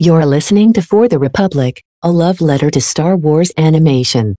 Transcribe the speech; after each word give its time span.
You're 0.00 0.26
listening 0.26 0.74
to 0.74 0.80
For 0.80 1.08
the 1.08 1.18
Republic, 1.18 1.82
a 2.02 2.12
love 2.12 2.40
letter 2.40 2.70
to 2.70 2.80
Star 2.80 3.16
Wars 3.16 3.50
animation. 3.58 4.36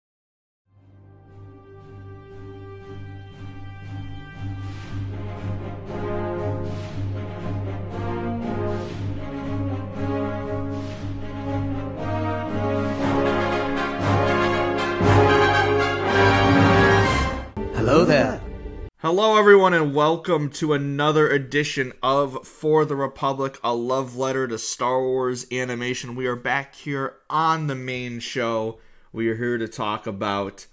Hello, 19.12 19.38
everyone, 19.38 19.74
and 19.74 19.96
welcome 19.96 20.52
to 20.52 20.72
another 20.74 21.28
edition 21.32 21.94
of 22.04 22.46
For 22.46 22.86
the 22.86 22.96
Republic, 22.96 23.58
a 23.64 23.74
love 23.74 24.16
letter 24.16 24.48
to 24.48 24.60
Star 24.60 25.02
Wars 25.02 25.48
animation. 25.52 26.16
We 26.16 26.28
are 26.28 26.36
back 26.36 26.76
here 26.76 27.16
on 27.28 27.66
the 27.66 27.74
main 27.74 28.20
show. 28.20 28.78
We 29.12 29.28
are 29.30 29.36
here 29.36 29.58
to 29.58 29.68
talk 29.68 30.06
about 30.06 30.68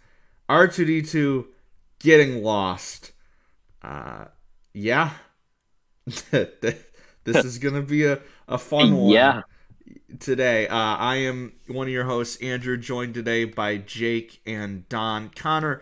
R2D2 0.50 1.46
getting 1.98 2.42
lost. 2.42 3.12
Uh, 3.80 4.26
yeah. 4.74 5.12
this 6.04 6.76
is 7.24 7.56
going 7.56 7.76
to 7.76 7.80
be 7.80 8.04
a, 8.04 8.20
a 8.48 8.58
fun 8.58 8.94
one 8.98 9.12
Yeah. 9.12 9.42
today. 10.20 10.68
Uh, 10.68 10.76
I 10.76 11.16
am 11.16 11.54
one 11.68 11.86
of 11.86 11.92
your 11.94 12.04
hosts, 12.04 12.36
Andrew, 12.42 12.76
joined 12.76 13.14
today 13.14 13.46
by 13.46 13.78
Jake 13.78 14.42
and 14.44 14.86
Don. 14.90 15.30
Connor 15.30 15.80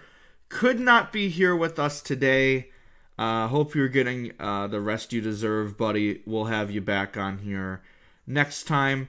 could 0.54 0.78
not 0.78 1.12
be 1.12 1.28
here 1.28 1.54
with 1.54 1.80
us 1.80 2.00
today. 2.00 2.70
Uh, 3.18 3.48
hope 3.48 3.74
you're 3.74 3.88
getting 3.88 4.30
uh, 4.38 4.68
the 4.68 4.80
rest 4.80 5.12
you 5.12 5.20
deserve, 5.20 5.76
buddy. 5.76 6.22
We'll 6.24 6.44
have 6.44 6.70
you 6.70 6.80
back 6.80 7.16
on 7.16 7.38
here 7.38 7.82
next 8.24 8.62
time. 8.64 9.08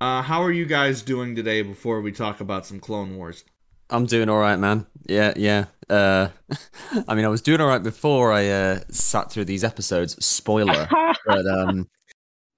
Uh, 0.00 0.22
how 0.22 0.40
are 0.40 0.52
you 0.52 0.64
guys 0.64 1.02
doing 1.02 1.34
today 1.34 1.62
before 1.62 2.00
we 2.00 2.12
talk 2.12 2.40
about 2.40 2.64
some 2.64 2.78
Clone 2.78 3.16
Wars? 3.16 3.44
I'm 3.90 4.06
doing 4.06 4.28
all 4.28 4.38
right, 4.38 4.56
man. 4.56 4.86
Yeah, 5.08 5.32
yeah. 5.34 5.64
Uh, 5.90 6.28
I 7.08 7.16
mean, 7.16 7.24
I 7.24 7.28
was 7.28 7.42
doing 7.42 7.60
all 7.60 7.66
right 7.68 7.82
before 7.82 8.32
I 8.32 8.48
uh, 8.48 8.80
sat 8.88 9.32
through 9.32 9.46
these 9.46 9.64
episodes. 9.64 10.24
Spoiler, 10.24 10.88
but 11.26 11.46
um, 11.46 11.88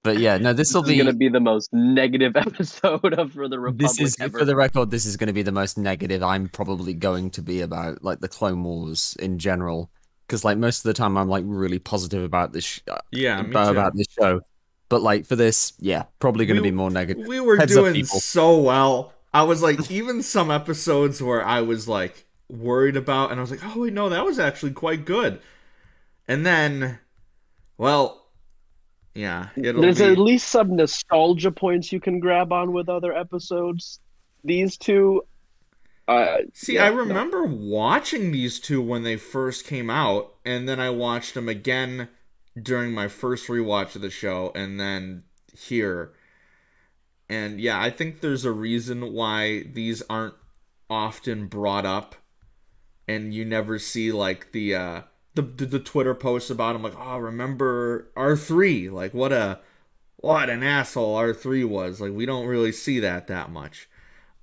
but 0.07 0.19
yeah, 0.19 0.37
no, 0.37 0.53
this 0.53 0.73
will 0.73 0.83
is 0.83 0.87
be. 0.89 0.97
gonna 0.97 1.11
be 1.13 1.27
the 1.27 1.39
most 1.41 1.69
negative 1.73 2.35
episode 2.45 3.13
of 3.13 3.33
For 3.33 3.49
the 3.49 3.59
Republic 3.59 3.89
This 3.97 3.99
is 3.99 4.17
ever. 4.21 4.39
for 4.39 4.45
the 4.45 4.55
record. 4.55 4.89
This 4.89 5.05
is 5.05 5.17
going 5.17 5.27
to 5.27 5.33
be 5.33 5.41
the 5.41 5.51
most 5.51 5.77
negative 5.77 6.23
I'm 6.23 6.47
probably 6.47 6.93
going 6.93 7.29
to 7.31 7.41
be 7.41 7.59
about 7.61 8.03
like 8.03 8.21
the 8.21 8.27
Clone 8.29 8.63
Wars 8.63 9.15
in 9.19 9.37
general, 9.37 9.91
because 10.25 10.45
like 10.45 10.57
most 10.57 10.79
of 10.79 10.83
the 10.83 10.93
time 10.93 11.17
I'm 11.17 11.27
like 11.27 11.43
really 11.45 11.79
positive 11.79 12.23
about 12.23 12.53
this 12.53 12.63
sh- 12.63 12.79
uh, 12.89 12.99
Yeah, 13.11 13.41
about, 13.41 13.71
about 13.71 13.95
this 13.95 14.07
show, 14.17 14.39
but 14.87 15.01
like 15.01 15.25
for 15.25 15.35
this, 15.35 15.73
yeah, 15.79 16.03
probably 16.19 16.45
going 16.45 16.57
to 16.57 16.63
be 16.63 16.71
more 16.71 16.89
negative. 16.89 17.27
We 17.27 17.39
were 17.41 17.57
Heads 17.57 17.73
doing 17.73 17.93
people. 17.93 18.19
so 18.19 18.57
well. 18.59 19.13
I 19.33 19.43
was 19.43 19.61
like, 19.61 19.91
even 19.91 20.23
some 20.23 20.49
episodes 20.49 21.21
where 21.21 21.45
I 21.45 21.59
was 21.61 21.87
like 21.87 22.25
worried 22.49 22.95
about, 22.95 23.31
and 23.31 23.39
I 23.39 23.41
was 23.41 23.51
like, 23.51 23.59
oh 23.63 23.81
wait, 23.81 23.93
no, 23.93 24.07
that 24.09 24.23
was 24.23 24.39
actually 24.39 24.71
quite 24.71 25.03
good. 25.03 25.41
And 26.29 26.45
then, 26.45 26.99
well, 27.77 28.26
yeah, 29.17 29.49
it'll 29.57 29.81
There's 29.81 29.97
be. 29.97 30.05
at 30.05 30.19
least 30.19 30.49
some 30.49 30.75
nostalgia 30.75 31.51
points 31.51 31.91
you 31.91 31.99
can 31.99 32.19
grab 32.19 32.53
on 32.53 32.71
with 32.71 32.87
other 32.87 33.11
episodes. 33.15 33.99
These 34.43 34.77
two, 34.77 35.23
uh, 36.07 36.37
See, 36.53 36.75
yeah, 36.75 36.85
I 36.85 36.89
no. 36.91 36.97
remember 36.97 37.43
watching 37.43 38.31
these 38.31 38.59
two 38.59 38.79
when 38.81 39.01
they 39.03 39.17
first 39.17 39.65
came 39.65 39.89
out, 39.89 40.35
and 40.45 40.69
then 40.69 40.79
I 40.79 40.91
watched 40.91 41.33
them 41.33 41.49
again 41.49 42.09
during 42.61 42.93
my 42.93 43.07
first 43.07 43.47
rewatch 43.47 43.95
of 43.95 44.03
the 44.03 44.11
show, 44.11 44.51
and 44.53 44.79
then 44.79 45.23
here. 45.57 46.13
And 47.27 47.59
yeah, 47.59 47.81
I 47.81 47.89
think 47.89 48.21
there's 48.21 48.45
a 48.45 48.51
reason 48.51 49.13
why 49.13 49.63
these 49.63 50.03
aren't 50.09 50.35
often 50.89 51.47
brought 51.47 51.85
up, 51.85 52.15
and 53.07 53.33
you 53.33 53.45
never 53.45 53.79
see 53.79 54.11
like 54.11 54.51
the 54.51 54.75
uh, 54.75 55.01
the 55.37 55.43
the, 55.43 55.65
the 55.65 55.79
Twitter 55.79 56.13
posts 56.13 56.49
about 56.49 56.75
him, 56.75 56.83
like, 56.83 56.97
oh, 56.99 57.17
remember 57.17 58.09
R 58.17 58.35
three? 58.35 58.89
Like, 58.89 59.13
what 59.13 59.31
a 59.31 59.59
what 60.17 60.49
an 60.49 60.63
asshole 60.63 61.15
R 61.15 61.33
three 61.33 61.63
was. 61.63 62.01
Like, 62.01 62.11
we 62.11 62.25
don't 62.25 62.47
really 62.47 62.73
see 62.73 62.99
that 62.99 63.27
that 63.27 63.49
much. 63.49 63.87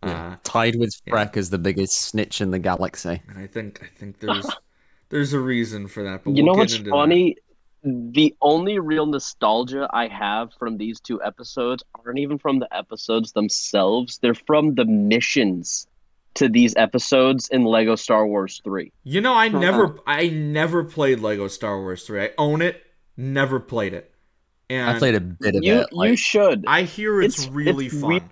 Uh, 0.02 0.36
Tied 0.44 0.76
with 0.76 0.94
yeah. 1.06 1.14
Freck 1.14 1.36
as 1.36 1.50
the 1.50 1.58
biggest 1.58 1.98
snitch 1.98 2.40
in 2.40 2.50
the 2.50 2.58
galaxy. 2.58 3.22
and 3.28 3.38
I 3.38 3.46
think 3.46 3.82
I 3.82 3.98
think 3.98 4.20
there's 4.20 4.46
there's 5.10 5.32
a 5.32 5.40
reason 5.40 5.88
for 5.88 6.02
that. 6.02 6.24
But 6.24 6.36
you 6.36 6.44
we'll 6.44 6.52
know 6.52 6.56
get 6.56 6.60
what's 6.60 6.76
into 6.76 6.90
funny? 6.90 7.36
The 7.82 8.34
only 8.40 8.78
real 8.78 9.04
nostalgia 9.04 9.86
I 9.92 10.08
have 10.08 10.54
from 10.58 10.78
these 10.78 11.00
two 11.00 11.22
episodes 11.22 11.82
aren't 11.94 12.18
even 12.18 12.38
from 12.38 12.58
the 12.58 12.74
episodes 12.74 13.32
themselves. 13.32 14.18
They're 14.18 14.34
from 14.34 14.74
the 14.74 14.86
missions 14.86 15.86
to 16.34 16.48
these 16.48 16.74
episodes 16.76 17.48
in 17.48 17.64
Lego 17.64 17.94
Star 17.96 18.26
Wars 18.26 18.60
3. 18.64 18.90
You 19.04 19.20
know, 19.20 19.34
I 19.34 19.48
never 19.48 19.98
I 20.06 20.28
never 20.28 20.84
played 20.84 21.20
Lego 21.20 21.48
Star 21.48 21.80
Wars 21.80 22.04
three. 22.06 22.22
I 22.22 22.30
own 22.38 22.60
it, 22.62 22.82
never 23.16 23.60
played 23.60 23.94
it, 23.94 24.12
and 24.70 24.90
I 24.90 24.98
played 24.98 25.14
a 25.14 25.20
bit 25.20 25.54
of 25.56 25.62
You 25.64 25.80
it. 25.80 25.92
Like, 25.92 26.10
you 26.10 26.16
should. 26.16 26.64
I 26.66 26.82
hear 26.82 27.22
it's, 27.22 27.38
it's- 27.38 27.52
really 27.54 27.86
it's 27.86 28.00
fun. 28.00 28.08
weird. 28.10 28.22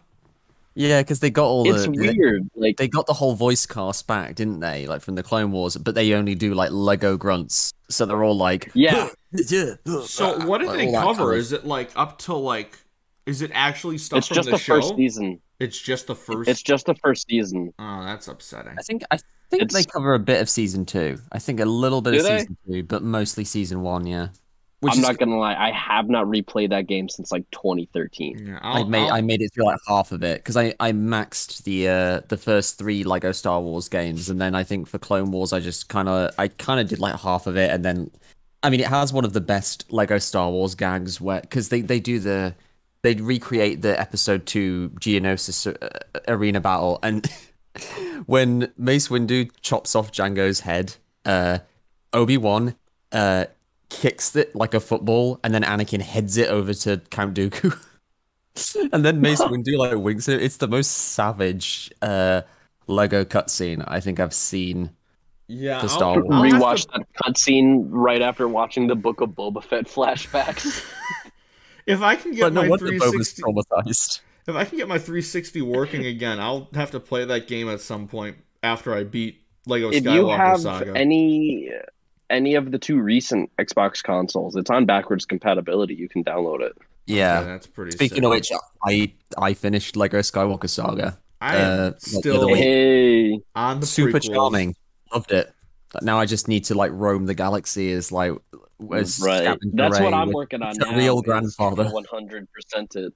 yeah, 0.74 1.00
because 1.02 1.20
they 1.20 1.30
got 1.30 1.44
all 1.46 1.68
it's 1.72 1.84
the 1.86 1.92
they- 1.92 2.12
weird. 2.16 2.48
Like 2.56 2.76
they 2.76 2.88
got 2.88 3.06
the 3.06 3.12
whole 3.12 3.34
voice 3.34 3.66
cast 3.66 4.06
back, 4.06 4.34
didn't 4.34 4.60
they? 4.60 4.86
Like 4.86 5.02
from 5.02 5.14
the 5.14 5.22
Clone 5.22 5.52
Wars, 5.52 5.76
but 5.76 5.94
they 5.94 6.12
only 6.14 6.34
do 6.34 6.54
like 6.54 6.70
Lego 6.72 7.16
grunts, 7.16 7.72
so 7.88 8.04
they're 8.06 8.24
all 8.24 8.36
like, 8.36 8.70
Yeah. 8.74 9.10
So 10.06 10.46
what 10.46 10.58
did 10.58 10.68
like, 10.68 10.78
they 10.78 10.92
cover? 10.92 11.14
kind 11.20 11.32
of- 11.32 11.38
Is 11.38 11.52
it 11.52 11.64
like 11.66 11.90
up 11.96 12.18
to 12.20 12.34
like? 12.34 12.78
Is 13.24 13.40
it 13.40 13.52
actually 13.54 13.98
stuff 13.98 14.18
it's 14.18 14.26
from 14.26 14.34
just 14.34 14.46
the, 14.46 14.52
the, 14.52 14.58
show? 14.58 14.80
first 14.80 14.96
season. 14.96 15.40
It's 15.62 15.78
just 15.80 16.06
the 16.06 16.14
first. 16.14 16.48
It's 16.48 16.62
just 16.62 16.86
the 16.86 16.94
first 16.96 17.28
season. 17.28 17.72
Oh, 17.78 18.04
that's 18.04 18.28
upsetting. 18.28 18.74
I 18.78 18.82
think 18.82 19.02
I 19.10 19.18
think 19.50 19.70
they 19.70 19.84
cover 19.84 20.14
a 20.14 20.18
bit 20.18 20.40
of 20.40 20.48
season 20.50 20.84
two. 20.84 21.18
I 21.30 21.38
think 21.38 21.60
a 21.60 21.64
little 21.64 22.00
bit 22.02 22.12
Do 22.12 22.18
of 22.18 22.24
they? 22.24 22.38
season 22.40 22.56
two, 22.66 22.82
but 22.84 23.02
mostly 23.02 23.44
season 23.44 23.82
one. 23.82 24.06
Yeah, 24.06 24.28
which 24.80 24.94
I'm 24.94 24.98
is 25.00 25.06
not 25.06 25.18
gonna 25.18 25.38
lie, 25.38 25.54
I 25.54 25.70
have 25.72 26.08
not 26.08 26.26
replayed 26.26 26.70
that 26.70 26.86
game 26.86 27.08
since 27.08 27.30
like 27.30 27.48
2013. 27.52 28.46
Yeah, 28.46 28.58
I 28.62 28.78
I'll, 28.78 28.84
made 28.86 29.02
I'll- 29.08 29.12
I 29.14 29.20
made 29.20 29.40
it 29.42 29.52
through 29.54 29.64
like 29.66 29.78
half 29.86 30.10
of 30.12 30.22
it 30.24 30.38
because 30.38 30.56
I 30.56 30.74
I 30.80 30.92
maxed 30.92 31.62
the 31.64 31.88
uh 31.88 32.20
the 32.28 32.36
first 32.36 32.78
three 32.78 33.04
Lego 33.04 33.30
Star 33.32 33.60
Wars 33.60 33.88
games, 33.88 34.28
and 34.28 34.40
then 34.40 34.54
I 34.54 34.64
think 34.64 34.88
for 34.88 34.98
Clone 34.98 35.30
Wars 35.30 35.52
I 35.52 35.60
just 35.60 35.88
kind 35.88 36.08
of 36.08 36.34
I 36.38 36.48
kind 36.48 36.80
of 36.80 36.88
did 36.88 36.98
like 36.98 37.18
half 37.20 37.46
of 37.46 37.56
it, 37.56 37.70
and 37.70 37.84
then 37.84 38.10
I 38.62 38.70
mean 38.70 38.80
it 38.80 38.86
has 38.88 39.12
one 39.12 39.24
of 39.24 39.32
the 39.34 39.40
best 39.40 39.92
Lego 39.92 40.18
Star 40.18 40.50
Wars 40.50 40.74
gags 40.74 41.20
where 41.20 41.40
because 41.42 41.68
they 41.68 41.82
they 41.82 42.00
do 42.00 42.18
the 42.18 42.54
they 43.02 43.14
recreate 43.14 43.82
the 43.82 43.98
episode 44.00 44.46
two 44.46 44.90
Geonosis 45.00 45.66
uh, 45.66 45.88
arena 46.28 46.60
battle, 46.60 46.98
and 47.02 47.26
when 48.26 48.72
Mace 48.76 49.08
Windu 49.08 49.50
chops 49.60 49.94
off 49.94 50.12
Django's 50.12 50.60
head, 50.60 50.94
uh 51.24 51.58
Obi 52.12 52.36
Wan 52.36 52.74
uh 53.12 53.46
kicks 53.88 54.34
it 54.36 54.54
like 54.54 54.74
a 54.74 54.80
football, 54.80 55.38
and 55.44 55.52
then 55.54 55.62
Anakin 55.62 56.00
heads 56.00 56.36
it 56.36 56.48
over 56.48 56.72
to 56.74 57.00
Count 57.10 57.34
Dooku. 57.36 57.76
and 58.92 59.04
then 59.04 59.20
Mace 59.20 59.40
Windu 59.42 59.76
like 59.76 59.96
winks 59.96 60.28
it. 60.28 60.42
It's 60.42 60.58
the 60.58 60.68
most 60.68 60.88
savage 60.90 61.90
uh 62.02 62.42
Lego 62.86 63.24
cutscene 63.24 63.84
I 63.86 64.00
think 64.00 64.18
I've 64.20 64.34
seen. 64.34 64.90
yeah, 65.48 65.78
for 65.80 65.86
I'll- 65.86 65.88
Star 65.88 66.22
Wars. 66.22 66.52
I'll 66.54 66.68
have 66.70 66.80
to- 66.80 66.88
that 66.98 67.06
cutscene 67.24 67.86
right 67.88 68.20
after 68.22 68.46
watching 68.48 68.86
the 68.86 68.94
Book 68.96 69.20
of 69.20 69.30
Boba 69.30 69.62
Fett 69.62 69.86
flashbacks. 69.86 70.84
If 71.86 72.00
I 72.02 72.16
can 72.16 72.32
get 72.32 72.40
But 72.42 72.52
no 72.52 72.62
my 72.62 72.68
wonder 72.68 72.86
Boba's 72.86 73.32
360, 73.32 73.42
traumatized. 73.42 74.20
if 74.48 74.54
I 74.54 74.64
can 74.64 74.78
get 74.78 74.88
my 74.88 74.98
360 74.98 75.62
working 75.62 76.06
again, 76.06 76.38
I'll 76.40 76.68
have 76.74 76.90
to 76.92 77.00
play 77.00 77.24
that 77.24 77.48
game 77.48 77.68
at 77.68 77.80
some 77.80 78.06
point 78.08 78.36
after 78.62 78.94
I 78.94 79.04
beat 79.04 79.40
Lego 79.66 79.90
if 79.90 80.02
Skywalker 80.04 80.14
you 80.14 80.28
have 80.30 80.60
Saga. 80.60 80.92
any 80.96 81.70
any 82.30 82.54
of 82.54 82.70
the 82.70 82.78
two 82.78 83.00
recent 83.00 83.50
Xbox 83.58 84.02
consoles, 84.02 84.56
it's 84.56 84.70
on 84.70 84.86
backwards 84.86 85.24
compatibility. 85.24 85.94
You 85.94 86.08
can 86.08 86.24
download 86.24 86.60
it. 86.62 86.72
Yeah, 87.06 87.40
Yeah. 87.40 87.44
that's 87.44 87.66
pretty. 87.66 87.90
Speaking 87.92 88.16
sick. 88.16 88.24
of 88.24 88.30
which, 88.30 88.50
I 88.86 89.12
I 89.36 89.54
finished 89.54 89.96
Lego 89.96 90.20
Skywalker 90.20 90.68
Saga. 90.68 91.18
I 91.40 91.56
uh, 91.56 91.60
am 91.60 91.82
like 91.86 91.98
the 92.00 92.06
still. 92.06 92.54
Hey, 92.54 93.40
on 93.54 93.80
the 93.80 93.86
Super 93.86 94.18
prequels. 94.18 94.32
charming. 94.32 94.76
Loved 95.12 95.32
it. 95.32 95.52
Now 96.00 96.18
I 96.18 96.24
just 96.26 96.48
need 96.48 96.64
to 96.66 96.74
like 96.74 96.90
roam 96.94 97.26
the 97.26 97.34
galaxy 97.34 97.92
as 97.92 98.10
like 98.12 98.32
as 98.94 99.20
right. 99.20 99.40
Scavenger 99.42 99.70
That's 99.74 100.00
what 100.00 100.14
I'm 100.14 100.30
working 100.32 100.62
on 100.62 100.74
The 100.78 100.88
a 100.88 100.92
now. 100.92 100.98
real 100.98 101.22
grandfather. 101.22 101.84
100% 102.12 102.46
it. 102.96 103.12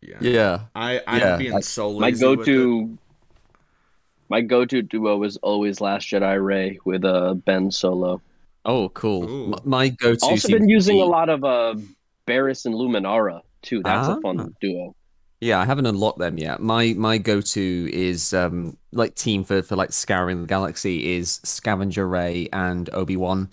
Yeah. 0.00 0.16
Yeah. 0.20 0.60
I 0.74 1.00
I'm 1.06 1.20
Yeah, 1.20 1.36
being 1.36 1.52
like- 1.52 1.64
so 1.64 1.92
My 1.98 2.06
lazy. 2.08 2.26
with 2.26 2.40
it. 2.40 2.44
go-to, 2.46 2.98
my 4.28 4.40
go-to 4.40 4.82
duo 4.82 5.22
is 5.24 5.36
always 5.38 5.80
Last 5.80 6.08
Jedi 6.08 6.42
Rey 6.44 6.78
with 6.84 7.04
uh, 7.04 7.34
Ben 7.34 7.70
Solo. 7.70 8.20
Oh, 8.64 8.88
cool. 8.90 9.54
M- 9.54 9.60
My 9.64 9.88
go-to. 9.88 10.24
Also 10.26 10.48
been 10.48 10.68
using 10.68 10.96
be- 10.96 11.02
a 11.02 11.04
lot 11.06 11.28
of 11.28 11.44
uh, 11.44 11.74
Barris 12.26 12.64
and 12.64 12.74
Luminara 12.74 13.40
too. 13.62 13.82
That's 13.82 14.08
Ah. 14.08 14.16
a 14.16 14.20
fun 14.20 14.54
duo. 14.60 14.94
Yeah, 15.40 15.60
I 15.60 15.64
haven't 15.64 15.86
unlocked 15.86 16.20
them 16.20 16.38
yet. 16.38 16.60
My 16.60 16.94
my 16.96 17.18
go-to 17.18 17.90
is 17.92 18.32
um 18.32 18.76
like 18.92 19.16
team 19.16 19.42
for 19.42 19.60
for 19.62 19.74
like 19.74 19.92
scouring 19.92 20.40
the 20.42 20.46
galaxy 20.46 21.14
is 21.16 21.40
Scavenger 21.42 22.06
Rey 22.08 22.48
and 22.52 22.88
Obi 22.92 23.16
Wan, 23.16 23.50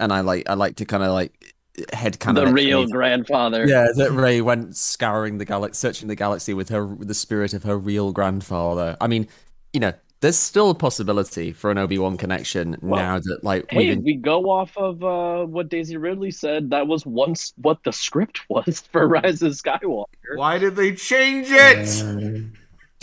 and 0.00 0.12
I 0.12 0.20
like 0.20 0.48
I 0.48 0.54
like 0.54 0.76
to 0.76 0.84
kind 0.84 1.02
of 1.02 1.12
like 1.12 1.54
head 1.92 2.14
the 2.14 2.46
real 2.52 2.86
grandfather. 2.86 3.66
Yeah, 3.66 3.86
that 3.96 4.12
Rey 4.12 4.40
went 4.40 4.76
scouring 4.76 5.38
the 5.38 5.44
galaxy, 5.44 5.78
searching 5.78 6.08
the 6.08 6.14
galaxy 6.14 6.54
with 6.54 6.68
her 6.70 6.86
with 6.86 7.08
the 7.08 7.14
spirit 7.14 7.52
of 7.54 7.62
her 7.64 7.76
real 7.76 8.12
grandfather. 8.12 8.96
I 9.00 9.06
mean, 9.06 9.28
you 9.72 9.80
know, 9.80 9.92
there's 10.20 10.38
still 10.38 10.70
a 10.70 10.74
possibility 10.74 11.52
for 11.52 11.70
an 11.70 11.78
Obi 11.78 11.98
Wan 11.98 12.16
connection 12.16 12.76
Well, 12.80 13.00
now 13.00 13.18
that 13.18 13.44
like 13.44 13.70
Hey, 13.70 13.94
we've 13.94 14.02
we 14.02 14.14
go 14.14 14.50
off 14.50 14.76
of 14.76 15.04
uh, 15.04 15.44
what 15.44 15.68
Daisy 15.68 15.96
Ridley 15.98 16.30
said, 16.30 16.70
that 16.70 16.86
was 16.86 17.04
once 17.04 17.52
what 17.58 17.82
the 17.84 17.92
script 17.92 18.40
was 18.48 18.80
for 18.92 19.06
Rise 19.06 19.42
of 19.42 19.52
Skywalker. 19.52 20.06
Why 20.36 20.58
did 20.58 20.76
they 20.76 20.94
change 20.94 21.48
it? 21.50 22.44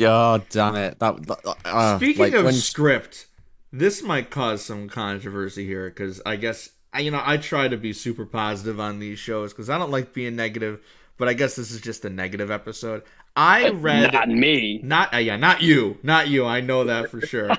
Oh 0.02 0.42
damn 0.50 0.76
it! 0.76 0.98
That, 1.00 1.26
that- 1.28 1.56
uh, 1.66 1.98
Speaking 1.98 2.24
like, 2.24 2.34
of 2.34 2.46
when- 2.46 2.54
script, 2.56 3.28
this 3.72 4.02
might 4.02 4.32
cause 4.32 4.66
some 4.66 4.90
controversy 4.90 5.66
here 5.68 5.90
because 5.90 6.20
I 6.26 6.36
guess 6.36 6.70
I, 6.94 7.00
you 7.00 7.12
know 7.12 7.22
I 7.24 7.38
try 7.38 7.68
to 7.68 7.78
be 7.78 7.92
super 7.94 8.26
positive 8.26 8.80
on 8.80 9.00
these 9.00 9.20
shows 9.20 9.52
because 9.52 9.70
I 9.70 9.78
don't 9.78 9.92
like 9.92 10.14
being 10.14 10.36
negative, 10.36 10.80
but 11.18 11.28
I 11.28 11.34
guess 11.34 11.56
this 11.56 11.72
is 11.72 11.82
just 11.82 12.06
a 12.06 12.10
negative 12.10 12.52
episode. 12.52 13.04
I 13.36 13.70
read 13.70 14.14
Not 14.14 14.30
me. 14.30 14.80
not 14.84 15.14
uh, 15.14 15.18
yeah, 15.18 15.38
not 15.38 15.62
you, 15.62 15.98
not 16.04 16.28
you. 16.28 16.46
I 16.46 16.62
know 16.62 16.84
that 16.84 17.10
for 17.10 17.20
sure. 17.22 17.50
uh, 17.52 17.56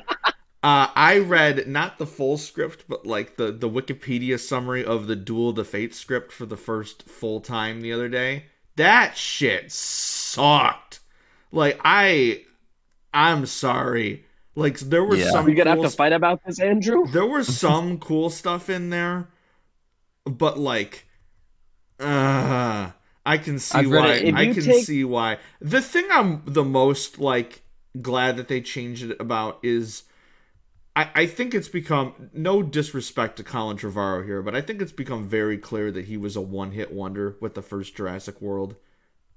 I 0.63 1.19
read 1.19 1.67
not 1.67 1.99
the 1.99 2.07
full 2.07 2.39
script, 2.39 2.85
but 2.89 3.05
like 3.07 3.37
the 3.37 3.51
the 3.51 3.69
Wikipedia 3.69 4.39
summary 4.39 4.85
of 4.85 5.09
the 5.09 5.17
Duel 5.17 5.51
of 5.51 5.57
the 5.57 5.65
Fates 5.65 5.99
script 5.99 6.31
for 6.33 6.47
the 6.47 6.57
first 6.57 7.03
full 7.09 7.41
time 7.41 7.81
the 7.81 7.93
other 7.93 8.09
day. 8.09 8.45
That 8.77 9.17
shit 9.17 9.71
sucked. 9.73 11.01
Like 11.51 11.81
I, 11.85 12.43
I'm 13.13 13.47
sorry. 13.47 14.25
Like 14.57 14.79
there 14.79 15.05
was 15.05 15.19
Yeah. 15.21 15.31
some. 15.31 15.49
You're 15.49 15.57
gonna 15.57 15.75
cool 15.75 15.83
have 15.85 15.93
to 15.93 15.97
fight 15.97 16.13
about 16.13 16.45
this, 16.45 16.61
Andrew. 16.61 17.07
there 17.13 17.27
was 17.27 17.57
some 17.59 17.99
cool 17.99 18.31
stuff 18.31 18.71
in 18.71 18.91
there, 18.91 19.29
but 20.25 20.59
like, 20.59 21.07
uh, 22.01 22.91
I 23.27 23.39
can 23.39 23.59
see 23.59 23.87
why. 23.87 24.33
I 24.35 24.47
can 24.53 24.63
take- 24.63 24.85
see 24.85 25.05
why. 25.05 25.39
The 25.61 25.81
thing 25.81 26.07
I'm 26.11 26.43
the 26.47 26.65
most 26.65 27.19
like 27.19 27.63
glad 28.01 28.37
that 28.37 28.49
they 28.49 28.61
changed 28.61 29.05
it 29.11 29.17
about 29.21 29.59
is. 29.63 30.05
I, 30.97 31.11
I 31.17 31.27
think 31.27 31.55
it's 31.57 31.67
become 31.69 32.31
no 32.33 32.63
disrespect 32.63 33.37
to 33.39 33.43
Colin 33.43 33.77
Trevorrow 33.77 34.25
here, 34.25 34.43
but 34.43 34.55
I 34.55 34.61
think 34.61 34.81
it's 34.81 34.93
become 34.93 35.27
very 35.29 35.59
clear 35.59 35.91
that 35.91 36.05
he 36.05 36.17
was 36.17 36.37
a 36.37 36.41
one-hit 36.41 36.93
wonder 36.93 37.37
with 37.41 37.55
the 37.55 37.63
first 37.63 37.97
Jurassic 37.97 38.41
World, 38.41 38.77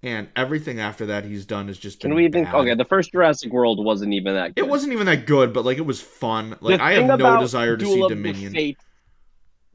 and 0.07 0.27
everything 0.35 0.79
after 0.79 1.05
that 1.07 1.25
he's 1.25 1.45
done 1.45 1.67
has 1.67 1.77
just 1.77 2.01
been. 2.01 2.11
Can 2.11 2.15
we 2.15 2.25
even? 2.25 2.45
bad. 2.45 2.55
Okay, 2.55 2.75
the 2.75 2.85
first 2.85 3.11
Jurassic 3.11 3.51
World 3.51 3.83
wasn't 3.83 4.13
even 4.13 4.35
that. 4.35 4.55
Good. 4.55 4.65
It 4.65 4.67
wasn't 4.67 4.93
even 4.93 5.05
that 5.07 5.25
good, 5.25 5.53
but 5.53 5.65
like 5.65 5.77
it 5.77 5.85
was 5.85 6.01
fun. 6.01 6.51
The 6.51 6.57
Like 6.61 6.79
I 6.79 6.93
have 6.93 7.19
no 7.19 7.39
desire 7.39 7.77
to 7.77 7.83
Duel 7.83 7.93
see 7.93 8.01
of 8.01 8.09
the 8.09 8.15
Dominion. 8.15 8.53
Fates 8.53 8.83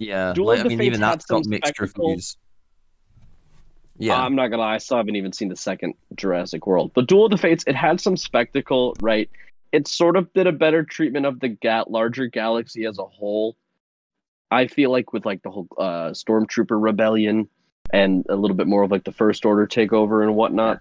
yeah, 0.03 0.33
Duel 0.33 0.49
like, 0.49 0.61
of 0.61 0.67
I 0.67 0.69
mean, 0.69 0.79
Fates 0.79 0.87
even 0.87 1.01
had 1.01 1.13
that's 1.13 1.27
got 1.27 1.47
mixed 1.47 1.79
reviews. 1.79 2.37
Yeah, 3.99 4.17
I'm 4.17 4.35
not 4.35 4.49
gonna 4.49 4.63
lie, 4.63 4.75
I 4.75 4.79
still 4.79 4.97
haven't 4.97 5.17
even 5.17 5.33
seen 5.33 5.49
the 5.49 5.57
second 5.57 5.95
Jurassic 6.17 6.67
World. 6.67 6.93
But 6.95 7.07
Duel 7.07 7.27
of 7.27 7.31
the 7.31 7.39
Fates, 7.39 7.65
it 7.67 7.77
had 7.77 8.01
some 8.01 8.17
spectacle, 8.17 8.97
right? 9.01 9.31
It 9.71 9.87
sort 9.87 10.17
of 10.17 10.33
did 10.33 10.47
a 10.47 10.53
better 10.53 10.83
treatment 10.83 11.27
of 11.27 11.41
the 11.41 11.49
ga- 11.49 11.85
larger 11.89 12.27
galaxy 12.27 12.85
as 12.85 12.99
a 12.99 13.05
whole. 13.05 13.57
I 14.51 14.67
feel 14.67 14.91
like 14.91 15.13
with 15.13 15.25
like 15.25 15.43
the 15.43 15.51
whole 15.51 15.69
uh, 15.79 16.11
Stormtrooper 16.11 16.83
rebellion 16.83 17.49
and 17.93 18.25
a 18.29 18.37
little 18.37 18.57
bit 18.57 18.67
more 18.67 18.83
of 18.83 18.91
like 18.91 19.05
the 19.05 19.13
First 19.13 19.45
Order 19.45 19.67
takeover 19.67 20.23
and 20.23 20.35
whatnot. 20.35 20.81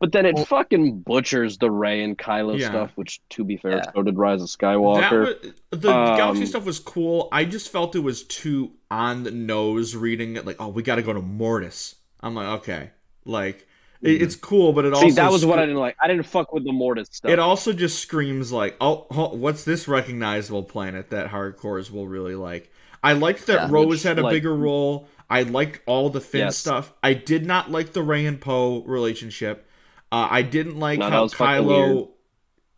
But 0.00 0.10
then 0.10 0.26
it 0.26 0.34
Well- 0.34 0.44
fucking 0.46 1.00
butchers 1.02 1.58
the 1.58 1.70
Rey 1.70 2.02
and 2.02 2.18
Kylo 2.18 2.58
Yeah. 2.58 2.70
stuff, 2.70 2.90
which 2.96 3.20
to 3.30 3.44
be 3.44 3.56
fair, 3.56 3.76
Yeah. 3.76 3.92
so 3.94 4.02
did 4.02 4.18
Rise 4.18 4.42
of 4.42 4.48
Skywalker. 4.48 5.00
That 5.40 5.42
was, 5.70 5.80
the 5.80 5.92
galaxy 5.92 6.42
Um, 6.42 6.46
stuff 6.46 6.64
was 6.66 6.78
cool. 6.80 7.28
I 7.30 7.44
just 7.44 7.70
felt 7.70 7.94
it 7.94 8.00
was 8.00 8.24
too 8.24 8.72
on 8.90 9.22
the 9.22 9.30
nose 9.30 9.94
reading 9.94 10.34
it. 10.36 10.44
Like, 10.44 10.56
oh, 10.60 10.68
we 10.68 10.82
got 10.82 10.96
to 10.96 11.02
go 11.02 11.12
to 11.12 11.20
Mortis. 11.22 11.96
I'm 12.20 12.34
like, 12.34 12.46
okay, 12.60 12.90
like 13.24 13.66
it, 14.00 14.20
it's 14.22 14.34
cool, 14.34 14.72
but 14.72 14.84
it 14.84 14.92
also 14.92 15.06
See, 15.06 15.14
that 15.14 15.30
was 15.30 15.46
what 15.46 15.60
I 15.60 15.66
didn't 15.66 15.80
like. 15.80 15.94
I 16.02 16.08
didn't 16.08 16.26
fuck 16.26 16.52
with 16.52 16.64
the 16.64 16.72
Mortis 16.72 17.08
stuff. 17.12 17.30
It 17.30 17.38
also 17.38 17.72
just 17.72 18.00
screams 18.00 18.50
like, 18.50 18.76
oh, 18.80 19.06
oh, 19.12 19.28
what's 19.36 19.62
this 19.62 19.86
recognizable 19.86 20.64
planet 20.64 21.10
that 21.10 21.30
hardcores 21.30 21.92
will 21.92 22.08
really 22.08 22.34
like? 22.34 22.72
I 23.04 23.12
liked 23.12 23.46
that 23.46 23.54
Yeah. 23.54 23.68
Rose 23.70 23.86
Which, 23.88 24.02
had 24.02 24.18
a 24.18 24.22
like- 24.22 24.32
bigger 24.32 24.54
role. 24.56 25.06
I 25.32 25.42
liked 25.44 25.80
all 25.86 26.10
the 26.10 26.20
Finn 26.20 26.40
Yes. 26.42 26.58
stuff. 26.58 26.92
I 27.02 27.14
did 27.14 27.46
not 27.46 27.70
like 27.70 27.92
the 27.94 28.02
Rey 28.02 28.26
and 28.26 28.38
Poe 28.40 28.82
relationship. 28.82 29.66
Uh, 30.12 30.28
I 30.30 30.42
didn't 30.42 30.78
like 30.78 30.98
No, 30.98 31.08
how 31.08 31.22
was 31.22 31.32
Kylo, 31.32 32.10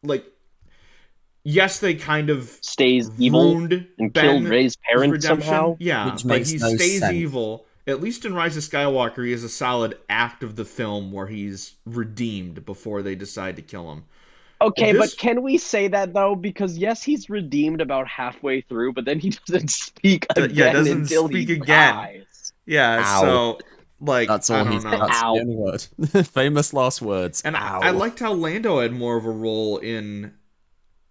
like, 0.04 0.24
yes, 1.42 1.80
they 1.80 1.94
kind 1.94 2.30
of 2.30 2.48
stays 2.62 3.10
evil 3.18 3.56
and 3.58 4.12
Ben 4.12 4.12
killed 4.12 4.44
Rey's 4.44 4.76
parents 4.76 5.12
redemption. 5.24 5.48
somehow. 5.48 5.76
Yeah, 5.80 6.12
Which 6.12 6.24
but 6.24 6.46
he 6.46 6.58
no 6.58 6.74
stays 6.76 7.00
sense. 7.00 7.12
evil. 7.12 7.66
At 7.86 8.00
least 8.00 8.24
in 8.24 8.34
Rise 8.34 8.56
of 8.56 8.62
Skywalker, 8.62 9.26
he 9.26 9.32
is 9.32 9.44
a 9.44 9.48
solid 9.48 9.98
act 10.08 10.42
of 10.42 10.56
the 10.56 10.64
film 10.64 11.12
where 11.12 11.26
he's 11.26 11.74
redeemed 11.84 12.64
before 12.64 13.02
they 13.02 13.14
decide 13.14 13.56
to 13.56 13.62
kill 13.62 13.92
him. 13.92 14.04
Okay, 14.62 14.92
This- 14.92 15.14
but 15.14 15.18
can 15.18 15.42
we 15.42 15.58
say 15.58 15.88
that 15.88 16.14
though? 16.14 16.34
Because 16.36 16.78
yes, 16.78 17.02
he's 17.02 17.28
redeemed 17.28 17.80
about 17.82 18.06
halfway 18.08 18.62
through, 18.62 18.92
but 18.94 19.04
then 19.04 19.18
he 19.18 19.30
doesn't 19.46 19.70
speak 19.70 20.26
again 20.36 20.50
yeah, 20.54 20.72
doesn't 20.72 21.02
until 21.02 21.26
speak 21.28 21.48
he 21.48 21.54
again. 21.56 21.94
dies. 21.94 22.24
Yeah, 22.66 23.02
Ow. 23.05 23.20
so 23.22 23.58
like 24.00 24.28
that's 24.28 24.50
I 24.50 24.61
all 24.61 24.64
don't 24.64 24.72
he's. 24.72 24.84
know. 24.84 24.99
That's 24.99 25.22
Ow. 25.22 25.34
the 25.34 25.40
only 25.40 25.56
word. 25.56 25.82
Famous 26.28 26.72
last 26.72 27.02
words. 27.02 27.43
And 27.43 27.56
Ow. 27.56 27.81
I, 27.81 27.88
I 27.88 27.90
liked 27.90 28.20
how 28.20 28.32
Lando 28.32 28.81
had 28.81 28.93
more 28.93 29.16
of 29.16 29.25
a 29.26 29.31
role 29.31 29.78
in 29.78 30.34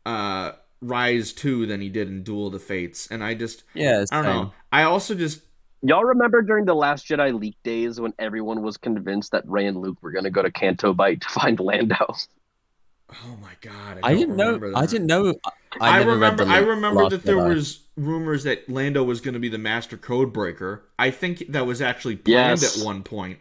uh 0.06 0.54
Rise 0.82 1.32
2 1.34 1.66
than 1.66 1.80
he 1.82 1.90
did 1.90 2.10
in 2.10 2.24
Duel 2.24 2.48
of 2.48 2.54
the 2.54 2.60
Fates. 2.60 3.08
And 3.08 3.24
I 3.24 3.34
just 3.36 3.64
Yeah, 3.74 4.06
I 4.12 4.16
don't 4.22 4.26
same. 4.26 4.46
know. 4.46 4.54
I 4.72 4.84
also 4.84 5.16
just 5.16 5.42
Y'all 5.82 6.04
remember 6.06 6.42
during 6.42 6.66
the 6.66 6.74
Last 6.76 7.08
Jedi 7.08 7.38
leak 7.38 7.58
days 7.64 8.00
when 8.00 8.14
everyone 8.18 8.62
was 8.64 8.78
convinced 8.78 9.32
that 9.34 9.48
Rey 9.48 9.68
and 9.68 9.78
Luke 9.78 9.98
were 10.02 10.12
gonna 10.12 10.30
go 10.32 10.42
to 10.42 10.52
Canto 10.52 10.94
Bight 10.94 11.22
to 11.22 11.30
find 11.30 11.60
Lando? 11.60 12.16
oh 13.12 13.38
my 13.42 13.54
god, 13.62 14.00
I 14.04 14.14
don't 14.14 14.18
didn't 14.18 14.36
know. 14.36 14.60
remember 14.60 14.72
I 14.74 14.86
didn't 14.86 15.08
know. 15.08 15.36
I, 15.80 15.90
I, 15.90 15.98
remember. 16.00 16.46
I 16.48 16.60
remember 16.60 17.06
that 17.08 17.26
there 17.26 17.38
Jedi. 17.38 17.48
was 17.56 17.83
rumors 17.96 18.44
that 18.44 18.68
Lando 18.70 19.04
was 19.04 19.22
going 19.22 19.34
to 19.34 19.40
be 19.40 19.50
the 19.50 19.58
master 19.58 19.98
code 19.98 20.34
breaker. 20.34 20.84
I 20.98 21.12
think 21.12 21.46
that 21.50 21.66
was 21.66 21.82
actually 21.82 22.16
planned 22.18 22.62
Yes. 22.62 22.80
at 22.80 22.86
one 22.86 23.04
point, 23.04 23.40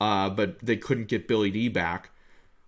uh, 0.00 0.30
but 0.30 0.58
they 0.60 0.76
couldn't 0.76 1.08
get 1.08 1.26
Billy 1.28 1.50
Dee 1.50 1.68
back, 1.68 2.10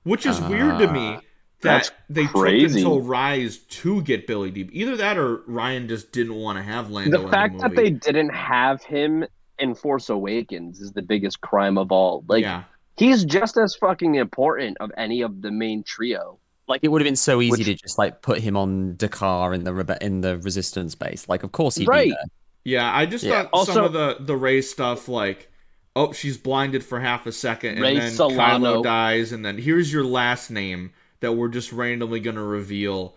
which 0.02 0.26
is 0.26 0.40
weird 0.40 0.78
to 0.80 0.92
me. 0.92 1.18
That 1.60 1.92
they 2.10 2.26
crazy. 2.26 2.82
took 2.82 2.92
until 2.94 3.00
Rise 3.02 3.58
to 3.58 4.02
get 4.02 4.26
Billy 4.26 4.50
Dee. 4.50 4.68
Either 4.72 4.96
that 4.96 5.16
or 5.16 5.42
Ryan 5.46 5.86
just 5.86 6.10
didn't 6.10 6.34
want 6.34 6.58
to 6.58 6.62
have 6.64 6.90
Lando. 6.90 7.18
the 7.18 7.24
in 7.24 7.30
fact 7.30 7.58
the 7.58 7.68
that 7.68 7.76
they 7.76 7.90
didn't 7.90 8.30
have 8.30 8.82
him 8.82 9.24
in 9.60 9.76
Force 9.76 10.08
Awakens 10.08 10.80
is 10.80 10.90
the 10.90 11.02
biggest 11.02 11.40
crime 11.40 11.78
of 11.78 11.92
all. 11.92 12.24
Like 12.26 12.42
yeah, 12.42 12.64
he's 12.96 13.24
just 13.24 13.56
as 13.56 13.76
fucking 13.76 14.16
important 14.16 14.76
of 14.80 14.90
any 14.96 15.20
of 15.22 15.40
the 15.40 15.52
main 15.52 15.84
trio. 15.84 16.40
Like 16.68 16.80
it 16.82 16.88
would 16.88 17.00
have 17.00 17.06
been 17.06 17.16
so 17.16 17.40
easy 17.42 17.50
Which- 17.50 17.64
to 17.66 17.74
just 17.74 17.98
like 17.98 18.22
put 18.22 18.38
him 18.38 18.56
on 18.56 18.94
D'Qar 18.96 19.54
in 19.54 19.64
the 19.64 19.72
rebe- 19.72 20.00
in 20.00 20.20
the 20.20 20.38
resistance 20.38 20.94
base. 20.94 21.28
Like, 21.28 21.42
of 21.42 21.52
course 21.52 21.76
he'd 21.76 21.88
Right. 21.88 22.06
be 22.08 22.10
there. 22.10 22.24
yeah. 22.64 22.96
I 22.96 23.06
just 23.06 23.24
Yeah. 23.24 23.44
thought 23.44 23.66
some 23.66 23.78
Also- 23.78 23.84
of 23.86 23.92
the 23.92 24.16
the 24.20 24.36
Rey 24.36 24.62
stuff, 24.62 25.08
like, 25.08 25.50
oh, 25.96 26.12
she's 26.12 26.38
blinded 26.38 26.84
for 26.84 27.00
half 27.00 27.26
a 27.26 27.32
second, 27.32 27.72
and 27.74 27.82
Rey 27.82 27.98
then 27.98 28.10
Solano. 28.12 28.80
Kylo 28.80 28.82
dies, 28.84 29.32
and 29.32 29.44
then 29.44 29.58
here's 29.58 29.92
your 29.92 30.04
last 30.04 30.50
name 30.50 30.92
that 31.20 31.32
we're 31.32 31.48
just 31.48 31.72
randomly 31.72 32.20
gonna 32.20 32.42
reveal. 32.44 33.14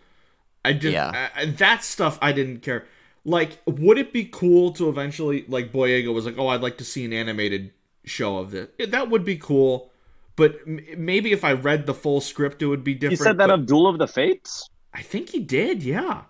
I 0.63 0.73
just 0.73 0.93
Yeah. 0.93 1.29
I- 1.35 1.41
I- 1.41 1.45
that 1.45 1.83
stuff 1.83 2.17
I 2.21 2.31
didn't 2.31 2.61
care. 2.61 2.85
Like, 3.23 3.59
would 3.65 3.97
it 3.97 4.11
be 4.11 4.25
cool 4.25 4.71
to 4.73 4.89
eventually 4.89 5.45
like 5.47 5.71
Boyega 5.71 6.11
was 6.13 6.25
like, 6.25 6.35
oh, 6.37 6.47
I'd 6.47 6.61
like 6.61 6.77
to 6.77 6.83
see 6.83 7.05
an 7.05 7.13
animated 7.13 7.71
show 8.03 8.37
of 8.37 8.51
this. 8.51 8.67
That 8.89 9.09
would 9.09 9.23
be 9.25 9.35
cool, 9.37 9.91
but 10.36 10.60
m- 10.68 10.82
maybe 10.98 11.32
if 11.32 11.44
I 11.44 11.54
read 11.54 11.86
the 11.86 11.94
full 11.94 12.22
script, 12.22 12.62
it 12.62 12.68
would 12.68 12.84
be 12.84 12.94
different. 12.94 13.20
He 13.20 13.24
said 13.24 13.38
that 13.38 13.50
of 13.50 13.65
Duel 13.65 13.88
of 13.88 13.98
the 13.98 14.08
Fates. 14.08 14.70
I 14.94 15.01
think 15.01 15.30
he 15.30 15.39
did, 15.39 15.84
yeah. 15.84 16.24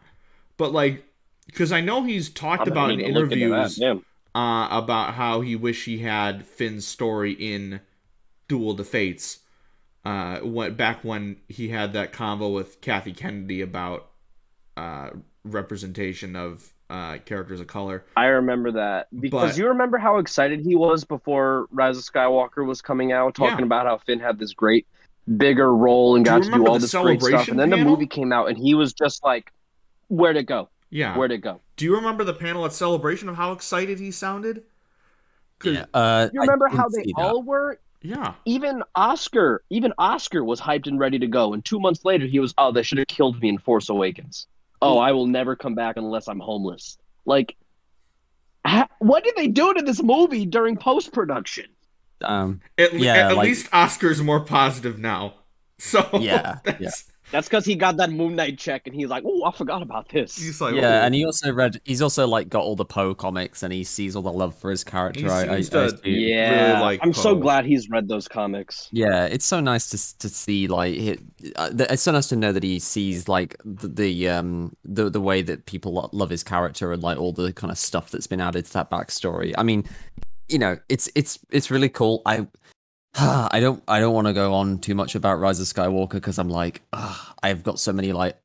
But 0.57 0.71
like, 0.71 1.05
because 1.47 1.71
I 1.71 1.81
know 1.81 2.03
he's 2.03 2.29
talked 2.29 2.63
I'm 2.63 2.71
about 2.71 2.91
in 2.91 2.99
gonna 2.99 3.13
look 3.13 3.31
into 3.31 3.49
that, 3.49 3.55
interviews 3.55 3.77
yeah. 3.77 3.95
uh, 4.33 4.67
about 4.71 5.13
how 5.15 5.41
he 5.41 5.55
wish 5.55 5.85
he 5.85 5.99
had 5.99 6.45
Finn's 6.45 6.87
story 6.87 7.31
in 7.33 7.81
Duel 8.47 8.71
of 8.71 8.77
the 8.77 8.83
Fates. 8.83 9.39
Uh, 10.03 10.39
went 10.43 10.77
back 10.77 11.03
when 11.03 11.37
he 11.47 11.69
had 11.69 11.93
that 11.93 12.13
convo 12.13 12.53
with 12.53 12.79
Kathy 12.79 13.11
Kennedy 13.11 13.61
about 13.61 14.11
uh, 14.77 15.09
representation 15.43 16.35
of 16.35 16.74
uh, 16.89 17.17
characters 17.25 17.59
of 17.59 17.67
color. 17.67 18.03
I 18.15 18.25
remember 18.27 18.71
that 18.73 19.07
because 19.19 19.51
But- 19.51 19.57
you 19.57 19.67
remember 19.67 19.97
how 19.97 20.17
excited 20.19 20.61
he 20.61 20.75
was 20.75 21.03
before 21.03 21.67
Rise 21.71 21.97
of 21.97 22.03
Skywalker 22.03 22.65
was 22.65 22.81
coming 22.81 23.11
out, 23.11 23.33
talking 23.35 23.59
Yeah. 23.59 23.65
about 23.65 23.85
how 23.87 23.97
Finn 23.97 24.19
had 24.19 24.37
this 24.39 24.53
great 24.53 24.85
bigger 25.37 25.73
role 25.75 26.15
and 26.15 26.23
Do 26.23 26.29
got 26.31 26.43
to 26.43 26.51
do 26.51 26.67
all 26.67 26.77
this 26.77 26.93
great 26.93 27.21
stuff. 27.21 27.47
And 27.47 27.59
then 27.59 27.71
the 27.71 27.77
movie 27.77 28.05
came 28.07 28.31
out, 28.31 28.49
and 28.49 28.57
he 28.57 28.75
was 28.75 28.93
just 28.93 29.23
like, 29.23 29.51
"Where'd 30.09 30.37
it 30.37 30.43
go? 30.43 30.69
Yeah. 30.91 31.17
Where'd 31.17 31.31
it 31.31 31.39
go?" 31.39 31.61
Do 31.77 31.85
you 31.85 31.95
remember 31.95 32.23
the 32.23 32.33
panel 32.33 32.63
at 32.65 32.73
Celebration 32.73 33.27
of 33.29 33.35
how 33.35 33.51
excited 33.51 33.99
he 33.99 34.11
sounded? 34.11 34.63
Yeah. 35.63 35.85
Uh, 35.93 36.29
You 36.33 36.41
remember 36.41 36.67
didn't 36.67 36.79
how 36.79 36.89
they 36.89 37.03
see 37.03 37.13
that. 37.17 37.23
all 37.23 37.41
were? 37.41 37.79
yeah. 38.03 38.33
Even 38.45 38.83
Oscar, 38.93 39.63
even 39.71 39.93
Oscar 39.97 40.43
was 40.43 40.61
hyped 40.61 40.85
and 40.85 40.99
ready 40.99 41.17
to 41.17 41.27
go. 41.27 41.53
And 41.53 41.65
two 41.65 41.79
months 41.79 42.05
later, 42.05 42.27
he 42.27 42.39
was, 42.39 42.53
"Oh, 42.59 42.71
they 42.71 42.83
should 42.83 42.99
have 42.99 43.07
killed 43.07 43.41
me 43.41 43.49
in 43.49 43.57
Force 43.57 43.89
Awakens. 43.89 44.45
Oh, 44.81 44.97
I 44.97 45.11
will 45.13 45.27
never 45.27 45.55
come 45.55 45.75
back 45.75 45.97
unless 45.97 46.27
I'm 46.27 46.39
homeless." 46.39 46.97
Like, 47.25 47.55
Ha- 48.65 48.87
What 48.99 49.23
did 49.23 49.35
they 49.35 49.47
do 49.47 49.73
to 49.75 49.81
this 49.83 50.01
movie 50.01 50.45
during 50.45 50.75
post 50.77 51.13
production? 51.13 51.65
Um, 52.23 52.61
At, 52.77 52.93
le- 52.93 52.99
Yeah, 52.99 53.29
at 53.29 53.35
like- 53.37 53.45
least 53.47 53.69
Oscar's 53.71 54.21
more 54.21 54.39
positive 54.39 54.97
now. 54.99 55.35
So 55.77 56.07
Yeah, 56.21 56.59
that's, 56.63 56.79
yeah. 56.81 56.89
That's 57.35 57.49
because 57.49 57.65
he 57.65 57.75
got 57.75 57.97
that 57.97 58.11
Moon 58.11 58.35
Knight 58.37 58.57
check, 58.57 58.87
and 58.87 58.95
he's 58.95 59.09
like, 59.09 59.23
"Oh, 59.25 59.43
I 59.43 59.51
forgot 59.51 59.81
about 59.81 60.07
this." 60.07 60.37
He's 60.37 60.61
like, 60.61 60.73
yeah, 60.75 61.05
and 61.05 61.13
he 61.13 61.25
also 61.25 61.51
read. 61.51 61.81
He's 61.83 62.01
also 62.01 62.25
like 62.27 62.47
got 62.47 62.63
all 62.63 62.77
the 62.77 62.85
Poe 62.85 63.13
comics, 63.13 63.61
and 63.61 63.73
he 63.73 63.83
sees 63.83 64.15
all 64.15 64.21
the 64.21 64.31
love 64.31 64.55
for 64.55 64.71
his 64.71 64.85
character. 64.85 65.19
He 65.25 65.27
I, 65.27 65.55
I, 65.55 65.61
seems 65.61 65.75
I 65.75 65.79
to- 65.79 65.85
assume. 65.95 65.99
yeah, 66.05 66.67
really 66.69 66.81
like 66.81 66.99
I'm 67.03 67.11
so 67.13 67.35
glad 67.35 67.65
he's 67.65 67.89
read 67.89 68.07
those 68.07 68.29
comics. 68.29 68.87
Yeah, 68.93 69.25
it's 69.25 69.45
so 69.45 69.59
nice 69.59 69.89
to 69.89 70.17
to 70.19 70.29
see 70.29 70.67
like 70.67 70.93
he, 70.95 71.19
uh, 71.57 71.71
it's 71.89 72.03
so 72.03 72.13
nice 72.13 72.27
to 72.29 72.37
know 72.37 72.53
that 72.53 72.63
he 72.63 72.79
sees 72.79 73.27
like 73.27 73.57
the, 73.65 73.89
the 73.89 74.29
um 74.29 74.75
the 74.85 75.09
the 75.09 75.19
way 75.21 75.41
that 75.41 75.65
people 75.65 76.09
love 76.13 76.29
his 76.29 76.43
character 76.43 76.93
and 76.93 77.03
like 77.03 77.17
all 77.17 77.33
the 77.33 77.51
kind 77.51 77.69
of 77.69 77.77
stuff 77.77 78.11
that's 78.11 78.27
been 78.27 78.39
added 78.39 78.65
to 78.65 78.73
that 78.73 78.89
backstory. 78.89 79.53
I 79.57 79.63
mean, 79.63 79.83
you 80.47 80.57
know, 80.57 80.77
it's 80.87 81.09
it's 81.15 81.39
it's 81.49 81.69
really 81.69 81.89
cool. 81.89 82.21
I 82.25 82.47
I 83.19 83.59
don't 83.61 83.81
I 83.87 83.99
don't 83.99 84.13
want 84.13 84.27
to 84.27 84.33
go 84.33 84.53
on 84.53 84.79
too 84.79 84.93
much 84.93 85.15
about 85.15 85.39
Rise 85.39 85.59
of 85.59 85.67
Skywalker 85.67 86.13
because 86.13 86.37
I'm 86.37 86.49
like 86.49 86.81
ah, 86.91 87.33
I've 87.41 87.63
got 87.63 87.79
so 87.79 87.93
many 87.93 88.11
like 88.11 88.37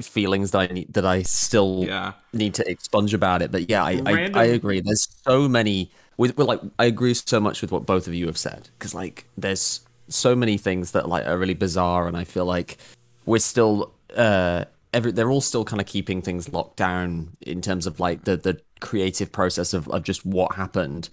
feelings 0.00 0.50
that 0.50 0.58
I 0.58 0.66
need 0.72 0.92
that 0.94 1.06
I 1.06 1.22
still 1.22 1.84
yeah. 1.86 2.12
need 2.32 2.54
to 2.54 2.68
expunge 2.68 3.14
about 3.14 3.42
it. 3.42 3.52
But 3.52 3.70
yeah, 3.70 3.84
I 3.84 4.02
I, 4.04 4.30
I 4.34 4.44
agree. 4.44 4.80
There's 4.80 5.08
so 5.26 5.48
many 5.48 5.90
with, 6.16 6.36
with 6.36 6.48
like 6.48 6.60
I 6.78 6.86
agree 6.86 7.14
so 7.14 7.38
much 7.38 7.60
with 7.62 7.70
what 7.70 7.86
both 7.86 8.08
of 8.08 8.14
you 8.14 8.26
have 8.26 8.38
said 8.38 8.68
because 8.78 8.94
like 8.94 9.28
there's 9.38 9.80
so 10.08 10.34
many 10.34 10.58
things 10.58 10.92
that 10.92 11.08
like 11.08 11.26
are 11.26 11.38
really 11.38 11.54
bizarre, 11.54 12.08
and 12.08 12.16
I 12.16 12.24
feel 12.24 12.46
like 12.46 12.78
we're 13.26 13.38
still 13.38 13.92
uh 14.16 14.64
every 14.92 15.12
they're 15.12 15.30
all 15.30 15.40
still 15.40 15.64
kind 15.64 15.80
of 15.80 15.86
keeping 15.86 16.20
things 16.20 16.52
locked 16.52 16.76
down 16.76 17.36
in 17.40 17.60
terms 17.60 17.86
of 17.86 18.00
like 18.00 18.24
the 18.24 18.36
the 18.36 18.60
creative 18.80 19.30
process 19.30 19.72
of 19.72 19.88
of 19.88 20.02
just 20.02 20.26
what 20.26 20.56
happened 20.56 21.08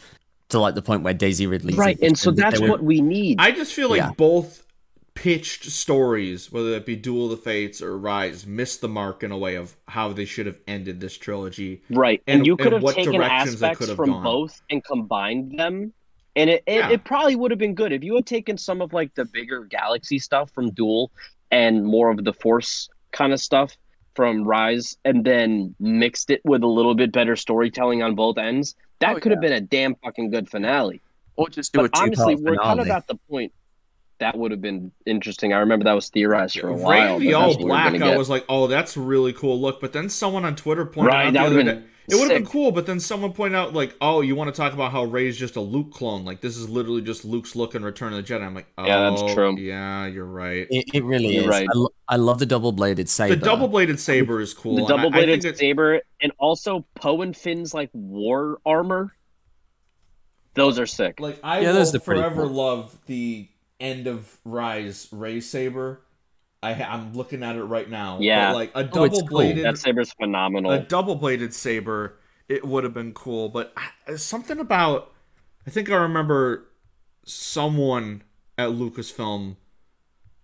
to 0.54 0.60
like 0.60 0.74
the 0.76 0.82
point 0.82 1.04
where 1.04 1.14
Daisy 1.14 1.46
Ridley 1.46 1.74
Right, 1.76 2.00
and 2.02 2.18
so 2.18 2.32
that's 2.32 2.60
what 2.62 2.82
we 2.84 3.02
need. 3.02 3.40
I 3.40 3.52
just 3.52 3.74
feel 3.74 3.90
like 3.90 3.98
Yeah. 3.98 4.12
both 4.18 4.66
pitched 5.16 5.66
stories, 5.66 6.52
whether 6.52 6.72
that 6.72 6.86
be 6.88 6.96
Duel 6.96 7.26
of 7.26 7.32
the 7.32 7.38
Fates 7.38 7.82
or 7.82 7.98
Rise, 7.98 8.48
missed 8.48 8.82
the 8.82 8.88
mark 8.88 9.22
in 9.24 9.32
a 9.32 9.38
way 9.38 9.56
of 9.56 9.76
how 9.88 10.12
they 10.12 10.26
should 10.26 10.48
have 10.48 10.58
ended 10.68 11.00
this 11.00 11.16
trilogy. 11.18 11.84
Right, 11.90 12.22
and- 12.26 12.38
and, 12.40 12.48
you 12.48 12.54
and 12.54 12.62
could 12.62 12.74
have 12.74 12.82
what 12.82 12.96
taken 12.96 13.14
directions 13.14 13.62
aspects 13.62 13.80
could 13.80 13.90
have 13.90 13.98
from 13.98 14.10
gone. 14.10 14.24
both 14.24 14.60
and 14.72 14.84
combined 14.84 15.60
them, 15.60 15.94
and 16.36 16.50
it 16.50 16.64
it, 16.66 16.74
Yeah. 16.78 16.90
it 16.90 17.04
probably 17.04 17.36
would 17.36 17.52
have 17.52 17.60
been 17.60 17.76
good 17.76 17.92
if 17.92 18.04
you 18.04 18.16
had 18.16 18.26
taken 18.26 18.58
some 18.58 18.82
of 18.82 18.92
like 18.94 19.14
the 19.14 19.26
bigger 19.26 19.66
galaxy 19.66 20.18
stuff 20.18 20.50
from 20.52 20.72
Duel 20.72 21.12
and 21.52 21.86
more 21.86 22.10
of 22.10 22.24
the 22.24 22.34
Force 22.34 22.90
kind 23.12 23.34
of 23.34 23.40
stuff 23.40 23.78
from 24.16 24.44
Rise, 24.44 24.98
and 25.06 25.24
then 25.26 25.76
mixed 25.80 26.30
it 26.32 26.42
with 26.44 26.64
a 26.64 26.68
little 26.68 26.94
bit 26.96 27.12
better 27.12 27.36
storytelling 27.36 28.02
on 28.04 28.14
both 28.16 28.38
ends. 28.40 28.76
That 29.04 29.18
Oh, 29.18 29.20
could 29.20 29.32
have 29.34 29.42
been 29.42 29.52
a 29.54 29.60
damn 29.62 29.96
fucking 29.96 30.30
good 30.30 30.50
finale. 30.50 31.02
or 31.36 31.50
just 31.50 31.74
do 31.74 31.80
But 31.80 31.86
a 31.86 31.90
two 31.90 32.02
honestly, 32.04 32.36
we're 32.36 32.56
kind 32.56 32.80
of 32.80 32.88
at 32.88 33.06
the 33.08 33.16
point 33.30 33.52
that 34.20 34.38
would 34.38 34.52
have 34.52 34.62
been 34.62 34.92
interesting. 35.06 35.54
I 35.54 35.60
remember 35.60 35.86
that 35.86 35.94
was 35.94 36.10
theorized 36.10 36.58
for 36.60 36.70
a 36.70 36.76
Rey 36.76 36.78
while. 36.78 37.18
of 37.18 37.26
that 37.26 37.32
the 37.32 37.34
All 37.34 37.54
that's 37.54 37.58
what 37.58 37.64
we 37.64 37.66
Black, 37.66 37.94
I 38.02 38.12
was 38.12 38.30
like, 38.30 38.46
oh, 38.50 38.68
that's 38.68 38.96
a 38.98 39.02
really 39.02 39.34
cool 39.34 39.60
look. 39.60 39.82
But 39.82 39.94
then 39.94 40.10
someone 40.10 40.46
on 40.46 40.56
Twitter 40.56 40.86
pointed 40.86 41.08
Right, 41.08 41.26
out 41.26 41.34
that 41.34 41.40
the 41.40 41.40
would've 41.42 41.58
other 41.58 41.64
been 41.64 41.82
day. 41.82 41.84
It 42.10 42.16
would 42.16 42.24
have 42.24 42.34
been 42.34 42.46
cool, 42.46 42.72
but 42.74 42.86
then 42.86 43.00
someone 43.00 43.32
pointed 43.32 43.56
out, 43.58 43.74
like, 43.74 43.96
oh, 44.02 44.20
you 44.22 44.36
want 44.36 44.54
to 44.54 44.58
talk 44.62 44.74
about 44.74 44.92
how 44.92 45.06
Rey's 45.06 45.38
just 45.38 45.56
a 45.56 45.62
Luke 45.62 45.92
clone? 45.94 46.26
Like, 46.26 46.42
this 46.42 46.58
is 46.58 46.70
literally 46.70 47.02
just 47.02 47.24
Luke's 47.24 47.56
look 47.56 47.76
in 47.76 47.84
Return 47.84 48.12
of 48.14 48.26
the 48.26 48.34
Jedi. 48.34 48.44
I'm 48.46 48.54
like, 48.54 48.68
oh, 48.78 48.86
Yeah, 48.86 49.10
that's 49.10 49.22
oh, 49.22 49.34
true. 49.34 49.56
Yeah, 49.58 50.06
you're 50.08 50.26
right. 50.26 50.68
It, 50.70 50.86
it 50.94 51.04
really 51.04 51.36
You're 51.36 51.44
is. 51.44 51.48
right. 51.48 51.68
I, 51.70 51.74
lo- 51.78 51.94
I 52.10 52.16
love 52.18 52.40
the 52.40 52.46
double 52.46 52.74
bladed 52.74 53.08
saber. 53.08 53.36
The 53.36 53.42
double 53.42 53.68
bladed 53.70 54.00
saber 54.00 54.42
is 54.42 54.54
cool. 54.54 54.76
the 54.76 54.82
and 54.86 54.92
I- 54.92 54.94
I 54.94 54.98
double 54.98 55.12
bladed 55.12 55.58
saber, 55.58 56.02
and 56.22 56.32
also 56.40 56.86
Poe 56.96 57.22
and 57.22 57.36
Finn's 57.36 57.74
like 57.74 57.90
war 57.94 58.60
armor. 58.66 59.16
Those 60.56 60.80
are 60.80 60.86
sick. 60.86 61.20
Like 61.20 61.40
I 61.44 61.62
Yeah, 61.62 61.72
will 61.72 61.74
those 61.74 61.96
are 61.96 62.00
pretty 62.00 62.22
forever 62.22 62.36
cool. 62.36 62.50
love 62.50 62.98
the 63.06 63.48
end 63.84 64.08
of 64.08 64.38
Rise 64.46 65.08
Rey 65.12 65.40
saber. 65.42 66.02
I 66.64 66.74
ha- 66.74 66.94
I'm 66.94 67.14
looking 67.14 67.44
at 67.44 67.56
it 67.58 67.64
right 67.64 67.90
now. 67.90 68.20
Yeah. 68.22 68.52
but 68.52 68.56
like 68.56 68.72
a 68.74 68.78
Oh, 68.78 68.82
it's 68.82 68.92
double 69.18 69.28
cool. 69.28 69.28
bladed, 69.40 69.66
that 69.66 69.78
saber's 69.78 70.14
phenomenal. 70.14 70.72
a 70.72 70.80
double 70.80 71.16
bladed 71.16 71.54
saber, 71.54 72.18
it 72.48 72.66
would 72.66 72.84
have 72.86 72.94
been 72.94 73.14
cool. 73.14 73.50
But 73.50 73.74
I- 74.08 74.16
something 74.16 74.60
about, 74.60 75.12
I 75.68 75.70
think 75.72 75.92
I 75.92 75.96
remember 75.98 76.66
someone 77.26 78.24
at 78.58 78.70
Lucasfilm 78.70 79.58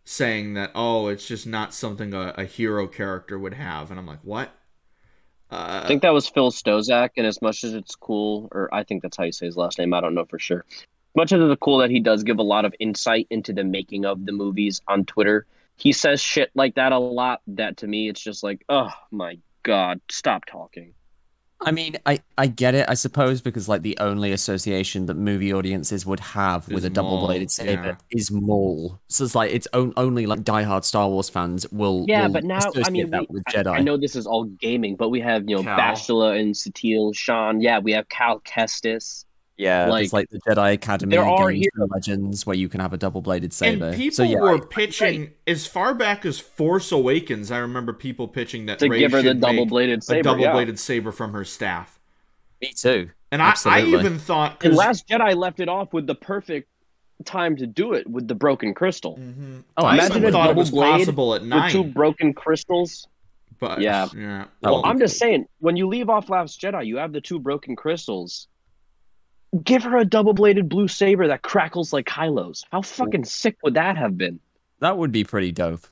saying 0.03 0.55
that, 0.55 0.72
oh, 0.75 1.08
it's 1.08 1.25
just 1.27 1.46
not 1.48 1.74
something 1.74 2.13
a, 2.13 2.34
a 2.38 2.46
hero 2.46 2.88
character 2.88 3.38
would 3.39 3.53
have, 3.53 3.89
and 3.91 4.00
I'm 4.00 4.08
like, 4.08 4.24
what? 4.24 4.50
Uh, 5.51 5.81
I 5.84 5.88
think 5.88 6.01
that 6.03 6.13
was 6.13 6.27
Phil 6.27 6.51
Stozak, 6.51 7.12
and 7.17 7.25
as 7.25 7.41
much 7.41 7.63
as 7.63 7.74
it's 7.74 7.96
cool, 7.96 8.50
or 8.51 8.74
I 8.74 8.84
think 8.84 9.01
that's 9.03 9.17
how 9.17 9.24
you 9.24 9.31
say 9.31 9.46
his 9.46 9.58
last 9.58 9.77
name, 9.79 9.93
I 9.93 10.01
don't 10.01 10.13
know 10.15 10.25
for 10.25 10.38
sure. 10.39 10.65
Much 11.16 11.32
as 11.32 11.42
it's 11.42 11.60
cool 11.60 11.80
that 11.80 11.89
he 11.89 12.00
does 12.00 12.24
give 12.24 12.39
a 12.39 12.44
lot 12.44 12.66
of 12.66 12.74
insight 12.80 13.28
into 13.30 13.51
the 13.51 13.63
making 13.63 14.06
of 14.06 14.25
the 14.25 14.32
movies 14.32 14.82
on 14.88 15.06
Twitter, 15.06 15.46
he 15.75 15.92
says 15.92 16.22
shit 16.22 16.51
like 16.56 16.75
that 16.75 16.92
a 16.92 17.00
lot. 17.00 17.42
That 17.48 17.78
to 17.78 17.88
me, 17.88 18.10
it's 18.10 18.22
just 18.22 18.44
like, 18.44 18.63
oh 18.70 18.92
my 19.12 19.39
god, 19.63 20.01
stop 20.10 20.46
talking. 20.46 20.94
I 21.62 21.72
mean, 21.72 21.98
I, 22.06 22.20
I 22.38 22.48
get 22.48 22.74
it, 22.74 22.86
I 22.88 22.94
suppose, 22.94 23.42
because 23.42 23.68
like 23.68 23.82
the 23.82 23.98
only 24.00 24.32
association 24.32 25.08
that 25.08 25.16
movie 25.16 25.51
audiences 25.51 26.06
would 26.06 26.22
have 26.22 26.70
with 26.70 26.86
a 26.86 26.89
double 26.89 27.20
bladed 27.20 27.51
saber 27.51 27.84
yeah. 27.84 27.96
is 28.12 28.32
Maul. 28.32 29.01
So 29.10 29.25
it's 29.25 29.36
like 29.36 29.51
it's 29.51 29.68
on, 29.74 29.92
only 29.98 30.25
like 30.25 30.42
diehard 30.42 30.86
Star 30.86 31.10
Wars 31.10 31.28
fans 31.28 31.70
will 31.72 32.06
Yeah, 32.08 32.28
will 32.28 32.34
but 32.34 32.44
now 32.46 32.60
I 32.86 32.89
mean, 32.89 33.10
that 33.10 33.22
we- 33.22 33.28
with 33.36 33.44
I- 33.48 33.51
Jedi. 33.51 33.74
I, 33.74 33.82
know 33.82 33.98
this 33.98 34.16
is 34.16 34.25
all 34.25 34.46
gaming, 34.46 34.96
but 34.96 35.10
we 35.10 35.20
have 35.20 35.50
you 35.50 35.58
know 35.58 35.63
Cal. 35.63 35.78
Bastila 35.78 36.39
and 36.39 36.56
Satil, 36.56 37.13
Sean. 37.13 37.60
Yeah, 37.60 37.80
we 37.80 37.92
have 37.92 38.08
Cal 38.08 38.39
Kestis. 38.39 39.25
Yeah, 39.60 39.89
there's 39.89 40.12
like, 40.13 40.13
like 40.13 40.30
the 40.30 40.39
Jedi 40.50 40.74
Academy 40.74 41.16
there 41.16 41.24
are 41.25 41.51
games 41.51 41.68
heroes. 41.75 41.89
for 41.89 41.94
Legends 41.96 42.46
where 42.46 42.56
you 42.56 42.68
can 42.70 42.80
have 42.80 42.94
a 42.94 42.98
double 42.98 43.22
bladed 43.22 43.54
saber. 43.54 43.88
And 43.88 43.96
people 43.96 44.16
so 44.16 44.24
yeah, 44.24 44.39
were 44.39 44.56
I- 44.56 44.66
pitching 44.68 45.32
as 45.46 45.68
far 45.68 45.94
back 45.94 46.25
as 46.25 46.39
Force 46.39 46.92
Awakens. 46.92 47.51
I 47.51 47.58
remember 47.60 47.94
people 47.94 48.28
pitching 48.28 48.66
that 48.68 48.80
To 48.80 48.89
Rey 48.89 49.00
give 49.00 49.12
her 49.12 49.22
the 49.22 49.36
double-bladed 49.36 50.00
a 50.00 50.01
saber, 50.01 50.24
double-bladed 50.24 50.80
saber 50.80 51.12
from 51.12 51.34
her 51.34 51.44
staff. 51.46 52.00
me 52.62 52.72
too. 52.75 53.10
And 53.32 53.42
I, 53.44 53.54
I 53.66 53.82
even 53.84 54.18
thought 54.18 54.63
And 54.63 54.72
'cause- 54.72 54.78
Last 54.78 55.08
Jedi 55.08 55.36
left 55.36 55.60
it 55.60 55.70
off 55.70 55.94
with 55.94 56.08
the 56.08 56.16
perfect 56.16 56.68
time 57.25 57.56
to 57.58 57.68
do 57.68 57.94
it 57.94 58.10
with 58.10 58.28
the 58.28 58.36
broken 58.36 58.74
crystal. 58.74 59.18
Mhm. 59.18 59.63
Oh, 59.78 59.86
I 59.86 59.96
imagine 59.96 60.18
even 60.18 60.30
a 60.30 60.32
thought 60.32 60.46
it 60.46 60.48
double 60.50 60.60
was 60.62 60.72
blade 60.72 60.92
possible 61.00 61.36
at 61.36 61.42
For 61.42 61.48
nine. 61.48 61.72
two 61.72 61.84
broken 61.84 62.34
crystals. 62.34 63.08
but 63.60 63.82
Yeah. 63.82 64.08
yeah. 64.16 64.46
That 64.62 64.72
Well, 64.72 64.86
I'm 64.86 64.98
just 65.00 65.18
saying, 65.20 65.46
when 65.60 65.75
you 65.75 65.88
leave 65.88 66.10
off 66.10 66.30
Last 66.30 66.62
Jedi, 66.62 66.86
you 66.86 66.96
have 66.98 67.12
the 67.12 67.20
two 67.22 67.39
broken 67.39 67.75
crystals. 67.75 68.48
Give 69.63 69.84
her 69.84 69.98
a 69.98 70.06
double 70.06 70.34
bladed 70.34 70.70
blue 70.70 70.88
saber 70.88 71.27
that 71.27 71.41
crackles 71.41 71.91
like 71.91 72.06
Kylo's. 72.06 72.65
How 72.72 72.82
fucking 72.82 73.25
sick 73.25 73.58
would 73.63 73.74
that 73.74 73.98
have 73.98 74.18
been? 74.18 74.39
That 74.79 74.98
would 74.98 75.12
be 75.12 75.24
pretty 75.24 75.51
dope. 75.51 75.88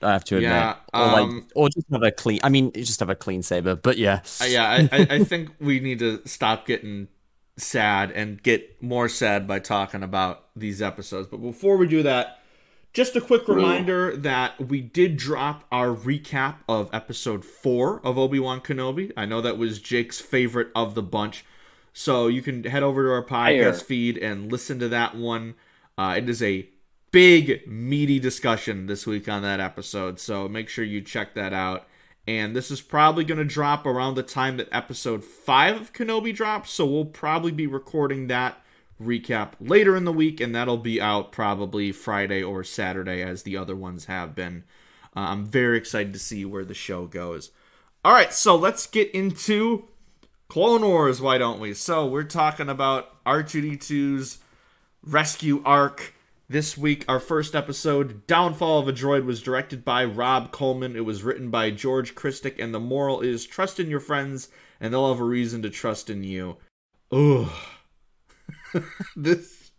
I 0.00 0.12
have 0.12 0.24
to 0.24 0.36
admit. 0.36 0.50
Yeah, 0.50 0.76
or 0.92 1.06
like, 1.06 1.22
um, 1.22 1.46
or 1.54 1.68
just 1.70 1.86
have 1.90 2.02
a 2.02 2.12
clean. 2.12 2.40
I 2.42 2.50
mean, 2.50 2.72
just 2.72 3.00
have 3.00 3.10
a 3.10 3.14
clean 3.14 3.42
saber. 3.42 3.74
But 3.74 3.98
yeah, 3.98 4.20
Uh, 4.40 4.44
yeah, 4.44 4.68
I, 4.68 4.88
I, 4.92 5.06
I 5.10 5.24
think 5.24 5.50
we 5.60 5.80
need 5.80 5.98
to 6.00 6.20
stop 6.26 6.66
getting 6.66 7.08
sad 7.56 8.10
and 8.10 8.42
get 8.42 8.82
more 8.82 9.08
sad 9.08 9.46
by 9.46 9.58
talking 9.60 10.02
about 10.02 10.44
these 10.54 10.82
episodes. 10.82 11.28
But 11.28 11.38
before 11.38 11.76
we 11.76 11.86
do 11.86 12.02
that, 12.02 12.38
just 12.92 13.16
a 13.16 13.20
quick 13.20 13.48
reminder 13.48 14.16
that 14.16 14.68
we 14.68 14.80
did 14.80 15.16
drop 15.16 15.64
our 15.72 15.88
recap 15.88 16.56
of 16.68 16.90
episode 16.92 17.44
four 17.44 18.00
of 18.06 18.18
Obi 18.18 18.38
Wan 18.38 18.60
Kenobi. 18.60 19.10
I 19.16 19.26
know 19.26 19.40
that 19.40 19.58
was 19.58 19.80
Jake's 19.80 20.20
favorite 20.20 20.68
of 20.76 20.94
the 20.94 21.02
bunch. 21.02 21.44
So 21.96 22.26
you 22.26 22.42
can 22.42 22.64
head 22.64 22.82
over 22.82 23.04
to 23.04 23.12
our 23.12 23.24
podcast 23.24 23.84
feed 23.84 24.18
and 24.18 24.50
listen 24.50 24.80
to 24.80 24.88
that 24.88 25.14
one. 25.14 25.54
Uh, 25.96 26.16
it 26.18 26.28
is 26.28 26.42
a 26.42 26.68
big, 27.12 27.64
meaty 27.68 28.18
discussion 28.18 28.86
this 28.86 29.06
week 29.06 29.28
on 29.28 29.42
that 29.42 29.60
episode. 29.60 30.18
So 30.18 30.48
make 30.48 30.68
sure 30.68 30.84
you 30.84 31.00
check 31.00 31.34
that 31.34 31.52
out. 31.52 31.86
And 32.26 32.56
this 32.56 32.72
is 32.72 32.80
probably 32.80 33.22
going 33.22 33.38
to 33.38 33.44
drop 33.44 33.86
around 33.86 34.16
the 34.16 34.24
time 34.24 34.56
that 34.56 34.68
episode 34.72 35.22
5 35.22 35.80
of 35.80 35.92
Kenobi 35.92 36.34
drops. 36.34 36.72
So 36.72 36.84
we'll 36.84 37.04
probably 37.04 37.52
be 37.52 37.68
recording 37.68 38.26
that 38.26 38.60
recap 39.00 39.52
later 39.60 39.94
in 39.94 40.04
the 40.04 40.12
week. 40.12 40.40
And 40.40 40.52
that'll 40.52 40.76
be 40.76 41.00
out 41.00 41.30
probably 41.30 41.92
Friday 41.92 42.42
or 42.42 42.64
Saturday, 42.64 43.22
as 43.22 43.44
the 43.44 43.56
other 43.56 43.76
ones 43.76 44.06
have 44.06 44.34
been. 44.34 44.64
Uh, 45.14 45.20
I'm 45.20 45.46
very 45.46 45.78
excited 45.78 46.12
to 46.12 46.18
see 46.18 46.44
where 46.44 46.64
the 46.64 46.74
show 46.74 47.06
goes. 47.06 47.52
All 48.04 48.12
right, 48.12 48.34
so 48.34 48.56
let's 48.56 48.88
get 48.88 49.12
into 49.12 49.88
Clone 50.48 50.82
Wars, 50.82 51.20
why 51.20 51.38
don't 51.38 51.60
we? 51.60 51.74
So 51.74 52.06
we're 52.06 52.24
talking 52.24 52.68
about 52.68 53.24
R2D2's 53.24 54.38
rescue 55.02 55.62
arc. 55.64 56.14
This 56.46 56.76
week, 56.76 57.06
our 57.08 57.20
first 57.20 57.54
episode, 57.54 58.26
Downfall 58.26 58.80
of 58.80 58.86
a 58.86 58.92
Droid, 58.92 59.24
was 59.24 59.42
directed 59.42 59.82
by 59.82 60.04
Rob 60.04 60.52
Coleman. 60.52 60.94
It 60.94 61.06
was 61.06 61.22
written 61.22 61.50
by 61.50 61.70
George 61.70 62.14
Krstic, 62.14 62.62
and 62.62 62.74
the 62.74 62.78
moral 62.78 63.22
is 63.22 63.46
trust 63.46 63.80
in 63.80 63.88
your 63.88 63.98
friends, 63.98 64.50
and 64.78 64.92
they'll 64.92 65.08
have 65.08 65.20
a 65.20 65.24
reason 65.24 65.62
to 65.62 65.70
trust 65.70 66.10
in 66.10 66.22
you. 66.22 66.58
Ugh. 67.10 67.50
this, 69.16 69.70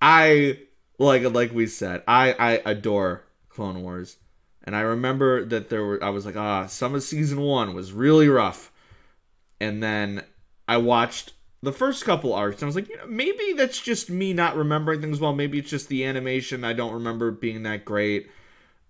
I 0.00 0.60
like 0.98 1.24
like 1.24 1.52
we 1.52 1.66
said, 1.66 2.02
I 2.06 2.32
I 2.32 2.62
adore 2.64 3.24
Clone 3.48 3.82
Wars, 3.82 4.18
and 4.62 4.76
I 4.76 4.80
remember 4.80 5.44
that 5.44 5.68
there 5.68 5.84
were. 5.84 6.02
I 6.02 6.10
was 6.10 6.24
like, 6.24 6.36
ah, 6.36 6.66
some 6.66 6.94
of 6.94 7.02
season 7.02 7.40
one 7.40 7.74
was 7.74 7.92
really 7.92 8.28
rough, 8.28 8.70
and 9.60 9.82
then 9.82 10.24
I 10.68 10.76
watched 10.78 11.32
the 11.62 11.72
first 11.72 12.04
couple 12.04 12.32
arcs 12.32 12.62
and 12.62 12.64
I 12.64 12.66
was 12.66 12.76
like, 12.76 12.88
you 12.88 12.96
know, 12.96 13.06
maybe 13.06 13.54
that's 13.56 13.80
just 13.80 14.10
me 14.10 14.32
not 14.32 14.56
remembering 14.56 15.00
things 15.00 15.20
well. 15.20 15.34
Maybe 15.34 15.58
it's 15.58 15.70
just 15.70 15.88
the 15.88 16.04
animation. 16.04 16.64
I 16.64 16.72
don't 16.72 16.92
remember 16.92 17.30
being 17.30 17.62
that 17.64 17.84
great. 17.84 18.30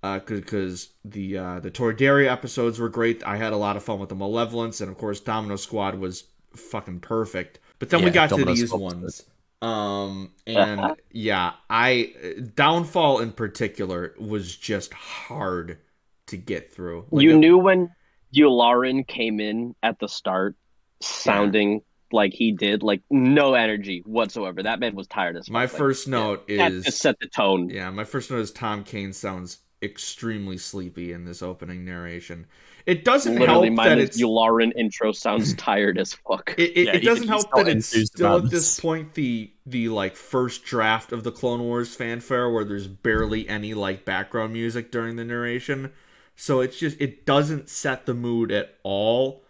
Because 0.02 0.90
the 1.04 1.36
uh, 1.36 1.58
the 1.58 1.70
Toydaria 1.70 2.30
episodes 2.30 2.78
were 2.78 2.88
great. 2.88 3.26
I 3.26 3.38
had 3.38 3.52
a 3.52 3.56
lot 3.56 3.76
of 3.76 3.82
fun 3.82 3.98
with 3.98 4.08
the 4.08 4.14
Malevolence, 4.14 4.80
and 4.80 4.88
of 4.88 4.96
course, 4.96 5.18
Domino 5.18 5.56
Squad 5.56 5.96
was 5.96 6.24
fucking 6.54 7.00
perfect. 7.00 7.58
But 7.80 7.90
then 7.90 8.04
we 8.04 8.10
got 8.10 8.30
Domino 8.30 8.54
to 8.54 8.60
these 8.60 8.68
Squad 8.68 8.80
ones. 8.80 9.24
Um 9.62 10.30
and 10.46 10.94
yeah, 11.10 11.54
I 11.68 12.14
Downfall 12.54 13.18
in 13.18 13.32
particular 13.32 14.14
was 14.16 14.54
just 14.54 14.94
hard 14.94 15.78
to 16.26 16.36
get 16.36 16.72
through. 16.72 17.06
Like, 17.10 17.24
you 17.24 17.36
knew 17.36 17.58
when 17.58 17.90
Yularen 18.36 19.06
came 19.06 19.40
in 19.40 19.74
at 19.82 19.98
the 19.98 20.08
start, 20.08 20.56
sounding 21.00 21.82
like 22.12 22.32
he 22.34 22.52
did, 22.52 22.82
like 22.82 23.02
no 23.10 23.54
energy 23.54 24.02
whatsoever. 24.06 24.62
That 24.62 24.80
man 24.80 24.94
was 24.94 25.06
tired 25.08 25.36
as 25.36 25.48
fuck. 25.48 25.54
my 25.54 25.66
Like, 25.72 25.84
first 25.84 26.08
note 26.08 26.44
that 26.56 26.72
is 26.72 26.84
just 26.84 27.00
set 27.00 27.18
the 27.20 27.28
tone. 27.28 27.72
Yeah, 27.72 27.90
my 27.90 28.04
first 28.04 28.30
note 28.30 28.40
is 28.40 28.50
Tom 28.52 28.84
Kane 28.84 29.12
sounds 29.12 29.58
extremely 29.82 30.58
sleepy 30.58 31.12
in 31.12 31.24
this 31.24 31.42
opening 31.42 31.84
narration. 31.84 32.46
It 32.86 33.04
doesn't 33.04 33.38
Literally, 33.38 33.70
help 33.70 33.80
that 33.82 33.84
that 33.84 33.98
is 33.98 34.10
it's 34.10 34.16
Yularen 34.16 34.72
intro 34.76 35.12
sounds 35.12 35.54
tired 35.56 35.98
as 35.98 36.14
fuck. 36.14 36.56
it, 36.56 36.72
it, 36.76 36.88
Yeah, 36.88 36.94
it 36.94 37.04
doesn't 37.04 37.28
help 37.28 37.54
that 37.54 37.68
it's 37.68 37.86
still 37.86 38.36
at 38.36 38.50
this 38.50 38.50
this. 38.50 38.80
point 38.80 39.14
the 39.14 39.52
the 39.66 39.88
like 39.88 40.16
first 40.16 40.64
draft 40.64 41.12
of 41.12 41.24
the 41.24 41.32
Clone 41.32 41.60
Wars 41.62 41.94
fanfare 41.94 42.50
where 42.50 42.64
there's 42.64 42.86
barely 42.86 43.48
any 43.48 43.74
like 43.74 44.04
background 44.04 44.52
music 44.52 44.90
during 44.90 45.16
the 45.16 45.24
narration. 45.24 45.92
So 46.36 46.60
it's 46.60 46.78
just 46.78 47.00
it 47.00 47.26
doesn't 47.26 47.68
set 47.68 48.06
the 48.06 48.14
mood 48.14 48.52
at 48.52 48.74
all. 48.82 49.42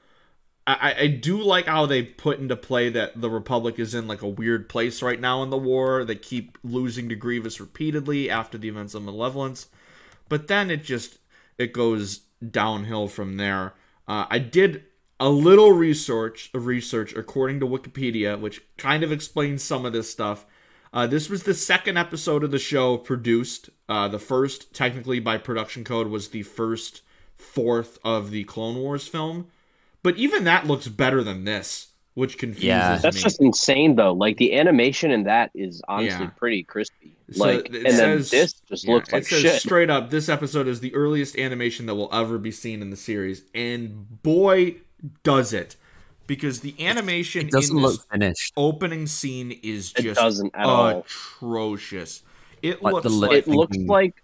I, 0.67 0.95
I- 0.99 1.07
do 1.09 1.41
like 1.43 1.67
how 1.67 1.87
they 1.87 2.03
put 2.03 2.39
into 2.41 2.57
play 2.57 2.89
that 2.91 3.21
the 3.21 3.31
Republic 3.31 3.79
is 3.79 3.95
in 3.95 4.09
like 4.09 4.23
a 4.23 4.29
weird 4.29 4.69
place 4.69 5.03
right 5.03 5.21
now 5.21 5.43
in 5.43 5.51
the 5.51 5.57
war. 5.59 6.05
They 6.05 6.17
keep 6.17 6.59
losing 6.65 7.09
to 7.09 7.15
Grievous 7.17 7.61
repeatedly 7.61 8.29
after 8.31 8.59
the 8.59 8.69
events 8.69 8.95
of 8.95 9.03
Malevolence, 9.05 9.69
but 10.29 10.49
then 10.49 10.71
it 10.71 10.83
just 10.85 11.19
it 11.59 11.73
goes 11.73 12.21
downhill 12.51 13.09
from 13.09 13.37
there. 13.37 13.75
Uh, 14.09 14.27
I 14.29 14.39
did 14.39 14.85
a 15.19 15.31
little 15.31 15.73
research, 15.73 16.51
research 16.53 17.15
according 17.15 17.61
to 17.61 17.67
Wikipedia, 17.67 18.39
which 18.39 18.63
kind 18.77 19.03
of 19.03 19.13
explains 19.13 19.63
some 19.63 19.85
of 19.85 19.93
this 19.93 20.11
stuff. 20.11 20.45
Uh, 20.93 21.07
this 21.07 21.29
was 21.29 21.43
the 21.43 21.55
second 21.55 21.97
episode 21.97 22.43
of 22.45 22.51
the 22.51 22.59
show 22.59 22.97
produced. 22.97 23.71
Uh, 23.89 24.09
the 24.09 24.19
first, 24.19 24.73
technically 24.75 25.21
by 25.21 25.37
production 25.39 25.85
code, 25.85 26.09
was 26.09 26.29
the 26.29 26.43
first 26.43 27.03
fourth 27.37 27.99
of 28.05 28.31
the 28.31 28.45
Clone 28.45 28.77
Wars 28.77 29.07
film. 29.07 29.47
But 30.03 30.17
even 30.17 30.45
that 30.45 30.67
looks 30.67 30.89
better 30.89 31.23
than 31.23 31.45
this, 31.45 31.89
which 32.15 32.39
confuses 32.39 32.65
Yeah. 32.65 32.99
That's 32.99 33.17
me. 33.17 33.23
just 33.23 33.41
insane, 33.41 33.97
though. 33.97 34.13
Like 34.13 34.37
the 34.39 34.55
animation 34.59 35.11
in 35.11 35.25
that 35.25 35.51
is 35.55 35.83
honestly 35.89 36.25
Yeah. 36.27 36.31
pretty 36.31 36.63
crispy. 36.63 37.17
So 37.33 37.45
Like, 37.45 37.67
it 37.67 37.75
and 37.75 37.95
says- 37.97 38.31
then 38.31 38.41
this 38.41 38.55
just 38.69 38.85
Yeah, 38.87 38.95
looks 38.95 39.13
like 39.13 39.23
it 39.23 39.27
says 39.27 39.43
shit. 39.43 39.61
straight 39.61 39.91
up 39.91 40.11
this 40.11 40.29
episode 40.29 40.69
is 40.69 40.79
the 40.81 40.95
earliest 40.95 41.37
animation 41.37 41.87
that 41.87 41.97
will 41.97 42.09
ever 42.13 42.39
be 42.39 42.53
seen 42.53 42.81
in 42.83 42.91
the 42.91 42.97
series 42.97 43.43
and 43.53 44.23
boy 44.23 44.77
does 45.25 45.53
it 45.53 45.75
because 46.27 46.61
the 46.61 46.75
animation 46.85 47.47
It 47.47 47.53
doesn't 47.53 47.77
in 47.77 47.83
this 47.83 47.93
look 47.93 48.11
finished. 48.11 48.53
opening 48.57 49.07
scene 49.07 49.53
is 49.63 49.93
It 49.97 50.03
just 50.03 50.21
doesn't 50.21 50.55
at 50.55 50.67
all. 50.67 51.01
atrocious 51.01 52.23
it 52.63 52.83
Like 52.83 52.95
looks 53.05 53.07
like 53.07 53.33
It 53.33 53.49
looks 53.49 53.77
like 53.77 54.15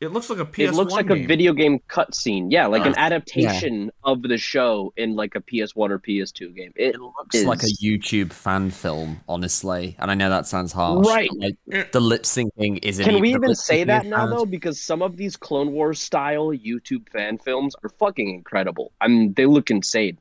it 0.00 0.12
looks 0.12 0.30
like 0.30 0.38
a 0.38 0.46
PS1 0.46 0.68
it 0.68 0.72
looks 0.72 0.92
like 0.94 1.08
game. 1.08 1.24
a 1.24 1.26
video 1.26 1.52
game 1.52 1.78
cutscene. 1.90 2.46
Yeah, 2.50 2.66
like 2.68 2.86
an 2.86 2.94
Uh, 2.94 3.00
adaptation 3.00 3.90
of 4.02 4.22
the 4.22 4.38
show 4.38 4.94
in 4.96 5.14
like 5.14 5.34
a 5.34 5.42
PS1 5.42 5.90
or 5.90 5.98
PS2 5.98 6.54
game. 6.56 6.72
It, 6.74 6.94
It 6.94 7.00
looks 7.02 7.44
like 7.44 7.62
a 7.62 7.66
YouTube 7.84 8.32
fan 8.32 8.70
film, 8.70 9.20
honestly. 9.28 9.96
And 9.98 10.10
I 10.10 10.14
know 10.14 10.30
that 10.30 10.46
sounds 10.46 10.72
harsh. 10.72 11.06
Right. 11.06 11.28
Like 11.36 11.92
the 11.92 12.00
lip 12.00 12.22
syncing 12.22 12.78
isn't. 12.82 13.04
Can 13.04 13.20
we 13.20 13.34
even 13.34 13.54
say 13.54 13.84
that 13.84 14.06
now 14.06 14.26
bad. 14.26 14.38
though? 14.38 14.46
Because 14.46 14.80
some 14.80 15.02
of 15.02 15.18
these 15.18 15.36
Clone 15.36 15.70
Wars 15.72 16.00
style 16.00 16.48
YouTube 16.48 17.06
fan 17.10 17.36
films 17.36 17.74
are 17.84 17.90
fucking 17.90 18.30
incredible. 18.36 18.92
I 19.02 19.08
mean, 19.08 19.34
they 19.34 19.44
look 19.44 19.70
insane. 19.70 20.16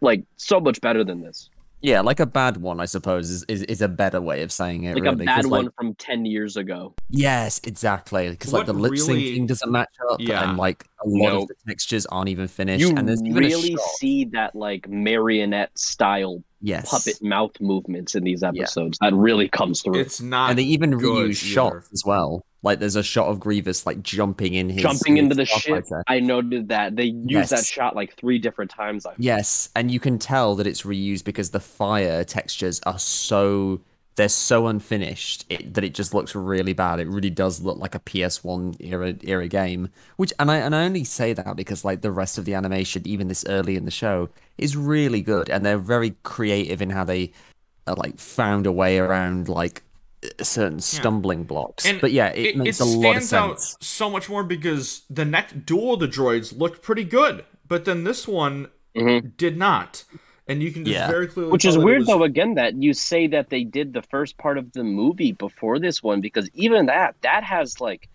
Like 0.00 0.24
so 0.36 0.60
much 0.60 0.80
better 0.80 1.04
than 1.04 1.20
this. 1.22 1.48
Yeah, 1.82 2.00
like 2.00 2.20
a 2.20 2.26
bad 2.26 2.56
one, 2.56 2.80
I 2.80 2.86
suppose, 2.86 3.30
is, 3.30 3.44
is, 3.44 3.62
is 3.64 3.82
a 3.82 3.86
better 3.86 4.20
way 4.20 4.42
of 4.42 4.50
saying 4.50 4.84
it. 4.84 4.94
Like 4.94 5.04
really, 5.04 5.24
a 5.24 5.26
bad 5.26 5.36
'cause, 5.36 5.46
like- 5.46 5.62
one 5.64 5.70
from 5.78 5.94
ten 5.94 6.24
years 6.24 6.56
ago. 6.56 6.94
Yes, 7.10 7.60
exactly. 7.64 8.30
Because 8.30 8.52
like 8.52 8.66
the 8.66 8.72
lip 8.72 8.92
really- 8.92 9.36
syncing 9.38 9.46
doesn't 9.46 9.70
match 9.70 9.90
up, 10.10 10.16
Yeah. 10.18 10.48
and 10.48 10.58
like 10.58 10.84
a 11.04 11.08
lot 11.08 11.32
Nope. 11.34 11.42
of 11.42 11.48
the 11.48 11.54
textures 11.68 12.06
aren't 12.06 12.30
even 12.30 12.48
finished. 12.48 12.80
You 12.80 12.94
and 12.96 13.06
there's 13.06 13.22
really 13.22 13.74
a 13.74 13.78
see 13.98 14.24
that 14.32 14.56
like 14.56 14.88
marionette 14.88 15.78
style 15.78 16.42
yes, 16.62 16.90
puppet 16.90 17.22
mouth 17.22 17.52
movements 17.60 18.14
in 18.14 18.24
these 18.24 18.42
episodes. 18.42 18.98
That 19.02 19.12
really 19.14 19.48
comes 19.48 19.82
through. 19.82 20.00
it's 20.00 20.20
not 20.20 20.50
and 20.50 20.58
they 20.58 20.64
even 20.64 20.92
good 20.92 21.28
reuse 21.30 21.44
either. 21.44 21.52
shots 21.52 21.90
as 21.92 22.02
well. 22.06 22.44
Like 22.66 22.80
there's 22.80 22.96
a 22.96 23.02
shot 23.04 23.28
of 23.28 23.38
Grievous 23.38 23.86
like 23.86 24.02
jumping 24.02 24.54
in 24.54 24.68
his 24.68 24.82
Jumping 24.82 25.18
into 25.18 25.36
the 25.36 25.44
ship. 25.46 25.84
I 26.08 26.18
noted 26.18 26.68
that 26.70 26.96
they 26.96 27.04
used 27.04 27.50
that 27.50 27.64
shot 27.64 27.94
like 27.94 28.16
three 28.16 28.40
different 28.40 28.72
times. 28.72 29.06
I 29.06 29.12
Yes, 29.18 29.70
and 29.76 29.88
you 29.88 30.00
can 30.00 30.18
tell 30.18 30.56
that 30.56 30.66
it's 30.66 30.82
reused 30.82 31.22
because 31.22 31.50
the 31.50 31.60
fire 31.60 32.24
textures 32.24 32.80
are 32.84 32.98
so 32.98 33.82
they're 34.16 34.28
so 34.28 34.66
unfinished 34.66 35.44
it, 35.48 35.74
that 35.74 35.84
it 35.84 35.94
just 35.94 36.12
looks 36.12 36.34
really 36.34 36.72
bad. 36.72 36.98
It 36.98 37.06
really 37.06 37.30
does 37.30 37.60
look 37.60 37.78
like 37.78 37.94
a 37.94 38.00
PS1 38.00 38.78
era 38.80 39.14
era 39.22 39.46
game. 39.46 39.90
Which 40.16 40.32
and 40.40 40.50
I 40.50 40.56
and 40.56 40.74
I 40.74 40.86
only 40.86 41.04
say 41.04 41.34
that 41.34 41.54
because 41.54 41.84
like 41.84 42.00
the 42.00 42.10
rest 42.10 42.36
of 42.36 42.46
the 42.46 42.54
animation, 42.54 43.06
even 43.06 43.28
this 43.28 43.44
early 43.48 43.76
in 43.76 43.84
the 43.84 43.92
show, 43.92 44.28
is 44.58 44.76
really 44.76 45.22
good, 45.22 45.48
and 45.50 45.64
they're 45.64 45.78
very 45.78 46.16
creative 46.24 46.82
in 46.82 46.90
how 46.90 47.04
they 47.04 47.30
uh, 47.86 47.94
like 47.96 48.18
found 48.18 48.66
a 48.66 48.72
way 48.72 48.98
around 48.98 49.48
like 49.48 49.84
certain 50.40 50.80
stumbling 50.80 51.44
blocks. 51.44 51.86
And 51.86 52.00
but 52.00 52.12
yeah, 52.12 52.28
it, 52.28 52.56
makes 52.56 52.80
a 52.80 52.84
lot 52.84 53.16
of 53.16 53.22
stands 53.22 53.32
out 53.32 53.60
sense. 53.60 53.76
so 53.86 54.10
much 54.10 54.28
more 54.28 54.42
because 54.44 55.02
the 55.10 55.24
next 55.24 55.64
duel 55.66 55.94
of 55.94 56.00
the 56.00 56.08
droids 56.08 56.56
looked 56.56 56.82
pretty 56.82 57.04
good, 57.04 57.44
but 57.68 57.84
then 57.84 58.04
this 58.04 58.26
one 58.26 58.68
Mhm. 58.96 59.36
did 59.36 59.56
not, 59.58 60.04
and 60.48 60.62
you 60.62 60.72
can 60.72 60.84
just 60.84 60.94
Yeah. 60.94 61.08
very 61.10 61.26
clearly. 61.26 61.52
Which 61.52 61.62
tell 61.62 61.72
is 61.72 61.78
weird 61.78 61.98
was- 62.00 62.06
though, 62.08 62.22
again, 62.22 62.54
that 62.54 62.82
you 62.82 62.92
say 62.94 63.26
that 63.28 63.50
they 63.50 63.62
did 63.62 63.92
the 63.92 64.02
first 64.02 64.38
part 64.38 64.56
of 64.58 64.72
the 64.72 64.84
movie 64.84 65.32
before 65.32 65.78
this 65.78 66.02
one, 66.02 66.20
because 66.20 66.48
even 66.54 66.86
that, 66.86 67.14
that 67.22 67.44
has 67.44 67.80
like, 67.80 68.08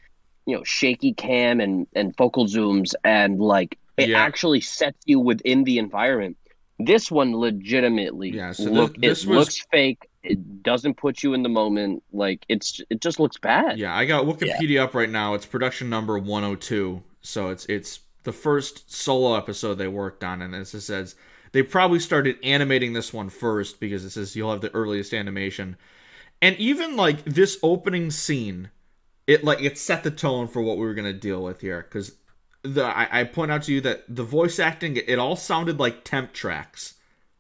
you 0.48 0.56
know, 0.58 0.64
shaky 0.64 1.14
cam 1.14 1.60
and, 1.60 1.86
and 1.94 2.18
focal 2.18 2.48
zooms 2.48 2.94
and 3.04 3.40
like 3.40 3.78
it 3.98 4.10
Yeah. 4.10 4.20
actually 4.24 4.62
sets 4.62 4.98
you 5.06 5.20
within 5.20 5.64
the 5.66 5.78
environment. 5.78 6.36
This 6.86 7.12
one 7.12 7.36
legitimately 7.36 8.30
Yeah, 8.32 8.52
so 8.52 8.66
look 8.66 8.96
this 8.98 9.24
it 9.24 9.30
was- 9.30 9.38
looks 9.38 9.66
fake. 9.72 10.08
It 10.24 10.62
doesn't 10.62 10.98
put 10.98 11.24
you 11.24 11.34
in 11.34 11.42
the 11.42 11.50
moment. 11.50 12.04
Like 12.14 12.46
it's 12.48 12.80
it 12.90 13.02
just 13.02 13.20
looks 13.20 13.38
bad. 13.38 13.80
Yeah, 13.80 13.96
I 13.96 14.06
got 14.06 14.26
Wikipedia 14.26 14.82
up 14.82 14.94
right 14.94 15.10
now. 15.10 15.34
It's 15.34 15.46
production 15.46 15.90
number 15.90 16.18
102. 16.20 17.02
So 17.22 17.50
it's 17.50 17.66
it's 17.66 18.02
the 18.24 18.32
first 18.32 18.92
solo 18.94 19.36
episode 19.36 19.76
they 19.76 19.88
worked 19.88 20.24
on, 20.24 20.42
and 20.44 20.54
as 20.54 20.74
it 20.76 20.82
says, 20.82 21.16
they 21.54 21.64
probably 21.64 22.00
started 22.00 22.38
animating 22.44 22.94
this 22.94 23.12
one 23.12 23.30
first 23.30 23.80
because 23.80 24.06
it 24.06 24.12
says 24.12 24.36
you'll 24.36 24.52
have 24.52 24.62
the 24.62 24.74
earliest 24.76 25.12
animation. 25.14 25.76
And 26.40 26.56
even 26.58 26.96
like 26.96 27.24
this 27.26 27.58
opening 27.64 28.12
scene, 28.12 28.70
it 29.26 29.44
like 29.44 29.62
it 29.62 29.78
set 29.80 30.04
the 30.04 30.12
tone 30.12 30.48
for 30.48 30.62
what 30.62 30.78
we 30.78 30.86
were 30.86 30.94
gonna 30.94 31.14
deal 31.14 31.42
with 31.44 31.62
here. 31.62 31.82
Because 31.82 32.16
the 32.64 32.84
I, 32.86 33.22
I 33.22 33.24
point 33.24 33.52
out 33.52 33.64
to 33.64 33.74
you 33.74 33.82
that 33.82 34.04
the 34.08 34.24
voice 34.24 34.60
acting 34.60 34.98
it, 34.98 35.10
it 35.10 35.20
all 35.20 35.36
sounded 35.36 35.80
like 35.80 36.04
temp 36.04 36.34
tracks. 36.34 36.96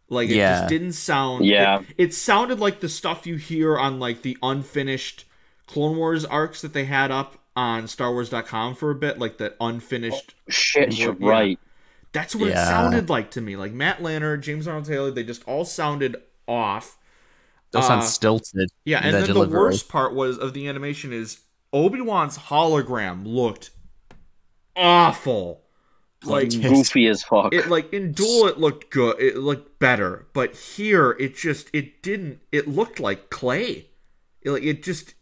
Like 0.10 0.30
it 0.30 0.36
Yeah. 0.36 0.60
just 0.60 0.70
didn't 0.70 0.94
sound 0.94 1.46
Yeah. 1.46 1.80
it, 1.82 1.86
it 1.98 2.14
sounded 2.14 2.60
like 2.60 2.80
the 2.80 2.90
stuff 2.90 3.26
you 3.28 3.36
hear 3.36 3.78
on 3.78 4.00
like 4.00 4.22
the 4.24 4.38
unfinished 4.44 5.26
Clone 5.68 5.96
Wars 5.98 6.26
arcs 6.26 6.62
that 6.62 6.74
they 6.74 6.86
had 6.86 7.12
up 7.12 7.38
on 7.56 7.84
StarWars.com 7.84 8.76
for 8.76 8.92
a 8.92 8.96
bit, 8.96 9.20
like 9.20 9.38
the 9.38 9.54
unfinished. 9.62 10.34
Shit, 10.50 10.98
you're 10.98 11.16
Yeah. 11.20 11.30
right. 11.30 11.60
That's 12.14 12.36
what 12.36 12.50
it 12.50 12.56
sounded 12.56 13.10
like 13.10 13.32
to 13.32 13.42
me. 13.42 13.56
Like 13.56 13.72
Matt 13.72 14.00
Lanter, 14.00 14.40
James 14.42 14.68
Arnold 14.68 14.86
Taylor, 14.86 15.12
they 15.12 15.24
just 15.24 15.44
all 15.48 15.64
sounded 15.64 16.18
off. 16.48 16.98
Those 17.72 17.88
sound 17.88 18.02
uh, 18.02 18.06
stilted. 18.06 18.70
Yeah, 18.84 19.00
and 19.02 19.14
then 19.16 19.26
delivery. 19.28 19.54
the 19.54 19.58
worst 19.60 19.88
part 19.88 20.14
was 20.14 20.38
of 20.38 20.54
the 20.54 20.68
animation 20.68 21.14
is 21.14 21.40
Obi 21.72 22.02
Wan's 22.02 22.38
hologram 22.38 23.22
looked 23.26 23.70
awful. 24.76 25.62
Like 26.24 26.52
Goofy 26.52 27.08
as 27.08 27.24
fuck. 27.24 27.52
it 27.52 27.68
like 27.68 27.92
in 27.92 28.12
Duel 28.12 28.48
it 28.48 28.60
looked 28.60 28.92
good. 28.92 29.20
It 29.20 29.38
looked 29.38 29.80
better, 29.80 30.28
but 30.34 30.56
here 30.56 31.12
it 31.20 31.36
just 31.36 31.70
it 31.74 32.04
didn't. 32.04 32.42
It 32.52 32.68
looked 32.68 33.00
like 33.00 33.32
clay. 33.32 33.88
It, 34.44 34.52
like 34.52 34.64
it 34.64 34.84
just 34.84 35.16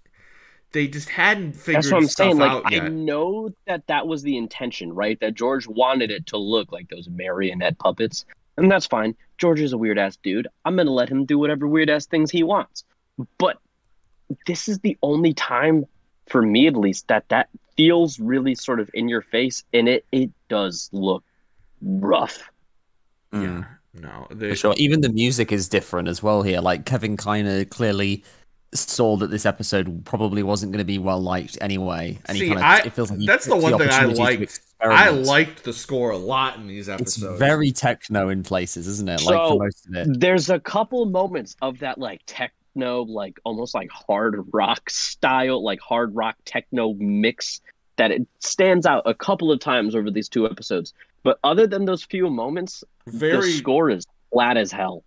they 0.71 0.87
just 0.87 1.09
hadn't 1.09 1.53
figured 1.53 1.83
That's 1.83 1.91
what 1.91 1.97
I'm 2.01 2.07
stuff 2.07 2.25
saying. 2.25 2.37
Like, 2.37 2.51
out 2.51 2.63
I 2.65 2.75
yet. 2.75 2.91
know 2.91 3.49
that 3.65 3.87
that 3.87 4.07
was 4.07 4.23
the 4.23 4.37
intention, 4.37 4.93
right? 4.93 5.19
That 5.19 5.33
George 5.33 5.67
wanted 5.67 6.11
it 6.11 6.27
to 6.27 6.37
look 6.37 6.71
like 6.71 6.89
those 6.89 7.09
marionette 7.09 7.79
puppets, 7.79 8.25
and 8.57 8.69
that's 8.69 8.85
fine. 8.85 9.15
George 9.37 9.61
is 9.61 9.73
a 9.73 9.77
weird 9.77 9.97
ass 9.97 10.17
dude. 10.17 10.47
I'm 10.65 10.75
gonna 10.75 10.91
let 10.91 11.09
him 11.09 11.25
do 11.25 11.39
whatever 11.39 11.67
weird 11.67 11.89
ass 11.89 12.05
things 12.05 12.29
he 12.29 12.43
wants. 12.43 12.83
But 13.37 13.57
this 14.45 14.67
is 14.67 14.79
the 14.79 14.97
only 15.01 15.33
time, 15.33 15.85
for 16.27 16.41
me 16.41 16.67
at 16.67 16.75
least, 16.75 17.07
that 17.07 17.27
that 17.29 17.49
feels 17.79 18.19
really 18.19 18.55
sort 18.55 18.81
of 18.81 18.89
in 18.93 19.07
your 19.07 19.21
face, 19.21 19.63
and 19.73 19.87
it 19.87 20.05
it 20.11 20.29
does 20.49 20.89
look 20.91 21.23
rough. 21.81 22.51
Mm. 23.33 23.43
Yeah. 23.95 24.01
no. 24.01 24.25
For 24.29 24.35
They, 24.35 24.53
sure. 24.55 24.73
Even 24.77 24.99
the 24.99 25.09
music 25.13 25.51
is 25.53 25.69
different 25.69 26.09
as 26.09 26.21
well 26.21 26.41
here. 26.41 26.59
Like 26.59 26.85
Kevin 26.85 27.15
kind 27.15 27.47
of 27.47 27.69
clearly 27.69 28.25
saw 28.73 29.15
that 29.17 29.31
this 29.31 29.45
episode 29.45 30.03
probably 30.05 30.43
wasn't 30.43 30.71
going 30.73 30.79
to 30.79 30.85
be 30.85 30.99
well 30.99 31.21
liked 31.21 31.57
anyway, 31.61 32.19
and 32.25 32.37
See, 32.37 32.49
he 32.49 32.53
kind 32.53 32.63
I- 32.65 32.79
of 32.79 32.87
it 32.87 32.93
feels 32.93 33.11
like 33.11 33.19
that's 33.25 33.45
the 33.45 33.55
took 33.55 33.63
one 33.63 33.77
thing 33.79 33.89
I 33.89 34.05
liked. 34.05 34.59
I 34.81 35.09
liked 35.09 35.63
the 35.63 35.73
score 35.73 36.11
a 36.11 36.17
lot 36.17 36.57
in 36.57 36.67
these 36.67 36.89
episodes. 36.89 37.15
It's 37.15 37.23
episodes. 37.23 37.39
very 37.39 37.71
techno 37.71 38.27
in 38.29 38.43
places, 38.43 38.87
isn't 38.87 39.07
it? 39.09 39.21
Like 39.23 39.35
So- 39.35 39.49
for 39.57 39.63
most 39.63 39.87
of 39.87 39.95
it. 39.95 40.19
There's 40.19 40.49
a 40.49 40.59
couple 40.59 41.05
moments 41.05 41.55
of 41.61 41.79
that 41.79 41.97
like 41.97 42.21
techno, 42.79 43.03
like 43.03 43.39
almost 43.43 43.73
like 43.73 43.89
hard 43.91 44.43
rock 44.51 44.89
style, 44.89 45.63
like 45.63 45.79
hard 45.79 46.15
rock 46.15 46.35
techno 46.45 46.93
mix 46.93 47.61
that 47.97 48.11
it 48.11 48.25
stands 48.39 48.85
out 48.85 49.03
a 49.05 49.13
couple 49.13 49.51
of 49.51 49.59
times 49.59 49.95
over 49.95 50.09
these 50.09 50.29
two 50.29 50.45
episodes. 50.45 50.93
But 51.23 51.37
other 51.43 51.67
than 51.67 51.85
those 51.85 52.03
few 52.03 52.29
moments, 52.29 52.83
the 53.05 53.41
score 53.41 53.89
is 53.89 54.05
flat 54.31 54.57
as 54.57 54.71
hell. 54.71 55.03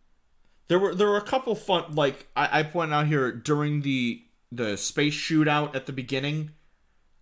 There 0.69 0.79
were 0.79 0.95
there 0.95 1.09
were 1.09 1.17
a 1.17 1.23
couple 1.23 1.55
fun 1.55 1.95
like 1.95 2.27
I, 2.37 2.61
I 2.61 2.63
point 2.63 2.93
out 2.93 3.07
here 3.07 3.33
during 3.33 3.83
the 3.83 4.23
the 4.51 4.77
space 4.77 5.15
shootout 5.15 5.75
at 5.75 5.87
the 5.87 5.93
beginning. 5.93 6.51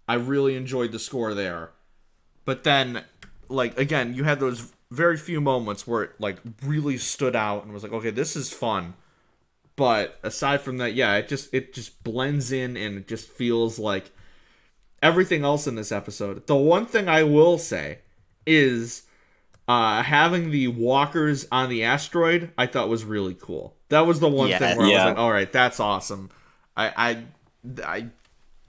I 0.09 0.15
really 0.15 0.57
enjoyed 0.57 0.91
the 0.91 0.99
score 0.99 1.35
there, 1.35 1.71
but 2.45 2.65
then 2.65 3.05
like 3.49 3.79
again 3.79 4.15
you 4.15 4.25
had 4.25 4.41
those 4.41 4.73
very 4.91 5.17
few 5.17 5.41
moments 5.41 5.87
where 5.87 6.03
it 6.03 6.11
like 6.19 6.39
really 6.65 6.99
stood 6.99 7.37
out 7.37 7.63
and 7.65 7.73
was 7.73 7.85
like 7.85 7.93
okay 7.93 8.11
this 8.11 8.35
is 8.35 8.53
fun, 8.53 8.95
but 9.81 10.19
aside 10.23 10.61
from 10.61 10.77
that 10.77 10.93
yeah 10.93 11.17
it 11.17 11.27
just 11.27 11.53
it 11.55 11.73
just 11.73 12.05
blends 12.05 12.53
in 12.53 12.77
and 12.77 12.99
it 12.99 13.09
just 13.09 13.27
feels 13.29 13.79
like 13.79 14.11
everything 15.03 15.43
else 15.43 15.67
in 15.67 15.75
this 15.77 15.91
episode. 15.91 16.47
The 16.47 16.55
one 16.57 16.85
thing 16.85 17.09
I 17.09 17.23
will 17.23 17.57
say 17.57 18.01
is 18.47 19.05
uh, 19.67 20.03
having 20.03 20.51
the 20.51 20.69
walkers 20.69 21.47
on 21.51 21.71
the 21.71 21.83
asteroid, 21.85 22.51
I 22.59 22.67
thought 22.67 22.91
was 22.91 23.05
really 23.05 23.33
cool. 23.35 23.75
That 23.89 24.01
was 24.07 24.21
the 24.21 24.29
one 24.29 24.51
Yeah, 24.51 24.59
thing 24.59 24.77
where 24.77 24.85
I 24.87 24.91
was 24.91 25.05
like, 25.07 25.17
"All 25.19 25.33
right, 25.33 25.51
that's 25.51 25.81
awesome." 25.81 26.29
I, 26.77 26.93
I, 27.09 27.25
I 27.87 28.07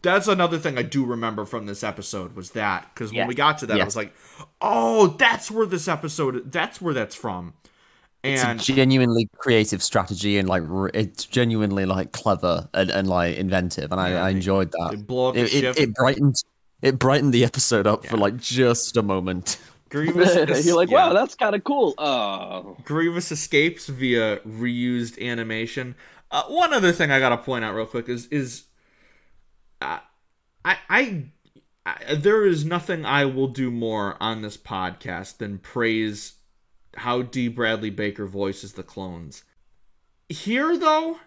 that's 0.01 0.27
another 0.29 0.57
thing 0.57 0.77
I 0.77 0.83
do 0.83 1.03
remember 1.05 1.43
from 1.45 1.65
this 1.65 1.83
episode 1.83 2.35
was 2.35 2.51
that 2.51 2.89
because 2.93 3.11
when 3.11 3.27
we 3.27 3.35
got 3.35 3.57
to 3.59 3.65
that, 3.67 3.81
I 3.81 3.85
was 3.85 3.95
like, 3.97 4.13
"Oh, 4.61 5.07
that's 5.07 5.51
where 5.51 5.65
this 5.65 5.89
episode. 5.89 6.49
That's 6.51 6.81
where 6.81 6.93
that's 6.93 7.15
from." 7.15 7.55
And 8.23 8.59
it's 8.59 8.69
a 8.69 8.73
genuinely 8.73 9.27
creative 9.37 9.81
strategy 9.81 10.37
and 10.37 10.47
like 10.47 10.61
it's 10.93 11.25
genuinely 11.25 11.85
like 11.85 12.11
clever 12.11 12.69
and, 12.73 12.91
and 12.91 13.07
like 13.07 13.35
inventive, 13.37 13.91
and 13.91 13.99
I, 13.99 14.11
Yeah, 14.11 14.23
I 14.23 14.25
they- 14.31 14.35
enjoyed 14.37 14.71
that. 14.71 14.87
they 14.91 14.97
blow 14.97 15.29
up 15.29 15.35
the 15.35 15.41
It, 15.41 15.45
it, 15.45 15.49
ship. 15.61 15.75
it 15.79 15.93
brightened 15.95 16.35
it 16.83 16.99
brightened 16.99 17.33
the 17.33 17.43
episode 17.43 17.87
up 17.87 18.05
for 18.05 18.17
like 18.17 18.37
just 18.37 18.95
a 18.97 19.01
moment. 19.03 19.57
Grievous, 19.89 20.35
is- 20.35 20.65
You're 20.65 20.75
like, 20.75 20.89
yeah. 20.89 21.07
wow, 21.07 21.13
that's 21.13 21.35
kind 21.35 21.53
of 21.55 21.63
cool. 21.63 21.93
Oh, 21.97 22.77
Grievous 22.85 23.31
escapes 23.31 23.87
via 23.87 24.37
reused 24.39 25.19
animation. 25.21 25.95
Uh, 26.29 26.43
one 26.43 26.73
other 26.73 26.91
thing 26.91 27.11
I 27.11 27.19
gotta 27.19 27.37
point 27.37 27.65
out 27.65 27.73
real 27.75 27.85
quick 27.87 28.07
is 28.07 28.27
is 28.27 28.63
uh, 29.81 29.99
I, 30.63 30.77
I 30.89 31.23
I 31.85 32.13
there 32.15 32.45
is 32.45 32.63
nothing 32.63 33.03
I 33.05 33.25
will 33.25 33.47
do 33.47 33.71
more 33.71 34.15
on 34.21 34.41
this 34.43 34.57
podcast 34.57 35.37
than 35.37 35.57
praise 35.57 36.33
how 36.97 37.21
D. 37.21 37.47
Bradley 37.47 37.89
Baker 37.89 38.25
voices 38.25 38.73
the 38.73 38.83
clones. 38.83 39.43
Here 40.29 40.77
though, 40.77 41.19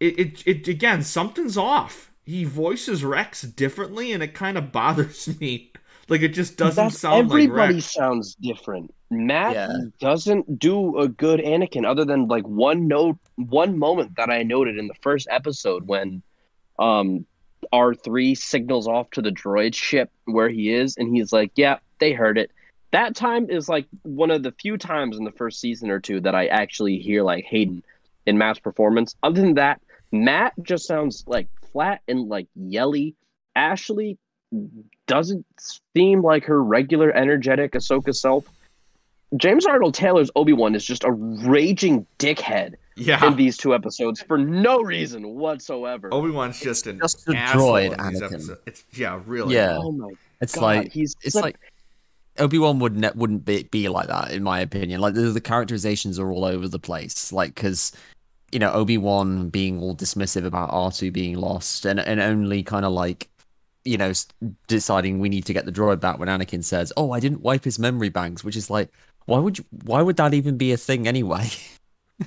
it 0.00 0.18
it, 0.18 0.46
it 0.46 0.68
again 0.68 1.02
something's 1.02 1.56
off. 1.56 2.10
He 2.24 2.44
voices 2.44 3.04
Rex 3.04 3.42
differently, 3.42 4.12
and 4.12 4.22
it 4.22 4.34
kind 4.34 4.58
of 4.58 4.72
bothers 4.72 5.28
me. 5.40 5.72
Like 6.08 6.22
it 6.22 6.28
just 6.28 6.56
doesn't 6.56 6.76
That's- 6.76 6.98
sound 6.98 7.28
like 7.30 7.44
everybody 7.44 7.74
Rex. 7.74 7.92
sounds 7.92 8.34
different. 8.36 8.92
Matt 9.10 9.54
Yeah. 9.54 9.68
doesn't 10.00 10.58
do 10.58 10.98
a 10.98 11.06
good 11.08 11.38
Anakin, 11.40 11.86
other 11.86 12.04
than 12.04 12.26
like 12.28 12.46
one 12.46 12.88
note, 12.88 13.18
one 13.36 13.78
moment 13.78 14.16
that 14.16 14.30
I 14.30 14.42
noted 14.42 14.78
in 14.78 14.88
the 14.88 14.94
first 15.00 15.28
episode 15.30 15.86
when, 15.86 16.22
um, 16.78 17.24
R 17.72 17.94
three 17.94 18.34
signals 18.34 18.86
off 18.88 19.10
to 19.12 19.22
the 19.22 19.30
droid 19.30 19.74
ship 19.74 20.10
where 20.24 20.48
he 20.48 20.72
is, 20.72 20.96
and 20.96 21.14
he's 21.14 21.32
like, 21.32 21.52
"Yeah, 21.56 21.78
they 21.98 22.12
heard 22.12 22.36
it." 22.38 22.50
That 22.92 23.14
time 23.16 23.50
is 23.50 23.68
like 23.68 23.86
one 24.02 24.30
of 24.30 24.42
the 24.42 24.52
few 24.52 24.78
times 24.78 25.18
in 25.18 25.24
the 25.24 25.32
first 25.32 25.60
season 25.60 25.90
or 25.90 26.00
two 26.00 26.20
that 26.20 26.34
I 26.34 26.46
actually 26.46 26.98
hear 26.98 27.22
like 27.22 27.44
Hayden 27.44 27.82
in 28.26 28.38
Matt's 28.38 28.58
performance. 28.60 29.14
Other 29.22 29.40
than 29.40 29.54
that, 29.54 29.80
Matt 30.12 30.54
just 30.62 30.86
sounds 30.86 31.24
like 31.26 31.48
flat 31.72 32.00
and 32.08 32.28
like 32.28 32.46
yelly. 32.54 33.14
Ashley 33.54 34.18
doesn't 35.06 35.44
seem 35.94 36.22
like 36.22 36.44
her 36.44 36.62
regular 36.62 37.10
energetic 37.10 37.72
Ahsoka 37.72 38.14
self. 38.14 38.46
James 39.36 39.66
Arnold 39.66 39.94
Taylor's 39.94 40.30
Obi 40.36 40.52
Wan 40.52 40.74
is 40.74 40.84
just 40.84 41.02
a 41.04 41.10
raging 41.10 42.06
dickhead 42.18 42.74
Yeah, 42.96 43.26
in 43.26 43.36
these 43.36 43.56
two 43.56 43.74
episodes 43.74 44.22
for 44.22 44.38
no 44.38 44.80
reason 44.80 45.26
whatsoever. 45.30 46.08
Obi 46.14 46.30
Wan's 46.30 46.60
just 46.60 46.86
an 46.86 46.98
just 46.98 47.28
a 47.28 47.36
asshole 47.36 47.72
droid, 47.72 47.98
in 48.06 48.12
these 48.12 48.22
Anakin. 48.22 48.58
It's 48.66 48.84
yeah, 48.92 49.20
really. 49.26 49.54
Yeah, 49.56 49.78
oh 49.78 49.90
my 49.90 50.10
it's 50.40 50.54
god, 50.54 50.62
like 50.62 50.92
he's 50.92 51.16
it's 51.22 51.34
such- 51.34 51.42
like 51.42 51.56
Obi 52.38 52.58
Wan 52.58 52.78
would 52.78 52.96
ne- 52.96 53.10
wouldn't 53.14 53.44
be, 53.44 53.64
be 53.64 53.88
like 53.88 54.08
that 54.08 54.32
in 54.32 54.42
my 54.42 54.60
opinion. 54.60 55.00
Like 55.00 55.14
the, 55.14 55.22
the 55.22 55.40
characterizations 55.40 56.18
are 56.18 56.30
all 56.30 56.44
over 56.44 56.68
the 56.68 56.78
place. 56.78 57.32
Like 57.32 57.54
because 57.54 57.92
you 58.52 58.58
know 58.58 58.72
Obi 58.72 58.98
Wan 58.98 59.48
being 59.48 59.80
all 59.80 59.94
dismissive 59.96 60.44
about 60.44 60.70
R 60.72 60.90
two 60.92 61.10
being 61.10 61.36
lost 61.36 61.84
and 61.84 62.00
and 62.00 62.20
only 62.20 62.62
kind 62.62 62.84
of 62.84 62.92
like 62.92 63.28
you 63.84 63.96
know 63.96 64.12
deciding 64.66 65.20
we 65.20 65.28
need 65.28 65.44
to 65.46 65.52
get 65.52 65.64
the 65.64 65.72
droid 65.72 66.00
back 66.00 66.18
when 66.18 66.28
Anakin 66.28 66.64
says, 66.64 66.92
"Oh, 66.96 67.12
I 67.12 67.20
didn't 67.20 67.42
wipe 67.42 67.64
his 67.64 67.78
memory 67.78 68.08
banks," 68.08 68.44
which 68.44 68.56
is 68.56 68.70
like 68.70 68.90
why 69.26 69.38
would 69.38 69.58
you, 69.58 69.64
why 69.84 70.02
would 70.02 70.16
that 70.16 70.34
even 70.34 70.56
be 70.56 70.72
a 70.72 70.76
thing 70.76 71.06
anyway? 71.06 71.48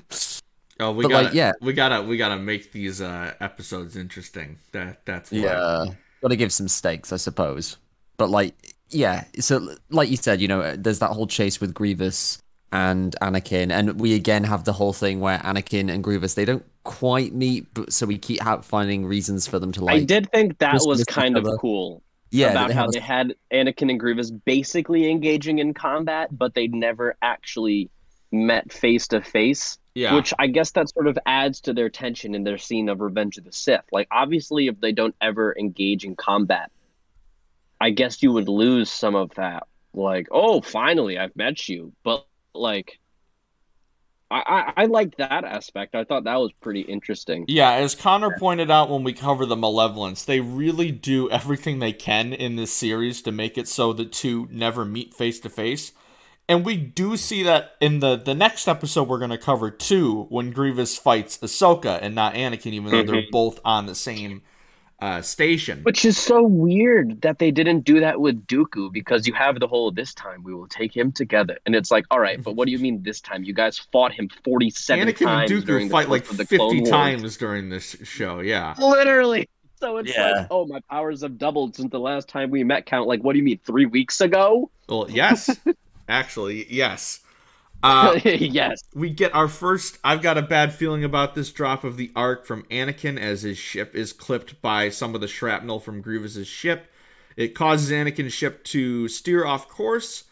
Oh, 0.82 0.94
we 0.94 1.04
But, 1.04 1.10
gotta, 1.10 1.26
like, 1.26 1.34
yeah. 1.34 1.52
we 1.60 1.74
gotta, 1.74 2.02
we 2.02 2.16
gotta 2.16 2.38
make 2.38 2.72
these 2.72 3.02
uh, 3.02 3.34
episodes 3.42 3.98
interesting. 3.98 4.58
That 4.72 5.06
that's 5.06 5.30
why. 5.30 5.40
Yeah, 5.40 5.86
got 6.22 6.30
to 6.30 6.38
give 6.38 6.54
some 6.54 6.70
stakes, 6.70 7.12
I 7.12 7.18
suppose. 7.18 7.76
But 8.16 8.30
like, 8.30 8.76
yeah. 8.90 9.26
So, 9.40 9.76
like 9.90 10.10
you 10.10 10.18
said, 10.18 10.42
you 10.42 10.48
know, 10.48 10.76
there's 10.76 11.00
that 11.00 11.12
whole 11.12 11.28
chase 11.28 11.60
with 11.62 11.74
Grievous 11.74 12.40
and 12.72 13.16
Anakin, 13.22 13.72
and 13.72 14.00
we 14.00 14.14
again 14.14 14.44
have 14.44 14.64
the 14.64 14.74
whole 14.74 14.94
thing 14.94 15.20
where 15.20 15.40
Anakin 15.40 15.92
and 15.92 16.04
Grievous 16.04 16.36
they 16.36 16.46
don't 16.46 16.66
quite 16.84 17.34
meet, 17.34 17.74
but 17.74 17.94
so 17.94 18.06
we 18.06 18.18
keep 18.18 18.46
out 18.46 18.64
finding 18.64 19.06
reasons 19.06 19.48
for 19.48 19.60
them 19.60 19.72
to 19.74 19.84
like. 19.84 20.02
I 20.02 20.04
did 20.04 20.32
think 20.32 20.58
that 20.60 20.82
was 20.86 21.04
kind 21.06 21.38
of 21.38 21.48
cool 21.60 22.04
yeah, 22.32 22.52
about 22.52 22.70
they 22.70 22.74
how 22.74 22.86
a- 22.88 22.92
they 22.92 23.00
had 23.00 23.36
Anakin 23.52 23.90
and 23.90 24.00
Grievous 24.00 24.32
basically 24.32 25.10
engaging 25.10 25.60
in 25.60 25.74
combat, 25.74 26.30
but 26.32 26.54
they 26.54 26.68
never 26.68 27.16
actually 27.22 27.90
met 28.32 28.72
face 28.72 29.08
to 29.10 29.22
face. 29.22 29.78
Yeah. 29.96 30.16
Which 30.16 30.34
I 30.40 30.48
guess 30.48 30.72
that 30.72 30.90
sort 30.90 31.08
of 31.08 31.18
adds 31.26 31.60
to 31.62 31.74
their 31.74 31.90
tension 31.90 32.34
in 32.34 32.44
their 32.44 32.58
scene 32.58 32.88
of 32.88 33.02
Revenge 33.02 33.38
of 33.38 33.44
the 33.44 33.52
Sith. 33.52 33.84
Like, 33.92 34.08
obviously, 34.12 34.68
if 34.68 34.80
they 34.80 34.92
don't 34.92 35.16
ever 35.20 35.56
engage 35.58 36.06
in 36.06 36.16
combat, 36.16 36.72
I 37.80 37.92
guess 37.92 38.22
you 38.22 38.32
would 38.34 38.50
lose 38.50 38.90
some 38.90 39.16
of 39.16 39.32
that. 39.36 39.64
Like, 39.94 40.28
oh, 40.32 40.62
finally, 40.62 41.18
I've 41.18 41.36
met 41.36 41.68
you. 41.68 41.94
But, 42.04 42.26
like, 42.54 43.00
I, 44.32 44.74
I, 44.78 44.84
I 44.84 44.86
liked 44.86 45.18
that 45.18 45.44
aspect. 45.44 45.96
I 45.96 46.04
thought 46.04 46.26
that 46.26 46.40
was 46.40 46.52
pretty 46.62 46.82
interesting. 46.82 47.46
Yeah, 47.48 47.72
as 47.72 47.96
Connor 47.96 48.38
pointed 48.38 48.70
out 48.70 48.90
when 48.90 49.04
we 49.04 49.14
cover 49.14 49.46
the 49.46 49.56
Malevolence, 49.56 50.24
they 50.24 50.40
really 50.40 50.92
do 50.92 51.30
everything 51.32 51.80
they 51.80 51.94
can 51.94 52.34
in 52.34 52.56
this 52.56 52.72
series 52.72 53.22
to 53.24 53.32
make 53.32 53.58
it 53.58 53.68
so 53.68 53.94
the 53.94 54.06
two 54.06 54.48
never 54.52 54.86
meet 54.86 55.14
face 55.14 55.40
to 55.40 55.50
face. 55.50 55.94
And 56.48 56.66
we 56.66 56.78
do 56.78 57.16
see 57.16 57.44
that 57.44 57.76
in 57.80 58.00
the 58.00 58.16
the 58.16 58.34
next 58.34 58.68
episode 58.68 59.08
we're 59.08 59.20
going 59.20 59.30
to 59.30 59.38
cover 59.38 59.70
too, 59.70 60.26
when 60.30 60.50
Grievous 60.50 60.98
fights 60.98 61.38
Ahsoka 61.38 62.00
and 62.02 62.16
not 62.16 62.34
Anakin, 62.34 62.74
even 62.74 62.92
though 62.92 63.04
they're 63.04 63.22
mm-hmm. 63.22 63.32
both 63.32 63.60
on 63.64 63.86
the 63.86 63.94
same 63.94 64.42
uh, 65.02 65.22
station. 65.22 65.82
Which 65.84 66.04
is 66.06 66.18
so 66.18 66.44
weird 66.44 67.22
that 67.22 67.40
they 67.40 67.52
didn't 67.52 67.82
do 67.82 68.00
that 68.02 68.20
with 68.20 68.46
Dooku 68.48 68.92
because 68.92 69.26
you 69.28 69.34
have 69.34 69.60
the 69.60 69.68
whole 69.68 69.92
this 69.92 70.14
time 70.14 70.44
we 70.44 70.54
will 70.54 70.68
take 70.68 70.96
him 70.96 71.12
together. 71.12 71.58
And 71.66 71.76
it's 71.76 71.92
like, 71.92 72.06
all 72.12 72.20
right, 72.20 72.42
but 72.42 72.56
what 72.56 72.66
do 72.66 72.72
you 72.72 72.80
mean 72.80 73.02
this 73.04 73.22
time? 73.22 73.44
You 73.44 73.54
guys 73.54 73.80
fought 73.92 74.12
him 74.12 74.30
47 74.44 75.08
Anakin 75.08 75.26
times 75.26 75.52
and 75.52 75.66
during 75.66 75.88
Dooku 75.88 75.90
the 75.90 75.92
fight 75.94 76.08
course 76.08 76.40
like 76.40 76.48
50 76.48 76.82
times 76.84 77.38
during 77.38 77.70
this 77.70 77.96
show, 78.04 78.40
yeah. 78.42 78.76
Literally. 78.78 79.50
So 79.80 79.98
it's 79.98 80.14
Yeah. 80.14 80.32
like, 80.32 80.48
oh, 80.52 80.66
my 80.66 80.82
powers 80.90 81.22
have 81.22 81.38
doubled 81.38 81.76
since 81.78 81.90
the 81.92 82.00
last 82.00 82.28
time 82.28 82.50
we 82.52 82.64
met 82.66 82.86
count. 82.86 83.08
Like, 83.08 83.24
what 83.24 83.32
do 83.34 83.40
you 83.40 83.46
mean, 83.46 83.60
three 83.66 83.86
weeks 83.86 84.20
ago? 84.20 84.70
Well, 84.90 85.08
yes. 85.10 85.58
Actually, 86.10 86.66
yes. 86.74 87.22
Uh, 87.82 88.20
yes. 88.26 88.82
we 88.94 89.10
get 89.10 89.34
our 89.34 89.48
first 89.48 89.98
I've 90.04 90.22
got 90.22 90.38
a 90.38 90.42
bad 90.42 90.74
feeling 90.74 91.04
about 91.04 91.34
this 91.36 91.52
drop 91.52 91.84
of 91.84 91.96
the 91.98 92.12
arc 92.16 92.46
from 92.46 92.64
Anakin 92.64 93.18
as 93.18 93.44
his 93.44 93.58
ship 93.58 93.96
is 93.96 94.12
clipped 94.12 94.62
by 94.62 94.90
some 94.90 95.16
of 95.16 95.22
the 95.22 95.28
shrapnel 95.28 95.80
from 95.80 96.02
Grievous's 96.02 96.48
ship. 96.48 96.92
It 97.38 97.56
causes 97.56 97.90
Anakin's 97.92 98.34
ship 98.34 98.64
to 98.66 99.08
steer 99.08 99.46
off 99.46 99.70
course 99.70 100.26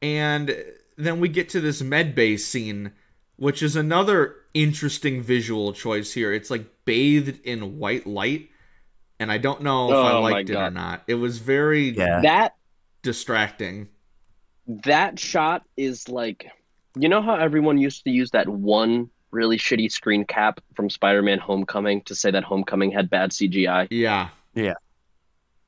and 0.00 0.54
then 0.96 1.18
we 1.20 1.28
get 1.28 1.48
to 1.50 1.60
this 1.60 1.82
med 1.82 2.14
bay 2.14 2.36
scene 2.36 2.92
which 3.36 3.62
is 3.62 3.76
another 3.76 4.36
interesting 4.54 5.20
visual 5.22 5.72
choice 5.72 6.12
here. 6.12 6.32
It's 6.32 6.50
like 6.50 6.66
bathed 6.84 7.40
in 7.44 7.78
white 7.78 8.06
light 8.06 8.48
and 9.18 9.32
I 9.32 9.38
don't 9.38 9.62
know 9.62 9.90
if 9.90 9.96
I 9.96 10.12
Oh 10.12 10.22
my 10.22 10.30
liked 10.30 10.50
it 10.50 10.56
or 10.56 10.70
not. 10.70 11.02
It 11.06 11.14
was 11.14 11.38
very 11.38 11.90
yeah. 11.90 12.20
That 12.20 12.54
distracting. 13.02 13.88
that 14.66 15.18
shot 15.18 15.64
is 15.76 16.08
like 16.08 16.50
You 16.98 17.08
know 17.08 17.20
how 17.22 17.34
everyone 17.34 17.78
used 17.78 18.04
to 18.04 18.10
use 18.10 18.30
that 18.30 18.48
one 18.48 19.10
really 19.30 19.58
shitty 19.58 19.90
screen 19.92 20.24
cap 20.24 20.60
from 20.74 20.88
Spider-Man: 20.88 21.38
Homecoming 21.38 22.02
to 22.02 22.14
say 22.14 22.30
that 22.30 22.42
Homecoming 22.44 22.90
had 22.90 23.10
bad 23.10 23.30
CGI? 23.30 23.88
Yeah. 23.90 24.28
Yeah. 24.54 24.74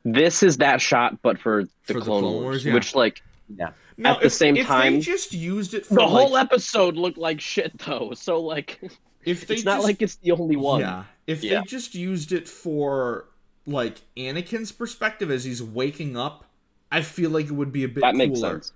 This 0.05 0.43
is 0.43 0.57
that 0.59 0.81
shot, 0.81 1.21
but 1.23 1.38
for 1.38 1.64
the, 1.64 1.71
For 1.83 1.93
the 1.95 2.01
Clone, 2.01 2.23
Clone 2.23 2.33
Wars, 2.35 2.45
Wars, 2.45 2.64
yeah. 2.64 2.75
which 2.75 2.95
like 2.95 3.23
Now, 3.49 3.75
At 4.05 4.21
the 4.21 4.27
if- 4.27 4.33
same 4.33 4.57
if 4.57 4.67
time, 4.67 4.95
they 4.95 5.01
just 5.01 5.33
used 5.35 5.75
it 5.75 5.85
for 5.85 5.95
the 5.95 6.01
like, 6.01 6.11
whole 6.11 6.37
episode 6.37 6.97
looked 6.97 7.19
like 7.19 7.41
shit 7.41 7.77
though. 7.79 8.12
So 8.14 8.41
like, 8.41 8.81
if 9.25 9.47
they 9.47 9.55
it's 9.57 9.64
not 9.64 9.83
like 9.83 10.01
it's 10.01 10.17
the 10.17 10.33
only 10.33 10.57
one. 10.57 10.81
Yeah. 10.81 11.05
If 11.27 11.45
Yeah. 11.45 11.61
they 11.61 11.67
just 11.67 11.95
used 11.95 12.33
it 12.33 12.49
for 12.49 13.27
like 13.67 14.01
Anakin's 14.17 14.73
perspective 14.73 15.31
as 15.31 15.45
he's 15.45 15.62
waking 15.62 16.17
up, 16.17 16.45
I 16.91 17.03
feel 17.03 17.29
like 17.29 17.47
it 17.47 17.53
would 17.53 17.73
be 17.73 17.85
a 17.85 17.88
bit 17.88 18.01
that 18.01 18.14
makes 18.17 18.38
cooler. 18.41 18.55
sense. 18.55 18.73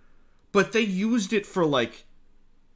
But 0.51 0.73
they 0.73 0.83
used 0.83 1.33
it 1.33 1.47
for 1.47 1.65
like 1.65 2.05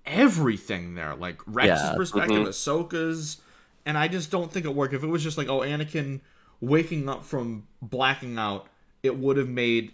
everything 0.07 0.95
there, 0.95 1.15
like 1.15 1.41
Rex's 1.47 1.83
Yeah, 1.83 1.95
perspective, 1.97 2.37
mhm. 2.45 2.49
Ahsoka's, 2.49 3.39
and 3.85 3.97
I 3.99 4.09
just 4.09 4.31
don't 4.31 4.51
think 4.53 4.67
it 4.67 4.75
worked. 4.75 4.95
If 4.95 5.03
it 5.03 5.09
was 5.09 5.23
just 5.23 5.39
like, 5.39 5.49
oh, 5.49 5.61
Anakin 5.61 6.21
waking 6.61 7.09
up 7.09 7.25
from 7.25 7.67
blacking 7.83 8.39
out, 8.39 8.67
it 9.03 9.17
would 9.19 9.37
have 9.37 9.49
made 9.49 9.93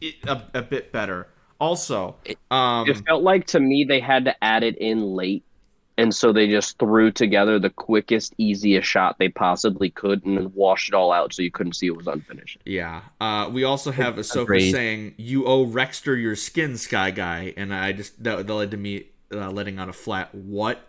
it 0.00 0.14
a, 0.26 0.42
a 0.54 0.62
bit 0.62 0.92
better. 0.92 1.28
Also, 1.60 2.16
um, 2.50 2.88
It 2.88 2.98
felt 3.06 3.22
like 3.22 3.46
to 3.48 3.60
me 3.60 3.84
they 3.84 4.00
had 4.00 4.24
to 4.26 4.44
add 4.44 4.62
it 4.64 4.76
in 4.78 5.02
late, 5.02 5.44
and 5.96 6.14
so 6.14 6.32
they 6.32 6.48
just 6.48 6.78
threw 6.78 7.10
together 7.12 7.58
the 7.58 7.70
quickest, 7.70 8.34
easiest 8.36 8.86
shot 8.88 9.16
they 9.18 9.28
possibly 9.28 9.88
could, 9.90 10.24
and 10.24 10.36
then 10.36 10.52
washed 10.54 10.88
it 10.88 10.94
all 10.94 11.12
out 11.12 11.32
so 11.32 11.42
you 11.42 11.50
couldn't 11.50 11.74
see 11.74 11.86
it 11.86 11.96
was 11.96 12.06
unfinished. 12.06 12.58
Yeah. 12.64 13.02
Uh, 13.20 13.48
we 13.52 13.64
also 13.64 13.92
have 13.92 14.16
Ahsoka 14.16 14.42
Agreed. 14.42 14.72
saying, 14.72 15.14
"You 15.16 15.46
owe 15.46 15.64
Rexster 15.66 16.20
your 16.20 16.36
skin, 16.36 16.76
Sky 16.76 17.10
Guy," 17.12 17.54
and 17.56 17.72
I 17.72 17.92
just 17.92 18.22
that, 18.24 18.46
that 18.46 18.52
led 18.52 18.70
to 18.72 18.76
me 18.76 19.06
uh, 19.32 19.50
letting 19.50 19.78
out 19.78 19.88
a 19.88 19.92
flat 19.92 20.34
what. 20.34 20.80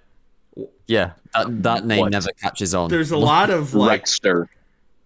Yeah, 0.88 1.12
that, 1.34 1.64
that 1.64 1.86
name 1.86 2.02
What? 2.02 2.12
never 2.12 2.30
catches 2.42 2.74
on. 2.74 2.90
There's 2.90 3.12
a 3.12 3.18
lot 3.18 3.50
of 3.50 3.74
like 3.74 4.06
Rexster. 4.06 4.48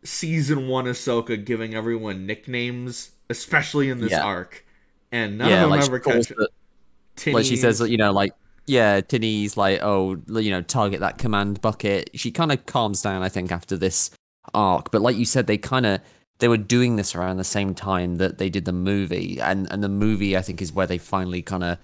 season 0.04 0.68
one 0.68 0.86
Ahsoka 0.86 1.44
giving 1.44 1.74
everyone 1.74 2.26
nicknames, 2.26 3.12
especially 3.30 3.90
in 3.90 4.00
this 4.00 4.12
Yeah. 4.12 4.24
arc, 4.24 4.64
and 5.12 5.38
none 5.40 5.50
yeah, 5.50 5.56
of 5.56 5.62
them 5.62 5.70
like 5.72 5.82
ever 5.88 5.98
she, 5.98 6.02
calls 6.04 6.28
catch 6.28 6.38
the- 6.38 7.32
like 7.34 7.46
she 7.46 7.58
says, 7.58 7.82
you 7.82 7.98
know, 7.98 8.12
like 8.12 8.34
yeah, 8.68 9.02
Tinny's 9.02 9.58
like, 9.58 9.80
oh, 9.82 10.22
you 10.28 10.52
know, 10.52 10.62
target 10.62 11.00
that 11.00 11.18
command 11.18 11.60
bucket. 11.60 12.12
She 12.14 12.32
kind 12.32 12.52
of 12.52 12.66
calms 12.68 13.02
down, 13.02 13.24
I 13.24 13.30
think, 13.30 13.52
after 13.52 13.76
this 13.76 14.12
arc. 14.54 14.92
But 14.92 15.02
like 15.02 15.16
you 15.18 15.26
said, 15.26 15.48
they 15.48 15.58
kind 15.58 15.88
of 15.88 16.00
they 16.38 16.48
were 16.48 16.58
doing 16.58 16.96
this 16.96 17.16
around 17.16 17.38
the 17.38 17.44
same 17.44 17.74
time 17.74 18.18
that 18.18 18.38
they 18.38 18.50
did 18.50 18.66
the 18.66 18.72
movie, 18.72 19.40
and 19.42 19.70
and 19.72 19.84
the 19.84 19.90
movie, 19.90 20.38
I 20.38 20.42
think, 20.42 20.62
is 20.62 20.72
where 20.72 20.86
they 20.86 21.00
finally 21.00 21.42
kind 21.42 21.64
of 21.64 21.78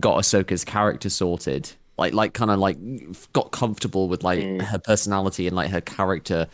got 0.00 0.18
Ahsoka's 0.18 0.64
character 0.64 1.08
sorted. 1.10 1.72
Like, 1.98 2.12
like, 2.12 2.34
kind 2.34 2.50
of 2.50 2.58
like 2.58 2.76
got 3.32 3.52
comfortable 3.52 4.08
with 4.08 4.22
like 4.22 4.40
Mm. 4.40 4.60
her 4.62 4.78
personality 4.78 5.46
and 5.46 5.56
like 5.56 5.70
her 5.70 5.80
character. 5.80 6.46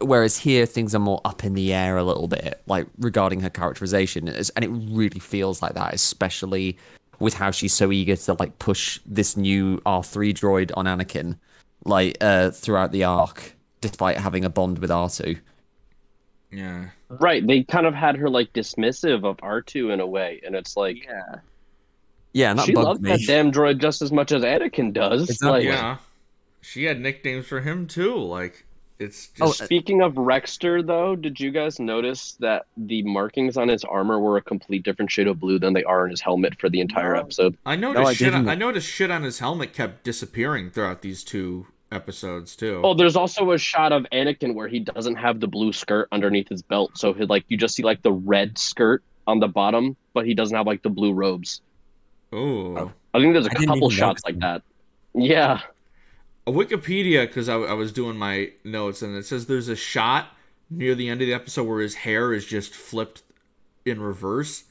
Whereas 0.00 0.38
here, 0.38 0.66
things 0.66 0.94
are 0.94 0.98
more 1.00 1.20
up 1.24 1.44
in 1.44 1.54
the 1.54 1.72
air 1.72 1.96
a 1.96 2.04
little 2.04 2.28
bit, 2.28 2.60
like 2.66 2.86
regarding 2.98 3.40
her 3.40 3.50
characterization, 3.50 4.28
and 4.28 4.64
it 4.64 4.68
really 4.68 5.20
feels 5.20 5.62
like 5.62 5.74
that, 5.74 5.94
especially 5.94 6.76
with 7.20 7.34
how 7.34 7.50
she's 7.52 7.72
so 7.72 7.90
eager 7.92 8.16
to 8.16 8.34
like 8.34 8.58
push 8.58 8.98
this 9.06 9.36
new 9.36 9.78
R3 9.86 10.32
droid 10.34 10.72
on 10.76 10.86
Anakin, 10.86 11.38
like 11.84 12.16
uh, 12.20 12.50
throughout 12.50 12.90
the 12.92 13.04
arc, 13.04 13.54
despite 13.80 14.18
having 14.18 14.44
a 14.44 14.50
bond 14.50 14.78
with 14.80 14.90
R2. 14.90 15.38
yeah. 16.50 16.86
Right, 17.08 17.46
they 17.46 17.62
kind 17.62 17.86
of 17.86 17.94
had 17.94 18.16
her 18.16 18.28
like 18.28 18.52
dismissive 18.52 19.24
of 19.24 19.36
R2 19.38 19.92
in 19.92 20.00
a 20.00 20.06
way, 20.06 20.40
and 20.44 20.54
it's 20.56 20.76
like 20.76 21.04
Yeah, 21.04 21.36
yeah, 22.34 22.50
and 22.50 22.58
that 22.58 22.66
she 22.66 22.74
loves 22.74 23.00
me. 23.00 23.10
that 23.10 23.20
damn 23.26 23.50
droid 23.50 23.78
just 23.78 24.02
as 24.02 24.12
much 24.12 24.30
as 24.32 24.42
Anakin 24.42 24.92
does. 24.92 25.30
Exactly. 25.30 25.48
Like, 25.50 25.64
Yeah. 25.64 25.96
She 26.60 26.84
had 26.84 27.00
nicknames 27.00 27.46
for 27.46 27.60
him 27.60 27.86
too. 27.86 28.16
Like 28.16 28.64
it's 28.98 29.28
Oh, 29.40 29.46
just 29.48 29.62
uh, 29.62 29.64
Speaking 29.64 30.02
of 30.02 30.14
Rexster, 30.14 30.86
though, 30.86 31.16
did 31.16 31.38
you 31.40 31.50
guys 31.50 31.78
notice 31.80 32.36
that 32.40 32.66
the 32.76 33.02
markings 33.02 33.56
on 33.56 33.68
his 33.68 33.82
armor 33.84 34.18
were 34.20 34.36
a 34.36 34.42
complete 34.42 34.82
different 34.84 35.10
shade 35.10 35.26
of 35.26 35.40
blue 35.40 35.58
than 35.58 35.72
they 35.72 35.82
are 35.84 36.04
in 36.04 36.10
his 36.10 36.20
helmet 36.20 36.58
for 36.60 36.68
the 36.70 36.80
entire 36.80 37.14
No. 37.14 37.20
episode? 37.20 37.56
I 37.66 37.76
noticed 37.76 38.02
No, 38.02 38.08
I 38.08 38.14
shit. 38.14 38.28
On, 38.34 38.40
didn't. 38.44 38.48
I 38.50 38.54
noticed 38.54 38.88
shit 38.88 39.10
on 39.10 39.22
his 39.24 39.40
helmet 39.40 39.72
kept 39.72 40.04
disappearing 40.04 40.70
throughout 40.70 41.02
these 41.02 41.22
two 41.24 41.66
episodes 41.92 42.56
too. 42.56 42.80
Oh, 42.82 42.94
there's 42.94 43.16
also 43.16 43.50
a 43.52 43.58
shot 43.58 43.92
of 43.92 44.06
Anakin 44.12 44.54
where 44.54 44.68
he 44.68 44.80
doesn't 44.80 45.16
have 45.16 45.40
the 45.40 45.46
blue 45.48 45.72
skirt 45.72 46.08
underneath 46.12 46.48
his 46.48 46.62
belt, 46.62 46.92
so 46.96 47.12
he, 47.12 47.24
like 47.26 47.44
you 47.48 47.56
just 47.56 47.74
see 47.76 47.82
like 47.82 48.02
the 48.02 48.12
red 48.12 48.56
skirt 48.58 49.02
on 49.26 49.38
the 49.40 49.48
bottom, 49.48 49.96
but 50.12 50.24
he 50.26 50.34
doesn't 50.34 50.56
have 50.56 50.66
like 50.66 50.82
the 50.82 50.88
blue 50.90 51.12
robes. 51.12 51.60
Ooh. 52.34 52.92
I 53.14 53.20
think 53.20 53.32
there's 53.32 53.46
a 53.46 53.50
I 53.50 53.64
couple 53.64 53.90
shots 53.90 54.22
like 54.24 54.38
that. 54.40 54.62
Yeah, 55.14 55.60
a 56.46 56.52
Wikipedia 56.52 57.26
because 57.26 57.48
I, 57.48 57.54
I 57.54 57.72
was 57.72 57.92
doing 57.92 58.16
my 58.16 58.52
notes 58.64 59.02
and 59.02 59.16
it 59.16 59.24
says 59.24 59.46
there's 59.46 59.68
a 59.68 59.76
shot 59.76 60.28
near 60.70 60.94
the 60.94 61.08
end 61.08 61.22
of 61.22 61.26
the 61.26 61.34
episode 61.34 61.64
where 61.64 61.80
his 61.80 61.94
hair 61.94 62.32
is 62.32 62.44
just 62.44 62.74
flipped 62.74 63.22
in 63.84 64.00
reverse, 64.00 64.64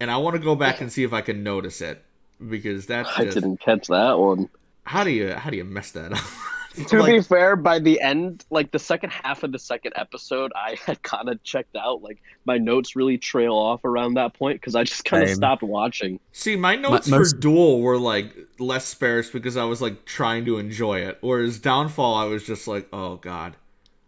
and 0.00 0.10
I 0.10 0.16
want 0.16 0.34
to 0.36 0.42
go 0.42 0.54
back 0.54 0.80
and 0.80 0.90
see 0.90 1.04
if 1.04 1.12
I 1.12 1.20
can 1.20 1.42
notice 1.42 1.80
it 1.80 2.02
because 2.48 2.86
that's 2.86 3.10
I 3.16 3.24
didn't 3.24 3.58
catch 3.58 3.88
that 3.88 4.18
one. 4.18 4.48
how 4.84 5.04
do 5.04 5.10
you 5.10 5.34
how 5.34 5.50
do 5.50 5.56
you 5.56 5.64
mess 5.64 5.90
that 5.92 6.12
up? 6.12 6.24
To 6.88 6.98
Like, 6.98 7.12
be 7.12 7.20
fair, 7.22 7.54
by 7.54 7.78
the 7.78 8.00
end, 8.00 8.44
like 8.50 8.72
the 8.72 8.78
second 8.80 9.10
half 9.10 9.44
of 9.44 9.52
the 9.52 9.58
second 9.60 9.92
episode, 9.96 10.50
I 10.56 10.76
had 10.86 11.02
kind 11.02 11.28
of 11.28 11.42
checked 11.44 11.76
out. 11.76 12.02
Like 12.02 12.20
my 12.44 12.58
notes 12.58 12.96
really 12.96 13.16
trail 13.16 13.54
off 13.54 13.84
around 13.84 14.14
that 14.14 14.34
point 14.34 14.60
because 14.60 14.74
I 14.74 14.82
just 14.82 15.04
kind 15.04 15.22
of 15.22 15.30
stopped 15.30 15.62
watching. 15.62 16.18
see, 16.32 16.56
my 16.56 16.74
notes 16.74 17.06
most- 17.08 17.34
for 17.34 17.40
Duel 17.40 17.80
were 17.80 17.98
like 17.98 18.34
less 18.58 18.86
sparse 18.86 19.30
because 19.30 19.56
I 19.56 19.64
was 19.64 19.80
like 19.80 20.04
trying 20.04 20.44
to 20.46 20.58
enjoy 20.58 20.98
it, 21.00 21.18
whereas 21.20 21.58
Downfall 21.60 22.14
I 22.16 22.24
was 22.24 22.44
just 22.44 22.66
like, 22.66 22.88
oh 22.92 23.16
god, 23.16 23.56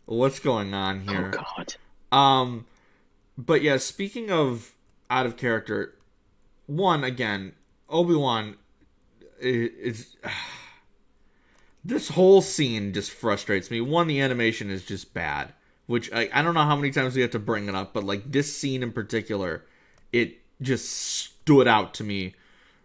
what's 0.07 0.41
going 0.41 0.75
on 0.75 1.03
here? 1.07 1.33
Oh 1.39 1.43
God. 1.57 1.75
Um, 2.17 2.67
but 3.39 3.63
yeah, 3.63 3.77
speaking 3.77 4.31
of 4.31 4.75
out 5.09 5.27
of 5.27 5.37
character, 5.37 5.95
one 6.67 7.05
again, 7.05 7.53
Obi 7.89 8.15
Wan 8.17 8.57
is. 9.39 10.17
This 11.87 12.09
whole 12.09 12.43
scene 12.43 12.93
just 12.93 13.13
frustrates 13.13 13.71
me. 13.71 13.81
One, 13.81 14.09
the 14.09 14.21
animation 14.21 14.71
is 14.71 14.85
just 14.85 15.15
bad, 15.15 15.53
which 15.87 16.13
I, 16.13 16.29
I 16.33 16.43
don't 16.43 16.55
know 16.55 16.65
how 16.65 16.75
many 16.75 16.91
times 16.91 17.15
we 17.15 17.23
have 17.23 17.31
to 17.31 17.39
bring 17.39 17.69
it 17.69 17.75
up, 17.77 17.93
but 17.93 18.03
like 18.03 18.33
this 18.33 18.57
scene 18.57 18.83
in 18.83 18.93
particular, 18.93 19.65
it 20.13 20.39
just 20.61 20.89
stood 20.91 21.69
out 21.69 21.95
to 21.95 22.05
me 22.05 22.35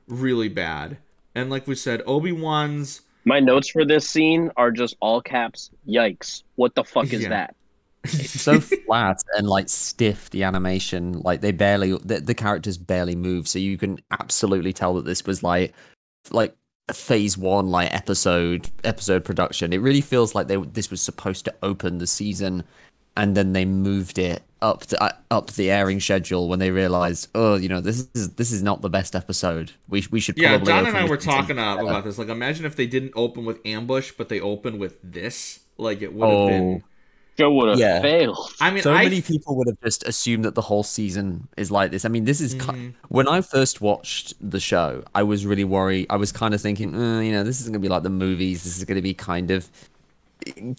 really 0.08 0.50
bad. 0.50 0.98
And 1.34 1.50
like 1.50 1.66
we 1.66 1.74
said, 1.76 2.04
Obi 2.06 2.32
Wan's 2.32 3.02
My 3.26 3.40
notes 3.40 3.70
for 3.70 3.86
this 3.86 4.08
scene 4.08 4.52
are 4.56 4.70
just 4.72 4.96
all 5.00 5.20
caps. 5.22 5.72
Yikes! 5.88 6.44
What 6.56 6.76
the 6.76 6.84
fuck 6.84 7.12
is 7.12 7.24
Yeah. 7.24 7.30
that? 7.30 7.56
so 8.08 8.60
flat 8.60 9.18
and 9.38 9.48
like 9.48 9.70
stiff 9.70 10.32
the 10.32 10.42
animation 10.42 11.14
like 11.22 11.42
they 11.42 11.52
barely 11.52 11.96
the, 11.98 12.20
the 12.20 12.34
characters 12.34 12.76
barely 12.76 13.16
move 13.16 13.48
so 13.48 13.60
you 13.60 13.78
can 13.78 14.00
absolutely 14.10 14.74
tell 14.74 14.96
that 14.96 15.06
this 15.06 15.24
was 15.24 15.44
like 15.44 15.72
like 16.32 16.50
a 16.52 16.56
phase 16.94 17.38
one 17.38 17.70
like 17.70 17.94
episode 17.94 18.70
episode 18.84 19.24
production 19.24 19.74
it 19.74 19.78
really 19.78 20.02
feels 20.02 20.36
like 20.36 20.48
they 20.48 20.58
this 20.58 20.92
was 20.92 21.02
supposed 21.02 21.46
to 21.46 21.54
open 21.64 21.98
the 21.98 22.08
season 22.08 22.64
and 23.18 23.36
then 23.36 23.54
they 23.54 23.66
moved 23.66 24.18
it 24.18 24.44
up 24.62 24.82
to, 24.86 25.04
uh, 25.04 25.12
up 25.32 25.52
the 25.52 25.72
airing 25.72 26.00
schedule 26.00 26.48
when 26.48 26.60
they 26.60 26.70
realized 26.72 27.28
oh 27.34 27.56
you 27.56 27.68
know 27.68 27.82
this 27.82 28.08
is 28.14 28.30
this 28.36 28.52
is 28.52 28.62
not 28.62 28.82
the 28.82 28.90
best 28.90 29.16
episode 29.16 29.72
we, 29.90 30.06
we 30.12 30.20
should 30.20 30.38
Yeah, 30.38 30.58
John 30.58 30.86
and 30.88 30.96
I 30.96 31.06
were 31.06 31.18
talking 31.18 31.58
uh, 31.58 31.76
better." 31.76 31.88
about 31.88 32.04
this. 32.04 32.18
Like, 32.18 32.30
imagine 32.30 32.66
if 32.66 32.76
they 32.76 32.88
didn't 32.88 33.14
open 33.16 33.46
with 33.46 33.60
ambush, 33.66 34.12
but 34.12 34.30
they 34.30 34.40
opened 34.40 34.80
with 34.80 34.98
this. 35.04 35.60
Like, 35.78 36.02
it 36.02 36.14
would 36.14 36.30
have 36.30 36.38
oh 36.38 36.48
been. 36.48 36.84
Joe 37.38 37.52
would 37.54 37.70
have 37.70 37.80
Yeah. 37.80 38.02
failed. 38.02 38.38
I 38.60 38.72
mean, 38.72 38.84
so 38.84 38.94
I 38.94 39.04
many 39.04 39.22
people 39.22 39.56
would 39.58 39.68
have 39.68 39.80
just 39.84 40.06
assumed 40.08 40.46
that 40.46 40.56
the 40.56 40.62
whole 40.62 40.84
season 40.84 41.48
is 41.58 41.72
like 41.72 41.92
this. 41.92 42.06
I 42.06 42.10
mean, 42.10 42.26
this 42.26 42.42
is 42.42 42.54
ki- 42.54 42.60
Mhm. 42.60 42.94
when 43.10 43.28
I 43.28 43.42
first 43.42 43.82
watched 43.82 44.34
the 44.42 44.60
show, 44.60 45.04
I 45.16 45.24
was 45.24 45.46
really 45.46 45.64
worried. 45.64 46.08
I 46.10 46.18
was 46.18 46.32
kind 46.32 46.54
of 46.54 46.62
thinking, 46.62 46.94
uh, 46.96 47.20
you 47.22 47.32
know, 47.32 47.44
this 47.44 47.60
is 47.60 47.66
going 47.68 47.74
to 47.74 47.80
be 47.80 47.88
like 47.90 48.04
the 48.04 48.10
movies. 48.10 48.64
This 48.64 48.78
is 48.78 48.84
going 48.84 48.98
to 48.98 49.02
be 49.02 49.14
kind 49.14 49.50
of 49.52 49.70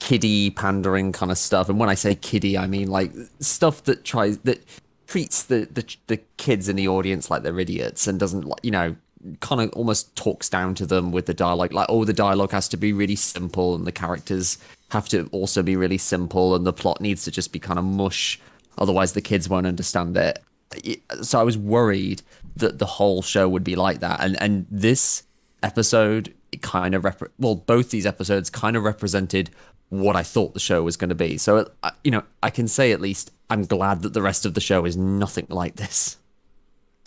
kiddie 0.01 0.51
pandering 0.51 1.13
kind 1.13 1.31
of 1.31 1.39
stuff. 1.39 1.69
And 1.69 1.79
when 1.79 1.89
I 1.89 1.95
say 1.95 2.15
kiddie, 2.15 2.59
I 2.59 2.67
mean 2.67 2.89
like 2.89 3.13
stuff 3.41 3.85
that 3.85 4.05
tries 4.05 4.39
that 4.39 4.63
treats 5.07 5.43
the 5.45 5.69
the, 5.73 5.85
the 6.09 6.17
kids 6.37 6.69
in 6.69 6.77
the 6.77 6.89
audience 6.89 7.31
like 7.31 7.43
they're 7.43 7.59
idiots 7.61 8.07
and 8.07 8.19
doesn't 8.19 8.51
you 8.63 8.71
know 8.71 8.97
kind 9.41 9.61
of 9.61 9.71
almost 9.71 10.15
talks 10.17 10.49
down 10.49 10.75
to 10.75 10.87
them 10.87 11.13
with 11.13 11.27
the 11.27 11.35
dialogue 11.35 11.73
like 11.73 11.87
oh 11.89 12.05
the 12.05 12.13
dialogue 12.13 12.51
has 12.51 12.69
to 12.69 12.77
be 12.77 12.93
really 12.93 13.17
simple 13.17 13.75
and 13.75 13.87
the 13.87 13.93
characters 13.93 14.59
have 14.91 15.09
to 15.09 15.29
also 15.33 15.63
be 15.63 15.77
really 15.77 15.99
simple 15.99 16.55
and 16.55 16.67
the 16.67 16.73
plot 16.73 17.01
needs 17.01 17.25
to 17.25 17.31
just 17.31 17.53
be 17.53 17.59
kind 17.59 17.79
of 17.79 17.85
mush 17.85 18.41
otherwise 18.79 19.13
the 19.13 19.21
kids 19.21 19.49
won't 19.49 19.67
understand 19.67 20.17
it. 20.17 20.43
So 21.23 21.39
i 21.39 21.43
was 21.43 21.57
worried 21.57 22.23
that 22.57 22.79
the 22.79 22.87
whole 22.87 23.23
show 23.23 23.49
would 23.49 23.65
be 23.65 23.77
like 23.77 24.01
that 24.01 24.21
and 24.21 24.41
and 24.41 24.67
this 24.71 25.23
episode 25.63 26.35
kind 26.61 26.95
of 26.95 27.05
rep- 27.05 27.33
well 27.39 27.55
both 27.55 27.91
these 27.91 28.07
episodes 28.07 28.51
kind 28.51 28.77
of 28.77 28.83
represented 28.83 29.51
what 29.89 30.17
i 30.17 30.23
thought 30.23 30.55
the 30.55 30.61
show 30.61 30.83
was 30.83 30.97
going 30.97 31.11
to 31.11 31.15
be. 31.15 31.39
So 31.39 31.71
uh, 31.83 31.91
you 32.03 32.11
know 32.11 32.25
i 32.43 32.51
can 32.51 32.67
say 32.67 32.93
at 32.93 33.01
least 33.01 33.31
i'm 33.51 33.65
glad 33.67 34.03
that 34.03 34.15
the 34.15 34.23
rest 34.23 34.45
of 34.47 34.55
the 34.55 34.61
show 34.61 34.85
is 34.85 34.97
nothing 34.97 35.47
like 35.49 35.77
this 35.77 36.17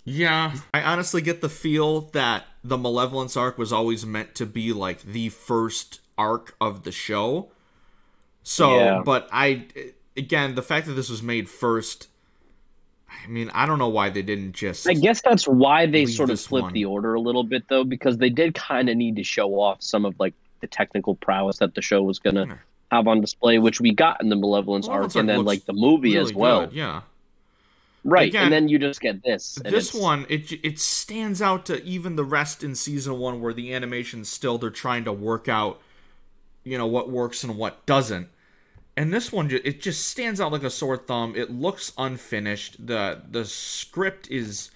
Yeah, 0.08 0.54
I 0.72 0.82
honestly 0.82 1.20
get 1.20 1.40
the 1.40 1.48
feel 1.48 2.02
that 2.12 2.44
the 2.62 2.78
Malevolence 2.78 3.36
arc 3.36 3.58
was 3.58 3.72
always 3.72 4.06
meant 4.06 4.36
to 4.36 4.46
be 4.46 4.72
like 4.72 5.02
the 5.02 5.28
first 5.30 6.00
arc 6.16 6.54
of 6.60 6.84
the 6.84 6.92
show. 6.92 7.48
So, 8.44 8.76
Yeah. 8.76 9.02
but 9.04 9.28
I, 9.32 9.66
again, 10.16 10.54
the 10.54 10.62
fact 10.62 10.86
that 10.86 10.92
this 10.92 11.10
was 11.10 11.24
made 11.24 11.48
first, 11.50 12.06
I 13.10 13.26
mean, 13.26 13.50
I 13.52 13.66
don't 13.66 13.80
know 13.80 13.88
why 13.88 14.08
they 14.10 14.22
didn't 14.22 14.52
just. 14.52 14.88
I 14.88 14.94
guess 14.94 15.20
that's 15.22 15.48
why 15.48 15.86
they 15.86 16.06
sort 16.06 16.30
of 16.30 16.40
flipped 16.40 16.62
one. 16.66 16.72
the 16.72 16.84
order 16.84 17.14
a 17.14 17.20
little 17.20 17.42
bit, 17.42 17.64
though, 17.68 17.82
because 17.82 18.16
they 18.18 18.30
did 18.30 18.54
kind 18.54 18.88
of 18.88 18.96
need 18.96 19.16
to 19.16 19.24
show 19.24 19.54
off 19.60 19.82
some 19.82 20.04
of 20.04 20.14
like 20.20 20.34
the 20.60 20.68
technical 20.68 21.16
prowess 21.16 21.58
that 21.58 21.74
the 21.74 21.82
show 21.82 22.02
was 22.04 22.20
gonna 22.20 22.46
Yeah. 22.46 22.54
have 22.92 23.08
on 23.08 23.20
display, 23.20 23.58
which 23.58 23.80
we 23.80 23.90
got 23.92 24.22
in 24.22 24.28
the 24.28 24.36
Malevolence 24.36 24.86
Malevolence 24.86 25.16
arc, 25.16 25.20
and 25.20 25.28
then 25.28 25.44
like 25.44 25.64
the 25.64 25.72
movie 25.72 26.14
really 26.14 26.24
as 26.30 26.32
well. 26.32 26.66
good, 26.66 26.72
Yeah. 26.76 27.00
Right, 28.08 28.28
Again, 28.28 28.44
and 28.44 28.52
then 28.52 28.68
you 28.68 28.78
just 28.78 29.00
get 29.00 29.22
this. 29.24 29.58
this 29.64 29.92
one 29.92 30.26
it 30.28 30.52
it 30.64 30.78
stands 30.78 31.42
out 31.42 31.66
to 31.66 31.82
even 31.84 32.14
the 32.16 32.24
rest 32.24 32.62
in 32.62 32.74
season 32.74 33.18
one 33.18 33.40
where 33.40 33.52
the 33.52 33.74
animation 33.74 34.24
still 34.24 34.58
they're 34.58 34.70
trying 34.70 35.04
to 35.04 35.12
work 35.12 35.48
out 35.48 35.80
you 36.62 36.78
know 36.78 36.86
what 36.86 37.10
works 37.10 37.42
and 37.42 37.56
what 37.56 37.84
doesn't. 37.86 38.28
And 38.96 39.12
this 39.12 39.32
one 39.32 39.50
it 39.50 39.80
just 39.80 40.06
stands 40.06 40.40
out 40.40 40.52
like 40.52 40.62
a 40.62 40.70
sore 40.70 40.96
thumb. 40.96 41.34
It 41.36 41.50
looks 41.50 41.92
unfinished. 41.98 42.86
The 42.86 43.22
the 43.28 43.44
script 43.44 44.30
is 44.30 44.70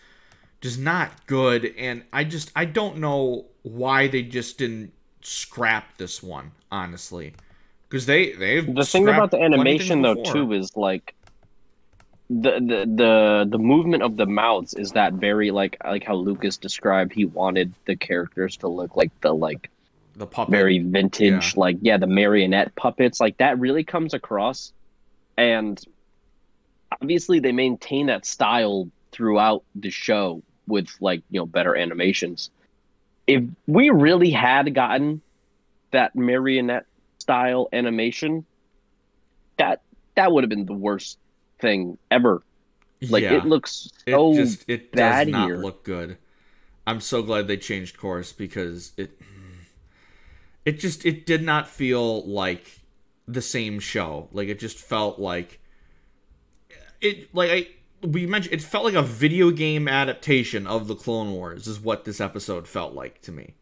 just 0.61 0.79
not 0.79 1.27
good 1.27 1.75
and 1.79 2.05
i 2.13 2.23
just 2.23 2.53
i 2.55 2.65
don't 2.67 2.99
know 2.99 3.47
why 3.63 4.07
they 4.07 4.23
just 4.23 4.59
didn't 4.59 4.93
scrap 5.23 5.97
this 5.99 6.23
one 6.23 6.53
honestly. 6.71 7.35
Because 7.89 8.07
they 8.07 8.33
they've 8.33 8.73
the 8.73 8.85
thing 8.85 9.09
about 9.09 9.33
the 9.33 9.41
animation 9.41 10.03
though 10.03 10.23
too 10.23 10.53
is 10.53 10.77
like 10.77 11.15
the, 12.31 12.53
the 12.61 12.87
the 12.95 13.47
the 13.51 13.59
movement 13.59 14.05
of 14.05 14.17
the 14.17 14.25
mouths 14.25 14.73
is 14.75 14.93
that 14.93 15.15
very 15.15 15.51
like 15.51 15.77
like 15.85 16.05
how 16.05 16.15
Lucas 16.15 16.57
described 16.59 17.13
he 17.13 17.25
wanted 17.25 17.75
the 17.87 17.97
characters 17.97 18.57
to 18.59 18.69
look 18.69 18.97
like 18.97 19.11
the 19.21 19.33
like 19.35 19.69
the 20.15 20.27
puppet. 20.27 20.53
very 20.53 20.79
vintage 20.79 21.55
Yeah. 21.55 21.61
like 21.61 21.79
yeah 21.83 21.97
the 21.97 22.07
marionette 22.07 22.77
puppets 22.77 23.21
like 23.21 23.37
that 23.39 23.59
really 23.59 23.83
comes 23.83 24.15
across. 24.15 24.73
And 25.37 25.83
obviously 27.03 27.41
they 27.41 27.51
maintain 27.51 28.07
that 28.07 28.25
style 28.25 28.89
throughout 29.11 29.65
the 29.75 29.91
show 29.91 30.41
with 30.69 30.89
like 31.01 31.23
you 31.31 31.41
know 31.41 31.47
better 31.47 31.75
animations. 31.75 32.51
If 33.27 33.43
we 33.67 33.91
really 33.91 34.31
had 34.31 34.73
gotten 34.73 35.21
that 35.91 36.15
marionette 36.15 36.87
style 37.19 37.69
animation 37.73 38.47
that 39.57 39.83
that 40.15 40.31
would 40.31 40.45
have 40.45 40.49
been 40.49 40.67
the 40.67 40.75
worst 40.75 41.19
thing 41.61 41.99
ever 42.11 42.43
like 43.09 43.23
Yeah. 43.23 43.35
it 43.39 43.45
looks 43.47 43.89
it 44.07 44.13
so 44.13 44.35
just 44.35 44.65
it 44.69 44.93
does 44.93 44.99
bad 44.99 45.29
not 45.29 45.47
here. 45.49 45.57
look 45.59 45.85
good. 45.85 46.19
I'm 46.87 47.01
so 47.01 47.23
glad 47.23 47.47
they 47.49 47.57
changed 47.57 47.99
course 47.99 48.33
because 48.33 48.93
it 48.97 49.19
it 50.65 50.79
just 50.79 51.07
it 51.07 51.25
did 51.27 51.43
not 51.43 51.69
feel 51.69 52.23
like 52.27 52.81
the 53.27 53.41
same 53.43 53.79
show. 53.81 54.29
Like 54.33 54.49
it 54.49 54.59
just 54.59 54.79
felt 54.79 55.19
like 55.19 55.61
it 57.01 57.35
like 57.35 57.51
I 57.51 57.69
we 58.07 58.27
mentioned 58.27 58.55
it 58.55 58.63
felt 58.63 58.85
like 58.85 58.95
a 58.95 59.03
video 59.03 59.51
game 59.51 59.89
adaptation 59.89 60.67
of 60.67 60.89
the 60.89 60.95
Clone 60.95 61.33
Wars 61.33 61.67
is 61.67 61.81
what 61.81 62.05
this 62.05 62.21
episode 62.21 62.67
felt 62.67 62.95
like 62.95 63.21
to 63.23 63.33
me. 63.33 63.55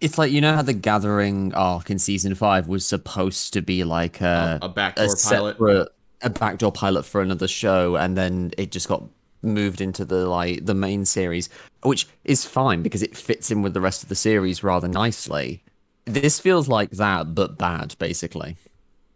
It's 0.00 0.18
like 0.18 0.32
you 0.32 0.40
know 0.40 0.54
how 0.54 0.62
the 0.62 0.72
Gathering 0.72 1.54
arc 1.54 1.90
in 1.90 1.98
season 1.98 2.34
five 2.34 2.66
was 2.68 2.84
supposed 2.86 3.52
to 3.54 3.62
be 3.62 3.84
like 3.84 4.20
a 4.20 4.58
a 4.62 4.68
backdoor 4.68 5.04
a 5.04 5.08
pilot. 5.08 5.52
separate, 5.54 5.88
a 6.22 6.30
backdoor 6.30 6.72
pilot 6.72 7.04
for 7.04 7.20
another 7.20 7.48
show, 7.48 7.96
and 7.96 8.16
then 8.16 8.52
it 8.58 8.70
just 8.72 8.88
got 8.88 9.04
moved 9.42 9.80
into 9.80 10.04
the 10.04 10.26
like 10.28 10.64
the 10.66 10.74
main 10.74 11.04
series, 11.04 11.48
which 11.82 12.06
is 12.24 12.44
fine 12.46 12.82
because 12.82 13.02
it 13.02 13.16
fits 13.16 13.50
in 13.50 13.62
with 13.62 13.74
the 13.74 13.80
rest 13.80 14.02
of 14.02 14.08
the 14.08 14.14
series 14.14 14.62
rather 14.62 14.88
nicely. 14.88 15.62
This 16.04 16.40
feels 16.40 16.68
like 16.68 16.90
that, 16.92 17.34
but 17.34 17.58
bad, 17.58 17.96
basically. 17.98 18.56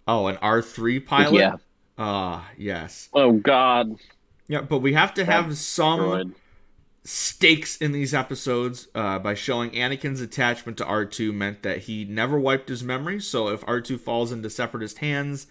Oh, 0.08 0.26
an 0.28 0.36
R3 0.38 1.00
pilot? 1.04 1.32
yeah 1.32 1.56
Ah, 1.98 2.50
yes. 2.56 3.08
oh 3.12 3.32
god 3.32 3.96
Yeah, 4.48 4.62
but 4.62 4.78
we 4.80 4.92
have 4.94 5.14
to 5.14 5.24
have 5.24 5.56
some 5.56 6.00
droid. 6.00 6.34
stakes 7.04 7.76
in 7.76 7.92
these 7.92 8.12
episodes 8.14 8.88
uh, 8.94 9.18
by 9.18 9.34
showing 9.34 9.70
Anakin's 9.70 10.20
attachment 10.20 10.78
to 10.78 10.84
R2 10.84 11.32
meant 11.32 11.62
that 11.62 11.80
he 11.82 12.04
never 12.04 12.38
wiped 12.38 12.68
his 12.68 12.82
memory. 12.82 13.20
So 13.20 13.48
if 13.48 13.62
R2 13.62 13.98
falls 14.00 14.32
into 14.32 14.50
separatist 14.50 14.98
hands, 14.98 15.46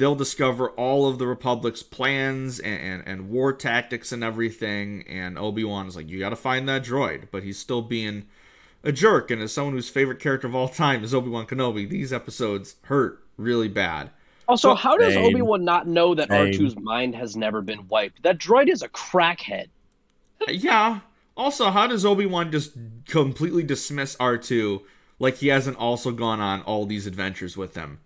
they'll 0.00 0.14
discover 0.14 0.70
all 0.70 1.06
of 1.06 1.18
the 1.18 1.26
Republic's 1.26 1.82
plans 1.82 2.58
and, 2.58 2.80
and, 2.80 3.02
and 3.06 3.28
war 3.28 3.52
tactics 3.52 4.12
and 4.12 4.24
everything. 4.24 5.04
And 5.06 5.38
Obi 5.38 5.62
Wan 5.62 5.86
is 5.86 5.94
like, 5.94 6.08
you 6.08 6.18
got 6.18 6.30
to 6.30 6.36
find 6.36 6.66
that 6.68 6.82
droid. 6.82 7.28
But 7.30 7.42
he's 7.42 7.58
still 7.58 7.82
being 7.82 8.24
a 8.82 8.92
jerk. 8.92 9.30
And 9.30 9.42
as 9.42 9.52
someone 9.52 9.74
whose 9.74 9.90
favorite 9.90 10.18
character 10.18 10.48
of 10.48 10.54
all 10.54 10.68
time 10.68 11.04
is 11.04 11.14
Obi 11.14 11.28
Wan 11.28 11.46
Kenobi, 11.46 11.88
these 11.88 12.12
episodes 12.12 12.76
hurt 12.84 13.22
really 13.36 13.68
bad. 13.68 14.10
Also, 14.48 14.74
how 14.74 14.96
does 14.96 15.16
Obi 15.16 15.42
Wan 15.42 15.64
not 15.64 15.86
know 15.86 16.14
that 16.14 16.30
R2's 16.30 16.76
mind 16.76 17.14
has 17.14 17.36
never 17.36 17.60
been 17.60 17.86
wiped? 17.86 18.22
That 18.24 18.38
droid 18.38 18.68
is 18.68 18.82
a 18.82 18.88
crackhead. 18.88 19.68
Yeah. 20.48 21.00
Also, 21.36 21.70
how 21.70 21.86
does 21.86 22.04
Obi 22.04 22.26
Wan 22.26 22.50
just 22.50 22.72
completely 23.06 23.62
dismiss 23.62 24.16
R2 24.16 24.82
like 25.20 25.36
he 25.36 25.48
hasn't 25.48 25.76
also 25.76 26.10
gone 26.10 26.40
on 26.40 26.62
all 26.62 26.86
these 26.86 27.06
adventures 27.06 27.56
with 27.56 27.74
them? 27.74 28.00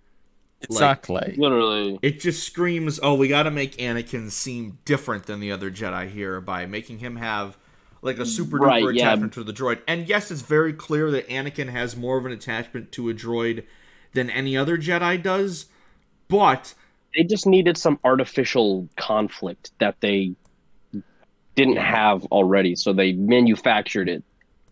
Exactly. 0.64 1.34
Literally. 1.38 1.98
It 2.02 2.20
just 2.20 2.44
screams, 2.44 2.98
oh, 3.02 3.14
we 3.14 3.28
got 3.28 3.44
to 3.44 3.50
make 3.50 3.76
Anakin 3.76 4.30
seem 4.30 4.78
different 4.84 5.26
than 5.26 5.40
the 5.40 5.52
other 5.52 5.70
Jedi 5.70 6.10
here 6.10 6.40
by 6.40 6.66
making 6.66 6.98
him 6.98 7.16
have 7.16 7.56
like 8.02 8.18
a 8.18 8.26
super 8.26 8.58
duper 8.58 8.66
Right, 8.66 8.94
yeah. 8.94 9.08
attachment 9.08 9.32
to 9.34 9.44
the 9.44 9.52
droid. 9.52 9.80
And 9.88 10.08
yes, 10.08 10.30
it's 10.30 10.42
very 10.42 10.72
clear 10.72 11.10
that 11.10 11.28
Anakin 11.28 11.70
has 11.70 11.96
more 11.96 12.18
of 12.18 12.26
an 12.26 12.32
attachment 12.32 12.92
to 12.92 13.08
a 13.08 13.14
droid 13.14 13.64
than 14.12 14.28
any 14.30 14.56
other 14.56 14.76
Jedi 14.76 15.22
does, 15.22 15.66
but 16.28 16.74
They 17.16 17.22
just 17.24 17.46
needed 17.46 17.76
some 17.76 17.98
artificial 18.04 18.88
conflict 18.96 19.70
that 19.78 20.00
they 20.00 20.34
didn't 21.54 21.76
have 21.76 22.24
already, 22.26 22.74
so 22.74 22.92
they 22.92 23.12
manufactured 23.12 24.08
it. 24.08 24.24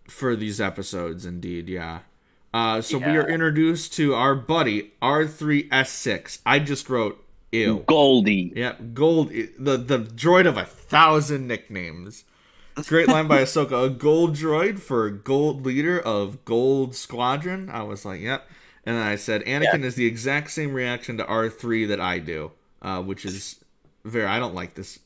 for 0.09 0.35
these 0.37 0.61
episodes, 0.61 1.24
indeed, 1.24 1.68
yeah. 1.68 2.00
Uh, 2.52 2.80
so 2.82 2.98
we 2.98 3.16
are 3.16 3.26
introduced 3.28 3.94
to 3.94 4.14
our 4.14 4.34
buddy 4.34 4.92
R3S6. 5.00 6.40
I 6.44 6.58
just 6.58 6.88
wrote 6.90 7.22
ew. 7.50 7.84
Goldie. 7.86 8.52
Yeah, 8.54 8.74
gold. 8.94 9.30
The 9.30 9.76
the 9.78 9.98
droid 10.00 10.46
of 10.46 10.56
a 10.56 10.64
thousand 10.64 11.46
nicknames. 11.46 12.24
Great 12.86 13.08
line 13.08 13.26
by 13.28 13.38
Ahsoka. 13.42 13.86
A 13.86 13.90
gold 13.90 14.34
droid 14.34 14.78
for 14.80 15.10
gold 15.10 15.64
leader 15.64 15.98
of 16.00 16.44
Gold 16.44 16.94
Squadron. 16.94 17.70
I 17.70 17.82
was 17.82 18.04
like, 18.04 18.20
yep. 18.20 18.48
And 18.84 18.96
then 18.96 19.06
I 19.06 19.16
said, 19.16 19.42
Anakin 19.44 19.84
is 19.84 19.94
the 19.94 20.06
exact 20.06 20.50
same 20.50 20.74
reaction 20.74 21.16
to 21.18 21.26
R 21.26 21.48
three 21.48 21.84
that 21.86 22.00
I 22.00 22.18
do, 22.18 22.50
uh, 22.82 23.02
which 23.02 23.24
is 23.24 23.62
very. 24.04 24.26
I 24.26 24.38
don't 24.38 24.54
like 24.54 24.74
this. 24.74 24.98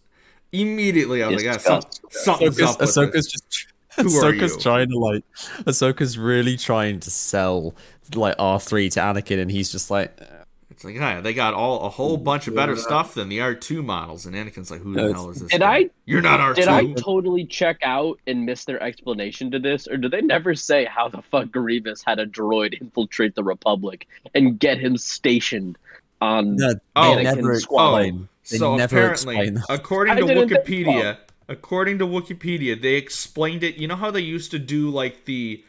Immediately, 0.53 1.23
I 1.23 1.29
was 1.29 1.43
It's 1.43 1.45
like, 1.45 1.55
yeah, 1.55 1.59
some, 1.59 1.81
disgusting. 2.11 2.53
something's 2.53 2.61
up 2.63 2.81
with 2.81 2.89
Ahsoka's 2.91 3.13
this. 3.13 3.27
just 3.33 3.67
Who 4.03 4.05
Ahsoka's 4.05 4.63
trying 4.63 4.89
to 4.91 4.99
like 4.99 5.25
Ahsoka's 5.65 6.19
really 6.19 6.57
trying 6.57 7.01
to 7.01 7.11
sell 7.11 7.75
like 8.15 8.35
R 8.39 8.61
three 8.61 8.89
to 8.91 9.01
Anakin, 9.01 9.39
and 9.41 9.51
he's 9.51 9.71
just 9.73 9.91
like, 9.91 10.13
eh. 10.21 10.25
It's 10.71 10.85
like, 10.85 10.95
yeah, 10.97 11.23
they 11.23 11.33
got 11.33 11.55
all 11.55 11.87
a 11.87 11.89
whole 11.89 12.19
bunch 12.19 12.49
of 12.49 12.55
better 12.55 12.77
stuff 12.77 13.15
than 13.15 13.31
the 13.31 13.41
R 13.41 13.55
two 13.55 13.83
models, 13.83 14.27
and 14.27 14.35
Anakin's 14.35 14.71
like, 14.71 14.83
who 14.83 14.93
the 14.93 15.11
hell 15.15 15.31
is 15.31 15.41
this? 15.41 15.51
Did 15.51 15.61
guy? 15.61 15.75
I- 15.77 15.91
You're 16.05 16.21
not 16.21 16.39
R 16.39 16.53
two. 16.55 16.61
Did 16.61 16.69
I 16.69 16.93
totally 16.93 17.47
check 17.47 17.79
out 17.83 18.19
and 18.27 18.45
miss 18.45 18.67
their 18.67 18.83
explanation 18.83 19.51
to 19.53 19.59
this, 19.59 19.89
or 19.89 19.97
do 19.97 20.09
they 20.11 20.21
never 20.21 20.55
say 20.55 20.85
how 20.85 21.09
the 21.09 21.23
fuck 21.23 21.51
Grievous 21.51 22.03
had 22.07 22.19
a 22.19 22.27
droid 22.27 22.79
infiltrate 22.81 23.35
the 23.35 23.43
Republic 23.45 24.07
and 24.35 24.59
get 24.59 24.77
him 24.79 24.99
stationed 24.99 25.79
on? 26.21 26.57
no, 26.57 26.75
Oh. 26.95 27.23
never 27.23 27.59
squad. 27.59 27.97
explain. 28.01 28.21
Oh, 28.23 28.29
they 28.51 28.59
so 28.59 28.77
never 28.77 28.97
apparently, 28.99 29.37
explain 29.39 29.63
according 29.71 30.17
to 30.19 30.27
didn't 30.27 30.49
think- 30.51 30.63
Wikipedia, 30.67 31.17
according 31.49 31.99
to 31.99 32.07
Wikipedia, 32.07 32.81
they 32.81 32.95
explained 32.95 33.63
it. 33.63 33.77
You 33.77 33.89
know 33.89 33.97
how 33.97 34.11
they 34.11 34.21
used 34.21 34.51
to 34.53 34.59
do 34.59 34.91
like 34.91 35.25
the 35.25 35.65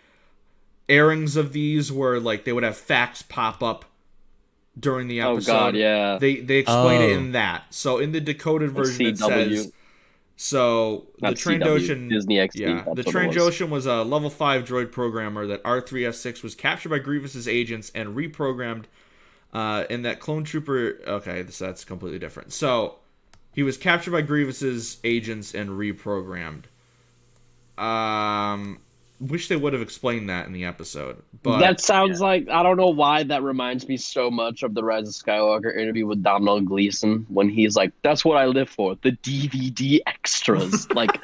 airings 0.90 1.36
of 1.36 1.54
these, 1.54 1.92
where 1.92 2.20
like 2.20 2.46
they 2.46 2.54
would 2.54 2.64
have 2.64 2.78
facts 2.78 3.22
pop 3.22 3.62
up 3.62 3.86
during 4.80 5.08
the 5.08 5.22
episode. 5.22 5.52
Oh 5.52 5.56
god, 5.56 5.76
yeah. 5.76 6.18
They 6.20 6.36
they 6.38 6.58
explain 6.58 7.02
it 7.02 7.14
Oh. 7.14 7.18
in 7.18 7.32
that. 7.34 7.74
So 7.74 7.98
in 7.98 8.12
the 8.12 8.22
decoded 8.22 8.72
version, 8.72 9.06
it 9.08 9.18
says. 9.18 9.72
So 10.40 11.08
the 11.18 11.30
Not 11.30 11.34
CW, 11.34 11.60
Trandoshan, 11.60 12.10
Disney 12.10 12.36
XD, 12.36 12.56
yeah, 12.60 12.68
the 12.84 12.90
what 12.90 13.00
it 13.00 13.06
was. 13.08 13.16
Trandoshan 13.16 13.70
was 13.70 13.88
a 13.88 14.04
level 14.04 14.30
five 14.30 14.66
droid 14.66 14.92
programmer 14.92 15.48
that 15.48 15.64
R3S6 15.64 16.44
was 16.44 16.54
captured 16.54 16.90
by 16.90 17.00
Grievous's 17.00 17.48
agents 17.48 17.92
and 17.96 18.16
reprogrammed. 18.16 18.84
Uh, 19.52 19.86
and 19.90 20.06
that 20.06 20.20
clone 20.20 20.44
trooper, 20.44 21.00
okay, 21.08 21.44
so 21.50 21.66
that's 21.66 21.84
completely 21.84 22.20
different. 22.20 22.54
So 22.54 22.98
he 23.58 23.64
was 23.64 23.76
captured 23.76 24.12
by 24.12 24.22
Grievous's 24.22 25.00
agents 25.04 25.56
and 25.56 25.72
reprogrammed. 25.72 26.66
Um, 27.76 28.78
wish 29.20 29.48
they 29.48 29.56
would 29.56 29.74
have 29.74 29.82
explained 29.82 30.30
that 30.30 30.46
in 30.46 30.54
the 30.54 30.64
episode, 30.64 31.24
but 31.42 31.58
that 31.58 31.82
sounds 31.82 32.22
like 32.22 32.48
I 32.50 32.62
don't 32.62 32.78
know 32.78 32.90
why 32.90 33.24
that 33.24 33.42
reminds 33.42 33.88
me 33.88 33.98
so 33.98 34.30
much 34.30 34.62
of 34.62 34.76
the 34.76 34.84
Rise 34.84 35.08
of 35.08 35.16
Skywalker 35.16 35.76
interview 35.76 36.06
with 36.06 36.22
Domhnall 36.22 36.62
Gleeson 36.62 37.26
when 37.30 37.50
he's 37.50 37.76
like, 37.76 37.94
"That's 38.04 38.24
what 38.24 38.38
I 38.38 38.46
live 38.46 38.70
for, 38.70 38.96
the 39.02 39.14
DVD 39.24 40.02
extras." 40.06 40.88
like 40.94 41.20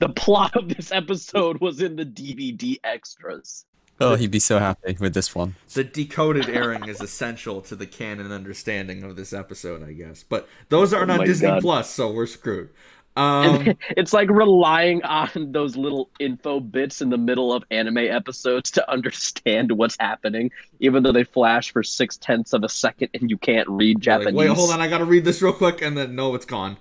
the 0.00 0.08
plot 0.08 0.56
of 0.56 0.68
this 0.68 0.90
episode 0.90 1.60
was 1.60 1.80
in 1.80 1.94
the 1.94 2.04
DVD 2.04 2.80
extras. 2.82 3.64
Oh, 4.00 4.14
he'd 4.14 4.30
be 4.30 4.38
so 4.38 4.58
happy 4.58 4.96
with 5.00 5.14
this 5.14 5.34
one. 5.34 5.54
The 5.72 5.84
decoded 5.84 6.48
airing 6.48 6.88
is 6.88 7.00
essential 7.00 7.62
to 7.62 7.76
the 7.76 7.86
canon 7.86 8.30
understanding 8.30 9.02
of 9.02 9.16
this 9.16 9.32
episode, 9.32 9.82
I 9.82 9.92
guess. 9.92 10.22
But 10.22 10.48
those 10.68 10.92
aren't 10.92 11.10
Oh 11.10 11.20
on 11.20 11.24
Disney 11.24 11.48
God. 11.48 11.62
Plus, 11.62 11.90
so 11.90 12.12
we're 12.12 12.26
screwed. 12.26 12.70
Um, 13.16 13.74
it's 13.96 14.12
like 14.12 14.28
relying 14.30 15.02
on 15.04 15.52
those 15.52 15.76
little 15.76 16.10
info 16.20 16.60
bits 16.60 17.00
in 17.00 17.08
the 17.08 17.16
middle 17.16 17.52
of 17.52 17.64
anime 17.70 17.98
episodes 17.98 18.70
to 18.72 18.90
understand 18.90 19.72
what's 19.72 19.96
happening, 19.98 20.50
even 20.80 21.02
though 21.02 21.12
they 21.12 21.24
flash 21.24 21.72
for 21.72 21.82
six 21.82 22.18
tenths 22.18 22.52
of 22.52 22.62
a 22.62 22.68
second 22.68 23.08
and 23.14 23.30
you 23.30 23.38
can't 23.38 23.68
read 23.68 23.96
like, 23.96 24.02
Japanese. 24.02 24.34
Wait, 24.34 24.50
hold 24.50 24.70
on, 24.70 24.80
I 24.80 24.88
gotta 24.88 25.06
read 25.06 25.24
this 25.24 25.40
real 25.40 25.54
quick, 25.54 25.80
and 25.80 25.96
then 25.96 26.14
no, 26.14 26.34
it's 26.34 26.44
gone. 26.44 26.76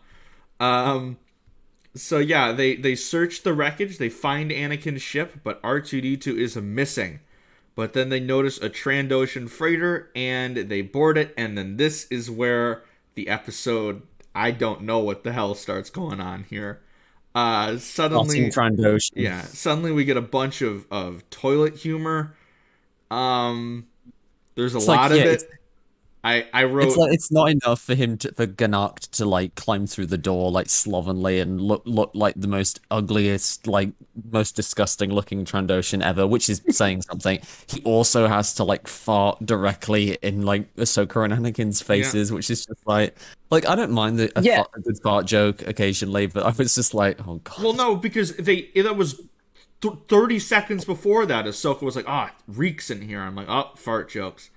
Um, 0.59 1.17
so 1.95 2.19
yeah, 2.19 2.51
they 2.51 2.75
they 2.75 2.95
search 2.95 3.43
the 3.43 3.53
wreckage, 3.53 3.97
they 3.97 4.09
find 4.09 4.51
Anakin's 4.51 5.01
ship, 5.01 5.39
but 5.43 5.59
R 5.63 5.79
two 5.81 6.01
D 6.01 6.17
two 6.17 6.37
is 6.37 6.55
missing. 6.57 7.19
But 7.75 7.93
then 7.93 8.09
they 8.09 8.19
notice 8.21 8.57
a 8.61 8.69
Trandoshan 8.69 9.49
freighter, 9.49 10.09
and 10.15 10.55
they 10.57 10.81
board 10.81 11.17
it, 11.17 11.33
and 11.37 11.57
then 11.57 11.77
this 11.77 12.07
is 12.09 12.31
where 12.31 12.83
the 13.15 13.27
episode 13.29 14.03
I 14.33 14.51
don't 14.51 14.81
know 14.83 14.99
what 14.99 15.23
the 15.23 15.33
hell 15.33 15.55
starts 15.55 15.89
going 15.89 16.21
on 16.21 16.43
here. 16.49 16.81
Uh, 17.33 17.77
suddenly, 17.77 18.57
yeah, 19.13 19.49
suddenly 19.53 19.91
we 19.91 20.05
get 20.05 20.17
a 20.17 20.21
bunch 20.21 20.61
of 20.61 20.85
of 20.91 21.29
toilet 21.29 21.75
humor. 21.75 22.35
Um, 23.11 23.87
there's 24.55 24.75
a 24.75 24.79
It's 24.79 24.87
lot 24.87 25.11
like, 25.11 25.11
of 25.11 25.17
yeah, 25.17 25.25
it. 25.25 25.43
It's- 26.33 26.47
I 26.53 26.61
I 26.61 26.63
wrote 26.65 26.87
It's 26.87 26.97
like 26.97 27.13
it's 27.13 27.31
not 27.31 27.49
enough 27.49 27.81
for 27.81 27.93
him 27.95 28.17
to 28.19 28.31
for 28.33 28.45
Gha 28.45 28.65
Nachkt 28.67 29.11
to 29.11 29.25
like 29.25 29.55
climb 29.55 29.85
through 29.87 30.07
the 30.07 30.17
door 30.17 30.51
like 30.51 30.69
slovenly 30.69 31.39
and 31.39 31.61
look 31.61 31.83
look 31.85 32.11
like 32.13 32.33
the 32.35 32.47
most 32.47 32.79
ugliest, 32.91 33.67
like 33.67 33.91
most 34.31 34.55
disgusting 34.55 35.11
looking 35.11 35.45
Trandoshan 35.45 36.01
ever, 36.03 36.25
which 36.25 36.49
is 36.49 36.61
saying 36.69 37.03
something. 37.03 37.39
He 37.67 37.81
also 37.83 38.27
has 38.27 38.53
to 38.55 38.63
like 38.63 38.87
fart 38.87 39.45
directly 39.45 40.17
in 40.21 40.41
like 40.43 40.73
Ahsoka 40.75 41.23
and 41.23 41.33
Anakin's 41.33 41.81
faces, 41.81 42.31
which 42.31 42.49
is 42.49 42.65
just 42.65 42.85
like 42.87 43.15
like 43.51 43.67
I 43.67 43.75
don't 43.75 43.91
mind 43.91 44.17
the, 44.19 44.31
a, 44.37 44.41
Yeah. 44.41 44.57
fart, 44.57 44.69
a 44.75 44.81
good 44.81 44.97
fart 45.03 45.25
joke 45.27 45.67
occasionally, 45.67 46.25
but 46.27 46.43
I 46.45 46.49
was 46.49 46.73
just 46.75 46.93
like, 46.93 47.19
oh 47.27 47.35
god. 47.43 47.63
Well, 47.63 47.73
no, 47.73 47.95
because 47.95 48.35
they 48.37 48.69
that 48.75 48.95
was 48.95 49.21
th- 49.81 49.93
thirty 50.07 50.39
seconds 50.39 50.85
before 50.85 51.25
that. 51.27 51.45
Ahsoka 51.45 51.83
was 51.83 51.95
like, 51.95 52.05
"Ah, 52.07 52.27
it 52.27 52.33
reeks 52.47 52.89
in 52.89 53.01
here." 53.01 53.19
I'm 53.21 53.35
like, 53.35 53.47
"Oh, 53.49 53.71
fart 53.75 54.09
jokes," 54.09 54.49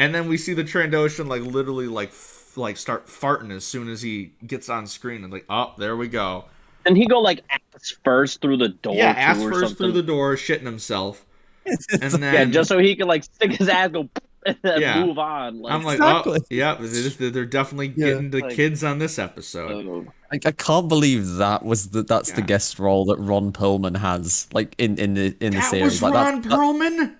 and 0.00 0.14
then 0.14 0.28
we 0.28 0.36
see 0.36 0.54
the 0.54 0.64
Trandoshan 0.64 1.28
like 1.28 1.42
literally 1.42 1.86
like 1.86 2.08
f- 2.08 2.52
like 2.56 2.76
start 2.76 3.06
farting 3.06 3.52
as 3.52 3.64
soon 3.64 3.88
as 3.88 4.02
he 4.02 4.32
gets 4.46 4.68
on 4.68 4.86
screen, 4.86 5.22
and 5.22 5.32
like, 5.32 5.44
"Oh, 5.48 5.72
there 5.78 5.96
we 5.96 6.08
go." 6.08 6.46
And 6.86 6.96
he 6.96 7.06
go 7.06 7.20
like 7.20 7.40
ass 7.50 7.94
first 8.04 8.40
through 8.40 8.56
the 8.56 8.68
door. 8.70 8.94
yeah, 8.96 9.10
ass 9.10 9.40
first 9.42 9.60
something. 9.60 9.76
through 9.76 9.92
the 9.92 10.02
door, 10.02 10.34
shitting 10.36 10.64
himself, 10.64 11.24
and 11.66 12.12
then 12.12 12.22
Yeah, 12.34 12.44
just 12.46 12.68
so 12.68 12.78
he 12.78 12.96
can 12.96 13.06
like 13.06 13.24
stick 13.24 13.52
his 13.52 13.68
ass, 13.68 13.90
go 13.90 14.08
and 14.46 14.56
Yeah. 14.64 15.04
move 15.04 15.18
on. 15.18 15.60
Like, 15.60 15.72
I'm 15.74 15.82
like, 15.84 16.00
oh, 16.00 16.32
Exactly. 16.32 16.38
"Oh, 16.40 16.46
yeah, 16.50 16.76
they're, 16.80 17.30
they're 17.30 17.44
definitely 17.44 17.88
Yeah. 17.96 18.06
getting 18.06 18.30
the 18.30 18.40
Like- 18.40 18.56
kids 18.56 18.82
on 18.82 18.98
this 18.98 19.18
episode." 19.18 19.86
oh. 19.86 20.06
Like, 20.32 20.46
I 20.46 20.52
can't 20.52 20.88
believe 20.88 21.34
that 21.36 21.64
was 21.64 21.90
the 21.90 22.02
that's 22.04 22.32
the 22.32 22.42
guest 22.42 22.78
role 22.78 23.04
that 23.06 23.16
Ron 23.18 23.52
Perlman 23.52 23.96
has, 23.96 24.46
like 24.52 24.74
in 24.78 24.96
in 24.98 25.14
the 25.14 25.36
in 25.40 25.50
the 25.52 25.58
that 25.58 25.70
series. 25.70 25.84
was 25.84 26.02
like, 26.02 26.14
Ron 26.14 26.40
that, 26.42 26.48
that- 26.48 26.58
Perlman. 26.58 27.14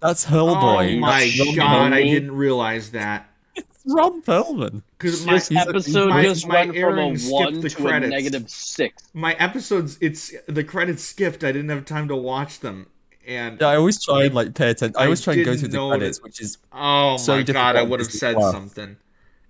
That's 0.00 0.26
oh 0.26 0.30
Hellboy. 0.30 0.96
Oh 0.96 1.00
my 1.00 1.20
That's 1.20 1.46
Ron 1.48 1.56
god, 1.56 1.92
I 1.92 2.02
didn't 2.02 2.32
realize 2.32 2.90
that. 2.92 3.28
It's 3.54 3.82
Ron 3.86 4.22
Perlman. 4.22 4.82
Because 4.98 5.24
my, 5.26 5.34
This 5.34 5.50
episode 5.52 6.10
my- 6.10 6.22
just 6.22 6.46
my 6.46 6.54
went 6.66 6.70
from 6.76 6.98
a 6.98 7.02
airing 7.02 7.18
one 7.20 7.60
the 7.60 7.68
to 7.68 7.76
credits. 7.76 8.06
a 8.06 8.10
negative 8.10 8.50
six. 8.50 9.02
my 9.14 9.32
episodes 9.34 9.98
it's 10.00 10.32
the 10.46 10.62
credits 10.62 11.02
skipped 11.02 11.42
i 11.42 11.50
didn't 11.52 11.70
have 11.70 11.84
time 11.86 12.06
to 12.08 12.14
watch 12.16 12.60
them 12.60 12.86
and 13.26 13.60
Yeah, 13.60 13.68
I 13.68 13.76
always 13.76 14.02
try 14.02 14.24
and 14.24 14.34
like 14.34 14.54
pay 14.54 14.70
attention. 14.70 14.96
I 14.96 15.02
I 15.02 15.04
always 15.04 15.20
try 15.22 15.34
and 15.34 15.44
go 15.44 15.52
didn't 15.52 15.60
through 15.70 15.78
the 15.80 15.88
credits, 15.88 16.18
that- 16.18 16.24
which 16.24 16.40
is 16.40 16.58
oh 16.72 17.16
so 17.16 17.36
my 17.36 17.42
god 17.42 17.76
i 17.76 17.82
would 17.82 18.00
have 18.00 18.10
said 18.12 18.32
it's- 18.36 18.52
something 18.52 18.90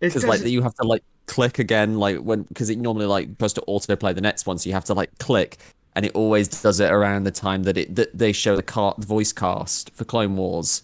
it 0.01 0.07
because 0.09 0.25
like 0.25 0.43
you 0.45 0.63
have 0.63 0.75
to 0.77 0.87
like 0.87 1.03
click 1.27 1.59
again, 1.61 1.99
like 1.99 2.17
when 2.19 2.43
because 2.45 2.71
it 2.71 2.79
normally 2.79 3.07
like 3.07 3.37
goes 3.39 3.53
to 3.53 3.61
autoplay 3.69 4.13
the 4.15 4.21
next 4.21 4.47
one, 4.47 4.59
so 4.59 4.69
you 4.69 4.73
have 4.75 4.85
to 4.87 4.95
like 4.95 5.17
click, 5.19 5.59
and 5.97 6.07
it 6.07 6.13
always 6.15 6.49
does 6.49 6.81
it 6.81 6.91
around 6.91 7.25
the 7.25 7.31
time 7.31 7.65
that 7.65 7.77
it 7.77 7.95
that 7.97 8.17
they 8.17 8.33
show 8.33 8.57
the 8.57 8.63
car 8.63 8.95
the 8.99 9.07
voice 9.07 9.33
cast 9.33 9.91
for 9.95 10.05
Clone 10.05 10.37
Wars. 10.37 10.83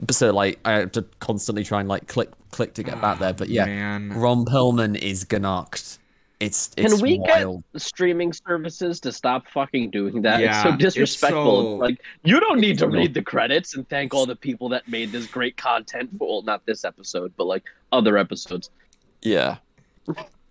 But 0.00 0.14
So 0.14 0.32
like 0.32 0.58
I 0.64 0.72
have 0.72 0.92
to 0.92 1.02
constantly 1.20 1.64
try 1.64 1.80
and 1.80 1.88
like 1.88 2.08
click 2.08 2.30
click 2.50 2.74
to 2.74 2.82
get 2.82 3.00
back 3.00 3.18
there. 3.18 3.32
But 3.32 3.48
yeah, 3.48 3.64
man 3.66 4.12
Ron 4.12 4.44
Perlman 4.44 4.96
is 4.96 5.24
Gha 5.24 5.38
Nachkt. 5.38 5.98
It's 6.40 6.72
it's 6.76 6.92
Can 6.94 7.00
we 7.02 7.18
wild. 7.20 7.62
get 7.72 7.80
streaming 7.80 8.32
services 8.32 8.98
to 9.00 9.12
stop 9.12 9.46
fucking 9.48 9.90
doing 9.90 10.20
that? 10.22 10.40
it's 10.40 10.46
Yeah, 10.46 10.62
so 10.64 10.68
it's 10.70 10.78
disrespectful. 10.82 11.62
so- 11.62 11.76
Like 11.76 12.00
you 12.24 12.40
don't 12.40 12.58
need 12.60 12.76
to 12.78 12.88
read 12.88 13.14
the 13.14 13.22
credits 13.22 13.76
and 13.76 13.88
thank 13.88 14.12
all 14.12 14.26
the 14.26 14.36
people 14.36 14.68
that 14.70 14.86
made 14.88 15.12
this 15.12 15.26
great 15.26 15.56
content. 15.56 16.10
For, 16.18 16.28
well, 16.28 16.42
not 16.42 16.66
this 16.66 16.84
episode, 16.84 17.32
but 17.36 17.44
like 17.44 17.62
other 17.92 18.18
episodes. 18.18 18.68
Yeah. 19.22 19.56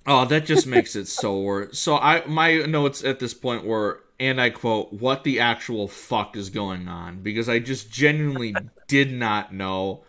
Oh 0.08 0.26
that 0.26 0.45
just 0.45 0.68
makes 0.68 0.95
it 0.95 1.08
so 1.08 1.39
worse 1.39 1.78
so 1.80 1.97
i 1.97 2.26
my 2.26 2.56
notes 2.66 3.04
at 3.04 3.20
this 3.20 3.34
point 3.34 3.64
were 3.66 4.01
and 4.20 4.39
i 4.41 4.49
quote 4.49 4.91
what 4.93 5.24
the 5.24 5.39
actual 5.39 5.88
fuck 5.88 6.36
is 6.36 6.49
going 6.49 6.88
on 6.88 7.22
because 7.22 7.47
i 7.49 7.60
just 7.60 7.91
genuinely 7.91 8.54
did 8.88 9.12
not 9.12 9.54
know 9.54 10.04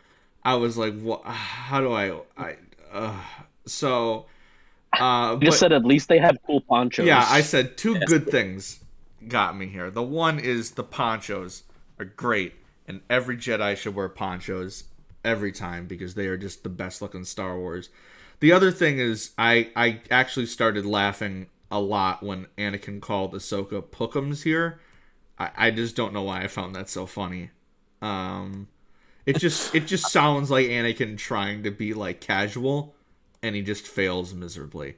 i 0.44 0.54
was 0.54 0.76
like 0.76 0.98
what 1.00 1.22
how 1.24 1.80
do 1.80 1.92
i 1.92 2.18
i 2.36 2.56
uh, 2.92 3.16
so 3.66 4.26
uh 5.00 5.36
You 5.40 5.48
but- 5.50 5.54
said 5.56 5.72
at 5.72 5.84
least 5.84 6.08
they 6.08 6.18
have 6.18 6.36
cool 6.46 6.60
ponchos. 6.60 7.06
Yeah, 7.06 7.26
I 7.28 7.40
said 7.40 7.76
two 7.76 7.98
good 8.06 8.28
things 8.30 8.78
got 9.26 9.56
me 9.56 9.66
here. 9.66 9.90
The 9.90 10.02
one 10.02 10.38
is 10.38 10.72
the 10.72 10.84
ponchos 10.84 11.64
are 11.98 12.04
great, 12.04 12.54
and 12.86 13.00
every 13.10 13.36
Jedi 13.36 13.76
should 13.76 13.96
wear 13.96 14.08
ponchos 14.08 14.84
every 15.24 15.50
time 15.50 15.86
because 15.86 16.14
they 16.14 16.26
are 16.28 16.36
just 16.36 16.62
the 16.62 16.68
best 16.68 17.02
looking 17.02 17.24
Star 17.24 17.58
Wars. 17.58 17.88
The 18.44 18.52
other 18.52 18.70
thing 18.70 18.98
is 18.98 19.30
I 19.38 19.70
I 19.74 20.02
actually 20.10 20.44
started 20.44 20.84
laughing 20.84 21.46
a 21.70 21.80
lot 21.80 22.22
when 22.22 22.46
Anakin 22.58 23.00
called 23.00 23.32
Ahsoka 23.32 23.82
Pookums 23.82 24.42
here. 24.42 24.80
I, 25.38 25.50
I 25.56 25.70
just 25.70 25.96
don't 25.96 26.12
know 26.12 26.24
why 26.24 26.42
I 26.42 26.48
found 26.48 26.76
that 26.76 26.90
so 26.90 27.06
funny. 27.06 27.52
Um 28.02 28.68
it 29.24 29.38
just 29.38 29.74
it 29.78 29.86
just 29.86 30.12
sounds 30.12 30.50
like 30.50 30.66
Anakin 30.66 31.16
trying 31.16 31.62
to 31.62 31.70
be 31.70 31.94
like 31.94 32.20
casual 32.20 32.94
and 33.42 33.56
he 33.56 33.62
just 33.62 33.88
fails 33.88 34.34
miserably. 34.34 34.96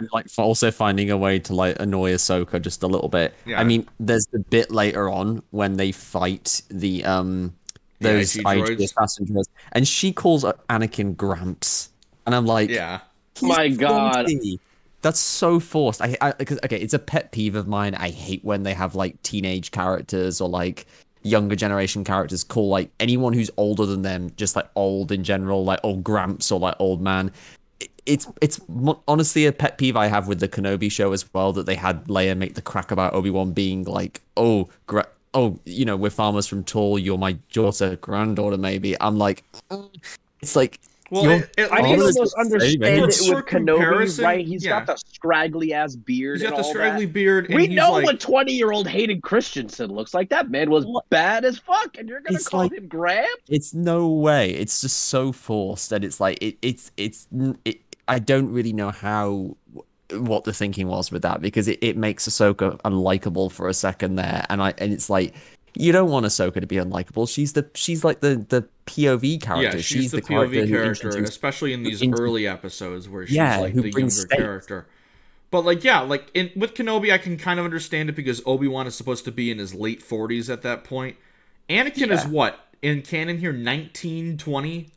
And, 0.00 0.08
like 0.12 0.26
also 0.36 0.72
finding 0.72 1.12
a 1.12 1.16
way 1.16 1.38
to 1.38 1.54
like 1.54 1.76
annoy 1.78 2.14
Ahsoka 2.14 2.60
just 2.60 2.82
a 2.82 2.88
little 2.88 3.08
bit. 3.08 3.34
Yeah. 3.46 3.60
I 3.60 3.62
mean, 3.62 3.86
there's 4.00 4.26
the 4.32 4.40
bit 4.40 4.72
later 4.72 5.08
on 5.08 5.44
when 5.50 5.74
they 5.74 5.92
fight 5.92 6.62
the 6.68 7.04
um 7.04 7.54
those 8.00 8.34
IG 8.34 8.40
IG, 8.40 8.78
droids. 8.78 9.44
and 9.70 9.86
she 9.86 10.12
calls 10.12 10.42
Anakin 10.68 11.16
Gramps, 11.16 11.89
and 12.30 12.36
I'm 12.36 12.46
like, 12.46 12.70
Yeah. 12.70 13.00
My 13.42 13.68
God. 13.68 14.22
20." 14.22 14.60
That's 15.02 15.18
so 15.18 15.60
forced. 15.60 16.02
I, 16.02 16.16
I 16.20 16.32
because 16.32 16.58
okay, 16.64 16.78
it's 16.78 16.94
a 16.94 16.98
pet 16.98 17.32
peeve 17.32 17.54
of 17.54 17.66
mine. 17.66 17.94
I 17.94 18.10
hate 18.10 18.44
when 18.44 18.62
they 18.64 18.74
have 18.74 18.94
like 18.94 19.20
teenage 19.22 19.70
characters 19.70 20.40
or 20.40 20.48
like 20.48 20.86
younger 21.22 21.56
generation 21.56 22.04
characters 22.04 22.44
call 22.44 22.68
like 22.68 22.90
anyone 22.98 23.32
who's 23.32 23.50
older 23.56 23.86
than 23.86 24.02
them 24.02 24.30
just 24.36 24.56
like 24.56 24.68
old 24.76 25.10
in 25.10 25.24
general, 25.24 25.64
like 25.64 25.80
old 25.82 26.04
Gramps 26.04 26.52
or 26.52 26.60
like 26.60 26.74
old 26.78 27.00
man. 27.00 27.32
It's 28.04 28.26
it's 28.42 28.60
honestly 29.08 29.46
a 29.46 29.52
pet 29.52 29.78
peeve 29.78 29.96
I 29.96 30.06
have 30.06 30.28
with 30.28 30.40
the 30.40 30.48
Kenobi 30.48 30.92
show 30.92 31.12
as 31.12 31.32
well 31.32 31.52
that 31.54 31.64
they 31.64 31.76
had 31.76 32.04
Leia 32.04 32.36
make 32.36 32.54
the 32.54 32.62
crack 32.62 32.90
about 32.90 33.14
Obi 33.14 33.30
Wan 33.30 33.52
being 33.52 33.84
like, 33.84 34.20
oh, 34.36 34.68
gra- 34.86 35.08
oh, 35.32 35.58
you 35.64 35.86
know, 35.86 35.96
we're 35.96 36.10
farmers 36.10 36.46
from 36.46 36.62
Tall. 36.64 36.98
You're 36.98 37.18
my 37.18 37.32
daughter, 37.52 37.96
granddaughter, 37.96 38.58
maybe. 38.58 39.00
I'm 39.00 39.16
like, 39.16 39.44
mm. 39.70 39.88
it's 40.42 40.56
like 40.56 40.78
Well, 41.10 41.24
You're- 41.24 41.36
it, 41.38 41.50
it 41.58 41.72
I 41.72 41.78
All 41.78 41.82
can 41.82 42.00
almost 42.00 42.20
is 42.22 42.34
understand 42.34 42.84
it 42.84 43.06
with 43.06 43.44
Kenobi, 43.44 43.46
comparison, 43.46 44.24
right? 44.24 44.46
He's 44.46 44.64
yeah. 44.64 44.78
got 44.78 44.86
the 44.86 44.96
scraggly 45.12 45.72
ass 45.74 45.96
beard. 45.96 46.36
he's 46.40 46.42
got 46.48 46.54
and 46.54 46.62
the 46.62 46.66
all 46.66 46.70
straggly 46.72 47.04
that. 47.06 47.12
beard, 47.12 47.46
and 47.46 47.54
We 47.56 47.66
he's 47.66 47.76
know 47.76 47.92
like, 47.92 48.04
what 48.04 48.20
twenty-year-old 48.20 48.86
Hayden 48.86 49.20
Christensen 49.20 49.90
looks 49.90 50.14
like. 50.14 50.28
That 50.30 50.50
man 50.50 50.70
was 50.70 50.86
bad 51.10 51.44
as 51.44 51.58
fuck, 51.58 51.98
and 51.98 52.08
you're 52.08 52.20
gonna 52.20 52.38
call 52.38 52.60
like- 52.60 52.72
him 52.72 52.86
Graham? 52.86 53.26
it's 53.48 53.74
no 53.74 54.08
way 54.08 54.50
it's 54.50 54.80
just 54.80 54.96
so 55.04 55.32
forced 55.32 55.90
and 55.92 56.04
it's 56.04 56.20
like 56.20 56.38
it, 56.42 56.56
it's 56.62 56.90
it's 56.96 57.26
it, 57.64 57.80
i 58.06 58.18
don't 58.18 58.52
really 58.52 58.72
know 58.72 58.90
how 58.90 59.56
what 60.12 60.44
the 60.44 60.52
thinking 60.52 60.86
was 60.88 61.10
with 61.10 61.22
that 61.22 61.40
because 61.40 61.68
it, 61.68 61.78
it 61.82 61.96
makes 61.96 62.28
ahsoka 62.28 62.78
unlikable 62.82 63.50
for 63.50 63.68
a 63.68 63.74
second 63.74 64.16
there 64.16 64.44
and 64.50 64.62
i 64.62 64.72
and 64.78 64.92
it's 64.92 65.08
like 65.10 65.34
you 65.74 65.92
don't 65.92 66.10
want 66.10 66.26
ahsoka 66.26 66.60
to 66.60 66.66
be 66.66 66.76
unlikable 66.76 67.28
she's 67.28 67.52
the 67.54 67.68
she's 67.74 68.02
like 68.04 68.20
the 68.20 68.44
the 68.48 68.66
pov 68.86 69.40
character 69.40 69.76
yeah, 69.76 69.82
she's, 69.82 70.10
the, 70.10 70.20
character 70.20 70.56
POV 70.56 70.66
who 70.66 70.74
character, 70.74 71.08
introduced- 71.08 71.32
especially 71.32 71.72
in 71.72 71.82
these 71.82 72.02
intro- 72.02 72.24
early 72.24 72.46
episodes 72.46 73.08
where 73.08 73.26
she's 73.26 73.36
Yeah, 73.36 73.58
like 73.58 73.72
who 73.74 73.82
the 73.82 73.90
brings 73.90 74.16
younger 74.16 74.28
stakes. 74.28 74.42
character. 74.42 74.86
But 75.52 75.64
like, 75.64 75.82
yeah, 75.82 76.00
like 76.00 76.30
in 76.34 76.50
with 76.56 76.74
Kenobi, 76.74 77.12
I 77.12 77.18
can 77.18 77.36
kind 77.36 77.58
of 77.58 77.64
understand 77.64 78.08
it 78.08 78.14
because 78.14 78.40
Obi 78.46 78.68
Wan 78.68 78.86
is 78.86 78.94
supposed 78.94 79.24
to 79.24 79.32
be 79.32 79.50
in 79.50 79.58
his 79.58 79.74
late 79.74 80.00
forties 80.02 80.48
at 80.48 80.62
that 80.62 80.84
point. 80.84 81.16
Anakin 81.68 82.10
is 82.12 82.24
what 82.26 82.58
in 82.82 83.02
canon 83.02 83.38
here, 83.38 83.52
nineteen, 83.52 84.38
twenty, 84.38 84.90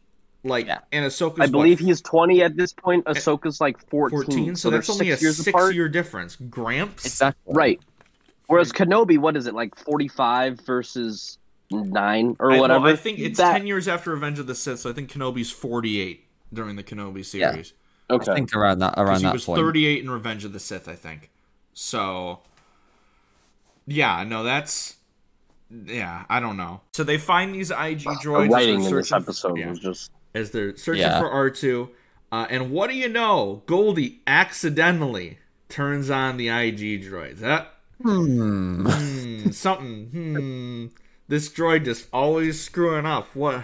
like, 0.44 0.68
Yeah. 0.68 0.80
and 0.92 1.06
Ahsoka's 1.06 1.40
I 1.40 1.48
believe 1.48 1.80
what, 1.82 1.88
he's 1.88 2.02
twenty 2.02 2.44
at 2.44 2.56
this 2.56 2.72
point. 2.72 3.04
Eh, 3.08 3.14
Ahsoka's 3.14 3.60
like 3.62 3.78
fourteen, 3.90 4.56
So, 4.56 4.70
they're 4.70 4.80
that's 4.80 4.90
only 4.92 5.10
a 5.10 5.14
six 5.14 5.22
years 5.24 5.38
six 5.38 5.48
apart. 5.50 5.74
year 5.76 5.90
difference. 5.90 6.36
Gramps, 6.36 7.06
exactly 7.06 7.54
Right. 7.54 7.80
Whereas 8.54 8.72
Kenobi, 8.72 9.18
what 9.18 9.36
is 9.36 9.48
it 9.48 9.54
like 9.54 9.76
forty 9.76 10.08
five 10.08 10.60
versus 10.62 11.38
nine 11.72 12.36
or 12.40 12.52
I- 12.52 12.54
well, 12.54 12.62
whatever? 12.62 12.88
I, 12.88 12.96
think 12.96 13.20
it's 13.20 13.38
That- 13.40 13.54
ten 13.54 13.68
years 13.68 13.88
after 13.88 14.12
Revenge 14.12 14.40
of 14.40 14.48
the 14.48 14.56
Sith, 14.56 14.80
so 14.80 14.90
I 14.90 14.94
think 14.94 15.12
Kenobi's 15.12 15.52
forty-eight 15.52 16.26
during 16.54 16.76
the 16.76 16.84
Kenobi 16.84 17.18
Yeah. 17.34 17.52
series. 17.52 17.74
Okay. 18.10 18.32
I 18.32 18.36
think 18.36 18.56
around 18.56 18.80
that 18.80 18.94
around 18.98 19.06
Because 19.08 19.22
he 19.22 19.26
that 19.28 19.34
was 19.34 19.46
point. 19.46 19.60
38 19.60 20.04
in 20.04 20.10
Revenge 20.10 20.46
of 20.46 20.54
the 20.54 20.60
Sith, 20.60 20.88
I 20.88 20.96
think. 20.96 21.32
So, 21.74 22.42
yeah, 23.88 24.24
no, 24.24 24.44
that's 24.44 24.98
yeah, 25.86 26.26
I 26.30 26.40
don't 26.40 26.58
know. 26.58 26.82
So 26.94 27.04
they 27.04 27.18
find 27.18 27.56
these 27.56 27.72
IG 27.72 28.00
The 28.04 28.10
droids 28.24 28.46
as 28.48 28.52
writing 28.52 28.80
they're 28.82 28.90
in 28.90 28.96
this 28.98 29.10
searching- 29.10 29.24
episode 29.24 29.58
yeah, 29.58 29.70
was 29.70 29.80
just 29.80 30.12
as 30.36 30.52
they're 30.52 30.76
searching 30.78 31.02
Yeah. 31.02 31.20
for 31.20 31.30
R 31.30 31.50
two, 31.50 31.90
uh, 32.32 32.46
and 32.50 32.72
what 32.72 32.90
do 32.90 32.96
you 32.96 33.10
know? 33.10 33.64
Goldie 33.66 34.22
accidentally 34.28 35.40
turns 35.70 36.10
on 36.12 36.38
the 36.38 36.50
IG 36.50 37.00
droids. 37.02 37.40
That 37.40 37.74
Hmm. 38.04 38.86
hmm, 38.90 39.52
something. 39.52 40.08
Hmm. 40.08 40.88
This 41.28 41.50
droid 41.50 41.86
just 41.86 42.08
always 42.12 42.62
screwing 42.62 43.06
up. 43.06 43.34
What? 43.34 43.64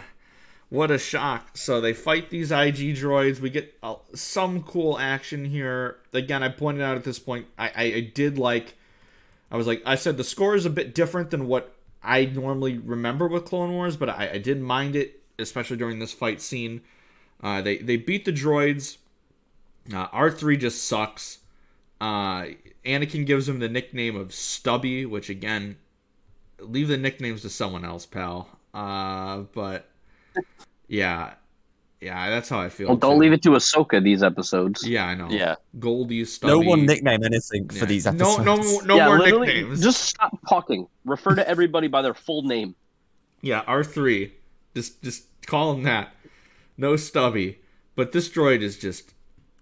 What 0.70 0.92
a 0.92 1.00
shock! 1.00 1.58
So 1.58 1.82
they 1.82 1.94
fight 1.94 2.30
these 2.30 2.52
IG 2.52 2.96
droids. 2.96 3.40
We 3.40 3.50
get 3.50 3.76
uh, 3.82 3.96
some 4.14 4.62
cool 4.64 5.00
action 5.00 5.46
here. 5.46 5.98
Again, 6.14 6.44
I 6.44 6.50
pointed 6.50 6.84
out 6.84 6.96
at 6.96 7.04
this 7.04 7.20
point, 7.20 7.48
I, 7.58 7.68
I, 7.70 7.84
I 7.84 8.12
did 8.14 8.38
like. 8.38 8.76
I 9.52 9.58
was 9.58 9.66
like, 9.66 9.82
I 9.86 9.96
said 9.96 10.18
the 10.18 10.24
score 10.24 10.56
is 10.56 10.68
a 10.68 10.70
bit 10.70 10.94
different 10.94 11.32
than 11.32 11.48
what 11.48 11.76
I 12.04 12.26
normally 12.26 12.78
remember 12.78 13.28
with 13.28 13.46
Clone 13.46 13.72
Wars, 13.72 13.98
but 13.98 14.10
I, 14.10 14.30
I 14.34 14.38
didn't 14.38 14.64
mind 14.64 14.96
it, 14.96 15.22
especially 15.40 15.78
during 15.78 15.98
this 15.98 16.14
fight 16.14 16.40
scene. 16.40 16.82
Uh, 17.42 17.62
they 17.62 17.78
they 17.78 17.98
beat 17.98 18.26
the 18.26 18.32
droids. 18.32 18.98
Uh, 19.92 20.08
R 20.12 20.30
three 20.30 20.56
just 20.56 20.88
sucks. 20.88 21.40
Uh, 22.02 22.48
Anakin 22.86 23.26
gives 23.26 23.48
him 23.48 23.60
the 23.60 23.70
nickname 23.70 24.16
of 24.16 24.34
Stubby, 24.34 25.06
which 25.06 25.30
again, 25.30 25.78
leave 26.60 26.88
the 26.88 26.98
nicknames 26.98 27.42
to 27.42 27.50
someone 27.50 27.84
else, 27.84 28.06
pal. 28.06 28.48
Uh, 28.74 29.40
but 29.54 29.90
yeah, 30.88 31.34
yeah, 32.02 32.30
that's 32.30 32.48
how 32.48 32.60
I 32.60 32.70
feel. 32.70 32.88
well, 32.88 32.96
don't 32.98 33.16
too. 33.16 33.20
leave 33.20 33.34
it 33.34 33.42
to 33.44 33.50
Ahsoka 33.52 34.02
these 34.02 34.24
episodes. 34.24 34.88
Yeah, 34.88 35.06
I 35.06 35.16
know. 35.16 35.30
Yeah. 35.30 35.56
Goldie, 35.80 36.24
Stubby. 36.26 36.54
No 36.54 36.60
one 36.60 36.86
nickname 36.86 37.24
anything 37.24 37.70
Yeah. 37.72 37.80
for 37.80 37.86
these 37.86 38.08
episodes. 38.08 38.46
no, 38.46 38.56
no 38.86 38.96
yeah, 38.96 39.08
more 39.08 39.18
nicknames. 39.20 39.82
Just 39.82 40.04
stop 40.04 40.38
talking. 40.48 40.88
Refer 41.04 41.36
to 41.36 41.48
everybody 41.48 41.88
by 41.88 42.02
their 42.02 42.14
full 42.14 42.44
name. 42.44 42.76
Yeah, 43.42 43.64
R 43.68 43.84
three. 43.84 44.34
Just 44.76 45.02
just 45.02 45.26
call 45.46 45.74
him 45.74 45.84
that. 45.84 46.14
No 46.78 46.96
stubby. 46.96 47.60
But 47.96 48.14
this 48.14 48.30
droid 48.30 48.62
is 48.62 48.78
just 48.78 49.14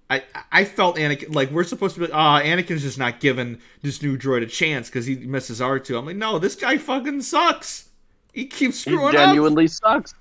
I 0.09 0.23
I 0.51 0.63
felt 0.65 0.95
Anakin 0.97 1.35
like 1.35 1.51
we're 1.51 1.63
supposed 1.65 1.95
to 1.95 2.01
be 2.07 2.11
ah 2.13 2.39
Anakin's 2.41 2.81
just 2.83 2.97
not 2.97 3.19
giving 3.19 3.59
this 3.81 4.01
new 4.01 4.17
droid 4.17 4.41
a 4.43 4.45
chance 4.45 4.87
because 4.89 5.05
he 5.05 5.15
misses 5.17 5.61
R 5.61 5.79
two. 5.79 5.97
I'm 5.97 6.05
like, 6.05 6.15
no, 6.15 6.39
this 6.39 6.55
guy 6.55 6.77
fucking 6.77 7.21
sucks. 7.21 7.89
He 8.33 8.45
keeps 8.45 8.83
He 8.83 8.91
screwing 8.91 9.07
up. 9.07 9.11
genuinely 9.13 9.67
sucks. 9.67 10.13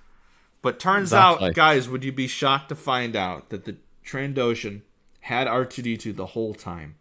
But 0.62 0.80
turns 0.80 1.12
Exactly. 1.12 1.49
out, 1.51 1.55
guys, 1.55 1.89
would 1.89 2.03
you 2.03 2.11
be 2.12 2.26
shocked 2.26 2.70
to 2.70 2.74
find 2.74 3.14
out 3.14 3.51
that 3.51 3.64
the 3.64 3.76
Trandoshan 4.05 4.80
had 5.20 5.47
R 5.47 5.64
two 5.64 5.82
D 5.82 5.97
two 5.97 6.12
the 6.12 6.26
whole 6.26 6.55
time, 6.55 6.97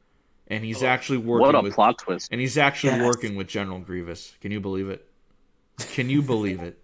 and 0.47 0.63
he's 0.63 0.83
actually 0.83 1.17
working 1.17 1.45
What 1.47 1.55
a 1.55 1.61
with 1.61 1.73
plot 1.73 1.97
twist. 1.97 2.29
and 2.31 2.39
he's 2.39 2.57
actually 2.57 2.97
Yes. 2.97 3.05
working 3.07 3.36
with 3.36 3.47
General 3.47 3.79
Grievous. 3.79 4.36
Can 4.41 4.51
you 4.51 4.59
believe 4.59 4.89
it? 4.89 5.07
Can 5.79 6.09
you 6.09 6.21
believe 6.21 6.61
it? 6.61 6.77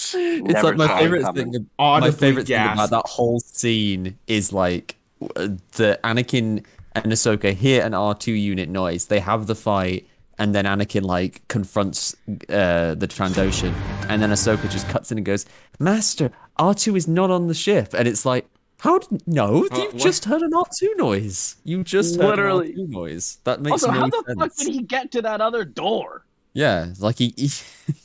It's 0.00 0.52
Never 0.54 0.68
like 0.68 0.76
my 0.76 0.98
favorite 0.98 1.22
coming. 1.22 1.52
thing. 1.52 1.66
My 1.78 1.84
Audibly 1.84 2.12
favorite 2.12 2.46
thing 2.46 2.56
about 2.72 2.90
that 2.90 3.06
whole 3.06 3.40
scene 3.40 4.16
is 4.26 4.52
like 4.52 4.96
uh, 5.36 5.48
the 5.72 5.98
Anakin 6.04 6.64
and 6.94 7.12
Ahsoka 7.12 7.52
hear 7.54 7.84
an 7.84 7.94
R 7.94 8.14
two 8.14 8.32
unit 8.32 8.68
noise. 8.68 9.06
They 9.06 9.20
have 9.20 9.46
the 9.48 9.54
fight, 9.56 10.06
and 10.38 10.54
then 10.54 10.64
Anakin 10.66 11.02
like 11.02 11.46
confronts 11.48 12.14
uh, 12.48 12.94
the 12.94 13.08
Trandoshan, 13.08 13.72
and 14.08 14.22
then 14.22 14.30
Ahsoka 14.30 14.70
just 14.70 14.88
cuts 14.88 15.10
in 15.10 15.18
and 15.18 15.24
goes, 15.24 15.46
"Master, 15.80 16.30
R 16.58 16.74
two 16.74 16.94
is 16.94 17.08
not 17.08 17.30
on 17.30 17.48
the 17.48 17.54
ship," 17.54 17.94
and 17.94 18.06
it's 18.08 18.24
like. 18.24 18.46
How 18.80 19.00
did 19.00 19.26
no? 19.26 19.66
Uh, 19.72 19.76
You've 19.76 19.94
what? 19.94 19.96
just 19.96 20.24
heard 20.24 20.40
an 20.40 20.52
R2 20.52 20.96
noise. 20.98 21.56
You 21.64 21.82
just 21.82 22.14
heard 22.14 22.26
Literally. 22.38 22.74
an 22.74 22.86
R2 22.86 22.88
noise. 22.90 23.38
That 23.42 23.60
makes 23.60 23.72
Also, 23.82 23.90
no 23.90 23.98
how 24.02 24.06
the 24.06 24.22
sense. 24.24 24.38
fuck 24.38 24.54
did 24.54 24.68
he 24.72 24.82
get 24.82 25.10
to 25.10 25.22
that 25.22 25.40
other 25.40 25.64
door? 25.64 26.24
Yeah, 26.58 26.92
like 26.98 27.18
he 27.18 27.32
he, 27.36 27.50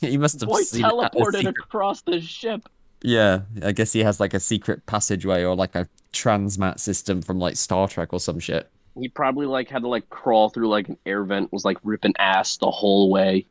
he 0.00 0.16
must 0.16 0.38
have 0.38 0.48
Boy 0.48 0.60
seen 0.60 0.84
it 0.84 0.86
at 0.86 0.92
a 0.92 0.94
teleported 0.94 1.38
secret 1.38 1.56
across 1.58 2.02
the 2.02 2.20
ship. 2.20 2.68
Yeah, 3.02 3.40
I 3.60 3.72
guess 3.72 3.92
he 3.92 4.04
has 4.04 4.20
like 4.20 4.32
a 4.32 4.38
secret 4.38 4.86
passageway 4.86 5.42
or 5.42 5.56
like 5.56 5.74
a 5.74 5.88
transmat 6.12 6.78
system 6.78 7.20
from 7.20 7.40
like 7.40 7.56
Star 7.56 7.88
Trek 7.88 8.12
or 8.12 8.20
some 8.20 8.38
shit. 8.38 8.70
He 8.96 9.08
probably 9.08 9.46
like 9.46 9.68
had 9.68 9.82
to 9.82 9.88
like 9.88 10.08
crawl 10.08 10.50
through 10.50 10.68
like 10.68 10.88
an 10.88 10.96
air 11.04 11.24
vent, 11.24 11.52
was 11.52 11.64
like 11.64 11.78
ripping 11.82 12.14
ass 12.20 12.56
the 12.58 12.70
whole 12.70 13.10
way. 13.10 13.44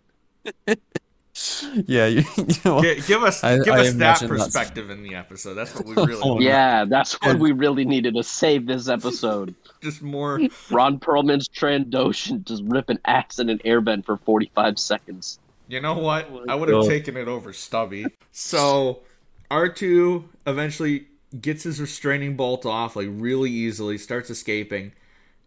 Yeah, 1.88 2.06
you, 2.06 2.24
you 2.38 2.46
know 2.64 2.76
what? 2.76 3.08
Give 3.08 3.24
us 3.24 3.44
I- 3.44 3.58
give 3.58 3.74
I 3.74 3.80
us 3.80 3.88
that 3.88 3.96
imagine 3.96 4.28
that's- 4.30 4.46
perspective 4.46 4.90
in 4.92 5.02
the 5.04 5.16
episode. 5.16 5.56
That's 5.56 5.74
what 5.74 5.86
we 5.86 5.94
really 5.96 6.22
Oh. 6.24 6.40
Yeah, 6.40 6.86
that's 6.86 7.14
what 7.22 7.40
we 7.40 7.52
really 7.52 7.86
needed 7.86 8.14
to 8.16 8.24
save 8.24 8.68
this 8.68 8.88
episode. 8.88 9.56
Just 9.82 10.02
more. 10.02 10.40
Ron 10.70 11.00
Perlman's 11.00 11.50
Trandoshan 11.50 12.44
just 12.46 12.64
ripping 12.66 13.00
ass 13.06 13.40
in 13.40 13.50
an 13.50 13.60
air 13.66 13.82
vent 13.82 14.06
for 14.06 14.18
45 14.18 14.78
seconds. 14.78 15.40
You 15.68 15.82
know 15.82 15.98
what? 15.98 16.28
Oh 16.32 16.46
I 16.48 16.56
would 16.56 16.70
have 16.70 16.82
God. 16.82 16.90
taken 16.90 17.18
it 17.18 17.28
over 17.28 17.52
Stubby. 17.54 18.06
So 18.32 19.00
R 19.50 19.70
two 19.70 20.30
eventually 20.46 21.08
gets 21.42 21.64
his 21.64 21.82
restraining 21.82 22.36
bolt 22.36 22.66
off 22.66 22.96
like 22.96 23.08
really 23.10 23.50
easily, 23.50 23.98
starts 23.98 24.30
escaping, 24.30 24.92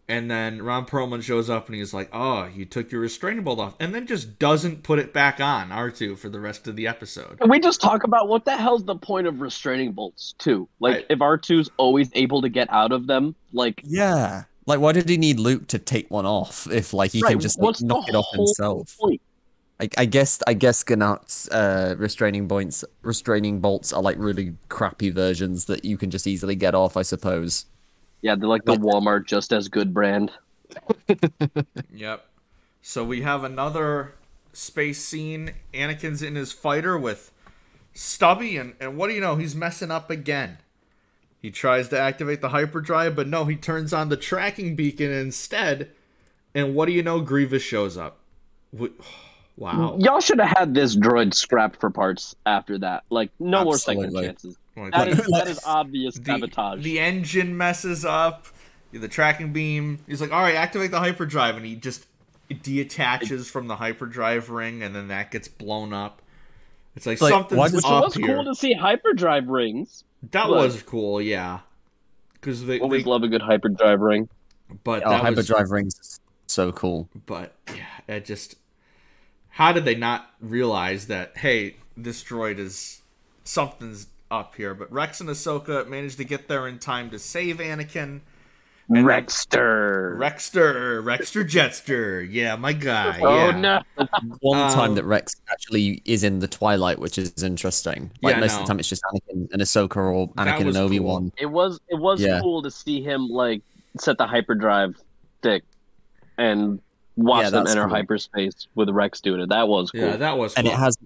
and 0.09 0.29
then 0.31 0.61
Ron 0.61 0.85
Perlman 0.85 1.21
shows 1.21 1.49
up 1.49 1.67
and 1.67 1.75
he's 1.75 1.93
like, 1.93 2.09
"Oh, 2.13 2.45
you 2.45 2.65
took 2.65 2.91
your 2.91 3.01
restraining 3.01 3.43
bolt 3.43 3.59
off," 3.59 3.75
and 3.79 3.93
then 3.93 4.07
just 4.07 4.39
doesn't 4.39 4.83
put 4.83 4.99
it 4.99 5.13
back 5.13 5.39
on 5.39 5.71
R 5.71 5.89
two 5.91 6.15
for 6.15 6.29
the 6.29 6.39
rest 6.39 6.67
of 6.67 6.75
the 6.75 6.87
episode. 6.87 7.39
Can 7.39 7.49
we 7.49 7.59
just 7.59 7.81
talk 7.81 8.03
about 8.03 8.27
what 8.29 8.45
the 8.45 8.55
hell's 8.55 8.85
the 8.85 8.95
point 8.95 9.27
of 9.27 9.41
restraining 9.41 9.91
bolts, 9.91 10.33
too? 10.37 10.67
Like, 10.79 11.05
I- 11.09 11.13
if 11.13 11.19
R2's 11.19 11.69
always 11.77 12.09
able 12.13 12.41
to 12.41 12.49
get 12.49 12.71
out 12.71 12.91
of 12.91 13.07
them, 13.07 13.35
like, 13.53 13.81
Yeah, 13.83 14.43
like 14.65 14.79
why 14.79 14.91
did 14.93 15.09
he 15.09 15.17
need 15.17 15.39
Luke 15.39 15.67
to 15.67 15.79
take 15.79 16.09
one 16.11 16.25
off 16.25 16.67
if 16.71 16.93
like 16.93 17.11
he 17.11 17.21
right, 17.21 17.31
can 17.31 17.39
just 17.39 17.59
like, 17.59 17.81
knock 17.81 18.07
it 18.09 18.15
off 18.15 18.27
himself? 18.33 18.95
point? 18.99 19.21
I, 19.79 19.89
I 19.97 20.05
guess 20.05 20.39
I 20.47 20.53
guess 20.55 20.83
Gha 20.83 20.95
Nachkt's 20.95 21.47
uh, 21.49 21.93
restraining 21.99 22.47
points, 22.47 22.83
restraining 23.03 23.59
bolts 23.59 23.93
are 23.93 24.01
like 24.01 24.17
really 24.17 24.55
crappy 24.69 25.11
versions 25.11 25.65
that 25.65 25.85
you 25.85 25.97
can 25.97 26.09
just 26.09 26.25
easily 26.25 26.55
get 26.55 26.73
off. 26.73 26.97
I 26.97 27.03
suppose. 27.03 27.65
Yeah, 28.21 28.35
they're 28.35 28.49
like 28.49 28.65
the 28.65 28.73
Walmart 28.75 29.25
just 29.25 29.53
as 29.53 29.67
good 29.67 29.93
brand. 29.93 30.31
Yep. 31.93 32.25
So 32.81 33.03
we 33.03 33.21
have 33.21 33.43
another 33.43 34.13
space 34.53 35.03
scene. 35.03 35.53
Anakin's 35.73 36.21
in 36.21 36.35
his 36.35 36.51
fighter 36.51 36.97
with 36.97 37.31
Stubby, 37.93 38.57
and, 38.57 38.75
and 38.79 38.97
what 38.97 39.07
do 39.07 39.13
you 39.13 39.21
know? 39.21 39.35
He's 39.35 39.55
messing 39.55 39.91
up 39.91 40.09
again. 40.09 40.59
He 41.41 41.51
tries 41.51 41.89
to 41.89 41.99
activate 41.99 42.41
the 42.41 42.49
hyperdrive, 42.49 43.15
but 43.15 43.27
no, 43.27 43.45
he 43.45 43.55
turns 43.55 43.93
on 43.93 44.09
the 44.09 44.17
tracking 44.17 44.75
beacon 44.75 45.11
instead. 45.11 45.91
And 46.53 46.75
what 46.75 46.85
do 46.85 46.91
you 46.91 47.03
know? 47.03 47.21
Grievous 47.21 47.63
shows 47.63 47.97
up. 47.97 48.19
Wow. 49.59 49.97
Y'all 49.99 50.19
should 50.19 50.39
have 50.39 50.55
had 50.55 50.75
this 50.75 50.95
droid 50.95 51.33
scrapped 51.33 51.79
for 51.79 51.89
parts 51.89 52.35
after 52.45 52.77
that. 52.77 53.05
Like, 53.09 53.31
no 53.39 53.63
more 53.63 53.75
second 53.75 54.13
chances. 54.13 54.55
Like, 54.77 54.91
that, 54.93 55.07
is, 55.07 55.17
that 55.27 55.47
is 55.47 55.59
obvious 55.65 56.15
the, 56.15 56.23
sabotage. 56.25 56.83
the 56.83 56.99
engine 56.99 57.57
messes 57.57 58.05
up. 58.05 58.45
The 58.93 59.07
tracking 59.07 59.51
beam. 59.51 59.99
He's 60.07 60.21
like, 60.21 60.31
all 60.31 60.41
right, 60.41 60.55
activate 60.55 60.91
the 60.91 60.99
hyperdrive, 60.99 61.57
and 61.57 61.65
he 61.65 61.75
just 61.75 62.05
detaches 62.63 63.49
from 63.49 63.67
the 63.67 63.75
hyperdrive 63.75 64.49
ring, 64.49 64.81
and 64.81 64.95
then 64.95 65.09
that 65.09 65.31
gets 65.31 65.47
blown 65.47 65.93
up. 65.93 66.21
It's 66.95 67.05
like, 67.05 67.21
Like, 67.21 67.31
something's 67.31 67.57
why 67.59 67.65
does- 67.67 67.75
Which 67.75 67.85
up 67.85 68.03
was 68.05 68.13
here. 68.15 68.27
cool 68.27 68.45
to 68.45 68.55
see 68.55 68.73
hyperdrive 68.73 69.47
rings. 69.49 70.03
That 70.31 70.49
Look. 70.49 70.57
was 70.63 70.81
cool, 70.83 71.21
yeah. 71.21 71.59
Because 72.33 72.65
they, 72.65 72.79
Always 72.79 73.03
they- 73.03 73.09
love 73.09 73.23
a 73.23 73.27
good 73.27 73.41
hyperdrive 73.41 73.99
ring. 74.01 74.29
but 74.83 75.03
Oh, 75.05 75.09
that 75.09 75.23
was, 75.35 75.47
hyperdrive 75.47 75.69
rings, 75.71 76.19
so 76.47 76.71
cool. 76.71 77.09
but 77.25 77.53
yeah, 77.75 77.85
it 78.07 78.25
just. 78.25 78.55
How 79.49 79.71
did 79.73 79.85
they 79.85 79.95
not 79.95 80.29
realize 80.39 81.07
that? 81.07 81.35
Hey, 81.37 81.77
this 81.95 82.23
droid 82.23 82.57
is 82.59 83.01
something's 83.43 84.07
up 84.31 84.55
here. 84.55 84.73
But 84.73 84.91
Rex 84.91 85.21
and 85.21 85.29
Ahsoka 85.29 85.87
managed 85.87 86.17
to 86.17 86.23
get 86.25 86.47
there 86.47 86.67
in 86.67 86.79
time 86.79 87.09
to 87.11 87.19
save 87.19 87.57
Anakin. 87.57 88.21
then- 88.89 89.03
Rexter. 89.03 90.17
Rexter, 90.17 91.03
Rexter 91.03 91.43
Jetster, 91.43 92.25
yeah, 92.29 92.55
my 92.55 92.71
guy. 92.73 93.19
Oh 93.21 93.49
yeah. 93.49 93.51
no! 93.59 93.81
One 94.39 94.59
Um, 94.59 94.73
time 94.73 94.95
that 94.95 95.03
Rex 95.03 95.35
actually 95.51 96.01
is 96.05 96.23
in 96.23 96.39
the 96.39 96.47
Twilight, 96.47 96.97
which 96.99 97.17
is 97.17 97.43
interesting. 97.43 98.11
Like 98.21 98.35
Yeah, 98.35 98.39
most 98.39 98.53
no. 98.53 98.59
of 98.61 98.63
the 98.63 98.67
time, 98.71 98.79
it's 98.79 98.87
just 98.87 99.01
Anakin 99.03 99.51
and 99.51 99.61
Ahsoka 99.61 99.97
or 99.97 100.29
Anakin 100.35 100.61
and 100.67 100.73
cool. 100.73 100.77
Obi 100.77 100.99
Wan. 101.01 101.31
It 101.37 101.47
was 101.47 101.79
it 101.89 101.99
was 101.99 102.21
Yeah. 102.21 102.39
cool 102.41 102.61
to 102.61 102.71
see 102.71 103.01
him 103.01 103.27
like 103.27 103.61
set 103.99 104.17
the 104.17 104.25
hyperdrive 104.27 104.95
stick 105.39 105.63
and 106.37 106.79
watch 107.17 107.43
Yeah, 107.43 107.49
them 107.49 107.67
enter 107.67 107.83
cool. 107.87 107.89
hyperspace 107.93 108.67
with 108.75 108.89
Rex 108.89 109.19
doing 109.19 109.41
it. 109.41 109.49
That 109.49 109.67
was 109.67 109.91
cool. 109.91 110.01
Yeah, 110.01 110.15
that 110.15 110.37
was. 110.37 110.53
and 110.53 110.65
it 110.65 110.73
has 110.73 110.97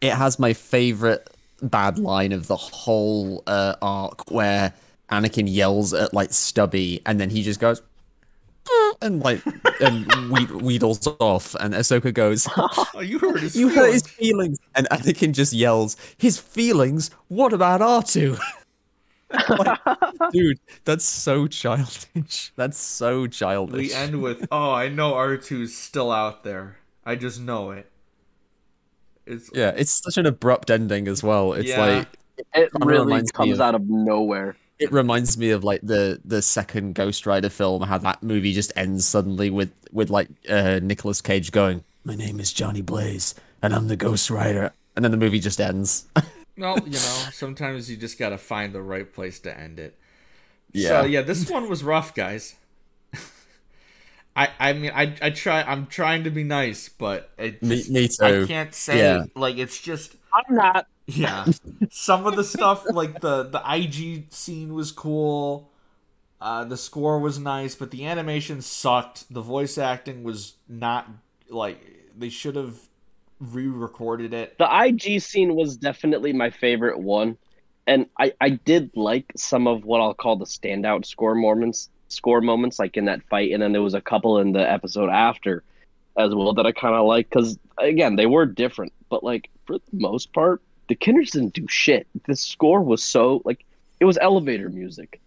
it 0.00 0.12
has 0.14 0.38
my 0.40 0.52
favorite 0.52 1.28
bad 1.62 1.98
line 1.98 2.32
of 2.32 2.46
the 2.46 2.56
whole 2.56 3.42
uh, 3.46 3.74
arc 3.82 4.30
where 4.30 4.72
Anakin 5.10 5.46
yells 5.48 5.92
at 5.92 6.14
like 6.14 6.32
Stubby 6.32 7.02
and 7.06 7.20
then 7.20 7.30
he 7.30 7.42
just 7.42 7.60
goes 7.60 7.82
"Mm," 8.66 8.94
and 9.02 9.20
like 9.20 9.42
and 9.80 10.30
weed, 10.30 10.48
wheedles 10.50 11.06
off, 11.20 11.54
and 11.56 11.74
Ahsoka 11.74 12.12
goes, 12.12 12.46
Oh, 12.56 13.00
you 13.00 13.18
hurt 13.18 13.40
his 13.40 13.56
"You 13.56 13.68
hurt 13.70 13.92
his 13.92 14.02
feelings. 14.06 14.58
feelings," 14.58 14.58
and 14.74 14.88
Anakin 14.90 15.32
just 15.32 15.52
yells, 15.52 15.96
"His 16.18 16.38
feelings? 16.38 17.10
What 17.28 17.52
about 17.52 17.82
R 17.82 18.02
2 18.02 18.36
Dude, 20.32 20.58
that's 20.84 21.04
so 21.04 21.46
childish. 21.46 22.52
That's 22.56 22.78
so 22.78 23.26
childish. 23.26 23.88
We 23.88 23.92
end 23.92 24.20
with, 24.22 24.46
"Oh, 24.50 24.72
I 24.72 24.88
know 24.88 25.12
R2's 25.12 25.76
still 25.76 26.10
out 26.10 26.44
there. 26.44 26.78
I 27.04 27.14
just 27.16 27.40
know 27.40 27.70
it." 27.70 27.89
It's 29.30 29.50
yeah, 29.54 29.72
it's 29.76 29.90
such 29.90 30.16
an 30.16 30.26
abrupt 30.26 30.70
ending 30.70 31.08
as 31.08 31.22
well. 31.22 31.52
It's 31.54 31.68
Yeah. 31.68 31.80
like 31.80 32.08
It 32.54 32.72
Kinda 32.72 32.86
really 32.86 33.22
comes 33.34 33.54
of- 33.54 33.60
out 33.60 33.74
of 33.74 33.88
nowhere. 33.88 34.56
it 34.78 34.90
reminds 34.92 35.36
me 35.38 35.50
of 35.50 35.62
like 35.62 35.80
the 35.82 36.20
the 36.24 36.40
second 36.42 36.94
Ghost 36.94 37.26
Rider 37.26 37.50
film, 37.50 37.82
how 37.82 37.98
that 37.98 38.22
movie 38.22 38.52
just 38.52 38.72
ends 38.76 39.06
suddenly 39.06 39.50
with 39.50 39.72
with 39.92 40.10
like 40.10 40.28
uh 40.48 40.80
Nicolas 40.82 41.20
Cage 41.20 41.52
going, 41.52 41.84
"My 42.04 42.14
name 42.14 42.40
is 42.40 42.52
Johnny 42.52 42.80
Blaze, 42.82 43.34
and 43.62 43.74
I'm 43.74 43.88
the 43.88 43.96
Ghost 43.96 44.30
Rider," 44.30 44.72
and 44.96 45.04
then 45.04 45.12
the 45.12 45.18
movie 45.18 45.38
just 45.40 45.60
ends. 45.60 46.06
well, 46.56 46.78
you 46.84 46.92
know, 46.92 47.18
sometimes 47.32 47.90
you 47.90 47.96
just 47.98 48.18
gotta 48.18 48.38
find 48.38 48.72
the 48.72 48.82
right 48.82 49.12
place 49.12 49.38
to 49.40 49.58
end 49.58 49.78
it. 49.78 49.96
Yeah. 50.72 50.88
So 51.02 51.04
yeah, 51.06 51.20
this 51.22 51.48
one 51.50 51.68
was 51.68 51.84
rough, 51.84 52.14
guys. 52.14 52.54
I 54.44 54.48
I 54.58 54.72
mean 54.72 54.92
I 54.94 55.14
I 55.22 55.30
try 55.30 55.62
I'm 55.62 55.86
trying 55.86 56.24
to 56.24 56.30
be 56.30 56.44
nice, 56.44 56.88
but 56.88 57.30
it 57.38 57.62
Me- 57.62 57.84
just, 57.84 57.88
me 57.88 58.08
I 58.20 58.32
too. 58.32 58.48
can't 58.48 58.74
say 58.74 58.98
Yeah. 58.98 59.24
like 59.34 59.56
it's 59.58 59.80
just 59.80 60.16
I'm 60.32 60.54
not. 60.54 60.86
yeah. 61.06 61.48
Some 61.90 62.26
of 62.26 62.36
the 62.36 62.44
stuff 62.44 62.90
like 62.90 63.20
the 63.20 63.44
the 63.44 63.62
IG 63.66 64.26
scene 64.30 64.74
was 64.74 64.92
cool. 64.92 65.70
Uh, 66.40 66.64
the 66.64 66.76
score 66.76 67.18
was 67.20 67.38
nice, 67.38 67.74
but 67.74 67.90
the 67.90 68.06
animation 68.06 68.62
sucked. 68.62 69.32
The 69.32 69.42
voice 69.42 69.78
acting 69.78 70.24
was 70.24 70.54
not 70.68 71.08
like 71.50 71.80
they 72.16 72.30
should 72.30 72.56
have 72.56 72.78
re-recorded 73.40 74.34
it. 74.34 74.58
The 74.58 74.68
IG 74.70 75.18
scene 75.18 75.54
was 75.54 75.76
definitely 75.76 76.32
my 76.32 76.50
favorite 76.50 76.98
one, 76.98 77.38
and 77.86 78.06
I 78.18 78.32
I 78.40 78.50
did 78.50 78.90
like 78.96 79.32
some 79.36 79.66
of 79.66 79.84
what 79.84 80.00
I'll 80.00 80.14
call 80.14 80.36
the 80.36 80.44
standout 80.44 81.06
score 81.06 81.34
moments. 81.34 81.88
Score 82.12 82.40
moments 82.40 82.78
like 82.78 82.96
in 82.96 83.06
that 83.06 83.22
fight, 83.24 83.52
and 83.52 83.62
then 83.62 83.72
there 83.72 83.82
was 83.82 83.94
a 83.94 84.00
couple 84.00 84.38
in 84.38 84.52
the 84.52 84.70
episode 84.70 85.10
after 85.10 85.62
as 86.16 86.34
well 86.34 86.52
that 86.54 86.66
I 86.66 86.72
kind 86.72 86.94
of 86.94 87.06
like 87.06 87.28
because 87.28 87.58
again 87.78 88.16
they 88.16 88.26
were 88.26 88.46
different, 88.46 88.92
but 89.08 89.24
like 89.24 89.48
for 89.66 89.78
the 89.78 89.84
most 89.92 90.32
part, 90.32 90.60
the 90.88 90.96
Kiners 90.96 91.30
didn't 91.30 91.54
do 91.54 91.66
shit. 91.68 92.06
The 92.26 92.36
score 92.36 92.82
was 92.82 93.02
so 93.02 93.42
like 93.44 93.64
it 94.00 94.04
was 94.04 94.18
elevator 94.18 94.68
music. 94.68 95.20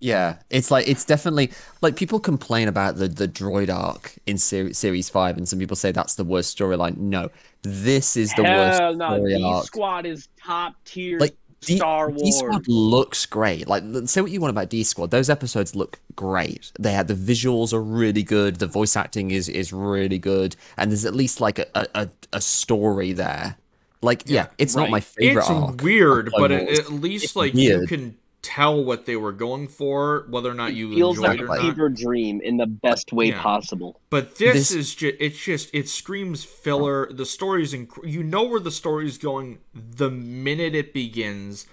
Yeah, 0.00 0.36
it's 0.50 0.70
like 0.70 0.86
it's 0.86 1.04
definitely 1.04 1.50
like 1.80 1.96
people 1.96 2.20
complain 2.20 2.68
about 2.68 2.96
the 2.96 3.08
the 3.08 3.26
droid 3.26 3.74
arc 3.74 4.14
in 4.26 4.36
ser- 4.36 4.74
series 4.74 5.08
five, 5.08 5.38
and 5.38 5.48
some 5.48 5.58
people 5.58 5.76
say 5.76 5.92
that's 5.92 6.16
the 6.16 6.24
worst 6.24 6.58
storyline. 6.58 6.98
No, 6.98 7.30
this 7.62 8.16
is 8.16 8.32
the 8.34 8.42
worst 8.42 8.80
Hell 8.80 8.94
no, 8.96 9.16
story 9.16 9.42
arc. 9.42 9.64
Squad 9.64 10.04
is 10.04 10.28
top 10.42 10.74
tier 10.84 11.18
Like, 11.18 11.36
D- 11.64 11.76
Star 11.76 12.10
D 12.10 12.16
Wars. 12.16 12.38
Squad 12.38 12.68
looks 12.68 13.26
great. 13.26 13.68
Like, 13.68 13.82
say 14.06 14.20
what 14.20 14.30
you 14.30 14.40
want 14.40 14.50
about 14.50 14.68
D 14.68 14.84
Squad, 14.84 15.10
those 15.10 15.30
episodes 15.30 15.74
look 15.74 15.98
great. 16.16 16.72
They 16.78 16.92
had 16.92 17.08
the 17.08 17.14
visuals 17.14 17.72
are 17.72 17.82
really 17.82 18.22
good. 18.22 18.56
The 18.56 18.66
voice 18.66 18.96
acting 18.96 19.30
is 19.30 19.48
is 19.48 19.72
really 19.72 20.18
good, 20.18 20.56
and 20.76 20.90
there's 20.90 21.04
at 21.04 21.14
least 21.14 21.40
like 21.40 21.58
a 21.58 21.66
a, 21.94 22.08
a, 22.32 22.40
story 22.40 23.12
there. 23.12 23.56
Like, 24.02 24.24
yeah, 24.26 24.48
it's 24.58 24.76
not 24.76 24.90
my 24.90 25.00
favorite 25.00 25.42
it's 25.42 25.50
arc. 25.50 25.82
weird, 25.82 26.30
but 26.36 26.52
it, 26.52 26.78
at 26.78 26.92
least 26.92 27.24
It's 27.24 27.36
like 27.36 27.54
you 27.54 27.86
can 27.86 28.16
tell 28.44 28.84
what 28.84 29.06
they 29.06 29.16
were 29.16 29.32
going 29.32 29.66
for, 29.66 30.26
whether 30.28 30.50
or 30.50 30.54
not 30.54 30.74
you 30.74 30.94
feels 30.94 31.16
enjoyed 31.18 31.28
like 31.30 31.40
it 31.40 31.42
or 31.44 31.46
not. 31.48 31.60
fever 31.60 31.88
dream 31.88 32.40
in 32.40 32.56
the 32.58 32.66
best 32.66 33.12
way 33.12 33.30
Yeah. 33.30 33.42
possible. 33.42 34.00
But 34.10 34.36
this, 34.36 34.54
This- 34.54 34.72
is 34.72 34.94
just 34.94 35.16
it's 35.18 35.38
just 35.38 35.70
it 35.74 35.88
screams 35.88 36.44
filler. 36.44 37.10
The 37.12 37.26
story's 37.26 37.72
inc- 37.72 38.06
you 38.08 38.22
know 38.22 38.44
where 38.44 38.60
the 38.60 38.70
story's 38.70 39.18
going 39.18 39.58
the 39.74 40.10
minute 40.10 40.74
it 40.76 40.92
begins, 40.94 41.66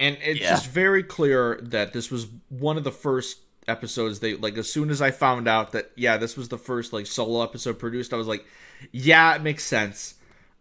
and 0.00 0.16
it's 0.22 0.40
Yeah. 0.40 0.50
just 0.50 0.66
very 0.70 1.02
clear 1.04 1.60
that 1.62 1.92
this 1.92 2.10
was 2.10 2.26
one 2.48 2.76
of 2.76 2.82
the 2.84 2.90
first 2.92 3.38
episodes 3.68 4.20
they 4.20 4.34
like 4.34 4.58
as 4.58 4.70
soon 4.70 4.90
as 4.90 5.00
I 5.00 5.10
found 5.10 5.48
out 5.48 5.72
that 5.72 5.90
yeah 5.96 6.18
this 6.18 6.36
was 6.36 6.48
the 6.50 6.58
first 6.58 6.92
like 6.92 7.06
solo 7.06 7.42
episode 7.42 7.78
produced 7.78 8.12
I 8.12 8.16
was 8.16 8.26
like 8.26 8.44
yeah 8.92 9.34
it 9.34 9.40
makes 9.42 9.64
sense 9.64 10.16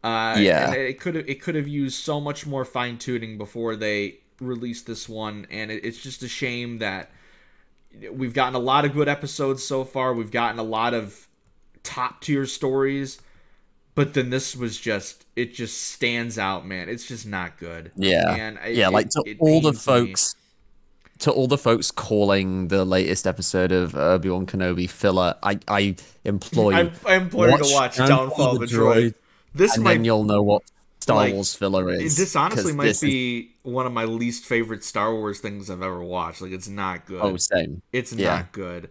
uh 0.06 0.38
Yeah. 0.40 0.72
it 0.72 1.02
could 1.02 1.16
have 1.16 1.28
it 1.28 1.42
could 1.42 1.56
have 1.56 1.68
used 1.68 2.02
so 2.02 2.22
much 2.22 2.46
more 2.48 2.64
fine 2.64 2.98
tuning 2.98 3.38
before 3.38 3.76
they 3.76 4.20
released 4.40 4.86
this 4.88 5.08
one 5.08 5.48
and 5.50 5.72
it, 5.72 5.84
it's 5.86 6.02
just 6.02 6.24
a 6.24 6.28
shame 6.28 6.80
that 6.80 7.10
we've 8.12 8.34
gotten 8.34 8.56
a 8.56 8.60
lot 8.60 8.86
of 8.86 8.94
good 8.94 9.08
episodes 9.08 9.64
so 9.64 9.84
far. 9.84 10.14
We've 10.14 10.32
gotten 10.32 10.60
a 10.60 10.64
lot 10.64 10.94
of 10.94 11.28
top 11.84 12.22
tier 12.22 12.46
stories, 12.46 13.22
but 13.96 14.14
then 14.14 14.30
this 14.30 14.56
was 14.56 14.80
just 14.80 15.26
it 15.36 15.54
just 15.54 15.82
stands 15.82 16.38
out, 16.38 16.66
man. 16.66 16.90
It's 16.90 17.08
just 17.08 17.26
not 17.28 17.58
good. 17.60 17.92
Yeah. 17.96 18.34
and 18.34 18.60
it- 18.66 18.76
yeah, 18.76 18.90
like 18.90 19.10
to 19.10 19.36
all 19.40 19.62
the 19.62 19.72
pains 19.72 19.88
me. 19.88 19.94
folks, 20.08 20.36
to 21.20 21.32
all 21.32 21.48
the 21.48 21.58
folks 21.58 21.92
calling 21.92 22.68
the 22.70 22.84
latest 22.84 23.28
episode 23.28 23.72
of 23.72 23.96
Obi 23.96 24.30
Wan 24.30 24.46
Kenobi 24.46 24.90
filler, 24.90 25.36
I 25.44 25.60
I 25.68 25.96
implore 26.24 26.74
you, 26.74 26.80
I, 26.80 26.92
I 27.06 27.16
implore 27.16 27.50
you 27.50 27.58
to 27.58 27.74
watch 27.74 27.98
Downfall 27.98 28.56
of 28.58 28.62
a 28.62 28.66
Droid. 28.66 29.14
This 29.56 29.76
and 29.76 29.84
might 29.84 29.94
then 29.94 30.06
you'll 30.06 30.24
know 30.24 30.42
what 30.42 30.64
Star 31.04 31.18
like, 31.18 31.34
Wars 31.34 31.54
filler 31.56 31.90
is. 31.90 32.18
this 32.18 32.36
honestly 32.36 32.74
might 32.74 32.86
this 32.86 32.98
is- 33.04 33.10
be 33.10 33.56
one 33.64 33.86
of 33.86 33.92
my 33.94 34.06
least 34.06 34.46
favorite 34.46 34.84
Star 34.84 35.14
Wars 35.14 35.40
things 35.40 35.70
I've 35.70 35.82
ever 35.82 36.04
watched. 36.04 36.42
Like 36.42 36.52
it's 36.52 36.68
not 36.68 37.06
good. 37.06 37.22
oh, 37.22 37.38
same. 37.38 37.82
It's 37.92 38.12
Yeah. 38.14 38.36
not 38.38 38.52
good. 38.52 38.90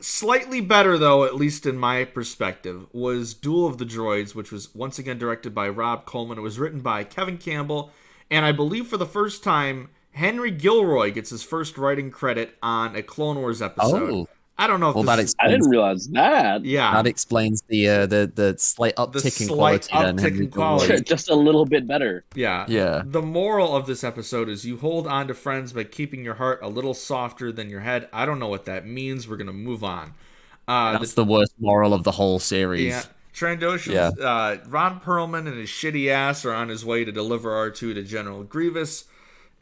Slightly 0.00 0.60
better, 0.60 0.98
though, 0.98 1.24
at 1.24 1.36
least 1.36 1.66
in 1.66 1.78
my 1.78 2.04
perspective, 2.04 2.86
was 2.92 3.32
Duel 3.32 3.66
of 3.66 3.78
the 3.78 3.84
Droids, 3.86 4.34
which 4.34 4.50
was 4.50 4.74
once 4.74 4.98
again 4.98 5.18
directed 5.18 5.54
by 5.54 5.68
Rob 5.68 6.04
Coleman. 6.04 6.36
It 6.36 6.42
was 6.42 6.58
written 6.58 6.80
by 6.80 7.04
Kevin 7.04 7.38
Campbell, 7.38 7.92
and 8.30 8.44
I 8.44 8.50
believe 8.52 8.88
for 8.88 8.96
the 8.96 9.06
first 9.06 9.44
time, 9.44 9.90
Henry 10.10 10.50
Gilroy 10.50 11.12
gets 11.12 11.30
his 11.30 11.42
first 11.44 11.78
writing 11.78 12.10
credit 12.10 12.56
on 12.62 12.96
a 12.96 13.02
Clone 13.02 13.36
Wars 13.38 13.62
episode. 13.62 14.10
Oh, 14.10 14.28
I 14.56 14.68
don't 14.68 14.78
know 14.78 14.90
if 14.90 14.94
well, 14.94 15.02
this 15.04 15.16
that 15.16 15.22
is- 15.24 15.34
I 15.40 15.48
didn't 15.48 15.68
realize 15.68 16.06
that. 16.10 16.64
yeah, 16.64 16.92
that 16.92 17.06
explains 17.08 17.62
the 17.68 17.88
uh, 17.88 18.06
the 18.06 18.30
the 18.32 18.54
slight 18.58 18.94
uptick 18.96 19.24
in 19.40 19.48
slight 19.48 19.88
quality. 19.88 19.90
then, 19.90 20.16
uptick 20.18 20.38
in 20.40 20.50
quality. 20.50 21.00
Just 21.02 21.28
a 21.28 21.34
little 21.34 21.64
bit 21.66 21.86
better. 21.88 22.24
yeah, 22.36 22.64
Yeah. 22.68 23.02
The 23.04 23.20
moral 23.22 23.74
of 23.74 23.86
this 23.86 24.04
episode 24.04 24.48
is 24.48 24.64
you 24.64 24.76
hold 24.76 25.06
on 25.08 25.26
to 25.28 25.34
friends 25.34 25.72
by 25.72 25.82
keeping 25.84 26.24
your 26.24 26.34
heart 26.34 26.60
a 26.62 26.68
little 26.68 26.94
softer 26.94 27.50
than 27.50 27.68
your 27.68 27.80
head. 27.80 28.08
I 28.12 28.26
don't 28.26 28.38
know 28.38 28.48
what 28.48 28.64
that 28.66 28.86
means. 28.86 29.26
We're 29.28 29.38
gonna 29.38 29.52
move 29.52 29.82
on. 29.82 30.14
Uh, 30.68 30.92
the 30.92 30.98
That's 31.00 31.14
the 31.14 31.24
worst 31.24 31.52
moral 31.58 31.92
of 31.92 32.04
the 32.04 32.12
whole 32.12 32.38
series. 32.38 32.86
Yeah. 32.92 33.02
Trandoshan's, 33.34 33.88
Yeah. 33.94 34.10
uh, 34.24 34.58
Ron 34.68 35.00
Perlman 35.00 35.48
and 35.48 35.58
his 35.58 35.68
shitty 35.68 36.08
ass 36.08 36.44
are 36.44 36.54
on 36.54 36.68
his 36.68 36.84
way 36.84 37.04
to 37.04 37.10
deliver 37.10 37.50
R2 37.50 37.94
to 37.94 38.02
General 38.04 38.44
Grievous. 38.44 39.04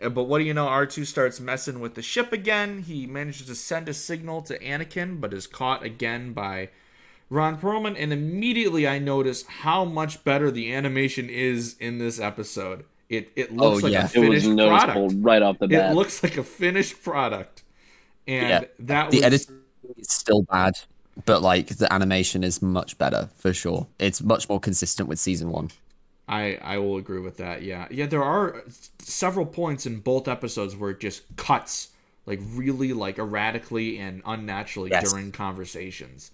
Uh, 0.02 0.08
But 0.08 0.24
what 0.24 0.38
do 0.38 0.44
you 0.44 0.54
know? 0.54 0.66
R2 0.66 1.06
starts 1.06 1.40
messing 1.40 1.80
with 1.80 1.94
the 1.94 2.02
ship 2.02 2.32
again. 2.32 2.82
He 2.82 3.06
manages 3.06 3.46
to 3.46 3.54
send 3.54 3.88
a 3.88 3.94
signal 3.94 4.42
to 4.42 4.58
Anakin, 4.58 5.20
but 5.20 5.32
is 5.32 5.46
caught 5.46 5.84
again 5.84 6.32
by 6.32 6.70
Ron 7.30 7.58
Perlman. 7.58 7.96
And 7.98 8.12
immediately 8.12 8.86
I 8.88 8.98
notice 8.98 9.44
how 9.46 9.84
much 9.84 10.24
better 10.24 10.50
the 10.50 10.72
animation 10.74 11.28
is 11.30 11.76
in 11.80 11.98
this 11.98 12.20
episode. 12.20 12.84
It 13.08 13.30
it 13.36 13.52
looks 13.52 13.82
Oh, 13.82 13.86
like 13.86 13.92
yeah. 13.92 14.08
a 14.14 14.18
It 14.20 14.24
It 14.24 14.28
was 14.28 14.44
finished 14.44 14.56
product. 14.56 15.14
right 15.20 15.42
off 15.42 15.58
the 15.58 15.68
bat. 15.68 15.92
It 15.92 15.94
looks 15.94 16.22
like 16.22 16.36
a 16.36 16.44
finished 16.44 17.02
product. 17.02 17.62
And 18.26 18.48
Yeah. 18.48 18.64
that 18.80 19.10
The 19.10 19.18
was 19.18 19.24
edit 19.24 19.46
is 19.98 20.08
still 20.08 20.42
bad, 20.42 20.74
but 21.26 21.42
like 21.42 21.68
the 21.76 21.92
animation 21.92 22.44
is 22.44 22.62
much 22.62 22.98
better 22.98 23.28
for 23.36 23.52
sure. 23.52 23.86
It's 23.98 24.22
much 24.22 24.48
more 24.48 24.60
consistent 24.60 25.08
with 25.08 25.18
season 25.18 25.50
one. 25.50 25.70
I 26.28 26.58
I 26.62 26.78
will 26.78 26.96
agree 26.96 27.20
with 27.20 27.36
that. 27.38 27.62
Yeah, 27.62 27.88
yeah. 27.90 28.06
There 28.06 28.22
are 28.22 28.62
several 28.98 29.46
points 29.46 29.86
in 29.86 30.00
both 30.00 30.28
episodes 30.28 30.76
where 30.76 30.90
it 30.90 31.00
just 31.00 31.22
cuts 31.36 31.88
like 32.26 32.40
really 32.54 32.92
like 32.92 33.18
erratically 33.18 33.98
and 33.98 34.22
unnaturally 34.24 34.90
Yes. 34.90 35.10
during 35.10 35.32
conversations, 35.32 36.30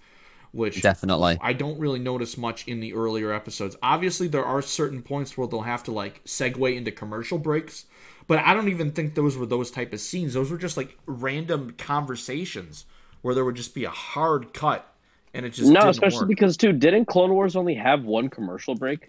which 0.53 0.82
Definitely. 0.82 1.39
I 1.41 1.55
don't 1.55 1.78
really 1.78 1.99
notice 1.99 2.36
much 2.36 2.68
in 2.68 2.80
the 2.80 2.93
earlier 2.93 3.32
episodes. 3.32 3.76
Obviously, 3.82 4.28
there 4.28 4.45
are 4.45 4.61
certain 4.61 5.03
points 5.03 5.36
where 5.39 5.47
they'll 5.49 5.62
have 5.62 5.82
to 5.84 5.93
like 5.93 6.22
segue 6.24 6.76
into 6.76 6.91
commercial 6.93 7.39
breaks, 7.39 7.86
but 8.26 8.39
I 8.41 8.53
don't 8.53 8.68
even 8.68 8.93
think 8.93 9.14
those 9.14 9.39
were 9.39 9.47
those 9.47 9.70
type 9.70 9.95
of 9.95 10.01
scenes. 10.01 10.34
Those 10.34 10.51
were 10.51 10.59
just 10.59 10.76
like 10.76 10.99
random 11.07 11.72
conversations 11.78 12.84
where 13.22 13.34
there 13.34 13.45
would 13.45 13.57
just 13.57 13.74
be 13.74 13.84
a 13.84 13.91
hard 13.91 14.53
cut, 14.53 14.95
and 15.32 15.47
it 15.47 15.51
just 15.55 15.70
no, 15.70 15.86
didn't 15.86 15.91
especially 15.91 16.20
work. 16.20 16.28
because 16.28 16.57
too, 16.59 16.72
didn't 16.72 17.07
Clone 17.07 17.32
Wars 17.32 17.57
only 17.57 17.74
have 17.74 18.05
one 18.05 18.28
commercial 18.28 18.74
break? 18.74 19.09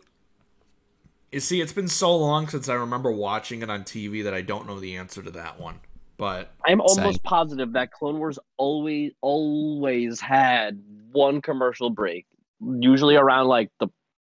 You 1.31 1.39
see, 1.39 1.61
it's 1.61 1.73
been 1.73 1.87
so 1.87 2.15
long 2.15 2.47
since 2.47 2.67
I 2.69 2.73
remember 2.73 3.11
watching 3.11 3.61
it 3.61 3.69
on 3.69 3.83
TV 3.83 4.23
that 4.23 4.33
I 4.33 4.41
don't 4.41 4.65
know 4.67 4.79
the 4.79 4.95
answer 4.95 5.21
to 5.21 5.29
that 5.31 5.59
one. 5.59 5.79
But 6.17 6.51
I'm 6.65 6.81
Same. 6.87 7.03
almost 7.03 7.23
positive 7.23 7.73
that 7.73 7.91
Clone 7.91 8.17
Wars 8.17 8.39
always 8.57 9.13
always 9.21 10.19
had 10.19 10.81
one 11.11 11.41
commercial 11.41 11.89
break, 11.91 12.25
usually 12.59 13.15
around 13.15 13.47
like 13.47 13.69
the 13.79 13.87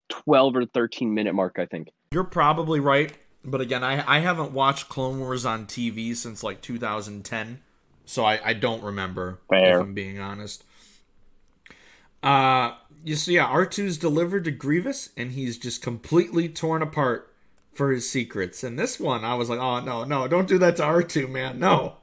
12 0.09 0.55
or 0.55 0.65
13 0.65 1.13
minute 1.13 1.33
mark, 1.35 1.57
I 1.59 1.65
think. 1.65 1.89
you're 2.11 2.23
probably 2.23 2.79
right. 2.79 3.13
But 3.43 3.61
again, 3.61 3.83
I 3.83 4.03
I 4.17 4.19
haven't 4.19 4.51
watched 4.51 4.89
Clone 4.89 5.19
Wars 5.19 5.45
on 5.45 5.67
TV 5.67 6.15
since 6.15 6.41
like 6.43 6.61
2010. 6.61 7.61
so 8.05 8.23
I, 8.25 8.39
I 8.43 8.53
don't 8.53 8.81
remember 8.81 9.39
Fair. 9.49 9.75
if 9.75 9.81
I'm 9.81 9.93
being 9.93 10.19
honest. 10.19 10.63
Uh, 12.23 12.73
you 13.05 13.15
see, 13.15 13.35
yeah, 13.35 13.45
R2's 13.47 13.99
delivered 13.99 14.45
to 14.45 14.51
Grievous, 14.51 15.09
and 15.15 15.31
he's 15.31 15.59
just 15.59 15.83
completely 15.83 16.49
torn 16.49 16.81
apart 16.81 17.31
for 17.71 17.91
his 17.91 18.09
secrets. 18.09 18.63
And 18.63 18.79
this 18.79 18.99
one, 18.99 19.23
I 19.23 19.35
was 19.35 19.47
like, 19.47 19.59
oh 19.59 19.79
no, 19.79 20.03
no, 20.03 20.27
don't 20.27 20.47
do 20.47 20.57
that 20.57 20.77
to 20.77 20.83
R2, 20.83 21.29
man, 21.29 21.59
no. 21.59 21.97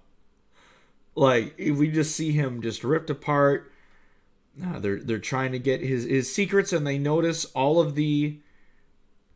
Like 1.17 1.59
we 1.59 1.91
just 1.91 2.15
see 2.15 2.31
him 2.31 2.63
just 2.63 2.85
ripped 2.85 3.11
apart. 3.11 3.73
Uh, 4.65 4.79
they're 4.79 5.01
they're 5.01 5.19
trying 5.19 5.51
to 5.53 5.59
get 5.59 5.81
his 5.81 6.05
his 6.05 6.33
secrets, 6.33 6.73
and 6.73 6.87
they 6.87 6.99
notice 6.99 7.47
all 7.47 7.81
of 7.81 7.97
the 7.97 8.39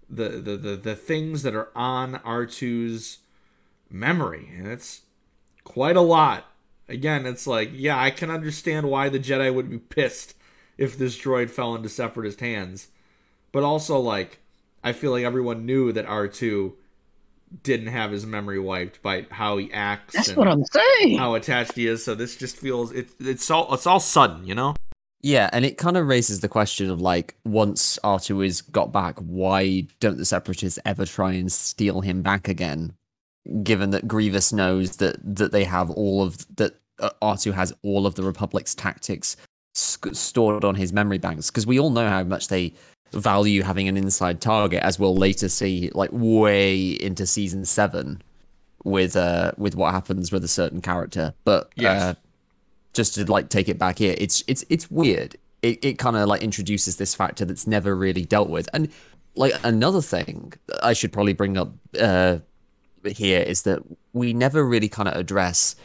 the 0.09 0.29
the 0.29 0.57
the, 0.57 0.77
the 0.77 0.95
things 0.95 1.43
that 1.43 1.55
are 1.55 1.71
on 1.75 2.15
R2's 2.21 3.19
memory, 3.91 4.49
and 4.57 4.69
it's 4.69 5.03
quite 5.65 5.97
a 5.97 6.01
lot. 6.01 6.45
Again, 6.89 7.27
it's 7.27 7.49
like, 7.49 7.71
yeah, 7.73 8.01
I 8.01 8.11
can 8.11 8.31
understand 8.31 8.89
why 8.89 9.09
the 9.09 9.19
Jedi 9.19 9.53
would 9.53 9.69
be 9.69 9.79
pissed 9.79 10.36
if 10.79 10.99
this 10.99 11.19
droid 11.19 11.51
fell 11.51 11.75
into 11.75 11.89
separatist 11.89 12.41
hands. 12.41 12.89
But 13.53 13.63
also 13.63 13.99
like 13.99 14.39
I 14.85 14.93
feel 14.93 15.11
like 15.13 15.25
everyone 15.25 15.67
knew 15.67 15.93
that 15.93 16.07
R2 16.07 16.73
didn't 17.63 17.89
have 17.89 18.11
his 18.11 18.27
memory 18.27 18.59
wiped 18.59 19.03
by 19.03 19.27
how 19.31 19.57
he 19.57 19.73
acts 19.73 20.15
That's 20.15 20.29
and 20.29 20.37
what 20.37 20.49
I'm 20.49 20.65
saying. 20.65 21.19
how 21.19 21.35
attached 21.35 21.75
he 21.75 21.87
is, 21.87 22.05
so 22.05 22.15
this 22.15 22.37
just 22.37 22.57
feels 22.57 22.93
it, 22.93 23.09
it's 23.21 23.51
all 23.51 23.73
it's 23.75 23.87
all 23.87 24.01
sudden, 24.01 24.47
you 24.47 24.55
know? 24.55 24.75
Yeah, 25.23 25.51
and 25.53 25.65
it 25.65 25.79
kind 25.79 25.97
of 25.97 26.07
raises 26.07 26.41
the 26.41 26.49
question 26.49 26.89
of 26.91 27.01
like, 27.01 27.35
once 27.45 27.99
R2 28.05 28.47
is 28.47 28.63
got 28.63 28.93
back, 28.93 29.19
why 29.19 29.87
don't 29.99 30.19
the 30.19 30.25
Separatists 30.25 30.79
ever 30.85 31.05
try 31.05 31.33
and 31.33 31.51
steal 31.51 32.01
him 32.01 32.23
back 32.23 32.47
again? 32.47 32.93
Given 33.63 33.91
that 33.91 34.07
Grievous 34.07 34.53
knows 34.53 34.99
that 34.99 35.17
that 35.37 35.53
they 35.53 35.65
have 35.65 35.91
all 35.91 36.23
of 36.23 36.47
that, 36.57 36.75
uh, 37.01 37.11
R2 37.23 37.55
has 37.55 37.73
all 37.83 38.07
of 38.07 38.15
the 38.15 38.23
Republic's 38.23 38.75
tactics 38.75 39.37
sc- 39.77 40.15
stored 40.15 40.65
on 40.65 40.75
his 40.75 40.93
memory 40.93 41.19
banks, 41.19 41.51
because 41.51 41.67
we 41.67 41.79
all 41.79 41.91
know 41.91 42.09
how 42.09 42.25
much 42.25 42.49
they 42.49 42.73
value 43.13 43.63
having 43.63 43.89
an 43.89 43.97
inside 43.97 44.41
target, 44.41 44.83
as 44.83 44.99
we'll 44.99 45.15
later 45.17 45.49
see, 45.49 45.91
like 45.95 46.11
way 46.13 46.91
into 46.91 47.27
season 47.27 47.65
seven, 47.65 48.23
with 48.85 49.17
uh 49.17 49.53
with 49.57 49.75
what 49.75 49.93
happens 49.93 50.33
with 50.33 50.45
a 50.45 50.49
certain 50.49 50.81
character. 50.81 51.35
But 51.45 51.71
Yes. 51.77 52.03
uh, 52.03 52.15
just 52.93 53.15
to 53.15 53.31
like 53.31 53.49
take 53.49 53.69
it 53.69 53.79
back 53.79 53.99
here, 53.99 54.15
it's 54.19 54.43
it's 54.47 54.65
it's 54.69 54.91
weird. 54.91 55.37
It 55.63 55.85
it 55.85 55.99
kind 55.99 56.17
of 56.17 56.29
like 56.29 56.43
introduces 56.43 56.97
this 56.97 57.15
factor 57.15 57.45
that's 57.45 57.67
never 57.67 57.95
really 57.95 58.25
dealt 58.25 58.49
with, 58.49 58.69
and 58.73 58.89
like 59.35 59.53
another 59.65 60.01
thing 60.01 60.53
I 60.83 60.93
should 60.95 61.13
probably 61.13 61.35
bring 61.35 61.57
up 61.59 61.73
uh 62.01 62.39
here 63.05 63.41
is 63.41 63.63
that 63.63 63.81
we 64.13 64.33
never 64.33 64.65
really 64.65 64.89
kind 64.89 65.09
of 65.09 65.15
address 65.15 65.77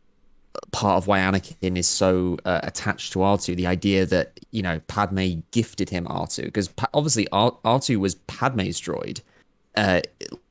part 0.72 0.98
of 0.98 1.08
why 1.08 1.20
Anakin 1.20 1.78
is 1.78 1.88
so 1.88 2.38
uh, 2.46 2.60
attached 2.64 3.14
to 3.14 3.20
R2, 3.20 3.56
the 3.56 3.68
idea 3.68 4.06
that, 4.06 4.40
you 4.52 4.62
know, 4.62 4.80
Padme 4.88 5.42
gifted 5.52 5.90
him 5.90 6.06
R2, 6.08 6.44
because 6.46 6.68
pa- 6.68 6.90
obviously 6.94 7.28
R- 7.32 7.58
R2 7.64 7.98
was 7.98 8.16
Padme's 8.16 8.80
droid. 8.80 9.22
Uh, 9.76 10.02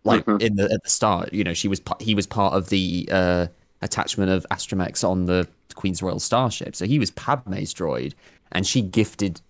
like 0.05 0.25
Mhm. 0.25 0.41
in 0.41 0.57
the 0.57 0.65
at 0.73 0.83
the 0.83 0.89
start, 0.89 1.33
you 1.35 1.45
know, 1.45 1.53
she 1.53 1.69
was 1.69 1.79
pa- 1.81 1.97
he 2.01 2.15
was 2.15 2.27
part 2.27 2.55
of 2.55 2.71
the 2.71 3.07
uh, 3.13 3.47
attachment 3.83 4.31
of 4.31 4.47
Astromechs 4.51 5.07
on 5.07 5.27
the 5.27 5.47
Queen's 5.75 6.03
Royal 6.03 6.19
Starship, 6.19 6.75
so 6.75 6.87
he 6.87 6.99
was 6.99 7.11
Padme's 7.11 7.75
droid, 7.75 8.15
and 8.53 8.67
she 8.67 8.81
gifted 8.81 9.43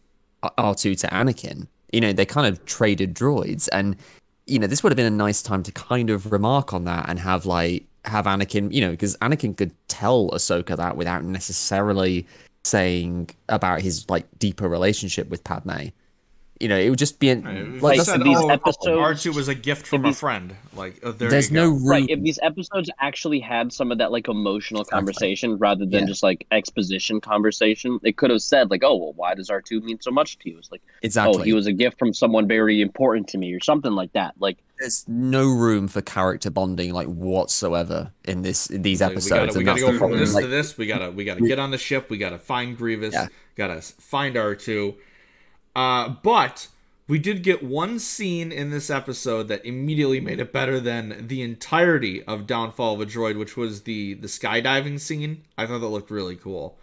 R- 0.43 0.53
R2 0.59 0.99
to 0.99 1.07
Anakin. 1.09 1.69
You 1.93 2.01
know, 2.01 2.13
they 2.13 2.27
kind 2.27 2.47
of 2.49 2.65
traded 2.65 3.15
droids, 3.15 3.69
and 3.73 3.97
you 4.47 4.59
know, 4.59 4.67
this 4.67 4.83
would 4.83 4.91
have 4.91 4.97
been 4.97 5.07
a 5.07 5.17
nice 5.17 5.43
time 5.43 5.63
to 5.63 5.71
kind 5.71 6.11
of 6.11 6.33
remark 6.33 6.75
on 6.75 6.83
that 6.85 7.09
and 7.09 7.21
have 7.21 7.47
like 7.47 7.85
have 8.05 8.25
Anakin, 8.27 8.73
you 8.73 8.81
know, 8.81 8.91
because 8.91 9.17
Anakin 9.19 9.57
could 9.57 9.73
tell 9.89 10.31
Ahsoka 10.31 10.77
that 10.77 10.97
without 10.97 11.25
necessarily 11.25 12.27
saying 12.65 13.31
about 13.49 13.81
his 13.81 14.09
like 14.09 14.27
deeper 14.39 14.69
relationship 14.69 15.29
with 15.29 15.43
Padme. 15.45 15.89
You 16.61 16.69
know, 16.69 16.77
it 16.79 16.91
would 16.91 16.99
just 16.99 17.19
be 17.21 17.31
an, 17.31 17.43
Like, 17.81 17.97
like 17.97 18.07
Like, 18.07 18.23
these 18.23 18.39
not- 18.39 18.51
episodes- 18.51 19.25
R2 19.25 19.35
was 19.35 19.49
a 19.49 19.55
gift 19.55 19.87
from 19.87 20.05
a 20.05 20.13
friend. 20.13 20.55
Like 20.77 21.01
uh, 21.03 21.13
there 21.13 21.31
there's 21.31 21.49
you 21.49 21.55
no 21.55 21.69
room. 21.71 21.87
Right, 21.87 22.07
if 22.11 22.21
these 22.21 22.39
episodes 22.43 22.91
actually 23.01 23.41
had 23.41 23.73
some 23.73 23.91
of 23.91 23.97
that 23.97 24.13
like 24.13 24.29
emotional 24.29 24.83
Exactly. 24.83 24.97
conversation 24.99 25.57
rather 25.57 25.87
than 25.87 26.01
Yeah. 26.03 26.07
just 26.07 26.23
like 26.23 26.47
exposition 26.51 27.19
conversation, 27.19 27.99
they 28.03 28.13
could 28.13 28.29
have 28.29 28.43
said 28.43 28.71
like, 28.71 28.83
"Oh, 28.85 28.95
well, 28.97 29.13
why 29.17 29.35
does 29.35 29.49
R 29.49 29.63
two 29.63 29.81
mean 29.81 30.01
so 30.03 30.11
much 30.11 30.39
to 30.41 30.51
you?" 30.51 30.59
It's 30.59 30.71
like, 30.71 30.83
exactly. 31.01 31.41
"Oh, 31.41 31.43
he 31.43 31.55
was 31.55 31.67
a 31.67 31.73
gift 31.73 31.99
from 31.99 32.13
someone 32.13 32.47
very 32.47 32.83
important 32.83 33.29
to 33.29 33.39
me," 33.39 33.55
or 33.55 33.61
something 33.61 33.93
like 33.93 34.13
that. 34.13 34.35
Like, 34.39 34.59
there's 34.81 35.05
no 35.07 35.47
room 35.49 35.87
for 35.89 36.01
character 36.03 36.51
bonding 36.51 36.93
like 36.93 37.07
whatsoever 37.07 38.13
in 38.25 38.43
this 38.43 38.69
in 38.69 38.83
these 38.83 39.01
Like, 39.01 39.13
episodes. 39.13 39.57
we 39.57 39.63
gotta, 39.65 39.77
we 39.77 39.81
gotta 39.81 39.81
go 39.81 39.93
the 39.93 39.99
from 39.99 40.19
this 40.19 40.35
Like, 40.35 40.45
to 40.45 40.49
this. 40.49 40.77
We 40.77 40.87
gotta 40.87 41.11
we 41.11 41.25
gotta 41.25 41.43
get 41.43 41.59
on 41.59 41.71
the 41.71 41.79
ship. 41.79 42.11
We 42.11 42.19
gotta 42.19 42.39
find 42.39 42.77
Grievous. 42.77 43.15
Yeah. 43.15 43.29
Gotta 43.57 43.81
find 43.83 44.35
R2. 44.37 44.97
Uh, 45.77 46.15
but 46.23 46.69
we 47.07 47.19
did 47.19 47.43
get 47.43 47.63
one 47.63 47.99
scene 47.99 48.53
in 48.53 48.71
this 48.71 48.89
episode 48.91 49.49
that 49.49 49.65
immediately 49.65 50.21
made 50.21 50.41
it 50.41 50.53
better 50.53 50.81
than 50.81 51.27
the 51.27 51.43
entirety 51.43 52.23
of 52.25 52.47
Downfall 52.47 52.95
of 52.95 53.01
a 53.01 53.07
Droid, 53.07 53.39
which 53.39 53.57
was 53.57 53.83
the 53.83 54.15
the 54.15 54.29
skydiving 54.29 54.99
scene. 54.99 55.43
I 55.59 55.67
thought 55.67 55.79
that 55.81 55.89
looked 55.89 56.11
really 56.11 56.37
cool. 56.37 56.79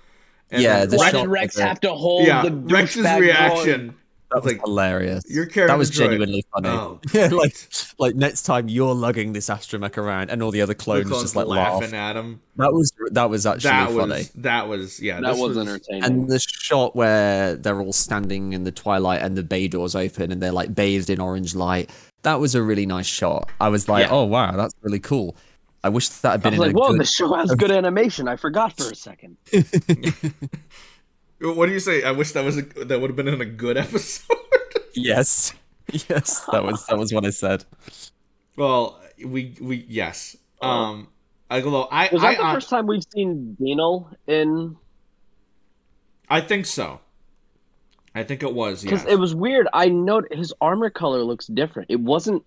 And 0.51 0.61
Yeah, 0.61 0.85
the 0.85 0.97
why 0.97 1.05
Rex- 1.05 1.13
shot 1.15 1.21
did 1.23 1.29
Rex 1.29 1.57
have 1.59 1.79
to 1.81 1.93
hold 1.93 2.27
yeah, 2.27 2.43
the 2.43 2.51
Rex's 2.51 3.05
douchebag 3.05 3.19
reaction. 3.19 3.95
That 4.31 4.43
was 4.43 4.45
like, 4.53 4.61
hilarious. 4.61 5.23
You're 5.27 5.45
carrying 5.45 5.69
that 5.69 5.77
was 5.77 5.89
droid. 5.91 5.95
genuinely 5.97 6.45
funny. 6.53 6.69
Oh, 6.69 6.99
yeah, 7.13 7.27
like 7.27 7.55
like 7.97 8.15
next 8.15 8.43
time 8.43 8.67
you're 8.67 8.93
lugging 8.93 9.33
this 9.33 9.47
astromech 9.49 9.97
around, 9.97 10.29
and 10.29 10.43
all 10.43 10.51
the 10.51 10.61
other 10.61 10.73
the 10.73 10.75
clones, 10.75 11.07
clones 11.07 11.23
just 11.23 11.35
like 11.35 11.47
laugh. 11.47 11.81
laughing 11.81 11.95
at 11.95 12.15
him. 12.15 12.41
That 12.57 12.73
was 12.73 12.91
that 13.11 13.29
was 13.29 13.45
actually 13.45 13.69
That 13.69 13.87
funny. 13.91 14.09
was 14.09 14.29
that 14.35 14.67
was 14.67 14.99
yeah. 14.99 15.21
That 15.21 15.31
this 15.33 15.39
was 15.41 15.57
entertaining. 15.57 16.03
And 16.03 16.29
the 16.29 16.39
shot 16.39 16.95
where 16.95 17.55
they're 17.55 17.79
all 17.79 17.93
standing 17.93 18.53
in 18.53 18.63
the 18.63 18.71
twilight 18.71 19.21
and 19.21 19.37
the 19.37 19.43
bay 19.43 19.67
doors 19.67 19.95
open 19.95 20.31
and 20.31 20.41
they're 20.41 20.51
like 20.51 20.73
bathed 20.75 21.09
in 21.09 21.21
orange 21.21 21.55
light. 21.55 21.89
That 22.23 22.39
was 22.39 22.55
a 22.55 22.61
really 22.61 22.85
nice 22.85 23.05
shot. 23.05 23.49
I 23.61 23.69
was 23.69 23.87
like, 23.87 24.07
Yeah. 24.07 24.13
oh 24.13 24.25
wow, 24.25 24.51
that's 24.57 24.73
really 24.81 24.99
cool. 24.99 25.37
I 25.83 25.89
wish 25.89 26.09
that 26.09 26.31
had 26.31 26.39
I 26.47 26.49
been 26.49 26.59
was 26.59 26.67
in 26.69 26.73
like, 26.73 26.75
a 26.75 26.79
"Whoa, 26.85 26.91
good. 26.93 27.01
the 27.01 27.05
show 27.05 27.33
has 27.35 27.51
good 27.55 27.71
animation." 27.71 28.27
I 28.27 28.35
forgot 28.35 28.75
for 28.75 28.89
a 28.91 28.95
second. 28.95 29.37
What 31.39 31.67
do 31.67 31.71
you 31.71 31.79
say? 31.79 32.03
I 32.03 32.11
wish 32.11 32.31
that 32.31 32.43
was 32.43 32.57
a 32.57 32.61
that 32.63 32.99
would 32.99 33.09
have 33.09 33.15
been 33.15 33.27
in 33.27 33.41
a 33.41 33.45
good 33.45 33.77
episode. 33.85 34.37
Yes, 34.93 35.53
yes, 35.91 36.45
that 36.51 36.63
was 36.63 36.85
that 36.87 36.97
was 36.97 37.13
what 37.13 37.25
I 37.25 37.29
said. 37.29 37.63
well, 38.55 38.99
we 39.23 39.55
we 39.61 39.85
yes. 39.87 40.35
Um, 40.61 41.09
although 41.51 41.83
I 41.91 42.09
Was 42.11 42.23
I, 42.23 42.31
that 42.33 42.37
the 42.39 42.45
I, 42.45 42.53
first 42.55 42.69
time 42.69 42.87
we've 42.87 43.05
seen 43.13 43.55
Denal 43.61 44.13
in? 44.25 44.75
I 46.29 46.41
think 46.41 46.65
so. 46.65 46.99
I 48.15 48.23
think 48.23 48.41
it 48.41 48.53
was. 48.53 48.81
Because 48.83 49.03
Yes. 49.03 49.13
it 49.13 49.19
was 49.19 49.35
weird. 49.35 49.67
I 49.73 49.89
noted 49.89 50.35
his 50.35 50.51
armor 50.59 50.89
color 50.89 51.23
looks 51.23 51.45
different. 51.45 51.91
It 51.91 51.99
wasn't 51.99 52.43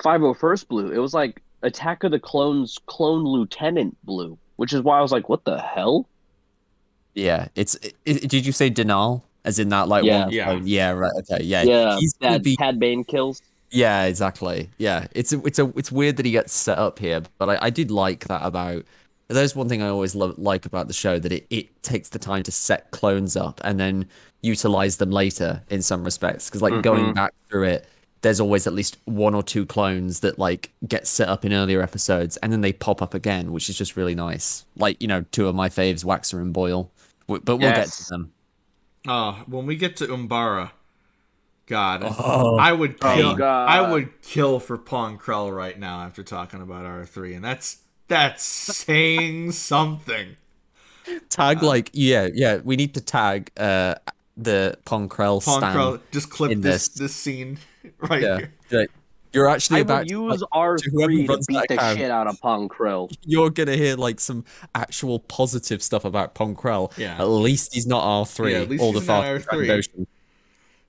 501st 0.00 0.66
blue. 0.68 0.90
It 0.90 0.98
was 0.98 1.14
like 1.14 1.40
Attack 1.62 2.02
of 2.02 2.10
the 2.10 2.18
Clones 2.18 2.78
clone 2.86 3.22
lieutenant 3.24 3.96
blue, 4.04 4.36
which 4.56 4.72
is 4.72 4.82
why 4.82 4.98
I 4.98 5.02
was 5.02 5.12
like, 5.12 5.28
"What 5.28 5.44
the 5.44 5.60
hell?" 5.60 6.08
Yeah, 7.14 7.48
it's. 7.54 7.74
It, 7.76 7.94
it- 8.04 8.28
did 8.28 8.44
you 8.46 8.52
say 8.52 8.70
Denal? 8.70 9.22
As 9.46 9.58
in 9.58 9.68
that, 9.68 9.88
like, 9.88 10.04
Yeah. 10.04 10.24
one, 10.24 10.32
Yeah. 10.32 10.50
oh, 10.52 10.56
yeah, 10.64 10.90
right, 10.92 11.12
okay, 11.18 11.44
yeah, 11.44 11.62
Yeah, 11.64 11.98
he's 11.98 12.14
gonna 12.14 12.38
that 12.38 12.42
be 12.42 12.56
Cad 12.56 12.80
Bane 12.80 13.04
kills. 13.04 13.42
Yeah, 13.70 14.04
exactly. 14.04 14.70
Yeah, 14.78 15.06
it's 15.14 15.34
a, 15.34 15.44
it's 15.44 15.58
a, 15.58 15.66
it's 15.76 15.92
weird 15.92 16.16
that 16.16 16.24
he 16.24 16.32
gets 16.32 16.54
set 16.54 16.78
up 16.78 16.98
here, 16.98 17.20
but 17.36 17.50
I, 17.50 17.58
I 17.66 17.70
did 17.70 17.90
like 17.90 18.26
that 18.28 18.40
about. 18.42 18.84
There's 19.28 19.54
one 19.54 19.68
thing 19.68 19.82
I 19.82 19.88
always 19.88 20.14
love, 20.14 20.38
like 20.38 20.64
about 20.64 20.86
the 20.86 20.94
show 20.94 21.18
that 21.18 21.30
it, 21.30 21.46
it 21.50 21.82
takes 21.82 22.08
the 22.08 22.18
time 22.18 22.42
to 22.44 22.50
set 22.52 22.90
clones 22.90 23.36
up 23.36 23.60
and 23.64 23.78
then 23.78 24.06
utilize 24.40 24.96
them 24.96 25.10
later 25.10 25.62
in 25.68 25.82
some 25.82 26.04
respects. 26.04 26.48
Because 26.48 26.62
like 26.62 26.82
going 26.82 27.06
Mhm. 27.06 27.14
back 27.14 27.34
through 27.50 27.64
it, 27.64 27.86
there's 28.22 28.40
always 28.40 28.66
at 28.66 28.72
least 28.72 28.96
one 29.04 29.34
or 29.34 29.42
two 29.42 29.66
clones 29.66 30.20
that 30.20 30.38
like 30.38 30.70
get 30.88 31.06
set 31.06 31.28
up 31.28 31.44
in 31.44 31.52
earlier 31.52 31.82
episodes 31.82 32.38
and 32.38 32.50
then 32.52 32.60
they 32.62 32.72
pop 32.72 33.02
up 33.02 33.12
again, 33.12 33.52
which 33.52 33.68
is 33.68 33.76
just 33.76 33.96
really 33.96 34.14
nice. 34.14 34.64
Like 34.76 35.00
you 35.02 35.08
know, 35.08 35.24
two 35.32 35.48
of 35.48 35.54
my 35.54 35.68
faves, 35.68 36.02
Waxer 36.04 36.40
and 36.40 36.52
Boyle. 36.52 36.90
W- 37.28 37.42
But 37.44 37.56
we'll 37.56 37.72
get 37.72 37.88
to 37.88 38.04
them. 38.08 38.32
Uh, 39.06 39.34
when 39.46 39.66
we 39.66 39.76
get 39.76 39.96
to 39.98 40.06
Umbara, 40.06 40.70
God, 41.66 42.02
Oh. 42.04 42.56
I 42.56 42.72
would 42.72 42.96
Oh, 43.02 43.14
kill. 43.14 43.34
God. 43.36 43.68
I 43.68 43.90
would 43.90 44.20
kill 44.22 44.60
for 44.60 44.76
Pong 44.78 45.18
Krell 45.18 45.54
right 45.54 45.78
now 45.78 46.00
after 46.00 46.22
talking 46.22 46.60
about 46.62 46.84
R 46.84 47.04
three, 47.04 47.34
and 47.34 47.44
that's 47.44 47.78
that's 48.08 48.42
saying 48.44 49.52
something. 49.52 50.36
Tag 51.28 51.62
like 51.62 51.90
yeah, 51.92 52.28
yeah. 52.32 52.58
We 52.64 52.76
need 52.76 52.94
to 52.94 53.00
tag 53.00 53.50
uh 53.58 53.94
the 54.36 54.76
Pong 54.84 55.08
Krell 55.08 55.42
Pong 55.44 55.60
stand. 55.60 55.78
Krell, 55.78 56.00
just 56.12 56.28
clip 56.30 56.50
in 56.50 56.60
this 56.60 56.88
this. 56.88 56.98
this 56.98 57.14
scene 57.14 57.58
right 57.98 58.22
Yeah, 58.22 58.38
here. 58.38 58.52
like, 58.70 58.90
you're 59.34 59.48
actually 59.48 59.78
I 59.78 59.80
about 59.80 59.98
would 60.00 60.08
to, 60.08 60.14
use 60.14 60.40
like, 60.40 60.48
R 60.52 60.76
whoever 60.92 61.12
three 61.12 61.26
to 61.26 61.32
runs 61.32 61.46
beat 61.46 61.64
the 61.68 61.74
account. 61.74 61.98
shit 61.98 62.10
out 62.10 62.26
of 62.26 62.40
Pong 62.40 62.68
Krell. 62.68 63.14
you're 63.24 63.50
gonna 63.50 63.76
hear 63.76 63.96
like 63.96 64.20
some 64.20 64.44
actual 64.74 65.18
positive 65.20 65.82
stuff 65.82 66.04
about 66.04 66.34
Pong 66.34 66.54
Krell. 66.54 66.96
Yeah. 66.96 67.16
At 67.18 67.24
least 67.24 67.74
he's 67.74 67.86
not 67.86 68.02
R 68.02 68.24
three. 68.24 68.52
Yeah, 68.52 68.60
at 68.60 68.68
least 68.68 68.82
all 68.82 68.92
the 68.92 69.00
he's 69.00 69.08
not 69.08 69.24
fast 69.24 69.48
R3. 69.48 69.66
Trandoshan. 69.66 70.06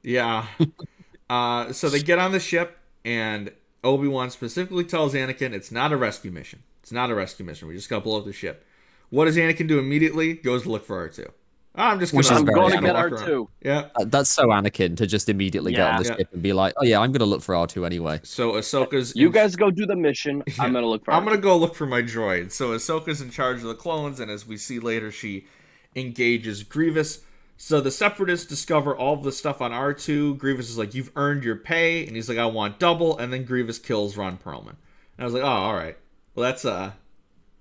Yeah. 0.03 0.45
uh, 1.29 1.73
so 1.73 1.89
they 1.89 2.01
get 2.01 2.19
on 2.19 2.31
the 2.31 2.39
ship, 2.39 2.77
and 3.03 3.51
Obi 3.83 4.07
Wan 4.07 4.29
specifically 4.29 4.83
tells 4.83 5.13
Anakin 5.13 5.53
it's 5.53 5.71
not 5.71 5.91
a 5.91 5.97
rescue 5.97 6.31
mission. 6.31 6.63
It's 6.81 6.91
not 6.91 7.09
a 7.09 7.15
rescue 7.15 7.45
mission. 7.45 7.67
We 7.67 7.75
just 7.75 7.89
got 7.89 7.97
to 7.97 8.01
blow 8.01 8.19
up 8.19 8.25
the 8.25 8.33
ship. 8.33 8.65
What 9.09 9.25
does 9.25 9.37
Anakin 9.37 9.67
do 9.67 9.79
immediately? 9.79 10.33
Goes 10.33 10.63
to 10.63 10.69
look 10.69 10.85
for 10.85 10.97
R 10.97 11.09
two. 11.09 11.31
I'm 11.77 11.99
just 11.99 12.13
gonna. 12.13 12.27
I'm 12.39 12.45
going 12.45 12.71
to 12.71 12.81
get 12.81 12.95
R2. 12.95 13.47
Yeah. 13.61 13.89
Uh, 13.95 14.05
That's 14.05 14.29
so 14.29 14.47
Anakin 14.47 14.95
to 14.97 15.07
just 15.07 15.29
immediately 15.29 15.71
get 15.73 15.81
on 15.89 16.03
the 16.03 16.09
Yeah. 16.09 16.15
ship 16.17 16.29
and 16.33 16.41
be 16.41 16.53
like, 16.53 16.73
"Oh 16.77 16.83
yeah, 16.83 16.99
I'm 16.99 17.11
gonna 17.11 17.25
look 17.25 17.41
for 17.41 17.55
R2 17.55 17.85
anyway." 17.85 18.19
So 18.23 18.53
Ahsoka's. 18.53 19.15
You 19.15 19.27
in- 19.27 19.31
guys 19.33 19.55
go 19.55 19.71
do 19.71 19.85
the 19.85 19.95
mission. 19.95 20.43
I'm 20.59 20.73
gonna 20.73 20.87
look 20.87 21.05
for. 21.05 21.13
I'm 21.13 21.23
gonna 21.25 21.37
go 21.37 21.57
look 21.57 21.75
for 21.75 21.85
my 21.85 22.01
droid. 22.01 22.51
So 22.51 22.69
Ahsoka's 22.69 23.21
in 23.21 23.29
charge 23.29 23.57
of 23.57 23.63
the 23.67 23.75
clones, 23.75 24.19
and 24.19 24.29
as 24.31 24.47
we 24.47 24.57
see 24.57 24.79
later, 24.79 25.11
she 25.11 25.45
engages 25.95 26.63
Grievous. 26.63 27.21
So 27.57 27.79
the 27.79 27.91
Separatists 27.91 28.45
discover 28.45 28.95
all 28.95 29.13
of 29.13 29.23
the 29.23 29.31
stuff 29.31 29.61
on 29.61 29.71
R2. 29.71 30.37
Grievous 30.37 30.69
is 30.69 30.77
like, 30.77 30.93
"You've 30.93 31.11
earned 31.15 31.43
your 31.43 31.55
pay," 31.55 32.05
and 32.05 32.15
he's 32.15 32.27
like, 32.27 32.37
"I 32.37 32.45
want 32.45 32.79
double." 32.79 33.17
And 33.17 33.31
then 33.31 33.45
Grievous 33.45 33.79
kills 33.79 34.17
Ron 34.17 34.37
Perlman. 34.37 34.75
And 35.17 35.19
I 35.19 35.23
was 35.23 35.33
like, 35.33 35.43
"Oh, 35.43 35.47
all 35.47 35.73
right. 35.73 35.97
Well, 36.35 36.43
that's 36.43 36.65
uh, 36.65 36.91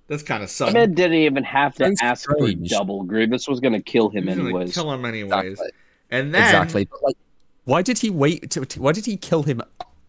that's 0.08 0.22
kind 0.22 0.42
of 0.42 0.50
sudden." 0.50 0.74
Man 0.74 0.94
didn't 0.94 1.14
even 1.18 1.44
have 1.44 1.74
to 1.76 1.84
Sounds 1.84 2.00
ask 2.02 2.24
for 2.28 2.36
strange. 2.38 2.68
double. 2.70 3.02
Grievous 3.04 3.48
was 3.48 3.60
gonna 3.60 3.80
kill 3.82 4.08
him 4.10 4.24
He's 4.26 4.36
gonna 4.36 4.48
anyways. 4.48 4.74
kill 4.74 4.92
him 4.92 5.04
anyways. 5.04 5.52
Exactly. 5.52 5.70
And 6.10 6.34
then 6.34 6.42
exactly. 6.42 6.84
But 6.86 7.02
like, 7.02 7.16
why 7.64 7.82
did 7.82 7.98
he 7.98 8.10
wait? 8.10 8.50
To, 8.50 8.64
to- 8.64 8.80
why 8.82 8.92
did 8.92 9.06
he 9.06 9.16
kill 9.16 9.42
him? 9.42 9.62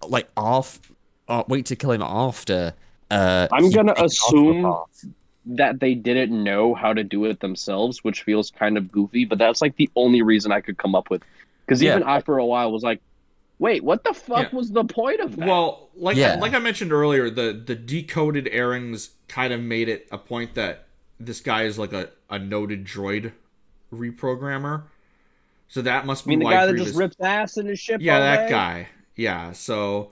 Like 0.08 0.28
off? 0.38 0.80
Uh, 1.28 1.44
wait 1.48 1.66
to 1.68 1.76
kill 1.76 1.92
him 1.92 2.02
after. 2.04 2.74
Uh, 3.10 3.48
I'm 3.52 3.72
gonna 3.72 3.94
assume- 3.98 4.74
that 5.48 5.80
they 5.80 5.94
didn't 5.94 6.44
know 6.44 6.74
how 6.74 6.92
to 6.92 7.04
do 7.04 7.26
it 7.26 7.40
themselves, 7.40 8.04
which 8.04 8.24
feels 8.24 8.50
kind 8.50 8.78
of 8.80 8.92
goofy. 8.92 9.26
But 9.26 9.38
that's 9.38 9.62
like 9.62 9.76
the 9.76 9.90
only 9.96 10.22
reason 10.24 10.52
I 10.52 10.60
could 10.60 10.78
come 10.78 10.96
up 10.96 11.10
with. 11.12 11.22
Because 11.66 11.82
Yeah. 11.82 11.96
even 11.98 12.04
I, 12.04 12.20
for 12.22 12.40
a 12.40 12.46
while, 12.46 12.72
was 12.72 12.82
like, 12.84 13.00
"Wait, 13.60 13.84
what 13.84 14.04
the 14.04 14.14
fuck 14.14 14.52
Yeah. 14.52 14.58
was 14.58 14.72
the 14.72 14.84
point 14.86 15.20
of 15.22 15.36
that?" 15.38 15.48
Well, 15.48 15.90
like 15.96 16.18
Yeah. 16.18 16.36
like 16.36 16.54
I 16.54 16.60
mentioned 16.60 16.92
earlier, 16.92 17.30
the 17.30 17.54
the 17.66 17.76
decoded 17.76 18.48
airings 18.52 19.12
kind 19.28 19.54
of 19.54 19.62
made 19.62 19.90
it 19.90 20.08
a 20.12 20.18
point 20.18 20.56
that 20.56 20.88
this 21.20 21.40
guy 21.42 21.64
is 21.64 21.78
like 21.80 21.94
a, 21.94 22.10
a 22.30 22.38
noted 22.40 22.84
droid 22.86 23.32
reprogrammer. 23.94 24.84
So 25.68 25.82
that 25.82 26.06
must 26.06 26.26
I 26.26 26.26
be 26.26 26.30
mean, 26.32 26.40
the 26.40 26.46
why 26.46 26.54
guy 26.54 26.66
that 26.66 26.72
Grievous. 26.74 26.88
just 26.90 26.98
rips 27.00 27.16
ass 27.22 27.58
in 27.58 27.66
his 27.68 27.80
ship. 27.80 28.02
yeah, 28.02 28.20
that 28.20 28.46
day? 28.46 28.50
guy. 28.52 28.88
Yeah, 29.16 29.52
so 29.54 30.12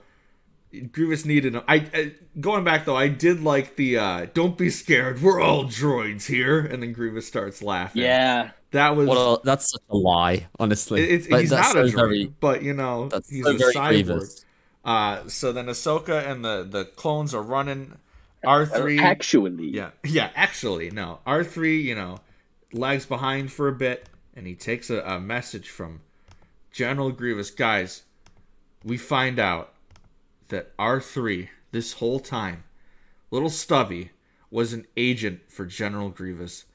Grievous 0.90 1.24
needed 1.24 1.54
him. 1.54 1.62
I, 1.68 1.74
I 1.94 2.12
going 2.40 2.64
back 2.64 2.84
though, 2.86 2.96
I 2.96 3.08
did 3.08 3.42
like 3.42 3.76
the 3.76 3.98
uh 3.98 4.26
"Don't 4.34 4.58
be 4.58 4.70
scared, 4.70 5.22
we're 5.22 5.40
all 5.40 5.64
droids 5.64 6.26
here," 6.26 6.58
and 6.58 6.82
then 6.82 6.92
Grievous 6.92 7.26
starts 7.28 7.62
laughing. 7.62 8.02
Yeah, 8.02 8.50
that 8.74 8.94
was. 8.96 9.08
Well, 9.08 9.40
that's 9.42 9.70
such 9.70 9.82
a 9.90 9.96
lie, 9.96 10.46
honestly. 10.60 11.02
it- 11.02 11.10
it's, 11.10 11.28
Like, 11.30 11.40
he's 11.42 11.50
that's 11.50 11.74
not 11.74 11.84
a 11.84 11.88
so 11.88 11.96
droid, 11.96 12.00
very- 12.00 12.32
but 12.40 12.62
you 12.62 12.74
know 12.74 13.08
he's 13.28 13.44
so 13.44 13.50
a 13.50 13.58
very 13.58 13.74
cyborg. 13.74 13.88
Grievous. 14.06 14.44
Uh, 14.84 15.26
so 15.28 15.50
then 15.52 15.66
Ahsoka 15.66 16.24
and 16.30 16.44
the 16.44 16.62
the 16.68 16.84
clones 16.84 17.34
are 17.34 17.42
running. 17.42 17.96
R 18.46 18.66
three, 18.66 18.98
actually, 19.00 19.68
yeah, 19.68 19.90
yeah. 20.04 20.30
Actually, 20.36 20.90
no. 20.90 21.20
R 21.24 21.42
three, 21.42 21.80
you 21.80 21.94
know, 21.94 22.18
lags 22.72 23.06
behind 23.06 23.50
for 23.50 23.68
a 23.68 23.72
bit, 23.72 24.06
and 24.36 24.46
he 24.46 24.54
takes 24.54 24.90
a, 24.90 25.00
a 25.00 25.18
message 25.18 25.70
from 25.70 26.00
General 26.70 27.10
Grievous. 27.10 27.50
Guys, 27.50 28.02
we 28.84 28.98
find 28.98 29.38
out 29.38 29.72
that 30.48 30.72
R 30.78 31.00
three 31.00 31.48
this 31.72 31.94
whole 31.94 32.20
time, 32.20 32.64
little 33.30 33.48
Stubby, 33.48 34.10
was 34.50 34.74
an 34.74 34.86
agent 34.94 35.40
for 35.48 35.64
General 35.64 36.10
Grievous. 36.10 36.66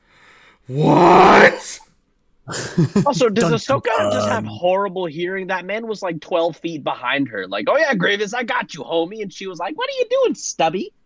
What? 0.65 1.79
Also, 3.05 3.29
does 3.29 3.43
Dun, 3.43 3.53
Ahsoka 3.53 3.85
dun, 3.97 4.11
just 4.11 4.27
have 4.29 4.45
horrible 4.45 5.05
hearing? 5.05 5.47
That 5.47 5.65
man 5.65 5.87
was 5.87 6.01
like 6.01 6.19
12 6.21 6.57
feet 6.57 6.83
behind 6.83 7.27
her. 7.29 7.47
Like, 7.47 7.67
oh 7.69 7.77
yeah, 7.77 7.93
Grievous, 7.93 8.33
I 8.33 8.43
got 8.43 8.73
you, 8.73 8.83
homie. 8.83 9.21
And 9.21 9.31
she 9.31 9.47
was 9.47 9.59
like, 9.59 9.77
what 9.77 9.89
are 9.89 9.93
you 9.99 10.05
doing, 10.09 10.35
Stubby? 10.35 10.91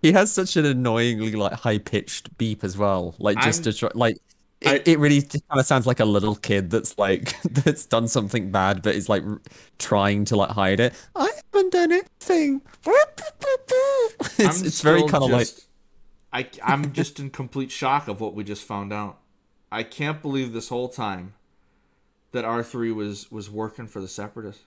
He 0.00 0.12
has 0.12 0.30
such 0.32 0.56
an 0.56 0.64
annoyingly 0.64 1.32
like 1.32 1.52
high 1.54 1.78
pitched 1.78 2.36
beep 2.38 2.62
as 2.62 2.78
well. 2.78 3.16
Like 3.18 3.36
just 3.40 3.60
I'm- 3.66 3.72
to 3.72 3.78
try, 3.78 3.90
like 3.94 4.16
it, 4.60 4.68
I- 4.86 4.90
it 4.90 4.98
really 5.00 5.22
kind 5.22 5.42
of 5.58 5.66
sounds 5.66 5.88
like 5.88 5.98
a 5.98 6.04
little 6.04 6.36
kid 6.36 6.70
that's 6.70 6.96
like 6.98 7.40
that's 7.50 7.84
done 7.86 8.06
something 8.06 8.52
bad, 8.52 8.82
but 8.82 8.94
is 8.94 9.08
like 9.08 9.24
r- 9.24 9.40
trying 9.80 10.24
to 10.26 10.36
like 10.36 10.50
hide 10.50 10.78
it. 10.78 10.94
I 11.16 11.28
haven't 11.52 11.72
done 11.72 11.90
anything. 11.92 12.62
It's, 14.38 14.62
it's 14.62 14.80
very 14.82 15.02
kind 15.08 15.24
of 15.24 15.30
like 15.30 15.46
just- 15.46 15.66
I, 16.32 16.48
I'm 16.64 16.92
just 16.92 17.20
in 17.20 17.30
complete 17.30 17.70
shock 17.70 18.08
of 18.08 18.20
what 18.20 18.34
we 18.34 18.44
just 18.44 18.64
found 18.64 18.92
out. 18.92 19.18
I 19.70 19.82
can't 19.82 20.22
believe 20.22 20.52
this 20.52 20.68
whole 20.68 20.88
time 20.88 21.34
that 22.32 22.44
R 22.44 22.62
three 22.62 22.92
was 22.92 23.30
was 23.30 23.50
working 23.50 23.86
for 23.86 24.00
the 24.00 24.08
Separatists. 24.08 24.62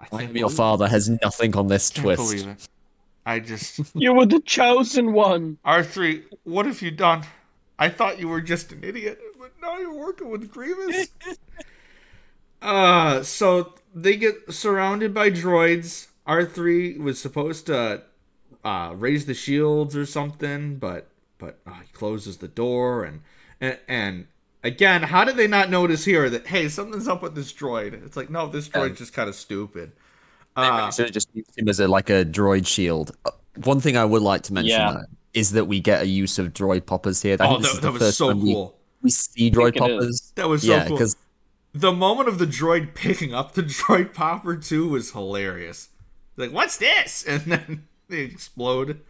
I 0.00 0.06
like 0.10 0.28
your 0.28 0.48
believe 0.48 0.56
father 0.56 0.88
has 0.88 1.08
nothing 1.08 1.54
on 1.56 1.68
this 1.68 1.90
it. 1.90 1.94
Can't 1.94 2.04
twist. 2.04 2.22
believe 2.22 2.48
it. 2.48 2.68
I 3.26 3.40
just 3.40 3.80
You 3.94 4.14
were 4.14 4.26
the 4.26 4.40
chosen 4.40 5.12
one. 5.12 5.58
R 5.64 5.82
three. 5.82 6.24
What 6.44 6.66
have 6.66 6.80
you 6.80 6.90
done? 6.90 7.24
I 7.78 7.88
thought 7.88 8.18
you 8.18 8.28
were 8.28 8.40
just 8.40 8.72
an 8.72 8.84
idiot, 8.84 9.20
but 9.38 9.52
now 9.60 9.78
you're 9.78 9.94
working 9.94 10.28
with 10.28 10.50
Grievous. 10.50 11.08
uh, 12.62 13.22
so 13.22 13.74
they 13.94 14.16
get 14.16 14.52
surrounded 14.52 15.12
by 15.14 15.30
droids. 15.30 16.08
R 16.26 16.44
three 16.44 16.98
was 16.98 17.20
supposed 17.20 17.66
to 17.66 18.02
uh, 18.64 18.92
raise 18.96 19.26
the 19.26 19.34
shields 19.34 19.96
or 19.96 20.06
something, 20.06 20.76
but 20.76 21.08
but 21.38 21.58
uh, 21.66 21.80
he 21.80 21.92
closes 21.92 22.38
the 22.38 22.48
door 22.48 23.04
and, 23.04 23.22
and 23.60 23.78
and 23.88 24.26
again, 24.62 25.02
how 25.04 25.24
did 25.24 25.36
they 25.36 25.46
not 25.46 25.70
notice 25.70 26.04
here 26.04 26.28
that 26.30 26.46
hey 26.48 26.68
something's 26.68 27.08
up 27.08 27.22
with 27.22 27.34
this 27.34 27.52
droid? 27.52 27.92
It's 28.04 28.16
like 28.16 28.30
no, 28.30 28.46
this 28.48 28.68
droid's 28.68 28.98
just 28.98 29.12
kind 29.12 29.28
of 29.28 29.34
stupid. 29.34 29.92
Uh, 30.56 30.90
Should 30.90 31.06
have 31.06 31.14
just 31.14 31.28
used 31.34 31.56
him 31.58 31.68
as 31.68 31.80
a 31.80 31.88
like 31.88 32.10
a 32.10 32.24
droid 32.24 32.66
shield. 32.66 33.12
Uh, 33.24 33.30
One 33.64 33.80
thing 33.80 33.96
I 33.96 34.04
would 34.04 34.22
like 34.22 34.42
to 34.42 34.52
mention 34.52 34.72
Yeah. 34.78 34.92
though, 34.92 35.04
is 35.32 35.52
that 35.52 35.66
we 35.66 35.80
get 35.80 36.02
a 36.02 36.06
use 36.06 36.38
of 36.38 36.52
droid 36.52 36.86
poppers 36.86 37.22
here. 37.22 37.36
I 37.40 37.46
oh, 37.46 37.50
think 37.52 37.62
this 37.62 37.70
that, 37.72 37.76
is 37.76 37.80
that 37.80 37.86
the 37.86 37.92
was 37.92 38.02
first 38.02 38.18
so 38.18 38.28
time 38.28 38.40
we- 38.42 38.52
cool. 38.54 38.76
we, 39.02 39.10
see 39.10 39.50
droid 39.50 39.68
it 39.68 39.76
is. 39.76 39.80
poppers. 39.80 40.32
That 40.34 40.48
was 40.48 40.62
so 40.62 40.72
yeah, 40.72 40.86
cool. 40.86 40.96
because 40.96 41.16
The 41.72 41.92
moment 41.92 42.28
of 42.28 42.38
the 42.38 42.46
droid 42.46 42.94
picking 42.94 43.32
up 43.32 43.52
the 43.54 43.62
droid 43.62 44.12
popper 44.12 44.56
too 44.56 44.88
was 44.88 45.12
hilarious. 45.12 45.88
Like, 46.36 46.52
what's 46.52 46.76
this? 46.78 47.24
And 47.28 47.42
then 47.42 47.86
they 48.10 48.20
explode. 48.20 49.00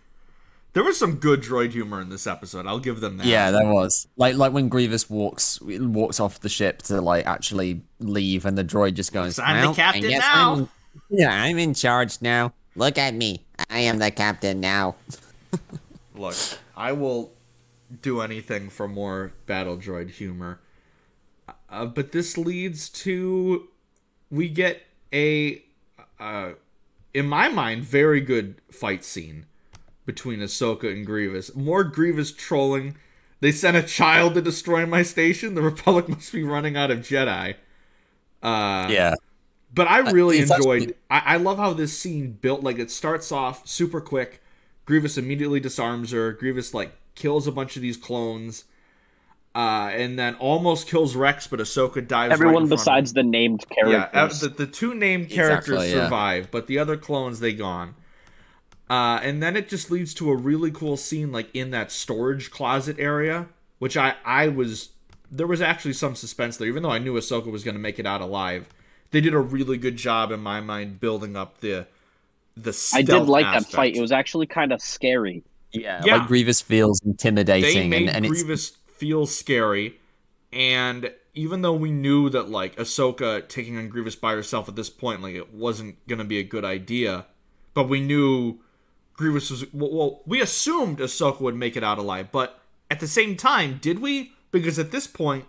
There 0.73 0.85
was 0.85 0.97
some 0.99 1.17
good 1.17 1.43
droid 1.43 1.73
humor 1.73 2.01
in 2.01 2.11
this 2.11 2.29
episode. 2.29 2.67
I'll 2.67 2.79
give 2.79 3.01
them 3.01 3.17
that. 3.17 3.27
Yeah, 3.27 3.51
there 3.51 3.67
was 3.67 4.07
like 4.17 4.37
like 4.37 4.53
when 4.53 4.69
Grievous 4.69 5.11
walks 5.11 5.61
walks 5.61 6.21
off 6.21 6.41
the 6.41 6.49
ship 6.49 6.83
to 6.83 7.01
like 7.01 7.27
actually 7.27 7.83
leave, 7.99 8.47
and 8.47 8.57
the 8.57 8.65
droid 8.65 8.95
just 8.95 9.13
goes. 9.13 9.39
I'm 9.39 9.57
the 9.57 9.63
"Well, 9.63 9.73
I 9.73 9.75
captain 9.75 10.11
now." 10.11 10.55
I'm- 10.55 10.69
yeah, 11.09 11.43
I'm 11.43 11.59
in 11.59 11.75
charge 11.75 12.21
now. 12.23 12.53
Look 12.77 12.99
at 12.99 13.15
me. 13.15 13.45
I 13.69 13.81
am 13.81 13.99
the 13.99 14.11
captain 14.11 14.61
now. 14.61 14.97
Look, 16.15 16.37
I 16.77 16.93
will 16.93 17.33
do 18.03 18.21
anything 18.21 18.71
for 18.71 18.87
more 18.87 19.33
battle 19.47 19.77
droid 19.77 20.11
humor. 20.11 20.61
Uh, 21.69 21.87
but 21.87 22.13
this 22.13 22.37
leads 22.39 22.89
to 22.89 23.69
we 24.31 24.49
get 24.49 24.83
a 25.13 25.63
uh, 26.19 26.53
in 27.15 27.27
my 27.27 27.49
mind 27.49 27.85
very 27.85 28.21
good 28.21 28.57
fight 28.71 29.05
scene 29.05 29.47
between 30.07 30.41
Ahsoka 30.41 30.91
and 30.91 31.05
Grievous. 31.07 31.55
More 31.55 31.85
Grievous 31.85 32.33
trolling. 32.33 32.97
They 33.41 33.53
sent 33.53 33.77
a 33.77 33.83
child 33.83 34.35
to 34.35 34.43
destroy 34.43 34.85
my 34.87 35.03
station. 35.03 35.55
The 35.55 35.63
Republic 35.63 36.09
must 36.09 36.33
be 36.33 36.43
running 36.43 36.77
out 36.77 36.91
of 36.91 36.99
Jedi. 37.01 37.55
Uh, 38.43 38.87
Yeah, 38.91 39.15
but 39.73 39.87
I 39.89 39.99
really 40.11 40.39
it's 40.39 40.51
enjoyed. 40.51 40.83
actually- 40.83 40.97
I, 41.11 41.23
I 41.27 41.37
love 41.37 41.59
how 41.59 41.73
this 41.73 41.97
scene 41.99 42.33
built. 42.33 42.63
Like 42.63 42.79
it 42.79 42.91
starts 42.91 43.31
off 43.33 43.67
super 43.69 44.01
quick. 44.01 44.43
Grievous 44.87 45.17
immediately 45.19 45.61
disarms 45.61 46.11
her. 46.13 46.33
Grievous 46.33 46.75
like 46.75 46.93
kills 47.15 47.47
a 47.47 47.53
bunch 47.53 47.77
of 47.77 47.83
these 47.83 47.97
clones, 47.97 48.65
uh, 49.55 49.91
and 49.93 50.19
then 50.19 50.35
almost 50.37 50.87
kills 50.89 51.17
Rex. 51.17 51.47
But 51.47 51.61
Ahsoka 51.61 52.07
dives. 52.07 52.31
right 52.31 52.33
Everyone 52.33 52.63
in 52.65 52.69
front 52.69 52.73
of 52.73 52.79
besides 52.79 53.13
the 53.13 53.23
named 53.23 53.65
him. 53.71 53.91
yeah, 53.91 54.03
uh, 54.05 54.09
characters. 54.11 54.41
the, 54.41 54.49
the 54.51 54.67
two 54.67 54.95
named 54.95 55.31
characters 55.31 55.75
Exactly, 55.77 55.91
yeah. 55.97 56.05
survive, 56.05 56.51
but 56.51 56.67
the 56.67 56.79
other 56.79 56.97
clones 56.97 57.41
they 57.41 57.53
gone. 57.53 57.95
Uh, 58.89 59.21
and 59.23 59.41
then 59.43 59.57
it 59.57 59.69
just 59.69 59.91
leads 59.91 60.13
to 60.15 60.31
a 60.31 60.37
really 60.37 60.71
cool 60.73 60.97
scene, 60.97 61.31
like 61.31 61.49
in 61.55 61.71
that 61.71 61.93
storage 61.93 62.51
closet 62.51 62.97
area, 62.99 63.47
which 63.79 63.97
I 63.97 64.17
I 64.25 64.49
was 64.49 64.91
there 65.31 65.47
was 65.47 65.61
actually 65.63 65.93
some 65.93 66.17
suspense 66.17 66.57
there, 66.57 66.67
even 66.67 66.83
though 66.83 66.91
I 66.91 66.99
knew 66.99 67.15
Ahsoka 67.15 67.51
was 67.53 67.63
going 67.63 67.77
to 67.77 67.81
make 67.81 68.01
it 68.01 68.07
out 68.07 68.21
alive. 68.21 68.69
They 69.13 69.21
did 69.21 69.33
a 69.35 69.39
really 69.39 69.77
good 69.77 69.97
job 69.97 70.33
in 70.33 70.41
my 70.41 70.61
mind 70.61 70.99
building 71.01 71.37
up 71.37 71.61
the 71.61 71.87
the. 72.57 72.71
I 72.93 73.03
did 73.03 73.07
stealth 73.09 73.29
like 73.29 73.45
that 73.47 73.67
fight. 73.67 73.95
It 73.95 74.01
was 74.01 74.13
actually 74.13 74.47
kind 74.47 74.73
of 74.73 74.81
scary. 74.83 75.45
yeah, 75.73 76.03
Yeah. 76.05 76.17
Like 76.17 76.27
Grievous 76.27 76.61
feels 76.61 77.01
They 77.01 77.11
intimidating, 77.11 77.91
made 77.91 78.09
and, 78.09 78.25
and 78.25 78.27
it's 78.27 78.73
Grievous 79.01 79.11
feel 79.11 79.27
scary, 79.27 80.01
and 80.53 81.13
even 81.35 81.63
though 81.63 81.75
we 81.75 81.91
knew 81.91 82.29
that 82.31 82.51
like 82.51 82.77
Ahsoka 82.77 83.49
taking 83.49 83.79
on 83.79 83.89
Grievous 83.89 84.17
by 84.17 84.33
herself 84.33 84.69
at 84.69 84.77
this 84.77 84.91
point, 84.91 85.23
like 85.23 85.35
it 85.35 85.53
wasn't 85.55 86.07
going 86.07 86.19
to 86.19 86.25
be 86.25 86.39
a 86.39 86.45
good 86.45 86.65
idea, 86.65 87.27
but 87.75 87.89
we 87.89 88.01
knew 88.01 88.61
Grievous 89.15 89.51
was 89.51 89.73
well, 89.73 89.91
well. 89.93 90.23
We 90.27 90.41
assumed 90.41 90.99
Ahsoka 90.99 91.41
would 91.41 91.57
make 91.57 91.77
it 91.77 91.85
out 91.85 91.99
alive, 91.99 92.33
but 92.33 92.61
at 92.91 93.01
the 93.01 93.09
same 93.09 93.37
time, 93.37 93.79
did 93.81 94.01
we? 94.01 94.33
Because 94.51 94.79
at 94.79 94.91
this 94.91 95.07
point, 95.07 95.45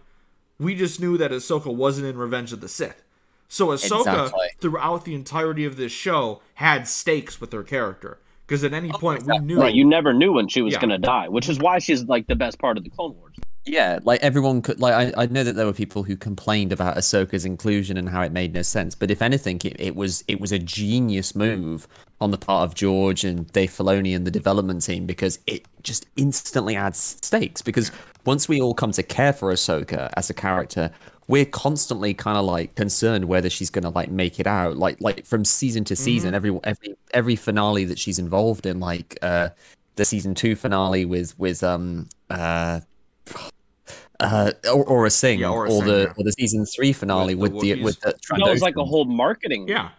we 0.59 0.75
just 0.75 0.99
knew 0.99 1.17
that 1.17 1.31
Ahsoka 1.31 1.73
wasn't 1.73 2.07
in 2.07 2.17
Revenge 2.17 2.53
of 2.53 2.61
the 2.61 2.69
Sith. 2.69 3.03
So 3.47 3.67
Ahsoka, 3.67 4.25
Exactly. 4.25 4.47
throughout 4.59 5.05
the 5.05 5.15
entirety 5.15 5.65
of 5.65 5.75
this 5.75 5.91
show, 5.91 6.41
had 6.55 6.87
stakes 6.87 7.41
with 7.41 7.51
her 7.51 7.63
character 7.63 8.19
Because 8.51 8.65
at 8.65 8.73
any 8.73 8.91
oh, 8.93 8.97
point 8.97 9.23
we 9.25 9.39
knew. 9.39 9.61
Right, 9.61 9.73
you 9.73 9.85
never 9.85 10.13
knew 10.13 10.33
when 10.33 10.49
she 10.49 10.61
was 10.61 10.73
Yeah. 10.73 10.81
gonna 10.81 10.97
die, 10.97 11.29
which 11.29 11.47
is 11.47 11.57
why 11.57 11.79
she's 11.79 12.03
like 12.03 12.27
the 12.27 12.35
best 12.35 12.59
part 12.59 12.77
of 12.77 12.83
the 12.83 12.89
Clone 12.89 13.15
Wars. 13.15 13.37
Yeah, 13.63 13.99
like 14.03 14.19
everyone 14.21 14.61
could 14.61 14.77
like 14.81 14.93
I, 14.93 15.23
I 15.23 15.25
know 15.27 15.45
that 15.45 15.55
there 15.55 15.65
were 15.65 15.71
people 15.71 16.03
who 16.03 16.17
complained 16.17 16.73
about 16.73 16.97
Ahsoka's 16.97 17.45
inclusion 17.45 17.95
and 17.95 18.09
how 18.09 18.23
it 18.23 18.33
made 18.33 18.53
no 18.53 18.61
sense, 18.61 18.93
but 18.93 19.09
if 19.09 19.21
anything, 19.21 19.61
it, 19.63 19.79
it 19.79 19.95
was 19.95 20.25
it 20.27 20.41
was 20.41 20.51
a 20.51 20.59
genius 20.59 21.33
move 21.33 21.87
on 22.19 22.31
the 22.31 22.37
part 22.37 22.67
of 22.67 22.75
George 22.75 23.23
and 23.23 23.49
Dave 23.53 23.69
Filoni 23.69 24.13
and 24.13 24.27
the 24.27 24.31
development 24.31 24.83
team 24.83 25.05
because 25.05 25.39
it 25.47 25.65
just 25.81 26.05
instantly 26.17 26.75
adds 26.75 27.17
stakes. 27.21 27.61
Because 27.61 27.89
once 28.25 28.49
we 28.49 28.59
all 28.59 28.73
come 28.73 28.91
to 28.91 29.03
care 29.03 29.31
for 29.31 29.53
Ahsoka 29.53 30.11
as 30.17 30.29
a 30.29 30.33
character, 30.33 30.91
we're 31.31 31.45
constantly 31.45 32.13
kind 32.13 32.37
of 32.37 32.43
like 32.43 32.75
concerned 32.75 33.23
whether 33.25 33.49
she's 33.49 33.69
gonna 33.69 33.89
like 33.89 34.11
make 34.11 34.37
it 34.37 34.45
out. 34.45 34.75
Like 34.75 34.99
like 34.99 35.25
from 35.25 35.45
season 35.45 35.85
to 35.85 35.95
season, 35.95 36.35
every 36.35 36.59
every 36.65 36.95
every 37.13 37.35
finale 37.37 37.85
that 37.85 37.97
she's 37.97 38.19
involved 38.19 38.65
in, 38.65 38.81
like 38.81 39.17
uh 39.21 39.49
the 39.95 40.03
season 40.03 40.35
two 40.35 40.57
finale 40.57 41.05
with 41.05 41.39
with 41.39 41.63
um 41.63 42.09
uh 42.29 42.81
uh, 44.19 44.51
or, 44.73 44.83
or 44.83 45.05
a 45.05 45.09
sing, 45.09 45.39
Yeah, 45.39 45.51
or, 45.51 45.67
Aurra 45.67 45.77
Sing, 45.77 45.87
the 45.87 45.99
yeah. 46.01 46.13
or 46.17 46.23
the 46.25 46.33
season 46.33 46.65
three 46.65 46.91
finale 46.91 47.33
With 47.33 47.53
with 47.53 47.61
the 47.61 47.73
the 47.75 47.83
with 47.83 47.99
the, 48.01 48.13
That 48.29 48.51
was 48.51 48.61
like 48.61 48.75
a 48.75 48.83
whole 48.83 49.05
marketing. 49.05 49.69
yeah. 49.69 49.89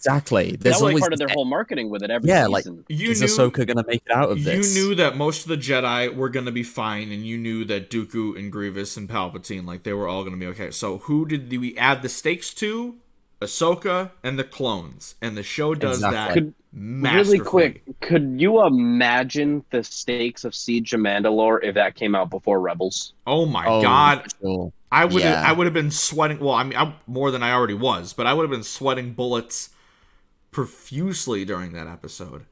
Exactly. 0.00 0.56
that 0.56 0.70
was 0.70 0.80
always 0.82 1.00
part 1.00 1.12
of 1.12 1.18
their 1.18 1.28
whole 1.28 1.44
marketing 1.44 1.90
with 1.90 2.02
it 2.02 2.10
every 2.10 2.28
yeah, 2.28 2.46
like. 2.46 2.64
You 2.88 3.10
is 3.10 3.20
knew- 3.20 3.26
Ahsoka 3.28 3.66
gonna 3.66 3.84
make 3.86 4.02
it 4.06 4.12
out 4.12 4.30
of 4.30 4.42
this? 4.42 4.74
You 4.76 4.82
knew 4.88 4.94
that 4.96 5.16
most 5.16 5.42
of 5.42 5.48
the 5.48 5.56
Jedi 5.56 6.14
were 6.14 6.28
going 6.28 6.46
to 6.46 6.52
be 6.52 6.62
fine, 6.62 7.12
and 7.12 7.26
you 7.26 7.36
knew 7.38 7.64
that 7.66 7.90
Dooku 7.90 8.38
and 8.38 8.50
Grievous 8.50 8.96
and 8.96 9.08
Palpatine, 9.08 9.66
like, 9.66 9.82
they 9.82 9.92
were 9.92 10.08
all 10.08 10.22
going 10.22 10.34
to 10.34 10.40
be 10.40 10.46
okay. 10.46 10.70
So, 10.70 10.98
who 10.98 11.26
did 11.26 11.50
we 11.50 11.76
add 11.76 12.02
the 12.02 12.08
stakes 12.08 12.52
to? 12.54 12.96
Ahsoka 13.40 14.10
and 14.22 14.38
the 14.38 14.44
clones. 14.44 15.14
And 15.22 15.36
the 15.36 15.42
show 15.42 15.74
does 15.74 15.96
Exactly. 15.98 16.18
that 16.18 16.34
Could- 16.34 16.54
Really 16.72 17.40
quick, 17.40 17.82
could 18.00 18.36
you 18.40 18.64
imagine 18.64 19.64
the 19.70 19.82
stakes 19.82 20.44
of 20.44 20.54
Siege 20.54 20.92
of 20.94 21.00
Mandalore 21.00 21.58
if 21.64 21.74
that 21.74 21.96
came 21.96 22.14
out 22.14 22.30
before 22.30 22.60
Rebels? 22.60 23.12
Oh 23.26 23.44
my 23.44 23.66
Oh, 23.66 23.82
god. 23.82 24.22
for 24.22 24.30
sure. 24.40 24.72
I 24.92 25.04
would 25.04 25.20
Yeah. 25.22 25.42
I 25.44 25.50
would 25.52 25.66
have 25.66 25.74
been 25.74 25.90
sweating. 25.90 26.38
Well, 26.38 26.54
I 26.54 26.62
mean, 26.62 26.76
I, 26.78 26.94
more 27.08 27.32
than 27.32 27.42
I 27.42 27.52
already 27.52 27.74
was, 27.74 28.12
but 28.12 28.26
I 28.28 28.34
would 28.34 28.42
have 28.44 28.50
been 28.52 28.62
sweating 28.62 29.14
bullets 29.14 29.70
profusely 30.50 31.44
during 31.44 31.72
that 31.72 31.86
episode. 31.86 32.46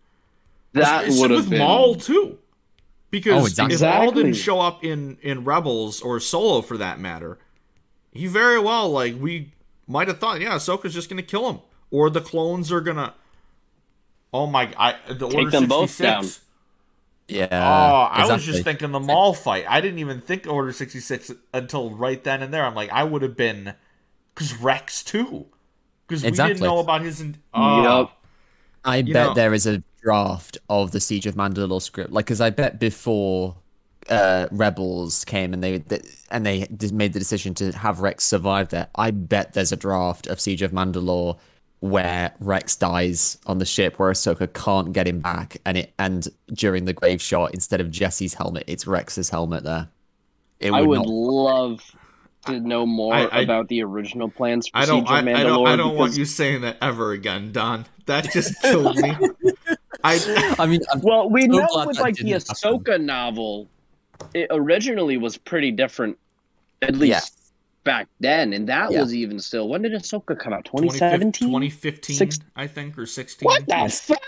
That 0.72 1.06
It's 1.06 1.18
would 1.20 1.30
have 1.30 1.40
with 1.44 1.50
been 1.50 1.58
Maul 1.60 1.94
too, 1.94 2.38
because 3.10 3.42
Oh, 3.42 3.46
exactly. 3.46 3.74
if 3.74 3.80
Maul 3.80 4.12
didn't 4.12 4.34
show 4.34 4.60
up 4.60 4.84
in 4.84 5.18
in 5.22 5.44
Rebels 5.44 6.00
or 6.00 6.20
Solo 6.20 6.60
for 6.62 6.76
that 6.76 7.00
matter, 7.00 7.38
he 8.12 8.26
very 8.26 8.58
well 8.58 8.88
like 8.90 9.16
we 9.18 9.52
might 9.86 10.08
have 10.08 10.18
thought, 10.18 10.40
yeah, 10.40 10.54
Ahsoka's 10.54 10.94
just 10.94 11.08
gonna 11.08 11.22
kill 11.22 11.48
him, 11.50 11.60
or 11.90 12.10
the 12.10 12.20
clones 12.20 12.70
are 12.70 12.80
gonna. 12.80 13.14
Oh 14.32 14.46
my! 14.46 14.72
I 14.78 14.96
the 15.12 15.24
Order 15.26 15.50
them 15.50 15.66
both 15.66 15.90
66. 15.90 15.98
down. 16.36 16.44
Yeah. 17.28 17.48
Oh, 17.50 18.08
I 18.10 18.26
was 18.26 18.44
just 18.44 18.64
thinking 18.64 18.90
the 18.92 19.00
Maul 19.00 19.34
fight. 19.34 19.64
I 19.68 19.80
didn't 19.82 19.98
even 19.98 20.20
think 20.20 20.46
Order 20.46 20.72
66 20.72 21.32
until 21.52 21.90
right 21.90 22.22
then 22.24 22.42
and 22.42 22.52
there. 22.54 22.64
I'm 22.64 22.74
like, 22.74 22.90
I 22.90 23.04
would 23.04 23.20
have 23.22 23.36
been. 23.36 23.74
Because 24.34 24.54
Rex, 24.56 25.02
too. 25.02 25.46
Because 26.08 26.22
we 26.22 26.28
Exactly. 26.28 26.54
didn't 26.54 26.66
know 26.66 26.78
about 26.78 27.02
his. 27.02 27.20
In- 27.20 27.36
oh, 27.54 27.82
Yup. 27.82 28.16
I 28.84 28.96
you 28.96 29.12
bet 29.12 29.28
know- 29.28 29.34
there 29.34 29.52
is 29.54 29.66
a 29.66 29.82
draft 30.02 30.56
of 30.70 30.90
the 30.92 31.00
Siege 31.00 31.26
of 31.26 31.34
Mandalore 31.34 31.82
script, 31.82 32.10
like 32.12 32.24
because 32.24 32.40
I 32.40 32.50
bet 32.50 32.80
before 32.80 33.56
uh, 34.08 34.46
Rebels 34.50 35.24
came 35.26 35.52
and 35.52 35.62
they 35.62 35.80
th- 35.80 36.02
and 36.30 36.46
they 36.46 36.66
made 36.92 37.12
the 37.12 37.18
decision 37.18 37.52
to 37.54 37.72
have 37.72 38.00
Rex 38.00 38.24
survive 38.24 38.70
there. 38.70 38.86
I 38.94 39.10
bet 39.10 39.52
there's 39.52 39.70
a 39.72 39.76
draft 39.76 40.26
of 40.28 40.40
Siege 40.40 40.62
of 40.62 40.70
Mandalore 40.72 41.36
where 41.80 42.32
Rex 42.40 42.74
dies 42.74 43.36
on 43.46 43.58
the 43.58 43.66
ship, 43.66 43.98
where 43.98 44.10
Ahsoka 44.10 44.50
can't 44.52 44.92
get 44.94 45.06
him 45.06 45.20
back, 45.20 45.58
and 45.66 45.76
it 45.76 45.92
and 45.98 46.26
during 46.54 46.86
the 46.86 46.94
grave 46.94 47.20
shot, 47.20 47.52
instead 47.52 47.80
of 47.82 47.90
Jesse's 47.90 48.34
helmet, 48.34 48.64
it's 48.66 48.86
Rex's 48.86 49.28
helmet 49.30 49.64
there. 49.64 49.88
It 50.58 50.72
I 50.72 50.80
would 50.82 51.00
not- 51.00 51.06
love 51.08 51.80
to 52.48 52.60
know 52.60 52.84
more 52.86 53.14
I- 53.14 53.24
I- 53.26 53.40
about 53.42 53.68
the 53.68 53.82
original 53.82 54.28
plans 54.28 54.68
for 54.68 54.76
I 54.78 54.84
don't. 54.86 55.00
Siege 55.06 55.10
I, 55.10 55.18
of 55.20 55.26
I 55.26 55.30
Mandalore. 55.32 55.44
don't. 55.44 55.66
I 55.68 55.76
don't 55.76 55.96
want 55.96 56.16
you 56.16 56.24
saying 56.24 56.62
that 56.62 56.76
ever 56.82 57.12
again, 57.12 57.52
Don. 57.52 57.86
That 58.06 58.30
just 58.32 58.60
killed 58.62 58.96
me. 58.96 59.12
I. 60.04 60.54
I 60.58 60.66
mean, 60.66 60.80
I'm, 60.92 61.00
Well, 61.02 61.28
we 61.30 61.42
so 61.42 61.46
know 61.48 61.66
glad 61.72 61.88
with 61.88 61.98
like 62.00 62.16
the 62.16 62.24
didn't 62.24 62.48
happen. 62.48 62.80
Ahsoka 62.80 63.00
novel, 63.00 63.68
it 64.34 64.48
originally 64.50 65.16
was 65.16 65.36
pretty 65.36 65.70
different, 65.70 66.18
at 66.82 66.94
least 66.96 67.10
Yeah. 67.10 67.20
back 67.84 68.08
then, 68.20 68.52
and 68.52 68.68
that 68.68 68.90
Yeah. 68.92 69.00
was 69.02 69.14
even 69.14 69.38
still. 69.38 69.68
When 69.68 69.82
did 69.82 69.92
Ahsoka 69.92 70.38
come 70.38 70.52
out? 70.52 70.64
2015, 70.64 71.32
2017. 71.32 71.48
2015 71.48 72.16
Six- 72.16 72.38
I 72.56 72.66
think, 72.66 72.96
or 72.98 73.06
16. 73.06 73.44
What 73.46 73.66
the 73.66 73.88
fuck? 74.02 74.18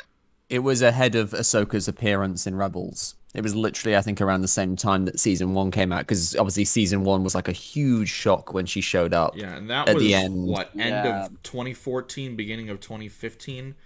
It 0.48 0.60
was 0.60 0.82
ahead 0.82 1.14
of 1.14 1.30
Ahsoka's 1.30 1.86
appearance 1.86 2.46
in 2.46 2.56
Rebels. 2.56 3.14
It 3.34 3.42
was 3.42 3.54
literally, 3.54 3.96
I 3.96 4.00
think, 4.02 4.20
around 4.20 4.40
the 4.42 4.48
same 4.48 4.74
time 4.74 5.04
that 5.04 5.20
season 5.20 5.54
one 5.54 5.70
came 5.70 5.92
out, 5.92 6.00
because 6.00 6.34
obviously 6.36 6.64
season 6.64 7.04
one 7.04 7.22
was 7.22 7.34
like 7.34 7.46
a 7.48 7.52
huge 7.52 8.08
shock 8.08 8.52
when 8.52 8.66
she 8.66 8.80
showed 8.80 9.14
up. 9.14 9.36
Yeah, 9.36 9.56
and 9.56 9.70
that 9.70 9.88
At 9.88 9.94
was 9.96 10.02
the 10.04 10.14
end. 10.14 10.46
what 10.46 10.70
end 10.78 11.04
Yeah. 11.04 11.26
of 11.26 11.42
2014, 11.42 12.34
beginning 12.36 12.70
of 12.70 12.80
2015. 12.80 13.76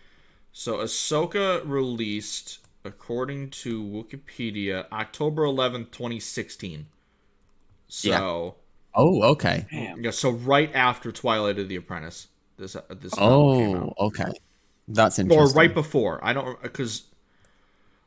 So 0.53 0.79
Ahsoka 0.79 1.61
released, 1.69 2.61
according 2.85 3.51
to 3.51 3.83
Wikipedia, 3.83 4.87
October 4.93 5.45
11th, 5.45 5.91
2016. 5.91 6.87
So 7.89 8.57
Oh, 8.95 9.23
okay. 9.33 9.67
yeah, 9.73 10.11
so 10.11 10.31
right 10.31 10.71
after 10.75 11.11
Twilight 11.13 11.59
of 11.59 11.69
the 11.69 11.77
Apprentice, 11.77 12.29
this 12.57 12.77
uh, 12.77 12.83
this 12.91 13.21
novel 13.21 13.51
came 13.59 13.77
Oh, 13.77 13.77
out. 13.77 13.95
okay. 13.99 14.33
That's 14.89 15.19
interesting. 15.19 15.57
or 15.57 15.59
right 15.59 15.75
before. 15.75 16.21
I 16.25 16.33
don't 16.33 16.61
because 16.63 17.05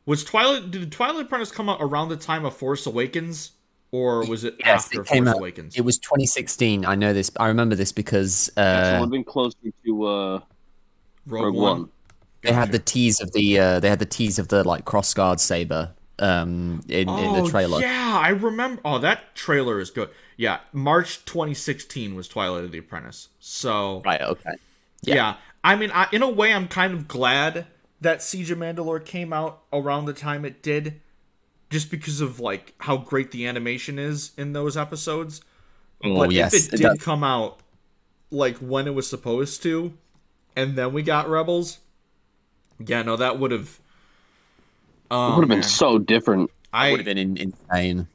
was 0.08 0.24
Twilight 0.24 0.72
did 0.72 0.92
Twilight 0.92 1.26
Apprentice 1.26 1.52
come 1.52 1.70
out 1.70 1.78
around 1.80 2.10
the 2.10 2.18
time 2.18 2.46
of 2.46 2.56
Force 2.56 2.88
Awakens, 2.88 3.52
or 3.92 4.26
was 4.26 4.44
it 4.44 4.56
Yes, 4.60 4.86
after 4.86 5.02
it 5.02 5.08
came 5.08 5.26
Force 5.26 5.36
out. 5.36 5.40
Awakens? 5.40 5.76
It 5.76 5.82
was 5.82 6.00
2016. 6.00 6.86
I 6.86 6.96
know 6.96 7.14
this. 7.14 7.30
I 7.40 7.48
remember 7.50 7.76
this 7.76 7.92
because 7.92 8.50
so 8.56 8.62
it 8.62 8.66
would 8.66 8.96
uh, 8.96 9.00
have 9.02 9.10
been 9.12 9.24
closer 9.24 9.58
to 9.86 10.06
uh, 10.06 10.40
Rogue, 11.28 11.44
Rogue 11.46 11.56
One. 11.56 11.80
One. 11.82 11.90
they 12.42 12.54
had 12.54 12.72
the 12.72 12.80
tease 12.80 13.22
of 13.22 13.32
the 13.34 13.60
uh, 13.60 13.80
they 13.80 13.90
had 13.90 14.00
the 14.00 14.06
tease 14.06 14.40
of 14.40 14.48
the 14.48 14.64
like 14.64 14.86
crossguard 14.86 15.40
saber 15.40 15.92
um 16.20 16.82
in, 16.88 17.08
in 17.10 17.34
the 17.44 17.48
trailer. 17.50 17.78
Oh, 17.78 17.82
Yeah, 17.82 18.20
I 18.20 18.30
remember. 18.30 18.82
Oh, 18.84 18.98
that 19.00 19.36
trailer 19.36 19.80
is 19.80 19.92
good. 19.92 20.10
Yeah, 20.36 20.60
March 20.74 21.24
2016 21.26 22.16
was 22.16 22.28
Twilight 22.28 22.64
of 22.64 22.72
the 22.72 22.80
Apprentice. 22.80 23.28
So 23.40 24.02
Right. 24.06 24.22
Okay. 24.22 24.52
yeah, 25.04 25.16
Yeah. 25.16 25.36
I 25.64 25.76
mean, 25.76 25.92
I, 25.92 26.08
in 26.12 26.22
a 26.24 26.30
way, 26.30 26.54
I'm 26.54 26.68
kind 26.68 26.94
of 26.94 27.08
glad 27.08 27.68
that 28.02 28.22
Siege 28.22 28.52
of 28.52 28.60
Mandalore 28.60 29.04
came 29.04 29.34
out 29.34 29.64
around 29.72 30.06
the 30.06 30.14
time 30.14 30.46
it 30.46 30.62
did, 30.62 31.02
just 31.70 31.90
because 31.92 32.22
of 32.22 32.40
like 32.40 32.74
how 32.80 32.98
great 32.98 33.32
the 33.32 33.48
animation 33.48 33.98
is 34.00 34.32
in 34.38 34.54
those 34.54 34.78
episodes. 34.78 35.42
Oh 36.04 36.16
but 36.16 36.32
yes. 36.32 36.54
if 36.54 36.74
it 36.74 36.78
did 36.78 37.00
come 37.00 37.24
out 37.24 37.60
like 38.30 38.58
when 38.58 38.88
it 38.88 38.94
was 38.94 39.10
supposed 39.10 39.64
to, 39.64 39.94
and 40.56 40.76
then 40.76 40.94
we 40.94 41.02
got 41.02 41.30
Rebels, 41.30 41.80
yeah, 42.80 43.02
no, 43.02 43.16
that 43.16 43.40
would 43.40 43.52
have. 43.52 43.80
It 45.10 45.16
would 45.16 45.42
have 45.42 45.48
been 45.50 45.60
um, 45.60 45.64
so 45.64 45.98
different. 45.98 46.52
I, 46.74 46.92
would 46.92 47.00
have 47.00 47.06
been 47.06 47.38
insane 47.38 48.08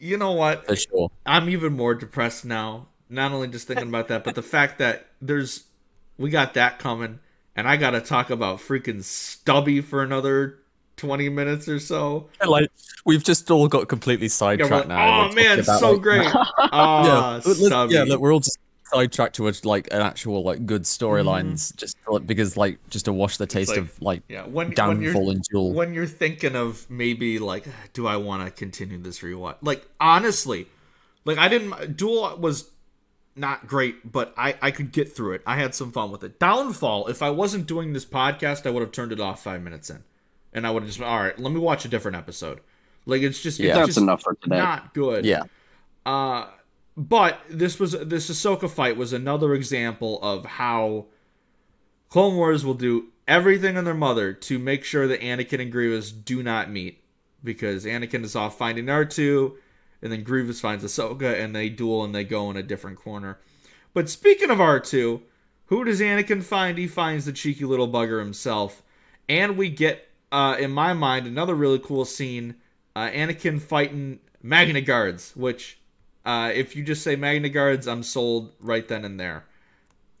you 0.00 0.16
know 0.16 0.32
what? 0.32 0.66
for 0.66 0.76
sure. 0.76 1.10
I'm 1.26 1.48
even 1.48 1.72
more 1.74 1.94
depressed 1.94 2.44
now. 2.44 2.86
Not 3.08 3.32
only 3.32 3.48
just 3.48 3.66
thinking 3.66 3.88
about 3.88 4.08
that, 4.08 4.22
but 4.22 4.34
the 4.34 4.42
fact 4.42 4.78
that 4.78 5.06
there's 5.20 5.64
we 6.16 6.30
got 6.30 6.54
that 6.54 6.78
coming, 6.78 7.18
and 7.56 7.68
I 7.68 7.76
got 7.76 7.90
to 7.90 8.00
talk 8.00 8.30
about 8.30 8.58
freaking 8.58 9.02
Stubby 9.02 9.80
for 9.80 10.02
another 10.02 10.58
twenty 10.96 11.28
minutes 11.28 11.68
or 11.68 11.78
so. 11.80 12.28
Like 12.46 12.70
we've 13.04 13.24
just 13.24 13.50
all 13.50 13.68
got 13.68 13.88
completely 13.88 14.26
Yeah, 14.26 14.30
sidetracked 14.32 14.70
like, 14.72 14.88
now. 14.88 15.30
oh 15.30 15.34
man, 15.34 15.60
about, 15.60 15.80
so 15.80 15.92
like- 15.92 16.02
great! 16.02 16.22
Yeah, 16.24 16.44
Ah, 16.72 17.40
but 17.44 17.54
Stubby. 17.56 17.94
yeah. 17.94 18.02
Look, 18.04 18.20
we're 18.20 18.32
all 18.32 18.40
just 18.40 18.58
sidetracked 18.84 19.36
towards 19.36 19.64
like 19.64 19.86
an 19.92 20.00
actual 20.02 20.42
like 20.42 20.66
good 20.66 20.82
storylines, 20.82 21.74
just 21.76 21.96
like, 22.08 22.26
because 22.26 22.56
like 22.56 22.78
just 22.90 23.04
to 23.06 23.12
wash 23.12 23.36
the 23.36 23.46
taste 23.46 23.70
like- 23.70 23.78
of 23.78 24.02
like 24.02 24.22
yeah, 24.28 24.42
when 24.42 24.68
when 24.68 24.74
downfall 24.74 25.22
you're 25.24 25.32
and 25.32 25.42
duel. 25.50 25.72
when 25.72 25.94
you're 25.94 26.06
thinking 26.06 26.56
of 26.56 26.88
maybe 26.90 27.38
like, 27.38 27.66
do 27.92 28.06
I 28.06 28.16
want 28.16 28.44
to 28.44 28.50
continue 28.50 28.98
this 28.98 29.20
rewatch? 29.20 29.56
Like 29.62 29.86
honestly, 30.00 30.66
like 31.24 31.38
I 31.38 31.48
didn't. 31.48 31.96
Duel 31.96 32.36
was 32.38 32.68
not 33.40 33.66
great, 33.66 34.12
but 34.12 34.32
I 34.36 34.54
I 34.62 34.70
could 34.70 34.92
get 34.92 35.12
through 35.14 35.32
it. 35.32 35.42
I 35.46 35.56
had 35.56 35.74
some 35.74 35.90
fun 35.90 36.10
with 36.12 36.22
it. 36.22 36.38
Downfall. 36.38 37.08
If 37.08 37.22
I 37.22 37.30
wasn't 37.30 37.66
doing 37.66 37.92
this 37.92 38.04
podcast, 38.04 38.66
I 38.66 38.70
would 38.70 38.82
have 38.82 38.92
turned 38.92 39.10
it 39.12 39.18
off 39.20 39.42
five 39.42 39.62
minutes 39.62 39.90
in, 39.90 40.04
and 40.52 40.66
I 40.66 40.70
would 40.70 40.82
have 40.84 40.90
just 40.90 41.00
all 41.02 41.18
right. 41.20 41.38
Let 41.38 41.52
me 41.52 41.58
watch 41.58 41.84
a 41.84 41.88
different 41.88 42.16
episode. 42.16 42.60
Like 43.06 43.22
it's 43.22 43.42
just 43.42 43.58
Yeah. 43.58 43.70
it's 43.70 43.76
That's 43.78 43.88
just 43.88 43.98
enough 43.98 44.22
for 44.22 44.34
today. 44.34 44.58
not 44.58 44.94
good. 44.94 45.24
yeah. 45.24 45.42
Uh, 46.06 46.46
but 46.96 47.40
this 47.48 47.80
was 47.80 47.92
this 47.92 48.30
Ahsoka 48.30 48.68
fight 48.70 48.96
was 48.96 49.12
another 49.12 49.54
example 49.54 50.20
of 50.22 50.44
how 50.44 51.06
Clone 52.08 52.36
Wars 52.36 52.64
will 52.64 52.74
do 52.74 53.06
everything 53.28 53.76
on 53.76 53.84
their 53.84 53.94
mother 53.94 54.32
to 54.32 54.58
make 54.58 54.84
sure 54.84 55.06
that 55.06 55.20
Anakin 55.20 55.60
and 55.62 55.70
Grievous 55.72 56.10
do 56.10 56.42
not 56.42 56.70
meet, 56.70 57.02
because 57.44 57.84
Anakin 57.84 58.24
is 58.24 58.34
off 58.34 58.58
finding 58.58 58.86
R2, 58.86 59.52
and 60.02 60.12
then 60.12 60.22
Grievous 60.22 60.60
finds 60.60 60.84
Ahsoka, 60.84 61.38
and 61.38 61.54
they 61.54 61.68
duel 61.68 62.04
and 62.04 62.14
they 62.14 62.24
go 62.24 62.50
in 62.50 62.56
a 62.56 62.62
different 62.62 62.98
corner. 62.98 63.38
But 63.92 64.08
speaking 64.08 64.50
of 64.50 64.58
R2, 64.58 65.20
who 65.66 65.84
does 65.84 66.00
Anakin 66.00 66.42
find? 66.42 66.78
He 66.78 66.86
finds 66.86 67.24
the 67.24 67.32
cheeky 67.32 67.64
little 67.64 67.88
bugger 67.88 68.20
himself, 68.20 68.82
and 69.28 69.56
we 69.56 69.68
get 69.68 70.08
uh, 70.32 70.56
in 70.58 70.70
my 70.70 70.92
mind, 70.92 71.26
another 71.26 71.54
really 71.54 71.78
cool 71.78 72.04
scene: 72.04 72.56
uh, 72.94 73.08
Anakin 73.08 73.60
fighting 73.60 74.20
Magna 74.42 74.80
Guards. 74.80 75.34
Which, 75.36 75.78
uh, 76.24 76.50
if 76.54 76.76
you 76.76 76.82
just 76.82 77.02
say 77.02 77.16
Magna 77.16 77.48
Guards, 77.48 77.86
I'm 77.86 78.02
sold 78.02 78.52
right 78.60 78.86
then 78.86 79.04
and 79.04 79.18
there. 79.18 79.44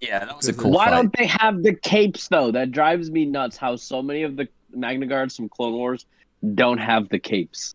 Yeah, 0.00 0.24
that 0.24 0.36
was 0.36 0.48
a 0.48 0.52
Why 0.52 0.62
cool 0.62 0.70
Why 0.72 0.84
fight. 0.86 0.90
don't 0.90 1.16
they 1.16 1.26
have 1.26 1.62
the 1.62 1.74
capes 1.74 2.28
though? 2.28 2.50
That 2.50 2.72
drives 2.72 3.10
me 3.10 3.24
nuts. 3.24 3.56
How 3.56 3.76
so 3.76 4.02
many 4.02 4.22
of 4.22 4.36
the 4.36 4.48
Magna 4.74 5.06
Guards 5.06 5.36
from 5.36 5.48
Clone 5.48 5.72
Wars 5.72 6.06
don't 6.54 6.78
have 6.78 7.08
the 7.08 7.18
capes. 7.18 7.74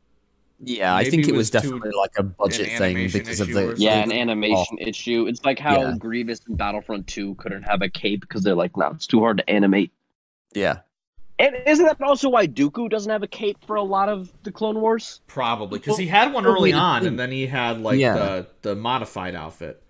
Yeah, 0.63 0.95
I 0.95 1.09
think 1.09 1.27
it 1.27 1.33
was 1.35 1.49
definitely 1.49 1.91
like 1.91 2.11
a 2.17 2.23
budget 2.23 2.77
thing 2.77 3.09
because 3.11 3.39
of 3.41 3.49
the. 3.49 3.75
Yeah, 3.77 4.01
an 4.01 4.11
animation 4.11 4.77
issue. 4.79 5.27
It's 5.27 5.43
like 5.43 5.59
how 5.59 5.81
Yeah. 5.81 5.95
Grievous 5.97 6.39
in 6.47 6.55
Battlefront 6.55 7.07
2 7.07 7.35
couldn't 7.35 7.63
have 7.63 7.81
a 7.81 7.89
cape 7.89 8.21
because 8.21 8.43
they're 8.43 8.55
like, 8.55 8.75
no, 8.77 8.87
it's 8.91 9.05
too 9.07 9.19
hard 9.19 9.37
to 9.37 9.49
animate. 9.49 9.91
yeah. 10.53 10.79
And 11.37 11.53
isn't 11.67 11.85
that 11.85 12.01
also 12.01 12.29
why 12.29 12.47
Dooku 12.47 12.89
doesn't 12.89 13.11
have 13.11 13.21
a 13.21 13.27
cape 13.27 13.57
for 13.67 13.75
a 13.75 13.83
lot 13.83 14.07
of 14.07 14.31
the 14.43 14.53
Clone 14.53 14.79
Wars? 14.79 15.19
Probably 15.27 15.79
because 15.79 15.97
he 15.97 16.07
had 16.07 16.31
one 16.31 16.45
early 16.45 16.71
on, 16.71 17.05
and 17.05 17.19
then 17.19 17.29
he 17.29 17.45
had 17.45 17.81
like 17.81 17.99
Yeah. 17.99 18.13
the 18.15 18.47
the 18.61 18.75
modified 18.75 19.35
outfit. 19.35 19.83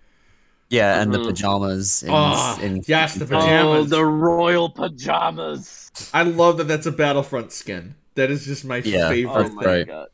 Yeah, 0.70 1.00
and 1.00 1.14
the 1.14 1.18
Mhm. 1.18 1.26
pajamas. 1.28 2.02
In, 2.02 2.10
Oh, 2.12 2.58
in 2.60 2.82
yes, 2.88 3.14
the 3.14 3.26
pajamas. 3.26 3.84
Oh, 3.92 3.96
the 3.96 4.04
royal 4.04 4.68
pajamas. 4.70 5.92
I 6.12 6.24
love 6.24 6.56
that. 6.58 6.64
That's 6.66 6.86
a 6.86 6.90
Battlefront 6.92 7.52
skin. 7.52 7.94
That 8.16 8.28
is 8.32 8.44
just 8.44 8.64
my 8.64 8.78
Yeah. 8.78 9.08
favorite. 9.08 9.46
Oh 9.52 9.54
my 9.54 9.62
great. 9.62 9.86
god. 9.86 10.08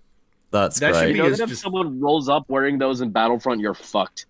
That's 0.53 0.79
That 0.79 0.95
should 0.95 1.07
be- 1.07 1.11
You 1.13 1.23
know 1.25 1.31
that 1.31 1.41
if 1.41 1.49
just- 1.49 1.63
someone 1.63 1.99
rolls 1.99 2.29
up 2.29 2.45
wearing 2.49 2.79
those 2.79 3.01
in 3.01 3.11
Battlefront, 3.11 3.61
you're 3.61 3.75
fucked. 3.75 4.27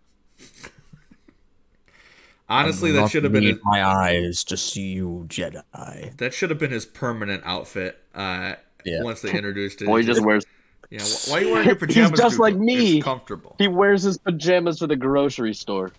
Honestly, 2.49 2.91
I 2.91 3.03
that 3.03 3.11
should 3.11 3.25
have 3.25 3.33
been 3.33 3.45
need 3.45 3.55
his, 3.57 3.65
my 3.65 3.85
eyes 3.85 4.45
to 4.45 4.57
see 4.57 4.93
you, 4.93 5.25
Jedi. 5.29 6.17
that 6.19 6.35
should 6.35 6.51
have 6.51 6.59
been 6.59 6.71
his 6.71 6.85
permanent 6.85 7.43
outfit. 7.47 7.99
Uh, 8.15 8.55
Yeah. 8.85 9.03
once 9.03 9.23
they 9.23 9.31
introduced 9.33 9.81
it. 9.83 9.87
Boy, 9.87 10.01
he 10.01 10.07
just 10.07 10.23
wears. 10.25 10.45
Yeah, 10.91 11.01
why 11.29 11.39
are 11.39 11.41
you 11.43 11.51
wearing 11.53 11.67
your 11.69 11.75
He's 11.81 11.87
pajamas? 11.87 12.21
just 12.21 12.39
like 12.39 12.57
me. 12.57 12.97
It's 12.99 13.05
comfortable. 13.05 13.55
He 13.59 13.69
wears 13.69 14.03
his 14.03 14.19
pajamas 14.19 14.79
to 14.81 14.87
the 14.87 14.97
grocery 14.97 15.55
store. 15.55 15.93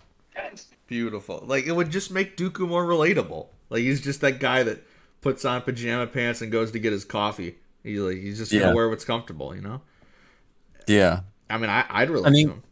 Beautiful. 0.86 1.42
Like 1.46 1.66
it 1.66 1.72
would 1.72 1.90
just 1.90 2.10
make 2.12 2.36
Dooku 2.36 2.68
more 2.68 2.84
relatable. 2.84 3.46
Like 3.70 3.80
he's 3.80 4.00
just 4.00 4.20
that 4.20 4.38
guy 4.38 4.62
that 4.62 4.82
puts 5.22 5.44
on 5.44 5.62
pajama 5.62 6.06
pants 6.06 6.40
and 6.42 6.52
goes 6.52 6.70
to 6.72 6.78
get 6.78 6.92
his 6.92 7.04
coffee. 7.04 7.56
He's 7.82 7.98
like 7.98 8.18
he's 8.18 8.38
just 8.38 8.52
gonna 8.52 8.66
Yeah. 8.66 8.74
wear 8.74 8.88
what's 8.88 9.04
comfortable, 9.04 9.54
you 9.56 9.62
know. 9.62 9.80
Yeah. 10.86 11.20
I 11.50 11.58
mean, 11.58 11.70
I, 11.70 11.84
I'd 11.88 12.10
relate 12.10 12.26
I 12.28 12.30
mean, 12.30 12.48
to 12.48 12.52
him. 12.54 12.62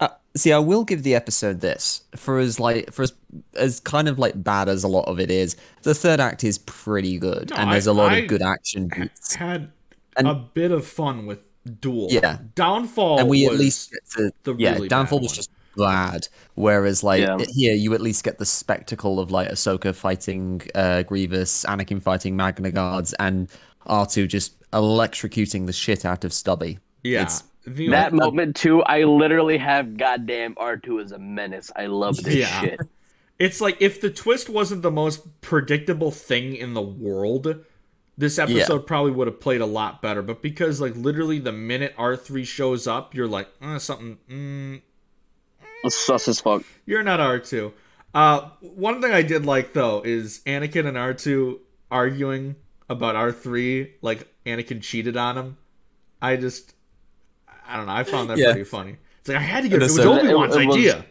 Uh, 0.00 0.08
see, 0.36 0.52
I 0.52 0.58
will 0.58 0.84
give 0.84 1.02
the 1.02 1.14
episode 1.14 1.60
this 1.60 2.02
for 2.14 2.38
as 2.38 2.60
like 2.60 2.92
for 2.92 3.02
as, 3.02 3.12
as 3.54 3.80
kind 3.80 4.08
of 4.08 4.18
like 4.18 4.42
bad 4.42 4.68
as 4.68 4.84
a 4.84 4.88
lot 4.88 5.08
of 5.08 5.18
it 5.18 5.30
is. 5.30 5.56
The 5.82 5.94
third 5.94 6.20
act 6.20 6.44
is 6.44 6.58
pretty 6.58 7.18
good, 7.18 7.50
No, 7.50 7.56
and 7.56 7.70
I- 7.70 7.72
there's 7.72 7.86
a 7.88 7.92
lot 7.92 8.12
I- 8.12 8.18
of 8.18 8.28
good 8.28 8.42
action 8.42 8.88
beats, 8.96 9.34
Had 9.34 9.72
and- 10.16 10.28
a 10.28 10.34
bit 10.34 10.70
of 10.70 10.86
fun 10.86 11.26
with 11.26 11.40
Duel. 11.80 12.08
Yeah. 12.10 12.38
Downfall. 12.54 13.18
and 13.18 13.28
we 13.28 13.46
at 13.46 13.54
least 13.54 13.90
get 13.90 14.00
to 14.16 14.30
the 14.44 14.54
yeah. 14.56 14.74
really 14.74 14.86
Downfall 14.88 15.18
bad 15.18 15.22
was 15.24 15.30
one. 15.32 15.36
just 15.36 15.50
bad, 15.76 16.28
whereas 16.54 17.02
like 17.02 17.20
Yeah. 17.22 17.38
here 17.52 17.74
you 17.74 17.92
at 17.94 18.00
least 18.00 18.22
get 18.22 18.38
the 18.38 18.46
spectacle 18.46 19.18
of 19.18 19.32
like 19.32 19.48
Ahsoka 19.50 19.92
fighting 19.92 20.62
uh, 20.76 21.02
Grievous, 21.02 21.64
Anakin 21.64 22.00
fighting 22.00 22.36
Magna 22.36 22.70
Guards, 22.70 23.14
and 23.14 23.48
R2 23.86 24.28
just 24.28 24.60
electrocuting 24.70 25.66
the 25.66 25.72
shit 25.72 26.04
out 26.04 26.24
of 26.24 26.32
Stubby. 26.32 26.78
Yeah. 27.12 27.22
it's- 27.22 27.42
The- 27.64 27.88
That 27.88 28.12
moment 28.12 28.54
too, 28.54 28.82
I 28.84 29.02
literally 29.04 29.58
have 29.58 29.96
goddamn 29.96 30.54
R2 30.54 31.02
as 31.02 31.10
a 31.12 31.18
menace. 31.18 31.72
I 31.74 31.86
love 31.86 32.16
this 32.22 32.34
Yeah. 32.36 32.60
shit. 32.60 32.80
It's 33.40 33.60
like 33.60 33.76
if 33.82 34.00
the 34.00 34.08
twist 34.08 34.48
wasn't 34.48 34.82
the 34.82 34.90
most 34.92 35.40
predictable 35.40 36.12
thing 36.12 36.54
in 36.54 36.74
the 36.74 36.80
world, 36.80 37.64
this 38.16 38.38
episode 38.38 38.86
probably 38.86 39.10
would 39.10 39.26
have 39.26 39.40
played 39.40 39.60
a 39.60 39.66
lot 39.66 40.00
better. 40.00 40.22
But 40.22 40.42
because 40.42 40.80
like 40.80 40.94
literally 40.96 41.40
the 41.40 41.50
minute 41.52 41.92
R 41.98 42.16
three 42.16 42.44
shows 42.44 42.86
up, 42.86 43.14
you're 43.16 43.26
like 43.26 43.48
uh, 43.60 43.80
something. 43.80 44.18
Mm, 44.30 44.82
It's 45.82 45.96
sus 45.96 46.28
as 46.28 46.40
fuck. 46.40 46.62
you're 46.86 47.02
not 47.02 47.18
R 47.18 47.40
two. 47.40 47.72
Uh, 48.14 48.48
one 48.60 49.02
thing 49.02 49.10
I 49.12 49.22
did 49.22 49.44
like 49.44 49.72
though 49.72 50.02
is 50.04 50.40
Anakin 50.46 50.86
and 50.86 50.96
R 50.96 51.14
two 51.14 51.60
arguing 51.90 52.54
about 52.88 53.16
R 53.16 53.32
three. 53.32 53.94
Like 54.02 54.28
Anakin 54.46 54.80
cheated 54.80 55.16
on 55.16 55.36
him. 55.36 55.56
I 56.22 56.36
just, 56.36 56.74
I 57.68 57.76
don't 57.76 57.86
know. 57.86 57.92
I 57.92 58.04
found 58.04 58.30
that 58.30 58.38
Yeah. 58.38 58.52
pretty 58.52 58.64
funny. 58.64 58.96
It's 59.20 59.28
like 59.28 59.38
I 59.38 59.40
had 59.40 59.62
to 59.64 59.68
get. 59.68 59.76
It 59.80 59.84
was 59.84 59.98
Innocent. 59.98 60.24
Obi 60.24 60.34
Wan's 60.34 60.56
It- 60.56 60.62
it 60.62 60.66
was- 60.66 60.76
idea. 60.76 61.04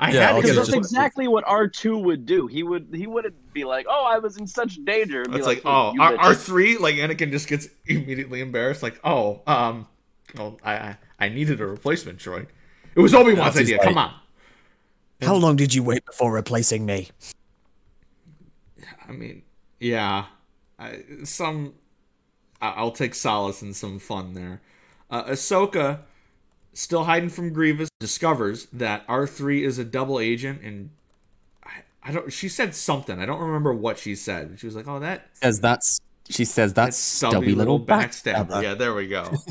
I 0.00 0.12
Yeah, 0.12 0.20
had 0.20 0.28
to 0.28 0.38
okay, 0.38 0.46
get 0.46 0.52
Because 0.54 0.66
that's 0.68 0.76
exactly 0.76 1.26
what 1.26 1.44
R2 1.44 2.00
would 2.04 2.24
do. 2.24 2.46
He 2.46 2.62
would 2.62 2.86
he 2.94 3.08
wouldn't 3.08 3.52
be 3.52 3.64
like, 3.64 3.84
"Oh, 3.88 4.04
I 4.04 4.18
was 4.20 4.36
in 4.36 4.46
such 4.46 4.76
danger." 4.84 5.22
It'd 5.22 5.34
It's 5.34 5.44
like, 5.44 5.58
"Hey, 5.58 5.62
oh, 5.68 5.92
you 5.92 6.00
R- 6.00 6.12
bitch." 6.12 6.18
R 6.22 6.34
three, 6.36 6.78
like 6.78 6.94
Anakin 6.94 7.32
just 7.32 7.48
gets 7.48 7.66
immediately 7.86 8.40
embarrassed, 8.40 8.80
like, 8.84 9.00
oh, 9.02 9.42
um, 9.48 9.88
oh, 10.38 10.56
I, 10.62 10.72
I, 10.74 10.96
I 11.18 11.28
needed 11.30 11.60
a 11.60 11.66
replacement 11.66 12.20
droid. 12.20 12.46
It 12.94 13.00
was 13.00 13.12
Obi 13.12 13.32
Wan's 13.32 13.54
That's 13.54 13.58
his 13.58 13.68
idea. 13.70 13.78
like- 13.78 13.88
Come 13.88 13.98
on. 13.98 14.14
How 15.20 15.34
long 15.34 15.56
did 15.56 15.74
you 15.74 15.82
wait 15.82 16.04
before 16.06 16.30
replacing 16.32 16.86
me? 16.86 17.08
I 19.08 19.12
mean, 19.12 19.42
yeah, 19.80 20.26
I, 20.78 21.00
some. 21.24 21.74
I- 22.60 22.70
I'll 22.76 22.92
take 22.92 23.16
solace 23.16 23.62
in 23.62 23.74
some 23.74 23.98
fun 23.98 24.34
there. 24.34 24.60
Uh, 25.10 25.24
Ahsoka, 25.24 26.00
still 26.74 27.04
hiding 27.04 27.28
from 27.28 27.52
Grievous, 27.52 27.88
discovers 28.00 28.66
that 28.72 29.04
R 29.08 29.26
three 29.26 29.64
is 29.64 29.78
a 29.78 29.84
double 29.84 30.20
agent, 30.20 30.60
and 30.62 30.90
I, 31.64 31.70
I 32.02 32.12
don't. 32.12 32.32
She 32.32 32.48
said 32.48 32.74
something. 32.74 33.18
I 33.18 33.26
don't 33.26 33.40
remember 33.40 33.72
what 33.72 33.98
she 33.98 34.14
said. 34.14 34.56
She 34.58 34.66
was 34.66 34.76
like, 34.76 34.86
"Oh, 34.86 34.98
that 35.00 35.28
Says 35.34 35.60
that's 35.60 36.00
she 36.28 36.44
says 36.44 36.74
that's 36.74 36.96
stubby, 36.96 37.32
stubby, 37.32 37.54
little, 37.54 37.78
little 37.78 37.86
backstabber." 37.86 38.48
backstabber. 38.48 38.62
Yeah, 38.62 38.74
there 38.74 38.94
we 38.94 39.08
go. 39.08 39.32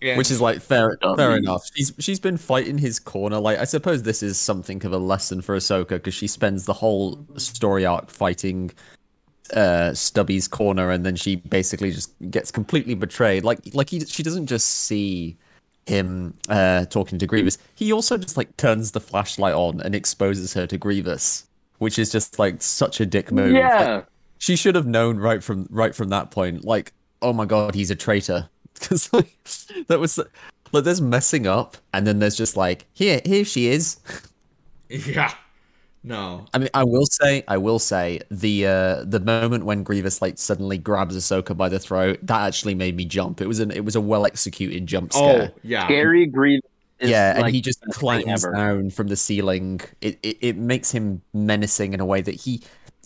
And- 0.00 0.16
Which 0.16 0.30
is 0.30 0.40
like 0.40 0.60
fair, 0.60 0.96
fair 1.16 1.36
enough. 1.36 1.68
She's 1.74 1.92
she's 1.98 2.20
been 2.20 2.36
fighting 2.36 2.78
his 2.78 3.00
corner. 3.00 3.40
Like 3.40 3.58
I 3.58 3.64
suppose 3.64 4.04
this 4.04 4.22
is 4.22 4.38
something 4.38 4.84
of 4.86 4.92
a 4.92 4.98
lesson 4.98 5.42
for 5.42 5.56
Ahsoka 5.56 5.88
because 5.88 6.14
she 6.14 6.28
spends 6.28 6.66
the 6.66 6.72
whole 6.74 7.26
story 7.36 7.84
arc 7.84 8.08
fighting 8.08 8.70
uh 9.54 9.92
Stubby's 9.94 10.48
corner, 10.48 10.90
and 10.90 11.04
then 11.06 11.16
she 11.16 11.36
basically 11.36 11.90
just 11.92 12.12
gets 12.30 12.50
completely 12.50 12.94
betrayed. 12.94 13.44
Like 13.44 13.60
like 13.74 13.90
he, 13.90 14.00
she 14.00 14.22
doesn't 14.22 14.46
just 14.46 14.66
see 14.68 15.36
him 15.86 16.34
uh 16.48 16.84
talking 16.86 17.18
to 17.18 17.26
Grievous. 17.26 17.58
He 17.74 17.92
also 17.92 18.16
just 18.18 18.36
like 18.36 18.56
turns 18.56 18.92
the 18.92 19.00
flashlight 19.00 19.54
on 19.54 19.80
and 19.80 19.94
exposes 19.94 20.52
her 20.54 20.66
to 20.66 20.76
Grievous, 20.78 21.46
which 21.78 21.98
is 21.98 22.12
just 22.12 22.38
like 22.38 22.60
such 22.62 23.00
a 23.00 23.06
dick 23.06 23.32
move. 23.32 23.52
Like, 23.52 23.62
Yeah. 23.62 24.02
she 24.38 24.54
should 24.56 24.74
have 24.74 24.86
known 24.86 25.18
right 25.18 25.42
from 25.42 25.66
right 25.70 25.94
from 25.94 26.08
that 26.10 26.30
point 26.30 26.64
like 26.64 26.92
oh 27.22 27.32
my 27.32 27.44
god 27.44 27.74
he's 27.74 27.90
a 27.90 27.96
traitor 27.96 28.48
because 28.74 29.12
like 29.12 29.34
that 29.88 29.98
was 29.98 30.18
like 30.72 30.84
there's 30.84 31.00
messing 31.00 31.46
up 31.46 31.76
and 31.92 32.06
then 32.06 32.18
there's 32.20 32.36
just 32.36 32.56
like 32.56 32.84
here 32.92 33.20
here 33.24 33.44
she 33.44 33.66
is 33.68 33.98
yeah, 34.88 35.32
no, 36.02 36.46
i 36.54 36.58
mean 36.58 36.68
i 36.74 36.84
will 36.84 37.06
say 37.06 37.42
i 37.48 37.56
will 37.56 37.78
say 37.78 38.20
the 38.30 38.66
uh 38.66 39.04
the 39.04 39.20
moment 39.20 39.64
when 39.64 39.82
grievous 39.82 40.22
like 40.22 40.38
suddenly 40.38 40.78
grabs 40.78 41.16
ahsoka 41.16 41.56
by 41.56 41.68
the 41.68 41.78
throat 41.78 42.18
that 42.22 42.46
actually 42.46 42.74
made 42.74 42.96
me 42.96 43.04
jump. 43.04 43.40
It 43.40 43.46
was 43.46 43.60
an 43.60 43.70
it 43.70 43.84
was 43.84 43.96
a 43.96 44.00
well 44.00 44.26
executed 44.26 44.86
jump 44.86 45.12
scare. 45.12 45.52
oh 45.52 45.58
yeah, 45.62 45.88
Gary 45.88 46.26
Grievous. 46.26 46.70
Is 47.00 47.10
yeah, 47.10 47.38
and 47.38 47.54
he 47.54 47.60
just 47.60 47.80
the 47.80 47.92
climbs 47.92 48.44
down 48.44 48.90
from 48.90 49.06
the 49.06 49.16
ceiling. 49.16 49.80
It, 50.00 50.18
it 50.22 50.38
it 50.40 50.56
makes 50.56 50.90
him 50.90 51.22
menacing 51.32 51.94
in 51.94 52.00
a 52.00 52.04
way 52.04 52.22
that 52.22 52.34
he 52.34 52.62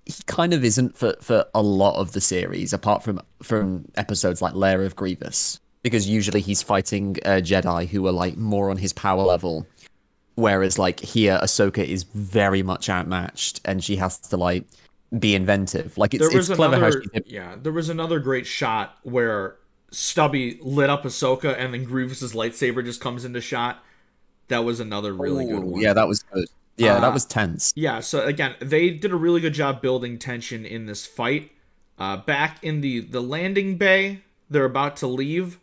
he 0.06 0.22
kind 0.26 0.54
of 0.54 0.64
isn't 0.64 0.96
for 0.96 1.14
for 1.20 1.44
a 1.54 1.62
lot 1.62 1.96
of 1.96 2.12
the 2.12 2.20
series, 2.20 2.72
apart 2.72 3.02
from 3.02 3.20
from 3.42 3.84
episodes 3.96 4.40
like 4.40 4.54
Lair 4.54 4.82
of 4.84 4.96
Grievous, 4.96 5.60
because 5.82 6.08
usually 6.08 6.40
he's 6.40 6.62
fighting 6.62 7.18
uh, 7.24 7.40
Jedi 7.42 7.86
who 7.86 8.06
are 8.06 8.12
like 8.12 8.38
more 8.38 8.70
on 8.70 8.78
his 8.78 8.94
power 8.94 9.22
level, 9.22 9.66
whereas 10.34 10.78
like 10.78 11.00
here 11.00 11.38
Ahsoka 11.42 11.84
is 11.84 12.02
very 12.04 12.62
much 12.62 12.88
outmatched, 12.88 13.60
and 13.64 13.82
she 13.82 13.96
has 13.96 14.18
to 14.18 14.36
like 14.36 14.64
be 15.18 15.34
inventive. 15.34 15.96
Like 15.98 16.14
it's 16.14 16.34
it's 16.34 16.48
clever 16.48 16.76
how 16.76 16.86
another 16.86 17.02
she 17.02 17.22
yeah 17.26 17.56
there 17.62 17.72
was 17.72 17.88
another 17.88 18.18
great 18.18 18.46
shot 18.46 18.96
where 19.02 19.56
stubby 19.90 20.58
lit 20.62 20.88
up 20.88 21.04
ahsoka 21.04 21.54
and 21.58 21.74
then 21.74 21.84
grievous's 21.84 22.32
lightsaber 22.32 22.82
just 22.82 22.98
comes 22.98 23.26
into 23.26 23.42
shot 23.42 23.84
that 24.48 24.64
was 24.64 24.80
another 24.80 25.12
really 25.12 25.44
good 25.44 25.62
one 25.62 25.80
Yeah, 25.82 25.92
that 25.92 26.08
was 26.08 26.22
good. 26.22 26.46
Yeah, 26.78 26.94
Uh, 26.94 27.00
that 27.00 27.12
was 27.12 27.26
tense. 27.26 27.74
yeah 27.76 28.00
so 28.00 28.24
again 28.24 28.54
they 28.60 28.88
did 28.88 29.12
a 29.12 29.16
really 29.16 29.42
good 29.42 29.52
job 29.52 29.82
building 29.82 30.18
tension 30.18 30.64
in 30.64 30.86
this 30.86 31.04
fight 31.04 31.52
uh, 31.98 32.16
back 32.16 32.56
in 32.64 32.80
the 32.80 33.00
the 33.00 33.20
landing 33.20 33.76
bay 33.76 34.22
they're 34.48 34.64
about 34.64 34.96
to 34.96 35.06
leave 35.06 35.58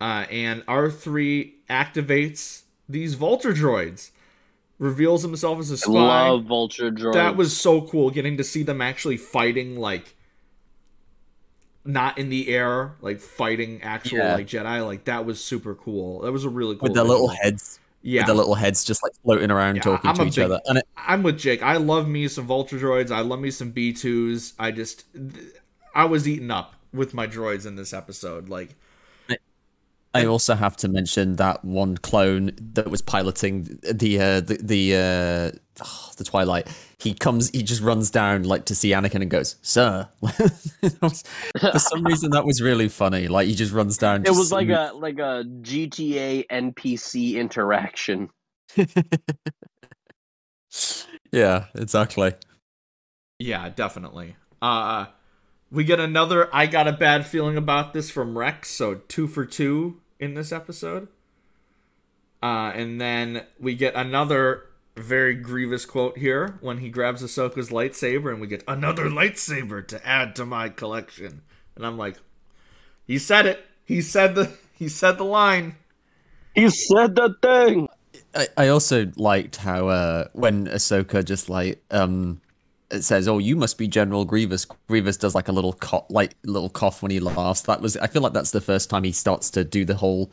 uh, 0.00 0.24
and 0.30 0.64
r3 0.66 1.50
activates 1.68 2.62
these 2.88 3.14
vulture 3.14 3.52
droids 3.52 4.10
reveals 4.78 5.22
himself 5.22 5.58
as 5.58 5.70
a 5.70 5.76
spy 5.76 5.90
love 5.90 6.44
Vulture 6.44 6.90
droids. 6.90 7.14
that 7.14 7.36
was 7.36 7.56
so 7.56 7.80
cool 7.82 8.10
getting 8.10 8.36
to 8.36 8.44
see 8.44 8.62
them 8.62 8.80
actually 8.80 9.16
fighting 9.16 9.76
like 9.76 10.14
not 11.84 12.18
in 12.18 12.28
the 12.28 12.48
air 12.48 12.92
like 13.00 13.18
fighting 13.20 13.82
actual 13.82 14.18
Yeah. 14.18 14.34
like 14.34 14.46
jedi 14.46 14.84
like 14.86 15.04
that 15.04 15.24
was 15.24 15.42
super 15.42 15.74
cool 15.74 16.20
that 16.20 16.32
was 16.32 16.44
a 16.44 16.48
really 16.48 16.74
cool 16.76 16.82
With 16.84 16.94
their 16.94 17.04
little 17.04 17.28
heads. 17.28 17.80
Yeah, 18.02 18.20
with 18.20 18.26
the 18.28 18.34
little 18.34 18.54
heads 18.54 18.84
just 18.84 19.02
like 19.02 19.12
floating 19.24 19.50
around 19.50 19.76
Yeah, 19.76 19.82
talking 19.82 20.10
I'm 20.10 20.16
to 20.16 20.24
each 20.26 20.36
big- 20.36 20.44
other. 20.44 20.60
And 20.66 20.78
it, 20.78 20.84
I'm 20.96 21.24
with 21.24 21.36
Jake. 21.36 21.62
I 21.64 21.78
love 21.78 22.06
me 22.08 22.28
some 22.28 22.46
Vulture 22.46 22.78
droids. 22.78 23.10
I 23.10 23.20
love 23.20 23.40
me 23.40 23.50
some 23.50 23.72
B2s. 23.72 24.52
I 24.56 24.70
just, 24.70 25.04
I 25.96 26.04
was 26.04 26.28
eaten 26.28 26.48
up 26.52 26.74
with 26.92 27.12
my 27.12 27.26
droids 27.26 27.66
in 27.66 27.74
this 27.74 27.92
episode. 27.92 28.48
Like, 28.48 28.76
I 30.14 30.24
also 30.26 30.54
have 30.54 30.76
to 30.78 30.88
mention 30.88 31.36
that 31.36 31.64
one 31.64 31.96
clone 31.98 32.50
that 32.74 32.90
was 32.90 33.02
piloting 33.02 33.78
the 33.82 34.20
uh, 34.20 34.40
the 34.40 34.58
the 34.60 34.94
uh, 34.96 35.58
oh, 35.84 36.10
the 36.16 36.24
Twilight. 36.24 36.66
He 36.98 37.14
comes, 37.14 37.50
he 37.50 37.62
just 37.62 37.82
runs 37.82 38.10
down 38.10 38.42
like 38.44 38.64
to 38.66 38.74
see 38.74 38.90
Anakin 38.90 39.20
and 39.22 39.30
goes, 39.30 39.56
"Sir." 39.62 40.08
Was- 40.20 41.24
For 41.60 41.78
some 41.78 42.04
reason, 42.06 42.30
that 42.30 42.44
was 42.44 42.60
really 42.62 42.88
funny. 42.88 43.28
Like 43.28 43.46
he 43.48 43.54
just 43.54 43.72
runs 43.72 43.98
down. 43.98 44.24
It 44.26 44.30
was 44.30 44.50
like 44.50 44.68
mo- 44.68 44.90
a 44.92 44.94
like 44.96 45.18
a 45.18 45.44
GTA 45.62 46.46
NPC 46.50 47.34
interaction. 47.34 48.30
yeah, 51.32 51.66
exactly. 51.74 52.34
yeah, 53.38 53.68
definitely. 53.68 54.36
Uh, 54.60 55.06
we 55.70 55.84
get 55.84 56.00
another. 56.00 56.48
I 56.54 56.66
got 56.66 56.88
a 56.88 56.92
bad 56.92 57.26
feeling 57.26 57.56
about 57.56 57.92
this 57.92 58.10
from 58.10 58.36
Rex. 58.36 58.70
So 58.70 58.96
two 59.08 59.26
for 59.26 59.44
two 59.44 60.00
in 60.18 60.34
this 60.34 60.52
episode. 60.52 61.08
Uh, 62.42 62.72
and 62.74 63.00
then 63.00 63.44
we 63.58 63.74
get 63.74 63.94
another 63.94 64.66
very 64.96 65.34
grievous 65.34 65.84
quote 65.84 66.18
here 66.18 66.58
when 66.60 66.78
he 66.78 66.88
grabs 66.88 67.22
Ahsoka's 67.22 67.70
lightsaber, 67.70 68.30
and 68.30 68.40
we 68.40 68.46
get 68.46 68.64
another 68.68 69.06
lightsaber 69.06 69.86
to 69.88 70.06
add 70.06 70.36
to 70.36 70.44
my 70.44 70.68
collection. 70.68 71.42
And 71.76 71.86
I'm 71.86 71.98
like, 71.98 72.16
he 73.06 73.18
said 73.18 73.46
it. 73.46 73.64
He 73.84 74.02
said 74.02 74.34
the. 74.34 74.52
He 74.72 74.88
said 74.88 75.18
the 75.18 75.24
line. 75.24 75.74
He 76.54 76.70
said 76.70 77.16
the 77.16 77.34
thing. 77.42 77.88
I, 78.32 78.46
I 78.56 78.68
also 78.68 79.10
liked 79.16 79.56
how 79.56 79.88
uh, 79.88 80.28
when 80.34 80.66
Ahsoka 80.68 81.24
just 81.24 81.50
like 81.50 81.82
um 81.90 82.40
it 82.90 83.02
says, 83.02 83.28
"Oh, 83.28 83.38
you 83.38 83.54
must 83.56 83.76
be 83.78 83.86
General 83.88 84.24
Grievous." 84.24 84.64
Grievous 84.88 85.16
does 85.16 85.34
like 85.34 85.48
a 85.48 85.52
little 85.52 85.72
cough, 85.74 86.06
like 86.08 86.34
little 86.44 86.70
cough 86.70 87.02
when 87.02 87.10
he 87.10 87.20
laughs. 87.20 87.62
That 87.62 87.80
was 87.80 87.96
I 87.98 88.06
feel 88.06 88.22
like 88.22 88.32
that's 88.32 88.50
the 88.50 88.60
first 88.60 88.88
time 88.90 89.04
he 89.04 89.12
starts 89.12 89.50
to 89.50 89.64
do 89.64 89.84
the 89.84 89.94
whole. 89.96 90.30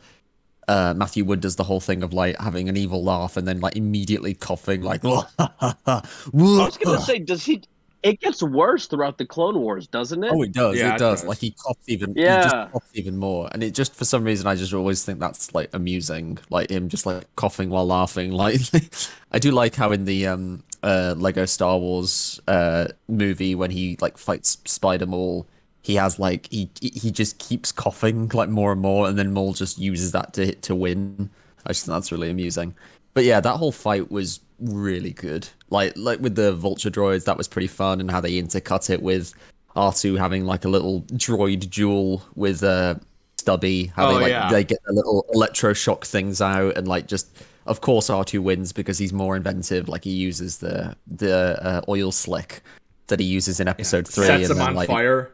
Uh, 0.68 0.94
Matthew 0.96 1.24
Wood 1.24 1.40
does 1.40 1.54
the 1.56 1.62
whole 1.64 1.78
thing 1.80 2.02
of 2.02 2.12
like 2.12 2.36
having 2.40 2.68
an 2.68 2.76
evil 2.76 3.04
laugh 3.04 3.36
and 3.36 3.46
then 3.46 3.60
like 3.60 3.76
immediately 3.76 4.34
coughing 4.34 4.82
like. 4.82 5.02
I 5.38 6.02
was 6.32 6.76
gonna 6.78 7.00
say, 7.00 7.18
does 7.18 7.44
he? 7.44 7.62
It 8.02 8.20
gets 8.20 8.40
worse 8.42 8.86
throughout 8.86 9.18
the 9.18 9.26
Clone 9.26 9.58
Wars, 9.58 9.88
doesn't 9.88 10.22
it? 10.22 10.30
Oh, 10.32 10.42
it 10.42 10.52
does. 10.52 10.76
Yeah, 10.76 10.92
it 10.92 10.94
it 10.96 10.98
does. 10.98 11.20
does. 11.22 11.28
Like 11.28 11.38
he 11.38 11.50
coughs 11.50 11.88
even. 11.88 12.14
He 12.14 12.22
Yeah. 12.22 12.42
just 12.42 12.72
coughs 12.72 12.90
even 12.94 13.16
more, 13.16 13.48
and 13.52 13.62
it 13.62 13.74
just 13.74 13.94
for 13.94 14.04
some 14.04 14.22
reason 14.24 14.46
I 14.46 14.54
just 14.54 14.72
always 14.72 15.04
think 15.04 15.18
that's 15.18 15.54
like 15.54 15.70
amusing, 15.72 16.38
like 16.50 16.70
him 16.70 16.88
just 16.88 17.04
like 17.06 17.24
coughing 17.36 17.68
while 17.70 17.86
laughing. 17.86 18.32
Like 18.32 18.60
I 19.32 19.38
do 19.38 19.50
like 19.50 19.74
how 19.74 19.92
in 19.92 20.04
the 20.04 20.26
um 20.28 20.62
uh 20.86 21.14
Lego 21.18 21.44
Star 21.44 21.76
Wars 21.78 22.40
uh 22.48 22.86
movie 23.08 23.54
when 23.54 23.70
he 23.70 23.98
like 24.00 24.16
fights 24.16 24.58
Spider 24.64 25.06
Maul, 25.06 25.46
he 25.82 25.96
has 25.96 26.18
like 26.18 26.48
he 26.50 26.70
he 26.80 27.10
just 27.10 27.38
keeps 27.38 27.72
coughing 27.72 28.28
like 28.32 28.48
more 28.48 28.72
and 28.72 28.80
more, 28.80 29.08
and 29.08 29.18
then 29.18 29.32
Maul 29.32 29.52
just 29.52 29.78
uses 29.78 30.12
that 30.12 30.32
to 30.34 30.46
hit 30.46 30.62
to 30.62 30.74
win. 30.74 31.28
I 31.66 31.70
just 31.70 31.84
think 31.86 31.94
that's 31.96 32.12
really 32.12 32.30
amusing. 32.30 32.74
But 33.14 33.24
yeah, 33.24 33.40
that 33.40 33.56
whole 33.56 33.72
fight 33.72 34.10
was 34.10 34.40
really 34.60 35.10
good. 35.12 35.48
Like 35.70 35.94
like 35.96 36.20
with 36.20 36.36
the 36.36 36.52
vulture 36.54 36.90
droids, 36.90 37.24
that 37.24 37.36
was 37.36 37.48
pretty 37.48 37.68
fun, 37.68 38.00
and 38.00 38.10
how 38.10 38.20
they 38.20 38.40
intercut 38.40 38.88
it 38.90 39.02
with 39.02 39.34
R2 39.74 40.16
having 40.18 40.44
like 40.46 40.64
a 40.64 40.68
little 40.68 41.02
droid 41.12 41.68
duel 41.70 42.22
with 42.34 42.62
uh 42.62 42.94
Stubby, 43.38 43.86
how 43.94 44.06
Oh, 44.08 44.14
they 44.14 44.20
like 44.22 44.30
yeah. 44.30 44.50
they 44.50 44.64
get 44.64 44.78
the 44.86 44.92
little 44.92 45.24
electroshock 45.34 46.04
things 46.04 46.40
out 46.40 46.76
and 46.76 46.88
like 46.88 47.06
just 47.06 47.28
of 47.66 47.80
course 47.80 48.08
R2 48.08 48.40
wins 48.40 48.72
because 48.72 48.98
he's 48.98 49.12
more 49.12 49.36
inventive, 49.36 49.88
like 49.88 50.04
he 50.04 50.10
uses 50.10 50.58
the 50.58 50.96
the 51.06 51.62
uh, 51.64 51.80
oil 51.88 52.12
slick 52.12 52.62
that 53.08 53.20
he 53.20 53.26
uses 53.26 53.60
in 53.60 53.68
episode 53.68 54.06
three 54.08 54.26
Sets 54.26 54.42
and 54.44 54.52
him 54.52 54.58
then 54.58 54.68
on 54.68 54.74
like 54.74 54.88
fire. 54.88 55.32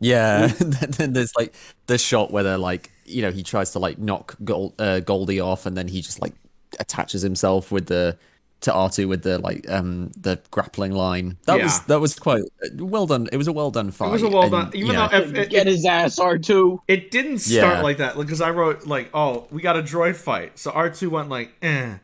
yeah, 0.00 0.46
then 0.58 0.90
then 0.90 1.12
there's 1.12 1.32
like 1.36 1.54
the 1.86 1.98
shot 1.98 2.30
where 2.30 2.42
they're 2.42 2.58
like, 2.58 2.90
you 3.04 3.22
know, 3.22 3.30
he 3.30 3.42
tries 3.42 3.72
to 3.72 3.78
like 3.78 3.98
knock 3.98 4.36
Gold, 4.44 4.74
uh, 4.78 5.00
Goldie 5.00 5.40
off, 5.40 5.66
and 5.66 5.76
then 5.76 5.88
he 5.88 6.00
just 6.00 6.20
like 6.20 6.34
attaches 6.80 7.22
himself 7.22 7.72
with 7.72 7.86
the 7.86 8.16
to 8.60 8.72
R2 8.72 9.08
with 9.08 9.22
the 9.22 9.38
like 9.38 9.68
um 9.70 10.10
the 10.20 10.40
grappling 10.50 10.92
line. 10.92 11.36
That 11.46 11.62
was 11.62 11.80
that 11.82 12.00
was 12.00 12.18
quite 12.18 12.42
well 12.76 13.06
done. 13.06 13.28
It 13.32 13.36
was 13.36 13.46
a 13.46 13.52
well 13.52 13.70
done 13.70 13.90
fight. 13.92 14.08
It 14.08 14.12
was 14.12 14.22
a 14.22 14.28
well 14.28 14.42
and, 14.42 14.50
done. 14.50 14.70
Even 14.74 14.94
know, 14.94 15.08
though 15.08 15.18
if, 15.18 15.34
it, 15.34 15.50
Get 15.50 15.66
his 15.66 15.84
ass 15.86 16.18
R 16.18 16.38
two. 16.38 16.82
It 16.88 17.10
didn't 17.10 17.38
start 17.38 17.76
Yeah. 17.76 17.82
like 17.82 17.98
that 17.98 18.16
because 18.16 18.40
I 18.40 18.50
wrote 18.50 18.86
like, 18.86 19.10
"Oh, 19.14 19.46
we 19.50 19.62
got 19.62 19.76
a 19.76 19.82
droid 19.82 20.16
fight." 20.16 20.58
So 20.58 20.70
R 20.72 20.90
two 20.90 21.10
went 21.10 21.28
like, 21.28 21.52
"eh," 21.62 21.98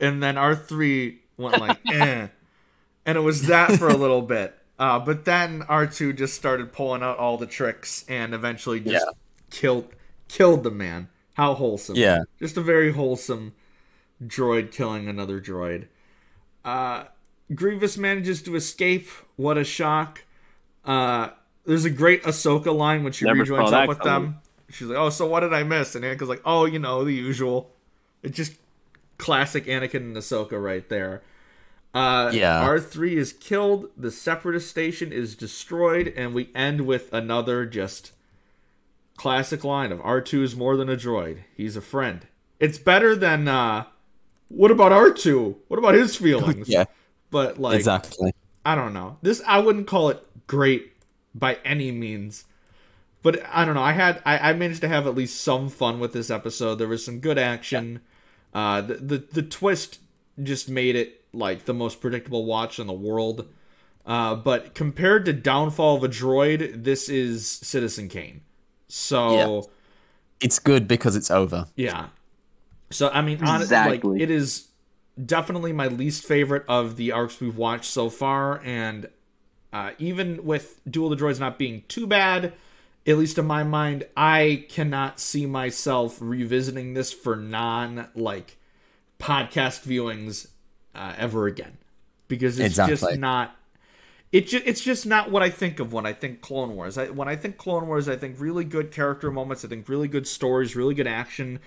and 0.00 0.22
then 0.22 0.38
R 0.38 0.54
three 0.56 1.18
went 1.36 1.60
like, 1.60 1.78
"eh," 1.86 2.28
and 3.04 3.18
it 3.18 3.20
was 3.20 3.42
that 3.42 3.72
for 3.72 3.88
a 3.88 3.96
little 3.96 4.22
bit. 4.22 4.54
Uh, 4.78 4.98
but 4.98 5.24
then 5.26 5.62
R 5.68 5.86
two 5.86 6.12
just 6.14 6.34
started 6.34 6.72
pulling 6.72 7.02
out 7.02 7.18
all 7.18 7.36
the 7.36 7.46
tricks 7.46 8.04
and 8.08 8.32
eventually 8.32 8.80
just 8.80 9.04
Yeah. 9.04 9.12
killed 9.50 9.88
killed 10.28 10.62
the 10.62 10.70
man. 10.70 11.08
How 11.34 11.52
wholesome! 11.54 11.96
Yeah. 11.96 12.20
just 12.40 12.56
a 12.56 12.60
very 12.62 12.92
wholesome 12.92 13.52
droid 14.24 14.72
killing 14.72 15.06
another 15.06 15.40
droid. 15.40 15.86
Uh, 16.64 17.04
Grievous 17.54 17.96
manages 17.96 18.42
to 18.42 18.56
escape. 18.56 19.08
What 19.36 19.56
a 19.56 19.64
shock! 19.64 20.24
Uh, 20.84 21.28
there's 21.64 21.84
a 21.86 21.90
great 21.90 22.22
Ahsoka 22.24 22.74
line 22.74 23.04
when 23.04 23.12
she 23.12 23.24
Never 23.24 23.40
rejoins 23.40 23.72
up 23.72 23.88
with 23.88 23.98
coming. 24.00 24.30
them. 24.32 24.40
She's 24.70 24.86
like, 24.88 24.98
"Oh, 24.98 25.08
so 25.10 25.26
what 25.26 25.40
did 25.40 25.54
I 25.54 25.62
miss?" 25.62 25.94
And 25.94 26.04
Anakin's 26.04 26.28
like, 26.28 26.42
"Oh, 26.44 26.66
you 26.66 26.78
know, 26.78 27.04
the 27.04 27.12
usual." 27.12 27.70
It's 28.22 28.36
just 28.36 28.54
classic 29.16 29.64
Anakin 29.66 29.96
and 29.96 30.16
Ahsoka 30.16 30.62
right 30.62 30.86
there. 30.88 31.22
Uh, 31.94 32.30
Yeah. 32.34 32.60
R 32.60 32.78
three 32.78 33.16
is 33.16 33.32
killed. 33.32 33.88
The 33.96 34.10
Separatist 34.10 34.68
station 34.68 35.10
is 35.12 35.34
destroyed, 35.34 36.12
and 36.16 36.34
we 36.34 36.50
end 36.54 36.82
with 36.82 37.10
another 37.14 37.64
just 37.64 38.12
classic 39.16 39.64
line 39.64 39.90
of 39.90 40.00
R 40.02 40.20
two 40.20 40.42
is 40.42 40.54
more 40.54 40.76
than 40.76 40.90
a 40.90 40.96
droid. 40.96 41.38
He's 41.56 41.76
a 41.76 41.80
friend. 41.80 42.26
It's 42.60 42.76
better 42.78 43.16
than 43.16 43.48
uh, 43.48 43.84
what 44.48 44.70
about 44.70 44.92
R 44.92 45.10
two? 45.12 45.56
What 45.68 45.78
about 45.78 45.94
his 45.94 46.16
feelings? 46.24 46.68
yeah, 46.68 46.84
but 47.30 47.58
like 47.58 47.76
exactly. 47.76 48.32
I 48.64 48.74
don't 48.74 48.92
know. 48.92 49.16
This 49.22 49.42
I 49.46 49.58
wouldn't 49.58 49.86
call 49.86 50.10
it 50.10 50.22
great 50.46 50.92
by 51.34 51.58
any 51.64 51.90
means. 51.92 52.44
But 53.22 53.42
I 53.52 53.64
don't 53.64 53.74
know. 53.74 53.82
I 53.82 53.92
had 53.92 54.22
I, 54.24 54.50
I 54.50 54.52
managed 54.52 54.80
to 54.82 54.88
have 54.88 55.06
at 55.06 55.14
least 55.14 55.40
some 55.40 55.68
fun 55.68 55.98
with 56.00 56.12
this 56.12 56.30
episode. 56.30 56.76
There 56.76 56.88
was 56.88 57.04
some 57.04 57.20
good 57.20 57.38
action. 57.38 58.00
Uh 58.54 58.80
the, 58.80 58.94
the 58.94 59.18
the 59.32 59.42
twist 59.42 60.00
just 60.42 60.68
made 60.68 60.94
it 60.96 61.24
like 61.32 61.64
the 61.64 61.74
most 61.74 62.00
predictable 62.00 62.44
watch 62.44 62.78
in 62.78 62.86
the 62.86 62.92
world. 62.92 63.48
Uh 64.06 64.34
but 64.36 64.74
compared 64.74 65.24
to 65.26 65.32
Downfall 65.32 65.96
of 65.96 66.04
a 66.04 66.08
Droid, 66.08 66.84
this 66.84 67.08
is 67.08 67.46
Citizen 67.48 68.08
Kane. 68.08 68.42
So 68.86 69.68
It's 70.40 70.58
good 70.58 70.86
because 70.88 71.16
it's 71.16 71.30
over. 71.30 71.66
yeah. 71.76 72.08
So 72.90 73.08
I 73.10 73.22
mean, 73.22 73.40
honestly, 73.42 73.80
Exactly. 73.80 73.84
like 73.84 74.08
it 74.14 74.30
is 74.30 74.68
definitely 75.24 75.72
my 75.72 75.88
least 75.88 76.24
favorite 76.24 76.64
of 76.68 76.96
the 76.96 77.12
arcs 77.12 77.40
we've 77.40 77.56
watched 77.56 77.90
so 77.90 78.08
far, 78.10 78.60
and 78.64 79.08
uh, 79.72 79.92
even 79.98 80.44
with 80.44 80.80
Duel 80.90 81.12
of 81.12 81.18
the 81.18 81.24
Droids 81.24 81.40
not 81.40 81.58
being 81.58 81.84
too 81.88 82.06
bad, 82.06 82.54
at 83.06 83.18
least 83.18 83.38
in 83.38 83.46
my 83.46 83.62
mind, 83.64 84.06
I 84.16 84.66
cannot 84.68 85.20
see 85.20 85.46
myself 85.46 86.18
revisiting 86.20 86.94
this 86.94 87.12
for 87.12 87.36
non 87.36 88.08
like 88.14 88.56
podcast 89.20 89.82
viewings 89.86 90.48
uh, 90.94 91.14
ever 91.18 91.46
again 91.46 91.78
because 92.28 92.58
it's 92.58 92.80
Exactly. 92.80 92.88
just 92.88 93.14
not. 93.14 93.56
It 94.30 94.48
ju- 94.48 94.62
it's 94.66 94.82
just 94.82 95.06
not 95.06 95.30
what 95.30 95.42
I 95.42 95.48
think 95.50 95.80
of 95.80 95.92
when 95.92 96.04
I 96.04 96.12
think 96.12 96.42
Clone 96.42 96.76
Wars. 96.76 96.98
I, 96.98 97.08
when 97.08 97.28
I 97.28 97.36
think 97.36 97.56
Clone 97.56 97.86
Wars, 97.86 98.08
I 98.08 98.16
think 98.16 98.38
really 98.38 98.64
good 98.64 98.90
character 98.90 99.30
moments. 99.30 99.64
I 99.64 99.68
think 99.68 99.88
really 99.88 100.08
good 100.08 100.26
stories, 100.26 100.76
really 100.76 100.94
good 100.94 101.06
action. 101.06 101.60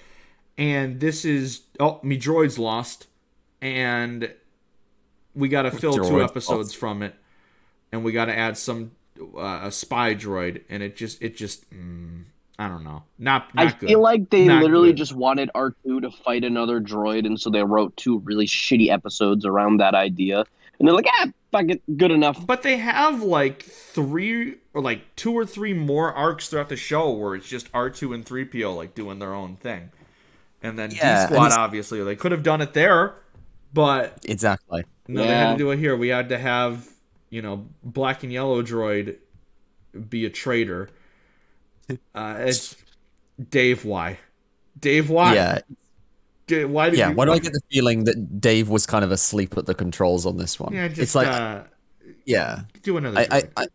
And 0.58 1.00
this 1.00 1.26
is 1.26 1.62
oh, 1.80 2.00
me 2.04 2.18
droids 2.20 2.58
lost, 2.60 3.08
and 3.62 4.32
we 5.34 5.50
got 5.50 5.64
to 5.64 5.72
fill 5.72 5.94
two 5.94 6.22
episodes 6.22 6.70
lost. 6.70 6.78
from 6.78 7.02
it, 7.04 7.16
and 7.92 8.04
we 8.04 8.12
got 8.12 8.26
to 8.26 8.38
add 8.38 8.58
some 8.58 8.92
uh, 9.36 9.62
a 9.64 9.72
spy 9.72 10.14
droid, 10.16 10.62
and 10.70 10.84
it 10.84 10.96
just 10.96 11.22
it 11.22 11.36
just 11.36 11.70
mm, 11.72 12.24
I 12.60 12.68
don't 12.68 12.84
know, 12.84 13.04
not 13.18 13.54
not 13.56 13.68
I 13.68 13.72
good. 13.72 13.90
feel 13.90 14.02
like 14.02 14.30
they 14.30 14.46
Not 14.46 14.62
literally 14.62 14.90
good. 14.90 14.98
just 14.98 15.14
wanted 15.14 15.50
R 15.56 15.74
two 15.84 16.02
to 16.02 16.12
fight 16.12 16.44
another 16.44 16.80
droid, 16.80 17.26
and 17.26 17.40
so 17.40 17.50
they 17.50 17.64
wrote 17.64 17.96
two 17.98 18.20
really 18.20 18.46
shitty 18.46 18.90
episodes 18.90 19.46
around 19.46 19.78
that 19.78 19.96
idea. 19.96 20.44
And 20.78 20.88
they're 20.88 20.96
like, 20.96 21.08
ah, 21.08 21.28
fuck 21.52 21.66
it, 21.70 21.98
good 21.98 22.12
enough. 22.12 22.46
But 22.46 22.64
they 22.64 22.78
have 22.78 23.22
like 23.24 23.64
three 23.64 24.56
or 24.74 24.82
like 24.82 25.16
two 25.16 25.34
or 25.34 25.46
three 25.46 25.74
more 25.74 26.12
arcs 26.14 26.50
throughout 26.50 26.70
the 26.70 26.76
show 26.76 27.12
where 27.12 27.36
it's 27.36 27.48
just 27.48 27.68
R 27.74 27.90
two 27.90 28.14
and 28.14 28.26
three 28.26 28.46
PO 28.46 28.74
like 28.74 28.96
doing 28.96 29.20
their 29.20 29.34
own 29.34 29.56
thing, 29.56 29.92
and 30.62 30.78
then 30.78 30.92
Yeah, 30.92 31.28
D 31.28 31.34
Squad 31.34 31.52
obviously 31.52 32.04
they 32.04 32.16
could 32.16 32.32
have 32.32 32.44
done 32.44 32.62
it 32.62 32.74
there, 32.74 33.16
but 33.74 34.20
Exactly. 34.26 34.84
no, 35.08 35.22
they 35.22 35.28
had 35.28 35.54
to 35.54 35.58
do 35.58 35.72
it 35.72 35.80
here. 35.80 35.96
We 35.98 36.10
had 36.10 36.30
to 36.30 36.38
have 36.38 36.88
you 37.30 37.42
know 37.42 37.68
black 37.84 38.24
and 38.24 38.32
yellow 38.32 38.62
droid 38.64 39.18
be 40.10 40.26
a 40.26 40.30
traitor. 40.30 40.90
Uh, 42.16 42.36
it's 42.40 42.76
Dave. 43.50 43.84
Why? 43.84 44.18
Dave. 44.80 45.10
Why? 45.10 45.36
Yeah. 45.36 45.60
D- 46.48 46.66
Why 46.66 46.90
did 46.90 47.00
Yeah, 47.00 47.10
you? 47.10 47.16
why 47.16 47.26
do 47.26 47.32
I 47.34 47.40
get 47.40 47.54
the 47.54 47.62
feeling 47.72 48.06
that 48.06 48.40
Dave 48.40 48.70
was 48.70 48.86
kind 48.86 49.04
of 49.04 49.12
asleep 49.12 49.58
at 49.58 49.66
the 49.66 49.74
controls 49.74 50.26
on 50.26 50.38
this 50.38 50.60
one? 50.60 50.74
Yeah, 50.74 50.88
just 50.88 51.00
it's 51.02 51.16
like, 51.16 51.28
uh, 51.28 51.64
yeah, 52.26 52.62
do 52.84 52.98
another. 52.98 53.20
I, 53.20 53.28
I. 53.32 53.44
I 53.58 53.66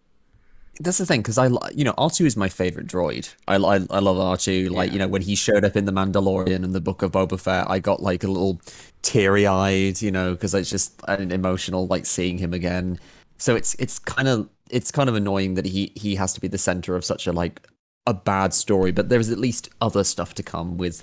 that's 0.80 0.98
the 0.98 1.06
thing 1.06 1.20
because 1.20 1.38
I, 1.38 1.48
you 1.74 1.84
know, 1.84 1.94
R 1.98 2.10
two 2.10 2.26
is 2.26 2.36
my 2.36 2.48
favorite 2.48 2.86
droid. 2.86 3.32
I, 3.48 3.56
I, 3.56 3.76
I 3.90 3.98
love 4.00 4.18
R 4.18 4.36
two. 4.36 4.68
Like, 4.68 4.88
Yeah. 4.88 4.92
you 4.94 4.98
know, 5.00 5.08
when 5.08 5.22
he 5.22 5.34
showed 5.34 5.64
up 5.64 5.76
in 5.76 5.84
the 5.84 5.92
Mandalorian 5.92 6.64
and 6.64 6.74
the 6.74 6.80
Book 6.80 7.02
of 7.02 7.12
Boba 7.12 7.38
Fett, 7.40 7.68
I 7.70 7.78
got 7.78 8.02
like 8.02 8.24
a 8.24 8.28
little 8.28 8.60
teary 9.02 9.46
eyed, 9.46 10.02
you 10.02 10.10
know, 10.10 10.32
because 10.32 10.54
it's 10.54 10.70
just 10.70 11.00
an 11.08 11.32
emotional 11.32 11.86
like 11.86 12.06
seeing 12.06 12.38
him 12.38 12.52
again. 12.52 12.98
So 13.38 13.54
it's 13.56 13.74
it's 13.74 13.98
kind 13.98 14.28
of 14.28 14.48
it's 14.70 14.90
kind 14.90 15.08
of 15.08 15.14
annoying 15.14 15.54
that 15.54 15.66
he 15.66 15.92
he 15.94 16.14
has 16.16 16.32
to 16.34 16.40
be 16.40 16.48
the 16.48 16.58
center 16.58 16.96
of 16.96 17.04
such 17.04 17.26
a 17.26 17.32
like 17.32 17.66
a 18.06 18.14
bad 18.14 18.54
story, 18.54 18.92
but 18.92 19.08
there's 19.08 19.30
at 19.30 19.38
least 19.38 19.68
other 19.80 20.04
stuff 20.04 20.34
to 20.34 20.42
come 20.42 20.76
with 20.78 21.02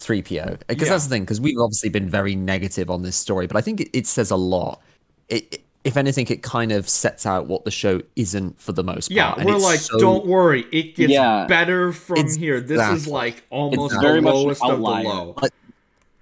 3PO. 0.00 0.58
Because 0.66 0.88
Yeah. 0.88 0.94
that's 0.94 1.04
the 1.04 1.10
thing, 1.10 1.22
because 1.22 1.40
we've 1.40 1.56
obviously 1.58 1.88
been 1.88 2.08
very 2.08 2.34
negative 2.34 2.90
on 2.90 3.02
this 3.02 3.16
story, 3.16 3.46
but 3.46 3.56
I 3.56 3.60
think 3.62 3.80
it, 3.80 3.88
it 3.96 4.06
says 4.06 4.30
a 4.30 4.36
lot. 4.36 4.80
It, 5.28 5.46
it- 5.54 5.64
if 5.84 5.96
anything, 5.96 6.26
it 6.28 6.42
kind 6.42 6.70
of 6.72 6.88
sets 6.88 7.26
out 7.26 7.46
what 7.46 7.64
the 7.64 7.70
show 7.70 8.00
isn't 8.16 8.60
for 8.60 8.72
the 8.72 8.84
most 8.84 9.08
part. 9.08 9.16
yeah, 9.16 9.34
and 9.36 9.44
we're 9.46 9.56
it's 9.56 9.64
like, 9.64 9.78
so- 9.80 9.98
don't 9.98 10.26
worry, 10.26 10.64
it 10.72 10.94
gets 10.94 11.12
Yeah. 11.12 11.46
better 11.48 11.92
from 11.92 12.18
It's 12.18 12.34
here. 12.36 12.60
This 12.60 12.80
is 12.92 13.06
like 13.08 13.42
almost 13.50 13.94
the 13.94 14.00
Very 14.00 14.20
much 14.20 14.34
an 14.34 14.40
lowest 14.42 14.62
of 14.62 14.68
the 14.68 14.74
outlier. 14.76 15.04
low. 15.04 15.36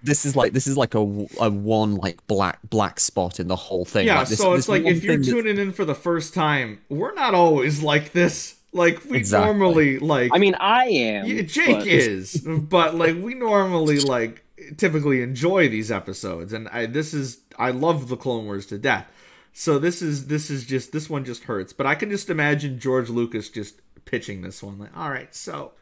This 0.02 0.24
is 0.24 0.34
like 0.34 0.54
this 0.54 0.66
is 0.66 0.78
like 0.78 0.94
a, 0.94 1.00
a 1.40 1.50
one 1.50 1.96
like 1.96 2.26
black 2.26 2.58
black 2.70 2.98
spot 2.98 3.38
in 3.38 3.48
the 3.48 3.56
whole 3.56 3.84
thing. 3.84 4.06
Yeah, 4.06 4.20
like 4.20 4.28
this, 4.28 4.38
so 4.38 4.52
this 4.52 4.60
it's 4.60 4.68
like 4.70 4.84
if 4.84 5.04
you're 5.04 5.14
thing 5.16 5.22
that- 5.22 5.30
tuning 5.30 5.58
in 5.58 5.72
for 5.72 5.84
the 5.84 5.94
first 5.94 6.32
time, 6.32 6.80
we're 6.88 7.12
not 7.12 7.34
always 7.34 7.82
like 7.82 8.12
this. 8.12 8.56
Like 8.72 9.04
we 9.10 9.18
Exactly. 9.18 9.46
normally 9.58 9.98
like. 9.98 10.30
I 10.32 10.38
mean, 10.38 10.54
I 10.54 10.86
am. 10.86 11.26
Yeah, 11.26 11.42
Jake 11.42 11.78
but- 11.80 11.86
is, 11.86 12.36
but 12.46 12.94
like 12.94 13.16
we 13.20 13.34
normally 13.34 14.00
like 14.00 14.42
typically 14.78 15.20
enjoy 15.22 15.68
these 15.68 15.90
episodes, 15.90 16.54
and 16.54 16.66
I 16.68 16.86
this 16.86 17.12
is 17.12 17.38
I 17.58 17.72
love 17.72 18.08
the 18.08 18.16
Clone 18.16 18.46
Wars 18.46 18.64
to 18.66 18.78
death. 18.78 19.06
So 19.52 19.78
this 19.78 20.00
is 20.02 20.26
this 20.28 20.48
is 20.50 20.64
just 20.64 20.92
this 20.92 21.10
one 21.10 21.24
just 21.24 21.44
hurts, 21.44 21.72
but 21.72 21.86
I 21.86 21.94
can 21.94 22.10
just 22.10 22.30
imagine 22.30 22.78
George 22.78 23.08
Lucas 23.10 23.48
just 23.50 23.80
pitching 24.04 24.42
this 24.42 24.62
one. 24.62 24.78
Like, 24.78 24.96
all 24.96 25.10
right, 25.10 25.34
so 25.34 25.72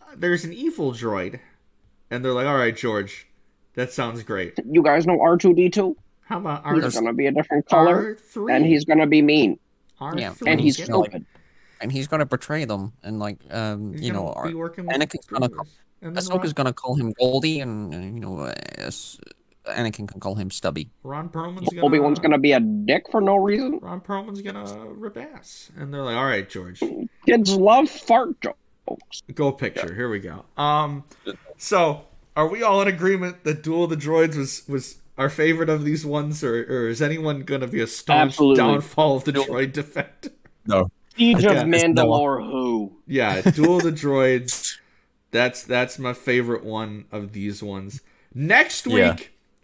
uh, 0.00 0.14
there's 0.16 0.44
an 0.44 0.52
evil 0.52 0.92
droid, 0.92 1.38
and 2.10 2.24
they're 2.24 2.32
like, 2.32 2.46
all 2.46 2.56
right, 2.56 2.74
George, 2.76 3.26
that 3.74 3.92
sounds 3.92 4.22
great. 4.22 4.58
You 4.68 4.82
guys 4.82 5.06
know 5.06 5.20
R 5.20 5.36
two 5.36 5.54
D 5.54 5.68
two. 5.68 5.96
How 6.22 6.38
about 6.38 6.64
R? 6.64 6.74
He's 6.74 6.96
R 6.96 7.02
gonna 7.02 7.12
be 7.14 7.26
a 7.26 7.32
different 7.32 7.66
color, 7.66 8.16
three. 8.16 8.52
and 8.52 8.64
he's 8.64 8.84
gonna 8.84 9.06
be 9.06 9.22
mean, 9.22 9.58
R 10.00 10.18
Yeah, 10.18 10.34
and 10.46 10.60
he's 10.60 10.78
you 10.78 10.86
know, 10.88 11.00
like, 11.00 11.22
and 11.80 11.92
he's 11.92 12.08
gonna 12.08 12.26
betray 12.26 12.64
them, 12.64 12.92
and 13.02 13.18
like 13.18 13.38
um, 13.50 13.92
He's 13.92 14.02
you 14.02 14.12
know, 14.12 14.32
gonna 14.34 14.48
be 14.48 14.54
our- 14.54 14.58
working 14.58 14.86
with 14.86 14.96
Anakin's 14.96 15.26
gonna 15.26 15.48
Grievous. 15.48 15.74
And 16.02 16.14
Ahsoka's 16.16 16.52
gonna 16.52 16.72
call 16.74 16.94
him 16.94 17.12
Goldie, 17.18 17.60
and 17.60 17.94
uh, 17.94 17.98
you 17.98 18.20
know, 18.20 18.40
uh, 18.40 18.52
S- 18.78 19.18
Anakin 19.68 20.08
can 20.08 20.20
call 20.20 20.34
him 20.34 20.50
Stubby. 20.50 20.90
Ron 21.02 21.28
Perlman's 21.28 21.68
gonna 21.70 21.84
Obi 21.86 21.98
Wan's 21.98 22.18
gonna 22.18 22.38
be 22.38 22.52
a 22.52 22.60
dick 22.60 23.04
for 23.10 23.20
no 23.20 23.36
reason. 23.36 23.78
Ron 23.82 24.00
Perlman's 24.00 24.40
gonna 24.42 24.86
rip 24.90 25.16
ass, 25.16 25.70
and 25.76 25.92
they're 25.92 26.02
like, 26.02 26.16
"All 26.16 26.24
right, 26.24 26.48
George, 26.48 26.82
Kids 27.26 27.54
love 27.56 27.88
fart 27.88 28.40
jokes. 28.40 29.22
go 29.34 29.52
picture." 29.52 29.94
Here 29.94 30.08
we 30.08 30.20
go. 30.20 30.44
Um, 30.56 31.04
so 31.56 32.02
are 32.36 32.48
we 32.48 32.62
all 32.62 32.80
in 32.82 32.88
agreement 32.88 33.44
that 33.44 33.62
Duel 33.62 33.84
of 33.84 33.90
the 33.90 33.96
Droids 33.96 34.36
was 34.36 34.62
was 34.68 34.98
our 35.18 35.30
favorite 35.30 35.68
of 35.70 35.84
these 35.84 36.04
ones, 36.04 36.44
or, 36.44 36.62
or 36.68 36.88
is 36.88 37.00
anyone 37.02 37.40
gonna 37.40 37.66
be 37.66 37.80
a 37.80 37.86
staunch 37.86 38.32
Absolutely. 38.32 38.56
downfall 38.56 39.16
of 39.16 39.24
the 39.24 39.32
Droid 39.32 39.72
Defender? 39.72 40.30
No, 40.66 40.90
Siege 41.16 41.44
of 41.44 41.56
Mandalore. 41.64 42.44
Who? 42.44 42.92
Yeah, 43.06 43.40
Duel 43.40 43.78
of 43.78 43.82
the 43.84 43.92
Droids. 43.92 44.76
That's 45.30 45.62
that's 45.64 45.98
my 45.98 46.12
favorite 46.12 46.64
one 46.64 47.06
of 47.10 47.32
these 47.32 47.62
ones. 47.62 48.00
Next 48.34 48.86
week 48.86 48.96
Yeah. 48.96 49.16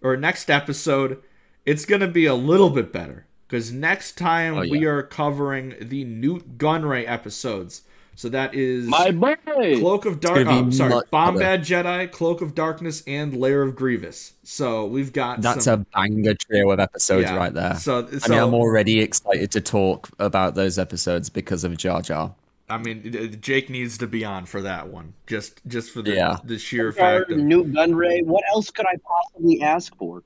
Or 0.03 0.17
next 0.17 0.51
episode, 0.51 1.23
it's 1.65 1.85
gonna 1.85 2.09
be 2.09 2.27
a 2.27 2.35
little 2.35 2.71
bit 2.71 2.93
better 2.93 3.27
because 3.47 3.73
next 3.73 4.17
time 4.17 4.57
Oh, 4.57 4.61
we 4.63 4.85
are 4.85 5.03
covering 5.03 5.75
the 5.81 6.05
Nute 6.05 6.59
Gunray 6.59 7.09
episodes. 7.09 7.83
So 8.15 8.29
that 8.29 8.55
is 8.55 8.87
My 8.87 9.11
boy. 9.11 9.79
Cloak 9.81 10.05
of 10.05 10.21
Dark. 10.21 10.47
Oh, 10.47 10.71
sorry, 10.71 10.91
much 10.91 11.07
Bombad 11.11 11.61
Jedi, 11.61 12.11
Cloak 12.11 12.41
of 12.41 12.55
Darkness, 12.55 13.03
and 13.07 13.37
Lair 13.37 13.63
of 13.63 13.75
Grievous. 13.75 14.35
So 14.43 14.87
we've 14.87 15.13
got 15.13 15.41
that's 15.41 15.65
some, 15.65 15.81
a 15.81 15.87
banger 15.99 16.35
trio 16.35 16.71
of 16.71 16.81
episodes 16.81 17.31
yeah. 17.31 17.37
right 17.37 17.53
there. 17.55 17.75
So, 17.77 18.07
I 18.23 18.29
mean, 18.29 18.39
I'm 18.39 18.55
already 18.55 19.01
excited 19.01 19.51
to 19.53 19.61
talk 19.61 20.09
about 20.19 20.55
those 20.55 20.79
episodes 20.79 21.31
because 21.31 21.65
of 21.65 21.77
Jar 21.77 22.03
Jar. 22.03 22.35
I 22.73 22.79
mean, 22.79 23.39
Jake 23.41 23.69
needs 23.71 23.99
to 23.99 24.07
be 24.07 24.25
on 24.25 24.47
for 24.47 24.63
that 24.63 24.89
one, 24.89 25.15
just 25.27 25.61
just 25.67 25.91
for 25.91 26.03
the 26.03 26.15
Yeah. 26.15 26.39
the 26.45 26.59
sheer 26.59 26.87
Our 26.89 26.93
fact 26.93 27.31
of 27.31 27.39
Nute 27.39 27.73
Gunray. 27.73 28.25
What 28.25 28.43
else 28.53 28.71
could 28.71 28.87
I 28.87 28.97
possibly 29.07 29.63
ask 29.63 29.97
for? 29.97 30.23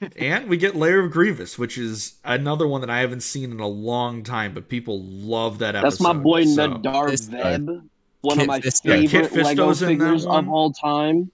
And 0.16 0.48
we 0.48 0.56
get 0.56 0.76
Lair 0.76 1.00
of 1.00 1.10
Grievous, 1.10 1.58
which 1.58 1.76
is 1.76 2.14
another 2.24 2.68
one 2.68 2.80
that 2.82 2.90
I 2.90 3.00
haven't 3.00 3.24
seen 3.24 3.50
in 3.50 3.58
a 3.58 3.66
long 3.66 4.22
time, 4.22 4.54
but 4.54 4.68
people 4.68 5.02
love 5.02 5.58
that 5.58 5.74
episode. 5.74 5.90
That's 5.90 6.00
my 6.00 6.12
boy 6.12 6.44
so- 6.44 6.68
Nahdar 6.68 7.10
This 7.10 7.26
guy. 7.26 7.56
Vebb. 7.56 7.82
One 8.20 8.34
Kit 8.36 8.42
of 8.42 8.46
my 8.48 8.60
Fisto. 8.60 8.84
Yeah, 9.02 9.08
favorite 9.08 9.44
Lego 9.44 9.70
Fisto's 9.70 9.80
figures 9.80 10.26
of 10.26 10.48
all 10.48 10.72
time. 10.72 11.30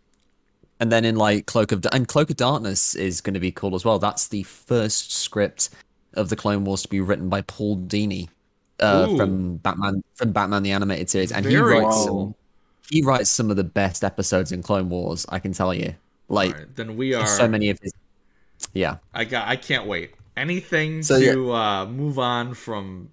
And 0.80 0.90
then 0.90 1.04
in 1.04 1.16
like 1.16 1.46
Cloak 1.46 1.72
of 1.72 1.84
and 1.92 2.08
Cloak 2.08 2.30
of 2.30 2.36
Darkness 2.36 2.94
is 2.94 3.20
going 3.20 3.34
to 3.34 3.40
be 3.40 3.52
cool 3.52 3.74
as 3.74 3.84
well. 3.84 3.98
That's 3.98 4.28
the 4.28 4.42
first 4.44 5.12
script 5.12 5.68
of 6.14 6.28
the 6.30 6.36
Clone 6.36 6.64
Wars 6.64 6.82
to 6.82 6.88
be 6.88 7.00
written 7.00 7.28
by 7.28 7.40
Paul 7.42 7.76
Dini 7.78 8.28
uh, 8.80 9.16
from 9.16 9.56
Batman 9.58 10.02
from 10.14 10.32
Batman 10.32 10.62
the 10.62 10.72
animated 10.72 11.08
series, 11.10 11.32
and 11.32 11.44
he 11.46 11.56
writes 11.56 11.94
cool. 11.94 12.04
some, 12.04 12.34
he 12.90 13.02
writes 13.02 13.30
some 13.30 13.50
of 13.50 13.56
the 13.56 13.64
best 13.64 14.02
episodes 14.04 14.52
in 14.52 14.62
Clone 14.62 14.88
Wars. 14.88 15.24
I 15.28 15.38
can 15.38 15.52
tell 15.52 15.72
you, 15.74 15.94
like 16.28 16.54
right, 16.54 16.76
then 16.76 16.96
we 16.96 17.14
are. 17.14 17.26
so 17.26 17.46
many 17.48 17.70
of 17.70 17.78
his. 17.80 17.92
Yeah, 18.72 18.96
I 19.12 19.24
got. 19.24 19.46
I 19.48 19.56
can't 19.56 19.86
wait. 19.86 20.12
Anything 20.36 21.02
So, 21.02 21.20
to 21.20 21.52
uh, 21.52 21.86
move 21.86 22.18
on 22.18 22.54
from 22.54 23.10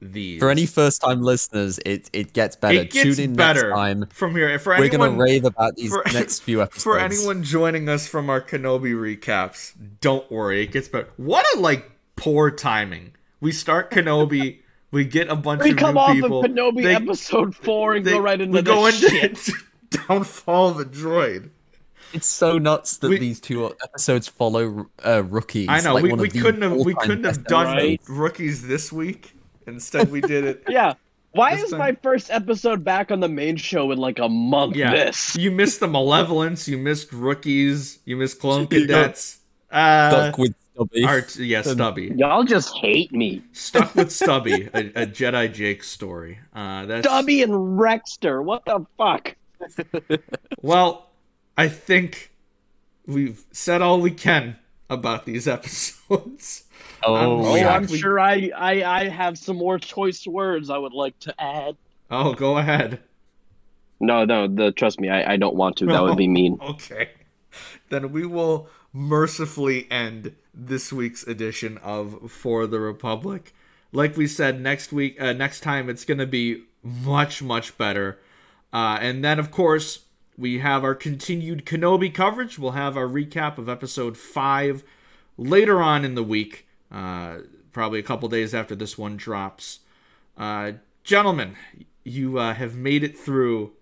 these. 0.00 0.38
for 0.40 0.50
any 0.50 0.66
first 0.66 1.00
time 1.00 1.22
listeners, 1.22 1.78
it 1.84 2.08
it 2.12 2.32
gets 2.32 2.54
better. 2.56 2.78
it 2.80 2.90
gets 2.90 3.16
Tune 3.16 3.24
in 3.30 3.34
better 3.36 3.70
next 3.70 3.76
time. 3.76 4.06
from 4.12 4.36
here. 4.36 4.56
For 4.58 4.76
We're 4.78 4.88
gonna 4.88 5.10
rave 5.10 5.44
about 5.44 5.76
these 5.76 5.90
for- 5.90 6.04
next 6.12 6.40
few 6.44 6.62
episodes. 6.62 6.84
for 6.84 6.98
anyone 6.98 7.42
joining 7.42 7.88
us 7.88 8.06
from 8.06 8.28
our 8.30 8.40
Kenobi 8.40 8.94
recaps, 8.94 9.72
don't 10.00 10.30
worry, 10.30 10.62
it 10.62 10.72
gets 10.72 10.86
better. 10.88 11.08
What 11.16 11.44
a 11.56 11.58
like 11.60 11.90
poor 12.16 12.50
timing. 12.50 13.12
We 13.40 13.50
start 13.52 13.90
Kenobi, 13.90 14.58
we 14.94 15.04
get 15.04 15.28
a 15.28 15.36
bunch 15.36 15.60
of 15.60 15.64
things. 15.66 15.74
We 15.74 15.76
of 15.76 15.78
come 15.78 15.94
new 15.94 16.00
off 16.00 16.12
people. 16.14 16.44
of 16.44 16.50
Kenobi 16.50 16.82
they- 16.84 16.94
episode 16.94 17.54
four 17.54 17.94
and 17.94 18.04
they- 18.06 18.12
go 18.12 18.20
right 18.20 18.40
into 18.40 18.52
we 18.54 18.60
the 18.60 18.62
go 18.72 18.86
into 18.86 19.08
shit. 19.10 19.50
downfall 20.08 20.70
of 20.70 20.80
a 20.80 20.84
droid. 20.84 21.50
It's 22.12 22.26
so 22.28 22.58
nuts 22.58 22.98
that 22.98 23.08
We- 23.08 23.18
these 23.18 23.40
two 23.40 23.66
episodes 23.82 24.28
follow 24.28 24.86
uh, 25.04 25.24
rookies. 25.24 25.68
I 25.68 25.80
know 25.80 25.94
like 25.94 26.04
we, 26.04 26.12
we 26.12 26.28
couldn't 26.30 26.62
have 26.62 26.72
we 26.76 26.94
couldn't 26.94 27.24
have 27.24 27.44
done 27.44 27.66
Right. 27.76 28.00
rookies 28.08 28.66
this 28.66 28.92
week. 28.92 29.32
Instead, 29.66 30.10
we 30.10 30.20
did 30.20 30.44
it. 30.44 30.62
Yeah. 30.68 30.94
Why 31.32 31.54
is 31.54 31.70
time- 31.70 31.80
my 31.80 31.92
first 32.00 32.30
episode 32.30 32.84
back 32.84 33.10
on 33.10 33.18
the 33.18 33.28
main 33.28 33.56
show 33.56 33.90
in 33.90 33.98
like 33.98 34.20
a 34.20 34.28
month? 34.28 34.76
Yeah, 34.76 34.92
This. 34.92 35.34
you 35.36 35.50
missed 35.50 35.80
the 35.80 35.88
malevolence. 35.88 36.68
You 36.68 36.78
missed 36.78 37.12
rookies. 37.12 37.98
You 38.04 38.16
missed 38.16 38.38
clone 38.38 38.68
cadets. 38.68 39.40
Uh, 39.68 40.10
Stuck 40.10 40.38
with 40.38 40.54
Stubby. 40.74 41.04
Art, 41.04 41.36
yeah, 41.36 41.62
Stubby. 41.62 42.12
Y'all 42.16 42.44
just 42.44 42.74
hate 42.76 43.12
me. 43.12 43.42
Stuck 43.52 43.94
with 43.94 44.10
Stubby, 44.10 44.68
a, 44.74 44.80
a 45.02 45.06
Jedi 45.06 45.52
Jake 45.52 45.84
story. 45.84 46.38
Uh, 46.54 46.86
that's 46.86 47.06
Stubby 47.06 47.42
and 47.42 47.52
Rexster. 47.52 48.42
What 48.42 48.64
the 48.64 48.84
fuck? 48.98 49.36
Well, 50.62 51.06
I 51.56 51.68
think 51.68 52.32
we've 53.06 53.44
said 53.52 53.82
all 53.82 54.00
we 54.00 54.10
can 54.10 54.56
about 54.90 55.26
these 55.26 55.46
episodes. 55.48 56.64
Oh, 57.02 57.14
Oh, 57.46 57.54
yeah. 57.56 57.68
I'm 57.74 57.86
We- 57.86 57.98
sure 57.98 58.18
I, 58.18 58.50
I 58.56 58.82
I 58.82 59.08
have 59.08 59.38
some 59.38 59.56
more 59.56 59.78
choice 59.78 60.26
words 60.26 60.70
I 60.70 60.78
would 60.78 60.92
like 60.94 61.18
to 61.20 61.34
add. 61.40 61.76
Oh, 62.10 62.34
go 62.34 62.58
ahead. 62.58 63.00
No, 64.00 64.24
no, 64.24 64.48
the 64.48 64.72
trust 64.72 65.00
me, 65.00 65.08
I, 65.08 65.34
I 65.34 65.36
don't 65.36 65.54
want 65.54 65.76
to. 65.78 65.86
That 65.86 66.02
would 66.02 66.16
be 66.16 66.28
mean. 66.40 66.58
Okay. 66.60 67.10
Then 67.88 68.12
we 68.12 68.26
will 68.26 68.68
mercifully 68.92 69.90
end 69.90 70.34
this 70.52 70.92
week's 70.92 71.26
edition 71.26 71.78
of 71.78 72.30
For 72.30 72.66
the 72.66 72.80
Republic. 72.80 73.54
Like 73.92 74.16
we 74.16 74.26
said, 74.26 74.60
next 74.60 74.92
week, 74.92 75.20
uh, 75.20 75.32
next 75.32 75.60
time, 75.60 75.88
it's 75.88 76.04
going 76.04 76.18
to 76.18 76.26
be 76.26 76.64
much, 76.82 77.42
much 77.42 77.76
better. 77.78 78.18
Uh, 78.72 78.98
and 79.00 79.24
then, 79.24 79.38
of 79.38 79.50
course, 79.50 80.00
we 80.36 80.58
have 80.58 80.82
our 80.82 80.94
continued 80.94 81.64
Kenobi 81.64 82.12
coverage. 82.12 82.58
We'll 82.58 82.72
have 82.72 82.96
our 82.96 83.06
recap 83.06 83.58
of 83.58 83.68
episode 83.68 84.16
5 84.16 84.82
later 85.36 85.80
on 85.80 86.04
in 86.04 86.14
the 86.14 86.24
week, 86.24 86.66
uh, 86.90 87.38
probably 87.72 88.00
a 88.00 88.04
couple 88.04 88.28
days 88.28 88.54
after 88.54 88.74
this 88.74 88.98
one 88.98 89.16
drops. 89.16 89.80
Uh, 90.36 90.72
gentlemen, 91.04 91.56
you 92.02 92.38
uh, 92.38 92.54
have 92.54 92.74
made 92.74 93.04
it 93.04 93.16
through 93.18 93.72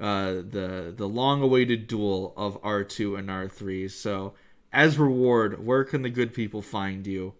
uh, 0.00 0.34
the 0.34 0.92
the 0.96 1.08
long-awaited 1.08 1.86
duel 1.86 2.32
of 2.36 2.60
R2 2.62 3.18
and 3.18 3.28
R3. 3.28 3.90
So, 3.90 4.34
as 4.72 4.98
reward, 4.98 5.64
where 5.64 5.84
can 5.84 6.02
the 6.02 6.10
good 6.10 6.32
people 6.32 6.62
find 6.62 7.06
you? 7.06 7.34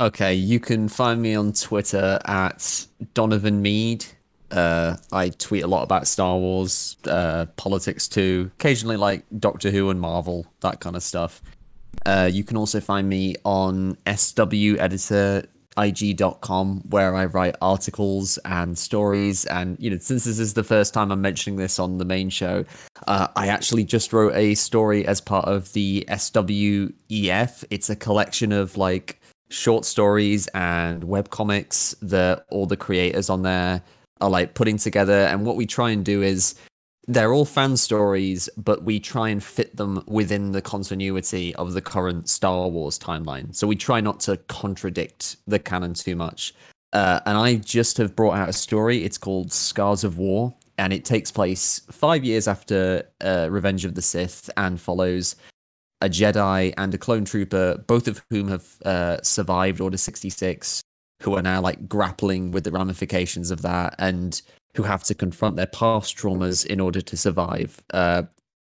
Okay, 0.00 0.34
you 0.34 0.58
can 0.58 0.88
find 0.88 1.22
me 1.22 1.34
on 1.34 1.52
Twitter 1.52 2.18
at 2.24 2.86
Donovan 3.14 3.62
Mead. 3.62 4.04
Uh, 4.50 4.96
I 5.12 5.30
tweet 5.30 5.62
a 5.62 5.66
lot 5.66 5.82
about 5.82 6.06
Star 6.06 6.36
Wars, 6.36 6.96
uh, 7.06 7.46
politics 7.56 8.08
too, 8.08 8.50
occasionally 8.58 8.96
like 8.96 9.24
Doctor 9.38 9.70
Who 9.70 9.90
and 9.90 10.00
Marvel, 10.00 10.46
that 10.60 10.80
kind 10.80 10.96
of 10.96 11.02
stuff. 11.02 11.40
Uh, 12.04 12.28
you 12.30 12.42
can 12.42 12.56
also 12.56 12.80
find 12.80 13.08
me 13.08 13.36
on 13.44 13.96
SW 14.06 14.76
Editor 14.78 15.46
ig.com 15.78 16.82
where 16.88 17.14
I 17.14 17.26
write 17.26 17.56
articles 17.60 18.38
and 18.44 18.76
stories. 18.76 19.44
And, 19.46 19.76
you 19.80 19.90
know, 19.90 19.98
since 19.98 20.24
this 20.24 20.38
is 20.38 20.54
the 20.54 20.64
first 20.64 20.94
time 20.94 21.10
I'm 21.10 21.20
mentioning 21.20 21.58
this 21.58 21.78
on 21.78 21.98
the 21.98 22.04
main 22.04 22.30
show, 22.30 22.64
uh, 23.06 23.28
I 23.36 23.48
actually 23.48 23.84
just 23.84 24.12
wrote 24.12 24.34
a 24.34 24.54
story 24.54 25.06
as 25.06 25.20
part 25.20 25.46
of 25.46 25.72
the 25.72 26.06
SWEF. 26.08 27.64
It's 27.70 27.90
a 27.90 27.96
collection 27.96 28.52
of 28.52 28.76
like 28.76 29.20
short 29.50 29.84
stories 29.84 30.48
and 30.48 31.04
web 31.04 31.30
comics 31.30 31.94
that 32.02 32.46
all 32.50 32.66
the 32.66 32.76
creators 32.76 33.28
on 33.28 33.42
there 33.42 33.82
are 34.20 34.30
like 34.30 34.54
putting 34.54 34.78
together. 34.78 35.26
And 35.26 35.44
what 35.44 35.56
we 35.56 35.66
try 35.66 35.90
and 35.90 36.04
do 36.04 36.22
is 36.22 36.54
they're 37.08 37.32
all 37.32 37.44
fan 37.44 37.76
stories, 37.76 38.48
but 38.56 38.84
we 38.84 39.00
try 39.00 39.28
and 39.28 39.42
fit 39.42 39.76
them 39.76 40.04
within 40.06 40.52
the 40.52 40.62
continuity 40.62 41.54
of 41.56 41.72
the 41.72 41.80
current 41.80 42.28
Star 42.28 42.68
Wars 42.68 42.98
timeline. 42.98 43.54
So 43.54 43.66
we 43.66 43.76
try 43.76 44.00
not 44.00 44.20
to 44.20 44.36
contradict 44.36 45.36
the 45.46 45.58
canon 45.58 45.94
too 45.94 46.14
much. 46.14 46.54
Uh, 46.92 47.20
and 47.26 47.36
I 47.36 47.56
just 47.56 47.96
have 47.96 48.14
brought 48.14 48.36
out 48.36 48.48
a 48.48 48.52
story. 48.52 49.04
It's 49.04 49.18
called 49.18 49.52
Scars 49.52 50.04
of 50.04 50.18
War, 50.18 50.54
and 50.78 50.92
it 50.92 51.04
takes 51.04 51.30
place 51.30 51.80
five 51.90 52.22
years 52.24 52.46
after 52.46 53.08
uh, 53.20 53.48
Revenge 53.50 53.84
of 53.84 53.94
the 53.94 54.02
Sith 54.02 54.48
and 54.56 54.80
follows 54.80 55.36
a 56.02 56.08
Jedi 56.08 56.74
and 56.76 56.94
a 56.94 56.98
clone 56.98 57.24
trooper, 57.24 57.78
both 57.86 58.08
of 58.08 58.22
whom 58.30 58.48
have 58.48 58.82
uh, 58.84 59.22
survived 59.22 59.80
Order 59.80 59.96
66, 59.96 60.82
who 61.22 61.34
are 61.36 61.42
now 61.42 61.60
like 61.60 61.88
grappling 61.88 62.50
with 62.50 62.64
the 62.64 62.72
ramifications 62.72 63.50
of 63.50 63.62
that. 63.62 63.94
And 63.98 64.40
who 64.74 64.82
have 64.82 65.02
to 65.04 65.14
confront 65.14 65.56
their 65.56 65.66
past 65.66 66.16
traumas 66.16 66.64
in 66.64 66.80
order 66.80 67.00
to 67.00 67.16
survive. 67.16 67.82
Uh, 67.92 68.22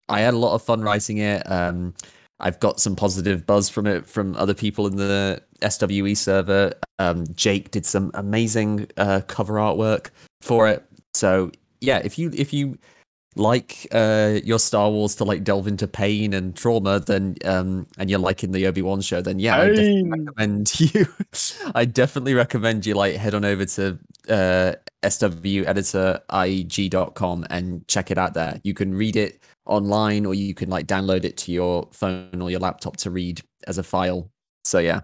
I 0.09 0.21
had 0.21 0.35
a 0.35 0.39
lot 0.39 0.55
of 0.55 0.63
fun 0.63 0.81
writing 0.81 1.19
it. 1.19 1.43
Um, 1.51 1.95
I've 2.41 2.61
got 2.61 2.81
some 2.81 2.97
positive 2.97 3.47
buzz 3.47 3.69
from 3.69 3.87
it 3.87 4.07
from 4.07 4.37
other 4.37 4.55
people 4.55 4.87
in 4.87 4.97
the 4.97 5.43
SWE 5.69 6.15
server. 6.15 6.73
Um, 6.99 7.27
Jake 7.35 7.71
did 7.71 7.85
some 7.85 8.11
amazing 8.15 8.89
uh, 8.97 9.23
cover 9.27 9.55
artwork 9.55 10.11
for 10.41 10.69
it. 10.69 10.85
So 11.15 11.51
yeah, 11.81 11.99
if 11.99 12.19
you 12.19 12.31
if 12.35 12.53
you 12.53 12.79
like 13.37 13.87
uh, 13.93 14.41
your 14.45 14.59
Star 14.59 14.91
Wars 14.91 15.15
to 15.17 15.25
like 15.25 15.45
delve 15.45 15.69
into 15.69 15.87
pain 15.87 16.33
and 16.35 16.57
trauma, 16.57 17.01
then 17.01 17.37
um, 17.45 17.87
and 17.97 18.11
you're 18.11 18.19
liking 18.19 18.53
the 18.53 18.67
Obi 18.67 18.83
Wan 18.83 19.01
show, 19.01 19.21
then 19.21 19.39
yeah, 19.39 19.59
I 19.59 19.69
definitely 19.69 20.11
recommend 20.11 20.81
you. 20.81 21.07
I 21.75 21.85
definitely 21.85 22.35
recommend 22.35 22.87
you 22.87 22.95
like 22.95 23.17
head 23.17 23.35
on 23.35 23.45
over 23.45 23.65
to 23.65 23.99
uh, 24.29 24.73
sweditor.ig.com 25.03 27.47
and 27.51 27.89
check 27.89 28.11
it 28.11 28.19
out 28.19 28.35
there. 28.35 28.61
You 28.65 28.75
can 28.75 28.95
read 28.95 29.17
it 29.17 29.41
online, 29.67 30.27
or 30.27 30.35
you 30.35 30.55
can 30.55 30.69
like 30.69 30.87
download 30.87 31.25
it 31.25 31.37
to 31.39 31.53
your 31.53 31.89
phone 31.93 32.41
or 32.41 32.51
your 32.51 32.61
laptop 32.61 32.97
to 32.99 33.11
read 33.11 33.41
as 33.67 33.79
a 33.79 33.83
file. 33.83 34.31
So 34.65 34.79
yeah. 34.79 35.01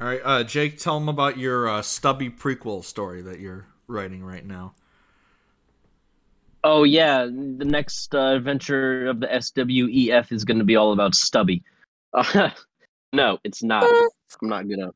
All 0.00 0.06
right, 0.06 0.20
uh, 0.24 0.44
Jake, 0.44 0.78
tell 0.78 0.96
them 0.98 1.08
about 1.08 1.38
your 1.38 1.68
uh, 1.68 1.82
stubby 1.82 2.30
prequel 2.30 2.84
story 2.84 3.20
that 3.22 3.40
you're 3.40 3.66
writing 3.88 4.22
right 4.22 4.46
now. 4.46 4.74
Oh 6.64 6.82
yeah, 6.82 7.24
the 7.24 7.64
next 7.64 8.14
uh, 8.14 8.34
adventure 8.36 9.06
of 9.06 9.20
the 9.20 9.26
SWEF 9.26 10.32
is 10.32 10.44
going 10.44 10.58
to 10.58 10.64
be 10.64 10.76
all 10.76 10.92
about 10.92 11.14
Stubby. 11.14 11.62
Uh, 12.12 12.50
no, 13.12 13.38
it's 13.44 13.62
not. 13.62 13.84
I'm 14.42 14.48
not 14.48 14.68
gonna. 14.68 14.90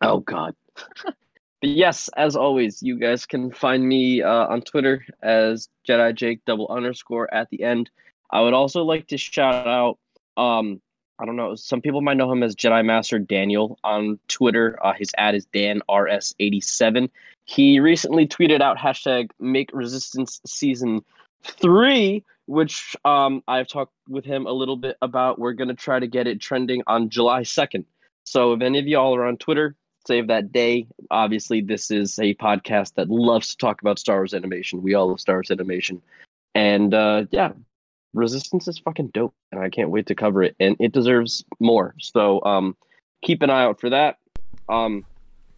Oh 0.00 0.20
God. 0.20 0.54
but 1.04 1.14
yes, 1.62 2.10
as 2.16 2.36
always, 2.36 2.82
you 2.82 2.98
guys 2.98 3.24
can 3.26 3.50
find 3.50 3.86
me 3.86 4.22
uh, 4.22 4.46
on 4.46 4.62
Twitter 4.62 5.04
as 5.22 5.68
Jedi 5.88 6.14
Jake 6.14 6.44
double 6.44 6.68
underscore 6.68 7.32
at 7.32 7.48
the 7.50 7.62
end. 7.62 7.90
I 8.30 8.40
would 8.40 8.54
also 8.54 8.82
like 8.82 9.08
to 9.08 9.16
shout 9.16 9.66
out. 9.66 9.98
Um, 10.36 10.80
I 11.18 11.24
don't 11.24 11.36
know. 11.36 11.54
Some 11.54 11.80
people 11.80 12.00
might 12.00 12.16
know 12.16 12.30
him 12.30 12.42
as 12.42 12.56
Jedi 12.56 12.84
Master 12.84 13.18
Daniel 13.18 13.78
on 13.84 14.18
Twitter. 14.28 14.78
Uh, 14.84 14.92
his 14.94 15.12
ad 15.16 15.34
is 15.34 15.46
Dan 15.46 15.80
RS87. 15.88 17.08
He 17.44 17.78
recently 17.78 18.26
tweeted 18.26 18.60
out 18.60 18.78
hashtag 18.78 19.30
Make 19.38 19.70
Resistance 19.72 20.40
Season 20.44 21.04
Three, 21.44 22.24
which 22.46 22.96
um, 23.04 23.42
I've 23.46 23.68
talked 23.68 23.92
with 24.08 24.24
him 24.24 24.46
a 24.46 24.52
little 24.52 24.76
bit 24.76 24.96
about. 25.02 25.38
We're 25.38 25.52
gonna 25.52 25.74
try 25.74 26.00
to 26.00 26.06
get 26.06 26.26
it 26.26 26.40
trending 26.40 26.82
on 26.86 27.10
July 27.10 27.42
second. 27.44 27.84
So 28.24 28.52
if 28.54 28.62
any 28.62 28.78
of 28.78 28.86
y'all 28.88 29.14
are 29.14 29.26
on 29.26 29.36
Twitter, 29.36 29.76
save 30.06 30.26
that 30.28 30.50
day. 30.52 30.86
Obviously, 31.10 31.60
this 31.60 31.90
is 31.90 32.18
a 32.18 32.34
podcast 32.34 32.94
that 32.94 33.08
loves 33.08 33.50
to 33.50 33.56
talk 33.58 33.80
about 33.82 33.98
Star 33.98 34.16
Wars 34.16 34.34
animation. 34.34 34.82
We 34.82 34.94
all 34.94 35.08
love 35.08 35.20
Star 35.20 35.36
Wars 35.36 35.50
animation, 35.50 36.02
and 36.54 36.92
uh, 36.92 37.26
yeah, 37.30 37.52
Resistance 38.14 38.68
is 38.68 38.78
fucking 38.78 39.08
dope, 39.08 39.34
and 39.52 39.60
I 39.60 39.68
can't 39.68 39.90
wait 39.90 40.06
to 40.06 40.14
cover 40.14 40.42
it. 40.42 40.56
And 40.60 40.76
it 40.78 40.92
deserves 40.92 41.44
more. 41.60 41.94
So 42.00 42.42
um, 42.44 42.76
keep 43.22 43.42
an 43.42 43.50
eye 43.50 43.64
out 43.64 43.80
for 43.80 43.90
that. 43.90 44.18
Um, 44.68 45.04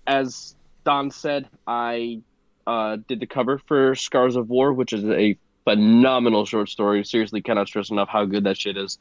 as 0.06 0.56
Don 0.84 1.10
said, 1.10 1.48
I 1.66 2.22
uh, 2.66 2.96
did 3.06 3.20
the 3.20 3.26
cover 3.26 3.58
for 3.58 3.94
Scars 3.94 4.36
of 4.36 4.48
War, 4.48 4.72
which 4.72 4.92
is 4.92 5.04
a 5.04 5.36
phenomenal 5.64 6.46
short 6.46 6.68
story. 6.68 7.04
Seriously, 7.04 7.42
cannot 7.42 7.68
stress 7.68 7.90
enough 7.90 8.08
how 8.08 8.24
good 8.24 8.44
that 8.44 8.56
shit 8.56 8.76
is. 8.76 8.98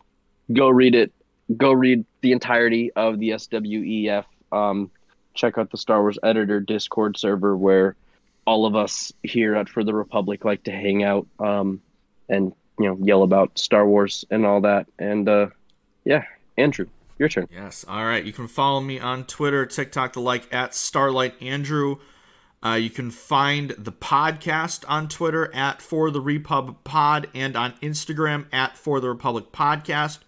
Go 0.52 0.70
read 0.70 0.94
it. 0.94 1.12
Go 1.56 1.72
read 1.72 2.06
the 2.22 2.32
entirety 2.32 2.92
of 2.94 3.20
the 3.20 3.32
SWEF. 3.38 4.26
Um, 4.52 4.92
check 5.34 5.58
out 5.58 5.72
the 5.72 5.78
Star 5.78 6.02
Wars 6.02 6.18
Editor 6.24 6.60
Discord 6.60 7.18
server 7.18 7.56
where 7.56 7.96
all 8.46 8.66
of 8.66 8.76
us 8.76 9.12
here 9.24 9.56
at 9.56 9.70
For 9.70 9.84
the 9.84 9.94
Republic 9.94 10.46
like 10.46 10.64
to 10.64 10.72
hang 10.72 11.04
out 11.04 11.28
um, 11.40 11.82
and 12.30 12.54
you 12.80 12.88
know 12.88 12.98
yell 13.02 13.24
about 13.24 13.58
Star 13.58 13.88
Wars 13.88 14.26
and 14.30 14.46
all 14.46 14.62
that. 14.62 14.88
And 15.00 15.28
uh, 15.28 15.48
yeah, 16.04 16.24
Andrew, 16.58 16.88
your 17.18 17.30
turn. 17.30 17.48
Yes. 17.52 17.86
All 17.88 18.06
right. 18.06 18.24
You 18.24 18.34
can 18.34 18.48
follow 18.48 18.82
me 18.82 19.00
on 19.00 19.26
Twitter, 19.26 19.66
TikTok, 19.66 20.14
the 20.14 20.22
like 20.22 20.54
at 20.54 20.76
Starlight 20.76 21.42
Andrew. 21.42 21.98
Uh, 22.64 22.76
you 22.76 22.90
can 22.90 23.12
find 23.12 23.72
the 23.78 23.92
podcast 23.92 24.84
on 24.88 25.08
Twitter 25.08 25.54
at 25.54 25.82
For 25.82 26.10
the 26.10 26.22
Republic 26.22 26.78
Pod 26.84 27.30
and 27.36 27.56
on 27.56 27.74
Instagram 27.74 28.48
at 28.52 28.78
For 28.78 29.00
the 29.00 29.10
Republic 29.10 29.52
Podcast. 29.52 30.20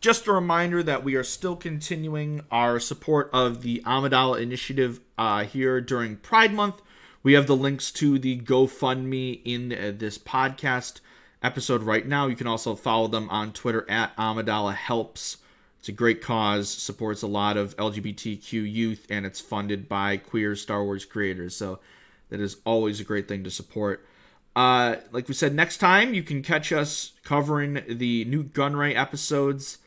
Just 0.00 0.26
a 0.26 0.32
reminder 0.32 0.82
that 0.82 1.04
we 1.04 1.14
are 1.14 1.24
still 1.24 1.56
continuing 1.56 2.42
our 2.50 2.78
support 2.78 3.30
of 3.32 3.62
the 3.62 3.82
Amidala 3.84 4.40
Initiative 4.40 5.00
uh, 5.18 5.44
here 5.44 5.80
during 5.80 6.16
Pride 6.16 6.52
Month. 6.52 6.82
We 7.22 7.34
have 7.34 7.46
the 7.46 7.56
links 7.56 7.92
to 7.92 8.18
the 8.18 8.40
GoFundMe 8.40 9.40
in 9.44 9.72
uh, 9.72 9.92
this 9.96 10.18
podcast 10.18 11.00
episode 11.42 11.82
right 11.82 12.06
now. 12.06 12.26
You 12.26 12.36
can 12.36 12.46
also 12.46 12.74
follow 12.74 13.08
them 13.08 13.28
on 13.30 13.52
Twitter 13.52 13.88
at 13.90 14.16
Amidala 14.16 14.74
Helps. 14.74 15.38
It's 15.78 15.88
a 15.88 15.92
great 15.92 16.22
cause, 16.22 16.68
supports 16.68 17.22
a 17.22 17.26
lot 17.26 17.56
of 17.56 17.76
LGBTQ 17.76 18.52
youth, 18.72 19.06
and 19.10 19.26
it's 19.26 19.40
funded 19.40 19.88
by 19.88 20.16
queer 20.16 20.54
Star 20.54 20.84
Wars 20.84 21.04
creators. 21.04 21.56
So 21.56 21.80
that 22.28 22.40
is 22.40 22.58
always 22.64 23.00
a 23.00 23.04
great 23.04 23.26
thing 23.26 23.42
to 23.44 23.50
support. 23.50 24.06
Uh, 24.54 24.96
like 25.10 25.28
we 25.28 25.34
said, 25.34 25.54
next 25.54 25.78
time 25.78 26.14
you 26.14 26.22
can 26.22 26.42
catch 26.42 26.72
us 26.72 27.12
covering 27.24 27.82
the 27.88 28.24
Nute 28.26 28.52
Gunray 28.52 28.96
episodes. 28.96 29.78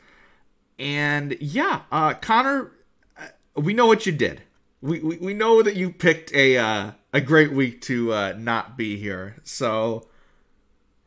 And 0.78 1.38
yeah, 1.40 1.84
uh, 1.92 2.16
Connor, 2.16 2.72
uh, 3.18 3.28
we 3.56 3.74
know 3.74 3.88
what 3.88 4.06
you 4.06 4.12
did. 4.12 4.42
We, 4.82 5.00
we, 5.00 5.18
we 5.18 5.34
know 5.34 5.62
that 5.62 5.76
you 5.76 5.92
picked 5.92 6.34
a 6.34 6.58
uh, 6.58 6.92
a 7.14 7.22
great 7.22 7.54
week 7.54 7.82
to 7.84 8.12
uh, 8.12 8.34
not 8.38 8.78
be 8.78 8.98
here. 8.98 9.38
So 9.44 10.08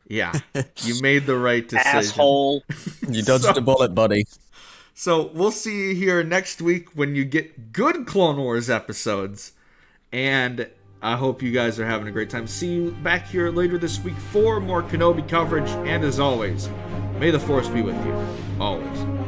yeah, 0.09 0.33
you 0.77 1.01
made 1.01 1.25
the 1.25 1.37
right 1.37 1.67
decision. 1.67 1.97
Asshole. 1.97 2.63
You 3.09 3.23
dodged 3.23 3.45
so, 3.45 3.51
a 3.51 3.61
bullet, 3.61 3.95
buddy. 3.95 4.25
So 4.93 5.31
we'll 5.33 5.51
see 5.51 5.89
you 5.89 5.95
here 5.95 6.23
next 6.23 6.61
week 6.61 6.89
when 6.93 7.15
you 7.15 7.23
get 7.23 7.71
good 7.71 8.05
Clone 8.05 8.37
Wars 8.37 8.69
episodes. 8.69 9.53
And 10.11 10.69
I 11.01 11.15
hope 11.15 11.41
you 11.41 11.51
guys 11.51 11.79
are 11.79 11.85
having 11.85 12.07
a 12.07 12.11
great 12.11 12.29
time. 12.29 12.45
See 12.47 12.73
you 12.73 12.91
back 13.03 13.25
here 13.25 13.49
later 13.49 13.77
this 13.77 13.99
week 14.03 14.17
for 14.17 14.59
more 14.59 14.83
Kenobi 14.83 15.27
coverage. 15.27 15.69
And 15.87 16.03
as 16.03 16.19
always, 16.19 16.69
may 17.17 17.31
the 17.31 17.39
Force 17.39 17.69
be 17.69 17.81
with 17.81 17.95
you. 18.05 18.27
Always. 18.59 19.18